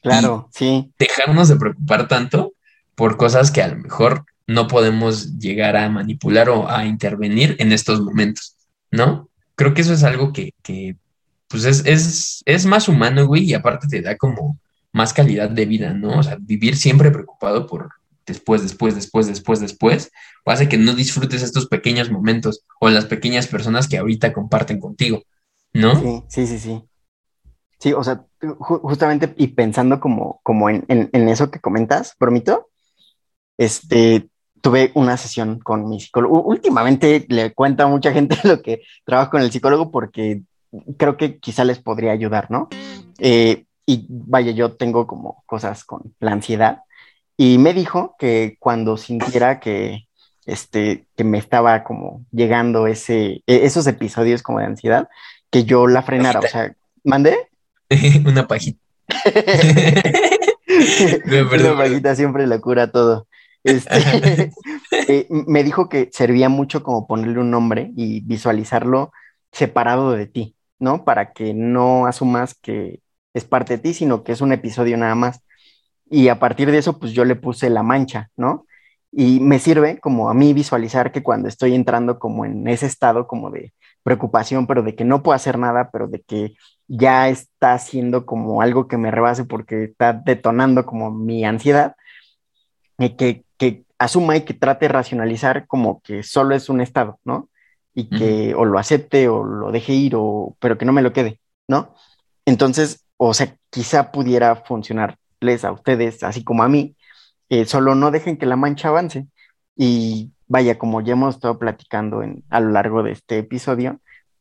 Claro, 0.01 0.49
sí. 0.53 0.89
Dejarnos 0.97 1.49
de 1.49 1.57
preocupar 1.57 2.07
tanto 2.07 2.53
por 2.95 3.17
cosas 3.17 3.51
que 3.51 3.61
a 3.61 3.67
lo 3.67 3.77
mejor 3.77 4.25
no 4.47 4.67
podemos 4.67 5.37
llegar 5.37 5.75
a 5.75 5.89
manipular 5.89 6.49
o 6.49 6.69
a 6.69 6.85
intervenir 6.85 7.57
en 7.59 7.73
estos 7.73 8.01
momentos, 8.01 8.55
¿no? 8.91 9.29
Creo 9.55 9.73
que 9.73 9.81
eso 9.81 9.93
es 9.93 10.03
algo 10.03 10.31
que, 10.31 10.53
que 10.63 10.95
pues 11.49 11.65
es, 11.65 11.85
es, 11.85 12.41
es 12.45 12.65
más 12.65 12.87
humano, 12.87 13.25
güey, 13.27 13.43
y 13.43 13.53
aparte 13.53 13.87
te 13.87 14.01
da 14.01 14.15
como 14.15 14.57
más 14.93 15.13
calidad 15.13 15.49
de 15.49 15.65
vida, 15.65 15.93
¿no? 15.93 16.19
O 16.19 16.23
sea, 16.23 16.37
vivir 16.39 16.77
siempre 16.77 17.11
preocupado 17.11 17.67
por 17.67 17.89
después, 18.27 18.61
después, 18.61 18.93
después, 18.93 19.27
después, 19.27 19.59
después, 19.59 20.11
hace 20.45 20.69
que 20.69 20.77
no 20.77 20.93
disfrutes 20.93 21.41
estos 21.41 21.67
pequeños 21.67 22.11
momentos 22.11 22.65
o 22.79 22.89
las 22.89 23.05
pequeñas 23.05 23.47
personas 23.47 23.87
que 23.87 23.97
ahorita 23.97 24.33
comparten 24.33 24.79
contigo, 24.79 25.23
¿no? 25.73 25.99
Sí, 25.99 26.23
sí, 26.27 26.59
sí, 26.59 26.59
sí. 27.79 27.93
O 27.93 28.03
sea, 28.03 28.25
justamente 28.59 29.33
y 29.37 29.47
pensando 29.47 29.99
como, 29.99 30.39
como 30.43 30.69
en, 30.69 30.85
en, 30.87 31.29
eso 31.29 31.51
que 31.51 31.59
comentas, 31.59 32.15
promito, 32.17 32.69
este, 33.57 34.29
tuve 34.61 34.91
una 34.95 35.15
sesión 35.15 35.59
con 35.59 35.87
mi 35.87 35.99
psicólogo. 35.99 36.41
Últimamente 36.41 37.25
le 37.29 37.53
cuento 37.53 37.83
a 37.83 37.87
mucha 37.87 38.11
gente 38.11 38.37
lo 38.43 38.61
que 38.61 38.81
trabajo 39.05 39.31
con 39.31 39.41
el 39.41 39.51
psicólogo 39.51 39.91
porque 39.91 40.41
creo 40.97 41.17
que 41.17 41.39
quizá 41.39 41.63
les 41.63 41.79
podría 41.79 42.11
ayudar, 42.11 42.51
¿no? 42.51 42.67
Eh, 43.19 43.65
y 43.85 44.05
vaya, 44.09 44.51
yo 44.51 44.75
tengo 44.75 45.07
como 45.07 45.43
cosas 45.45 45.85
con 45.85 46.13
la 46.19 46.31
ansiedad. 46.31 46.81
Y 47.37 47.59
me 47.59 47.73
dijo 47.73 48.15
que 48.17 48.57
cuando 48.59 48.97
sintiera 48.97 49.59
que, 49.59 50.07
este, 50.45 51.07
que 51.15 51.23
me 51.23 51.37
estaba 51.37 51.83
como 51.83 52.25
llegando 52.31 52.87
ese, 52.87 53.43
e, 53.45 53.65
esos 53.65 53.85
episodios 53.85 54.41
como 54.41 54.59
de 54.59 54.65
ansiedad, 54.65 55.07
que 55.51 55.63
yo 55.63 55.87
la 55.87 56.01
frenara. 56.01 56.39
O 56.39 56.43
sea, 56.43 56.75
¿mandé? 57.03 57.37
Una 58.25 58.47
pajita. 58.47 58.79
Una 61.27 61.77
pajita 61.77 62.15
siempre 62.15 62.47
la 62.47 62.59
cura 62.59 62.91
todo. 62.91 63.27
Este, 63.63 63.91
eh, 65.07 65.27
me 65.29 65.63
dijo 65.63 65.89
que 65.89 66.09
servía 66.11 66.49
mucho 66.49 66.83
como 66.83 67.05
ponerle 67.05 67.39
un 67.39 67.51
nombre 67.51 67.91
y 67.95 68.21
visualizarlo 68.21 69.11
separado 69.51 70.11
de 70.11 70.25
ti, 70.25 70.55
¿no? 70.79 71.03
Para 71.03 71.33
que 71.33 71.53
no 71.53 72.07
asumas 72.07 72.55
que 72.55 73.01
es 73.33 73.45
parte 73.45 73.77
de 73.77 73.83
ti, 73.83 73.93
sino 73.93 74.23
que 74.23 74.31
es 74.31 74.41
un 74.41 74.53
episodio 74.53 74.97
nada 74.97 75.15
más. 75.15 75.41
Y 76.09 76.29
a 76.29 76.39
partir 76.39 76.71
de 76.71 76.77
eso, 76.77 76.99
pues 76.99 77.11
yo 77.13 77.25
le 77.25 77.35
puse 77.35 77.69
la 77.69 77.83
mancha, 77.83 78.29
¿no? 78.37 78.65
Y 79.11 79.39
me 79.39 79.59
sirve 79.59 79.99
como 79.99 80.29
a 80.29 80.33
mí 80.33 80.53
visualizar 80.53 81.11
que 81.11 81.23
cuando 81.23 81.47
estoy 81.47 81.73
entrando 81.73 82.19
como 82.19 82.45
en 82.45 82.67
ese 82.67 82.85
estado 82.85 83.27
como 83.27 83.49
de 83.49 83.73
preocupación, 84.03 84.67
pero 84.67 84.83
de 84.83 84.95
que 84.95 85.05
no 85.05 85.23
puedo 85.23 85.35
hacer 85.35 85.57
nada, 85.57 85.89
pero 85.91 86.07
de 86.07 86.21
que 86.21 86.55
ya 86.87 87.27
está 87.29 87.73
haciendo 87.73 88.25
como 88.25 88.61
algo 88.61 88.87
que 88.87 88.97
me 88.97 89.11
rebase 89.11 89.43
porque 89.43 89.85
está 89.85 90.13
detonando 90.13 90.85
como 90.85 91.11
mi 91.11 91.43
ansiedad, 91.45 91.95
y 92.97 93.09
que, 93.11 93.43
que 93.57 93.83
asuma 93.97 94.35
y 94.37 94.41
que 94.41 94.53
trate 94.53 94.85
de 94.85 94.93
racionalizar 94.93 95.67
como 95.67 96.01
que 96.01 96.23
solo 96.23 96.55
es 96.55 96.69
un 96.69 96.81
estado, 96.81 97.19
¿no? 97.25 97.49
Y 97.93 98.09
que 98.09 98.53
o 98.55 98.63
lo 98.63 98.77
acepte 98.77 99.27
o 99.27 99.43
lo 99.43 99.71
deje 99.71 99.93
ir, 99.93 100.13
o, 100.15 100.55
pero 100.59 100.77
que 100.77 100.85
no 100.85 100.93
me 100.93 101.01
lo 101.01 101.13
quede, 101.13 101.39
¿no? 101.67 101.95
Entonces, 102.45 103.05
o 103.17 103.33
sea, 103.33 103.55
quizá 103.71 104.11
pudiera 104.11 104.55
funcionarles 105.39 105.65
a 105.65 105.71
ustedes, 105.71 106.23
así 106.23 106.43
como 106.43 106.63
a 106.63 106.69
mí, 106.69 106.95
eh, 107.49 107.65
solo 107.65 107.95
no 107.95 108.11
dejen 108.11 108.37
que 108.37 108.45
la 108.45 108.55
mancha 108.55 108.89
avance. 108.89 109.27
Y 109.75 110.31
vaya, 110.47 110.77
como 110.77 111.01
ya 111.01 111.13
hemos 111.13 111.35
estado 111.35 111.59
platicando 111.59 112.23
en, 112.23 112.43
a 112.49 112.59
lo 112.59 112.69
largo 112.71 113.03
de 113.03 113.11
este 113.11 113.39
episodio, 113.39 113.99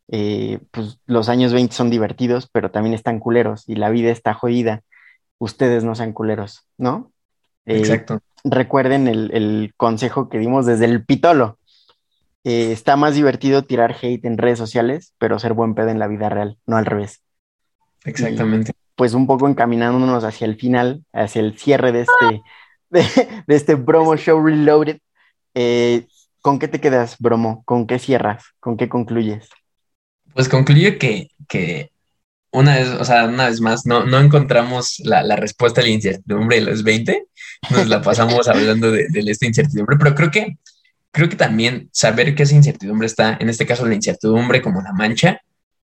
eh, 0.08 0.60
pues 0.70 0.98
los 1.06 1.28
años 1.28 1.52
20 1.52 1.74
son 1.74 1.90
divertidos, 1.90 2.48
pero 2.50 2.70
también 2.70 2.94
están 2.94 3.18
culeros 3.18 3.68
y 3.68 3.74
la 3.76 3.90
vida 3.90 4.10
está 4.10 4.34
jodida. 4.34 4.82
Ustedes 5.38 5.84
no 5.84 5.94
sean 5.94 6.12
culeros, 6.12 6.66
¿no? 6.78 7.12
Eh, 7.66 7.78
Exacto. 7.78 8.20
Recuerden 8.44 9.08
el, 9.08 9.74
consejo 9.76 10.28
que 10.28 10.38
dimos 10.38 10.66
desde 10.66 10.84
el 10.84 11.04
pitolo. 11.04 11.58
está 12.44 12.96
más 12.96 13.16
divertido 13.16 13.64
tirar 13.64 13.96
hate 14.00 14.24
en 14.24 14.38
redes 14.38 14.58
sociales, 14.58 15.14
pero 15.18 15.40
ser 15.40 15.52
buen 15.52 15.74
pedo 15.74 15.88
en 15.88 15.98
la 15.98 16.06
vida 16.06 16.28
real, 16.28 16.56
no 16.64 16.76
al 16.76 16.86
revés. 16.86 17.22
Exactamente. 18.04 18.72
Pues 18.96 19.14
un 19.14 19.26
poco 19.26 19.48
encaminándonos 19.48 20.24
hacia 20.24 20.46
el 20.46 20.56
final, 20.56 21.04
hacia 21.12 21.40
el 21.40 21.56
cierre 21.58 21.92
de 21.92 22.00
este, 22.00 22.42
de, 23.46 23.54
este 23.54 23.74
Bromo 23.74 24.16
Show 24.16 24.44
Reloaded. 24.44 24.98
Eh, 25.54 26.06
¿Con 26.40 26.58
qué 26.58 26.68
te 26.68 26.80
quedas, 26.80 27.16
Bromo? 27.18 27.62
¿Con 27.64 27.86
qué 27.86 27.98
cierras? 27.98 28.44
¿Con 28.58 28.76
qué 28.76 28.88
concluyes? 28.88 29.48
Pues 30.32 30.48
concluyo 30.48 30.98
que, 30.98 31.30
que 31.48 31.90
una 32.50 32.76
vez, 32.76 32.88
o 32.88 33.04
sea, 33.04 33.26
una 33.26 33.48
vez 33.48 33.60
más, 33.60 33.84
no, 33.84 34.04
no 34.04 34.18
encontramos 34.18 35.00
la, 35.04 35.22
la, 35.22 35.36
respuesta 35.36 35.80
a 35.80 35.84
la 35.84 35.90
incertidumbre 35.90 36.60
de 36.60 36.66
los 36.66 36.82
20, 36.82 37.26
nos 37.70 37.88
la 37.88 38.00
pasamos 38.00 38.48
hablando 38.48 38.90
de, 38.90 39.08
de, 39.08 39.30
esta 39.30 39.46
incertidumbre, 39.46 39.96
pero 39.98 40.14
creo 40.14 40.30
que, 40.30 40.58
creo 41.10 41.28
que 41.28 41.36
también 41.36 41.88
saber 41.92 42.34
que 42.34 42.44
esa 42.44 42.54
incertidumbre 42.54 43.06
está, 43.06 43.36
en 43.40 43.48
este 43.48 43.66
caso 43.66 43.86
la 43.86 43.94
incertidumbre 43.94 44.62
como 44.62 44.80
la 44.82 44.92
mancha, 44.92 45.40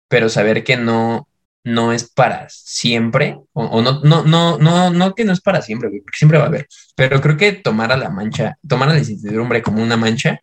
pero 0.08 0.28
saber 0.28 0.62
que 0.62 0.76
no, 0.76 1.28
no 1.64 1.92
es 1.92 2.10
para 2.10 2.46
siempre, 2.48 3.38
o, 3.52 3.82
no, 3.82 4.00
no, 4.02 4.24
no, 4.24 4.58
no, 4.58 4.90
no 4.90 5.14
que 5.14 5.24
no 5.24 5.32
es 5.32 5.40
para 5.40 5.62
siempre, 5.62 5.90
porque 5.90 6.16
siempre 6.16 6.38
va 6.38 6.44
a 6.44 6.48
haber, 6.48 6.68
pero 6.96 7.20
creo 7.20 7.36
que 7.36 7.52
tomar 7.52 7.92
a 7.92 7.96
la 7.96 8.10
mancha, 8.10 8.56
tomar 8.66 8.88
a 8.88 8.92
la 8.94 8.98
incertidumbre 8.98 9.62
como 9.62 9.82
una 9.82 9.96
mancha, 9.96 10.40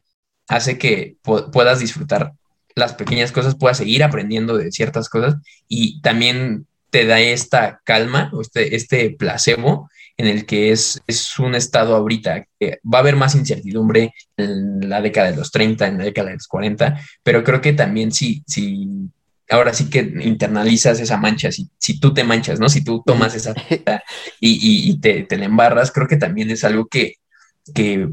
hace 0.48 0.78
que 0.78 1.18
puedas 1.24 1.80
disfrutar 1.80 2.34
las 2.76 2.94
pequeñas 2.94 3.32
cosas, 3.32 3.56
puedas 3.56 3.78
seguir 3.78 4.04
aprendiendo 4.04 4.58
de 4.58 4.72
ciertas 4.72 5.10
cosas 5.10 5.36
y 5.68 6.00
también 6.02 6.68
te 6.90 7.06
da 7.06 7.20
esta 7.20 7.82
calma 7.84 8.30
o 8.34 8.42
este, 8.42 8.76
este 8.76 9.10
placebo 9.10 9.90
en 10.16 10.28
el 10.28 10.46
que 10.46 10.72
es, 10.72 11.02
es 11.06 11.38
un 11.38 11.54
estado 11.54 11.96
ahorita, 11.96 12.46
que 12.60 12.80
va 12.84 13.00
a 13.00 13.02
haber 13.02 13.16
más 13.16 13.36
incertidumbre 13.36 14.14
en 14.36 14.90
la 14.90 15.02
década 15.02 15.30
de 15.32 15.38
los 15.38 15.52
30, 15.52 15.88
en 15.88 15.98
la 16.00 16.06
década 16.06 16.30
de 16.30 16.36
los 16.36 16.48
40, 16.48 17.00
pero 17.22 17.44
creo 17.44 17.62
que 17.62 17.74
también 17.74 18.12
si, 18.12 18.44
si 18.48 18.88
ahora 19.50 19.74
sí 19.74 19.90
que 19.90 20.00
internalizas 20.00 21.00
esa 21.00 21.18
mancha, 21.18 21.52
si, 21.52 21.70
si 21.78 22.00
tú 22.00 22.14
te 22.14 22.24
manchas, 22.24 22.60
¿no? 22.60 22.70
Si 22.70 22.84
tú 22.84 23.04
tomas 23.06 23.36
esa 23.36 23.54
y, 24.40 24.90
y, 24.92 25.00
te, 25.00 25.24
te 25.24 25.38
la 25.38 25.46
embarras, 25.46 25.92
creo 25.92 26.08
que 26.08 26.18
también 26.18 26.50
es 26.50 26.64
algo 26.64 26.88
que, 26.88 27.16
que 27.74 28.10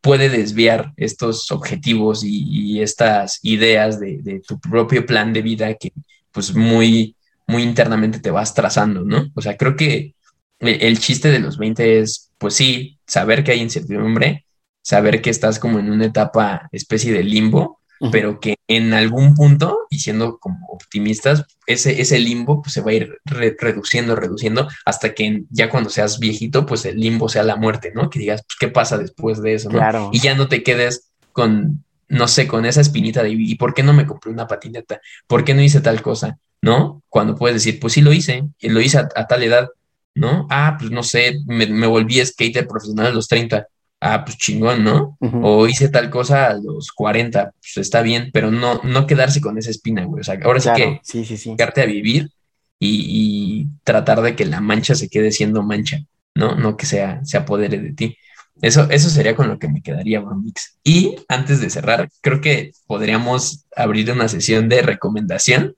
puede 0.00 0.28
desviar 0.28 0.92
estos 0.96 1.50
objetivos 1.50 2.22
y, 2.24 2.80
estas 2.80 3.40
ideas 3.42 3.98
de, 3.98 4.18
de, 4.22 4.40
tu 4.40 4.60
propio 4.60 5.04
plan 5.04 5.32
de 5.32 5.42
vida 5.42 5.74
que 5.74 5.92
pues 6.30 6.54
muy, 6.54 7.16
muy 7.46 7.62
internamente 7.62 8.20
te 8.20 8.30
vas 8.30 8.54
trazando, 8.54 9.02
¿no? 9.04 9.26
O 9.34 9.42
sea, 9.42 9.56
creo 9.56 9.74
que 9.74 10.14
el, 10.60 10.98
chiste 10.98 11.30
de 11.30 11.38
los 11.38 11.58
20 11.58 12.00
es, 12.00 12.30
pues 12.38 12.54
sí, 12.54 12.98
saber 13.06 13.44
que 13.44 13.52
hay 13.52 13.60
incertidumbre, 13.60 14.46
saber 14.82 15.22
que 15.22 15.30
estás 15.30 15.58
como 15.58 15.78
en 15.78 15.90
una 15.90 16.06
etapa, 16.06 16.68
especie 16.72 17.12
de 17.12 17.22
limbo, 17.22 17.77
pero 18.12 18.40
que 18.40 18.56
en 18.68 18.94
algún 18.94 19.34
punto, 19.34 19.86
y 19.90 19.98
siendo 19.98 20.38
como 20.38 20.66
optimistas, 20.68 21.44
ese, 21.66 22.00
ese 22.00 22.18
limbo 22.18 22.62
pues, 22.62 22.72
se 22.74 22.80
va 22.80 22.90
a 22.90 22.94
ir 22.94 23.18
reduciendo, 23.24 24.14
reduciendo, 24.14 24.68
hasta 24.84 25.14
que 25.14 25.44
ya 25.50 25.68
cuando 25.68 25.90
seas 25.90 26.18
viejito, 26.18 26.66
pues 26.66 26.84
el 26.84 26.98
limbo 26.98 27.28
sea 27.28 27.42
la 27.42 27.56
muerte, 27.56 27.92
¿no? 27.94 28.10
Que 28.10 28.18
digas, 28.20 28.42
pues, 28.46 28.56
¿qué 28.58 28.68
pasa 28.68 28.98
después 28.98 29.42
de 29.42 29.54
eso? 29.54 29.70
¿no? 29.70 30.10
Y 30.12 30.20
ya 30.20 30.34
no 30.34 30.48
te 30.48 30.62
quedes 30.62 31.10
con, 31.32 31.84
no 32.08 32.28
sé, 32.28 32.46
con 32.46 32.64
esa 32.66 32.80
espinita 32.80 33.22
de, 33.22 33.30
¿y 33.30 33.54
por 33.56 33.74
qué 33.74 33.82
no 33.82 33.92
me 33.92 34.06
compré 34.06 34.30
una 34.30 34.46
patineta? 34.46 35.00
¿Por 35.26 35.44
qué 35.44 35.54
no 35.54 35.62
hice 35.62 35.80
tal 35.80 36.02
cosa? 36.02 36.38
¿No? 36.62 37.02
Cuando 37.08 37.34
puedes 37.34 37.56
decir, 37.56 37.80
pues 37.80 37.92
sí 37.94 38.00
lo 38.00 38.12
hice, 38.12 38.44
y 38.58 38.68
lo 38.68 38.80
hice 38.80 38.98
a, 38.98 39.26
tal 39.26 39.42
edad, 39.42 39.68
¿no? 40.14 40.46
Ah, 40.50 40.76
pues 40.78 40.90
no 40.90 41.02
sé, 41.02 41.38
me, 41.46 41.66
me 41.66 41.86
volví 41.86 42.24
skater 42.24 42.66
profesional 42.66 43.06
a 43.06 43.10
los 43.12 43.28
30 43.28 43.66
ah, 44.00 44.24
pues 44.24 44.36
chingón, 44.36 44.84
¿no? 44.84 45.16
O 45.20 45.66
hice 45.66 45.88
tal 45.88 46.10
cosa 46.10 46.48
a 46.48 46.54
los 46.54 46.92
40, 46.92 47.52
pues 47.52 47.76
está 47.78 48.02
bien, 48.02 48.30
pero 48.32 48.50
no, 48.50 48.80
no 48.84 49.06
quedarse 49.06 49.40
con 49.40 49.58
esa 49.58 49.70
espina, 49.70 50.04
güey. 50.04 50.20
O 50.20 50.24
sea, 50.24 50.38
ahora 50.42 50.60
sí 50.60 50.70
que 50.76 51.00
sí, 51.02 51.24
sí, 51.24 51.36
sí. 51.36 51.56
a 51.58 51.86
vivir 51.86 52.30
y, 52.78 53.66
tratar 53.82 54.22
de 54.22 54.36
que 54.36 54.44
la 54.44 54.60
mancha 54.60 54.94
se 54.94 55.08
quede 55.08 55.32
siendo 55.32 55.62
mancha, 55.62 56.00
¿no? 56.34 56.54
No 56.54 56.76
que 56.76 56.86
sea, 56.86 57.20
se 57.24 57.36
apodere 57.36 57.78
de 57.78 57.92
ti. 57.92 58.16
Eso, 58.60 58.88
eso 58.90 59.08
sería 59.08 59.36
con 59.36 59.48
lo 59.48 59.58
que 59.58 59.68
me 59.68 59.82
quedaría, 59.82 60.20
Bromix. 60.20 60.78
Y 60.82 61.16
antes 61.28 61.60
de 61.60 61.70
cerrar, 61.70 62.08
creo 62.20 62.40
que 62.40 62.72
podríamos 62.86 63.66
abrir 63.76 64.10
una 64.10 64.28
sesión 64.28 64.68
de 64.68 64.82
recomendación, 64.82 65.76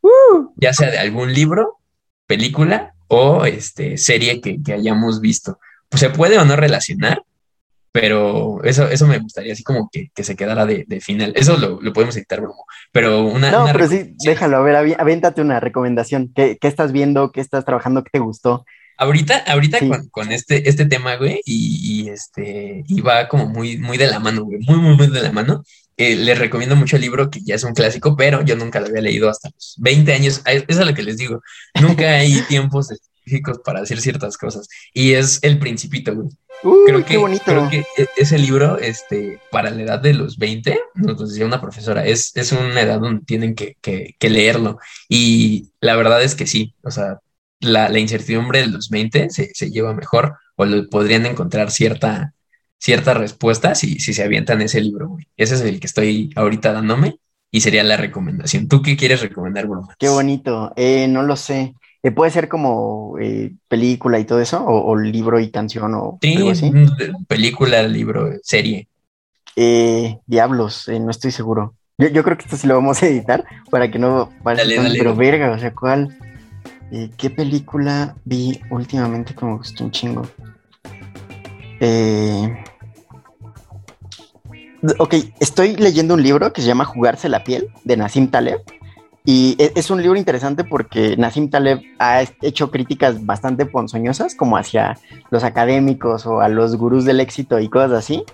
uh. 0.00 0.50
ya 0.56 0.72
sea 0.72 0.90
de 0.90 0.98
algún 0.98 1.32
libro, 1.32 1.78
película 2.26 2.94
o 3.08 3.44
este, 3.44 3.98
serie 3.98 4.40
que, 4.40 4.62
que 4.62 4.72
hayamos 4.72 5.20
visto. 5.20 5.58
Pues 5.90 6.00
se 6.00 6.10
puede 6.10 6.38
o 6.38 6.44
no 6.46 6.56
relacionar, 6.56 7.22
pero 7.92 8.64
eso, 8.64 8.88
eso 8.88 9.06
me 9.06 9.18
gustaría 9.18 9.52
así 9.52 9.62
como 9.62 9.90
que, 9.92 10.10
se 10.24 10.34
quedara 10.34 10.64
de, 10.64 11.00
final. 11.02 11.34
Eso 11.36 11.58
lo, 11.58 11.92
podemos 11.92 12.16
editar, 12.16 12.40
Bruno. 12.40 12.64
Pero 12.90 13.24
una. 13.26 13.50
No, 13.50 13.66
pero 13.70 13.86
sí, 13.86 14.14
déjalo, 14.24 14.56
a 14.56 14.62
ver, 14.62 14.96
avéntate 14.98 15.42
una 15.42 15.60
recomendación. 15.60 16.32
¿Qué, 16.34 16.58
estás 16.62 16.92
viendo? 16.92 17.32
¿Qué 17.32 17.42
estás 17.42 17.66
trabajando? 17.66 18.02
¿Qué 18.02 18.10
te 18.10 18.18
gustó? 18.18 18.64
Ahorita, 18.96 19.44
ahorita 19.46 19.78
con, 20.10 20.32
este, 20.32 20.68
este 20.68 20.86
tema, 20.86 21.16
güey, 21.16 21.40
y, 21.44 22.08
este, 22.08 22.82
y 22.86 23.00
va 23.02 23.28
como 23.28 23.46
muy, 23.46 23.76
muy 23.76 23.98
de 23.98 24.06
la 24.06 24.20
mano, 24.20 24.44
güey, 24.44 24.58
muy, 24.60 24.78
muy, 24.78 24.96
muy 24.96 25.06
de 25.08 25.22
la 25.22 25.32
mano. 25.32 25.62
Eh, 25.98 26.16
les 26.16 26.38
recomiendo 26.38 26.76
mucho 26.76 26.96
el 26.96 27.02
libro 27.02 27.28
que 27.28 27.40
ya 27.42 27.56
es 27.56 27.64
un 27.64 27.74
clásico, 27.74 28.16
pero 28.16 28.42
yo 28.42 28.56
nunca 28.56 28.80
lo 28.80 28.86
había 28.86 29.02
leído 29.02 29.28
hasta 29.28 29.50
los 29.50 29.74
20 29.78 30.12
años. 30.14 30.40
Eso 30.46 30.64
es 30.66 30.86
lo 30.86 30.94
que 30.94 31.02
les 31.02 31.18
digo. 31.18 31.42
Nunca 31.80 32.10
hay 32.10 32.40
tiempos 32.48 32.88
específicos 33.24 33.60
para 33.64 33.80
hacer 33.80 34.00
ciertas 34.00 34.36
cosas. 34.36 34.68
Y 34.92 35.12
es 35.12 35.38
El 35.42 35.58
Principito, 35.58 36.14
güey 36.14 36.28
creo 36.86 37.04
que, 37.04 37.16
bonito. 37.16 37.44
Creo 37.44 37.68
que 37.68 37.84
e-, 37.96 38.08
ese 38.16 38.38
libro, 38.38 38.78
este, 38.78 39.40
para 39.50 39.70
la 39.70 39.82
edad 39.82 40.00
de 40.00 40.14
los 40.14 40.38
20, 40.38 40.78
nos 40.94 41.28
decía 41.28 41.46
una 41.46 41.60
profesora, 41.60 42.04
es, 42.06 42.36
es 42.36 42.52
una 42.52 42.80
edad 42.80 43.00
donde 43.00 43.24
tienen 43.24 43.54
que, 43.54 43.76
leerlo. 44.20 44.78
Y 45.08 45.70
la 45.80 45.96
verdad 45.96 46.22
es 46.22 46.34
que 46.34 46.46
sí, 46.46 46.74
o 46.82 46.90
sea, 46.90 47.20
la, 47.60 47.98
incertidumbre 47.98 48.60
de 48.60 48.66
los 48.66 48.90
20 48.90 49.30
se, 49.30 49.70
lleva 49.70 49.94
mejor 49.94 50.36
o 50.56 50.64
lo, 50.64 50.88
podrían 50.88 51.26
encontrar 51.26 51.70
cierta, 51.70 52.34
cierta 52.78 53.14
respuesta 53.14 53.74
si, 53.74 53.98
si 54.00 54.14
se 54.14 54.22
avientan 54.22 54.62
ese 54.62 54.80
libro, 54.80 55.16
Ese 55.36 55.54
es 55.54 55.60
el 55.62 55.80
que 55.80 55.86
estoy 55.86 56.30
ahorita 56.36 56.72
dándome 56.72 57.16
y 57.50 57.60
sería 57.60 57.84
la 57.84 57.96
recomendación. 57.96 58.68
¿Tú 58.68 58.82
qué 58.82 58.96
quieres 58.96 59.20
recomendar, 59.20 59.66
Bruno? 59.66 59.88
Qué 59.98 60.08
bonito. 60.08 60.72
Eh, 60.76 61.06
no 61.06 61.22
lo 61.22 61.36
sé. 61.36 61.74
Eh, 62.02 62.10
¿Puede 62.10 62.32
ser 62.32 62.48
como 62.48 63.16
eh, 63.20 63.52
película 63.68 64.18
y 64.18 64.24
todo 64.24 64.40
eso? 64.40 64.64
O, 64.64 64.96
libro 64.96 65.38
y 65.38 65.50
canción? 65.50 65.94
O 65.94 66.18
algo 66.22 66.50
así? 66.50 66.72
Película, 67.28 67.82
libro, 67.84 68.32
serie. 68.42 68.88
Eh, 69.54 70.18
Diablos, 70.26 70.88
no 70.88 71.10
estoy 71.10 71.30
seguro. 71.30 71.74
Yo, 71.98 72.24
creo 72.24 72.36
que 72.36 72.44
esto 72.44 72.56
sí 72.56 72.66
lo 72.66 72.74
vamos 72.74 73.02
a 73.02 73.06
editar 73.06 73.44
para 73.70 73.90
que 73.90 73.98
no 73.98 74.30
dale, 74.42 74.76
dale, 74.76 74.98
Pero 74.98 75.14
verga, 75.14 75.52
o 75.52 75.58
sea, 75.58 75.72
¿cuál? 75.72 76.16
¿Qué 77.16 77.30
película 77.30 78.16
vi 78.24 78.60
últimamente 78.70 79.34
que 79.34 79.46
me 79.46 79.56
gustó 79.56 79.84
un 79.84 79.92
chingo? 79.92 80.22
Ok, 84.98 85.14
estoy 85.38 85.76
leyendo 85.76 86.14
un 86.14 86.22
libro 86.22 86.52
que 86.52 86.60
se 86.60 86.66
llama 86.66 86.84
Jugarse 86.84 87.28
la 87.28 87.44
piel 87.44 87.68
de 87.84 87.96
Nassim 87.96 88.28
Taleb. 88.28 88.60
Y 89.24 89.56
e, 89.58 89.72
es 89.76 89.90
un 89.90 90.02
libro 90.02 90.18
interesante 90.18 90.64
porque 90.64 91.16
Nassim 91.16 91.48
Taleb 91.48 91.80
ha 91.98 92.22
hecho 92.40 92.70
críticas 92.70 93.24
bastante 93.24 93.66
ponzoñosas, 93.66 94.34
como 94.34 94.56
hacia 94.56 94.98
los 95.30 95.44
académicos 95.44 96.26
o 96.26 96.40
a 96.40 96.48
los 96.48 96.76
gurús 96.76 97.04
del 97.04 97.20
éxito 97.20 97.60
y 97.60 97.68
cosas 97.68 97.92
así. 97.92 98.24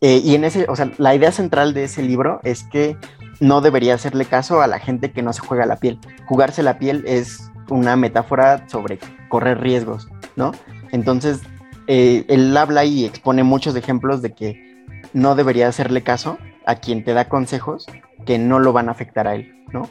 Eh, 0.00 0.20
y 0.24 0.34
en 0.34 0.44
ese, 0.44 0.66
o 0.68 0.76
sea, 0.76 0.90
la 0.96 1.14
idea 1.14 1.30
central 1.30 1.74
de 1.74 1.84
ese 1.84 2.02
libro 2.02 2.40
es 2.42 2.62
que 2.64 2.96
no 3.38 3.60
debería 3.60 3.94
hacerle 3.94 4.24
caso 4.24 4.62
a 4.62 4.66
la 4.66 4.78
gente 4.78 5.12
que 5.12 5.22
no 5.22 5.32
se 5.32 5.40
juega 5.40 5.66
la 5.66 5.76
piel. 5.76 5.98
Jugarse 6.26 6.62
la 6.62 6.78
piel 6.78 7.04
es 7.06 7.50
una 7.68 7.96
metáfora 7.96 8.68
sobre 8.68 8.98
correr 9.28 9.60
riesgos, 9.60 10.08
¿no? 10.36 10.52
Entonces, 10.90 11.40
eh, 11.86 12.24
él 12.28 12.56
habla 12.56 12.84
y 12.84 13.04
expone 13.04 13.42
muchos 13.42 13.76
ejemplos 13.76 14.22
de 14.22 14.32
que 14.32 14.84
no 15.12 15.34
debería 15.34 15.68
hacerle 15.68 16.02
caso 16.02 16.38
a 16.66 16.76
quien 16.76 17.04
te 17.04 17.12
da 17.12 17.28
consejos 17.28 17.86
que 18.26 18.38
no 18.38 18.58
lo 18.58 18.72
van 18.72 18.88
a 18.88 18.92
afectar 18.92 19.26
a 19.26 19.34
él, 19.34 19.64
¿no? 19.72 19.88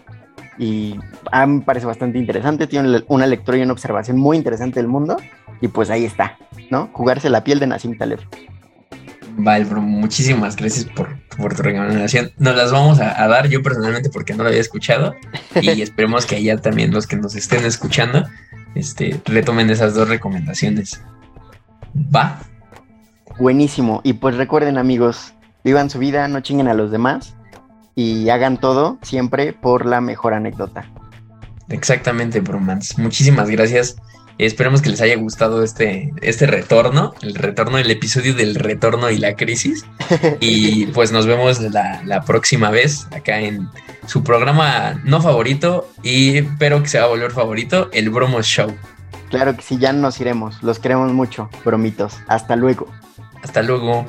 Y 0.60 1.00
a 1.32 1.46
mí 1.46 1.60
me 1.60 1.62
parece 1.62 1.86
bastante 1.86 2.20
interesante, 2.20 2.68
tiene 2.68 3.02
una 3.08 3.26
lectura 3.26 3.58
y 3.58 3.62
una 3.62 3.72
observación 3.72 4.18
muy 4.18 4.36
interesante 4.36 4.82
del 4.82 4.90
mundo 4.90 5.16
y 5.62 5.70
pues 5.70 5.90
ahí 5.90 6.04
está, 6.04 6.38
¿no? 6.70 6.90
Jugarse 6.92 7.30
la 7.30 7.46
piel 7.46 7.60
de 7.60 7.68
Nassim 7.68 7.98
Taleb. 7.98 8.20
Vale, 9.38 9.64
bro, 9.64 9.82
muchísimas 9.82 10.58
gracias 10.58 10.84
por, 10.84 11.18
por, 11.38 11.56
tu 11.56 11.64
recomendación. 11.64 12.32
Nos 12.38 12.58
las 12.58 12.74
vamos 12.74 13.00
a, 13.00 13.26
dar 13.30 13.48
yo 13.48 13.64
personalmente 13.64 14.10
porque 14.10 14.34
no 14.34 14.44
lo 14.44 14.50
había 14.50 14.60
escuchado 14.60 15.16
y 15.62 15.70
esperemos 15.82 16.26
que 16.26 16.36
allá 16.36 16.58
también 16.58 16.92
los 16.92 17.08
que 17.08 17.16
nos 17.16 17.36
estén 17.36 17.64
escuchando 17.64 18.26
este, 18.76 19.22
retomen 19.24 19.70
esas 19.70 19.94
dos 19.94 20.10
recomendaciones. 20.10 21.02
Va. 22.14 22.42
Buenísimo. 23.40 24.02
Y 24.04 24.14
pues 24.14 24.36
recuerden 24.36 24.78
amigos, 24.78 25.34
vivan 25.64 25.90
su 25.90 26.00
vida, 26.00 26.28
no 26.28 26.42
chinguen 26.42 26.68
a 26.68 26.74
los 26.74 26.92
demás 26.92 27.34
y 28.00 28.30
hagan 28.30 28.58
todo 28.58 28.98
siempre 29.02 29.52
por 29.52 29.86
la 29.86 30.00
mejor 30.00 30.34
anécdota. 30.34 30.90
Exactamente, 31.68 32.40
Bromance. 32.40 33.00
Muchísimas 33.02 33.50
gracias. 33.50 33.98
Esperemos 34.38 34.82
que 34.82 34.90
les 34.90 35.02
haya 35.02 35.18
gustado 35.18 35.64
este, 35.64 36.14
este 36.22 36.48
retorno, 36.48 37.14
el 37.22 37.36
retorno 37.36 37.76
del 37.76 37.92
episodio 37.92 38.34
del 38.34 38.56
retorno 38.56 39.10
y 39.10 39.18
la 39.18 39.36
crisis. 39.36 39.86
Y 40.40 40.86
pues 40.88 41.12
nos 41.12 41.26
vemos 41.26 41.60
la, 41.60 42.02
la 42.06 42.22
próxima 42.22 42.70
vez 42.70 43.06
acá 43.12 43.42
en 43.42 43.68
su 44.06 44.24
programa 44.24 45.02
no 45.04 45.22
favorito, 45.22 45.92
y 46.02 46.44
pero 46.58 46.82
que 46.82 46.88
se 46.88 47.00
va 47.00 47.06
a 47.06 47.10
volver 47.10 47.32
favorito, 47.32 47.90
el 47.92 48.10
Bromos 48.10 48.46
Show. 48.46 48.74
Claro 49.30 49.58
que 49.58 49.62
sí, 49.62 49.78
ya 49.78 49.92
nos 49.92 50.22
iremos. 50.22 50.64
Los 50.64 50.80
queremos 50.80 51.12
mucho, 51.12 51.50
bromitos. 51.66 52.16
Hasta 52.28 52.56
luego. 52.56 52.88
Hasta 53.44 53.62
luego. 53.62 54.06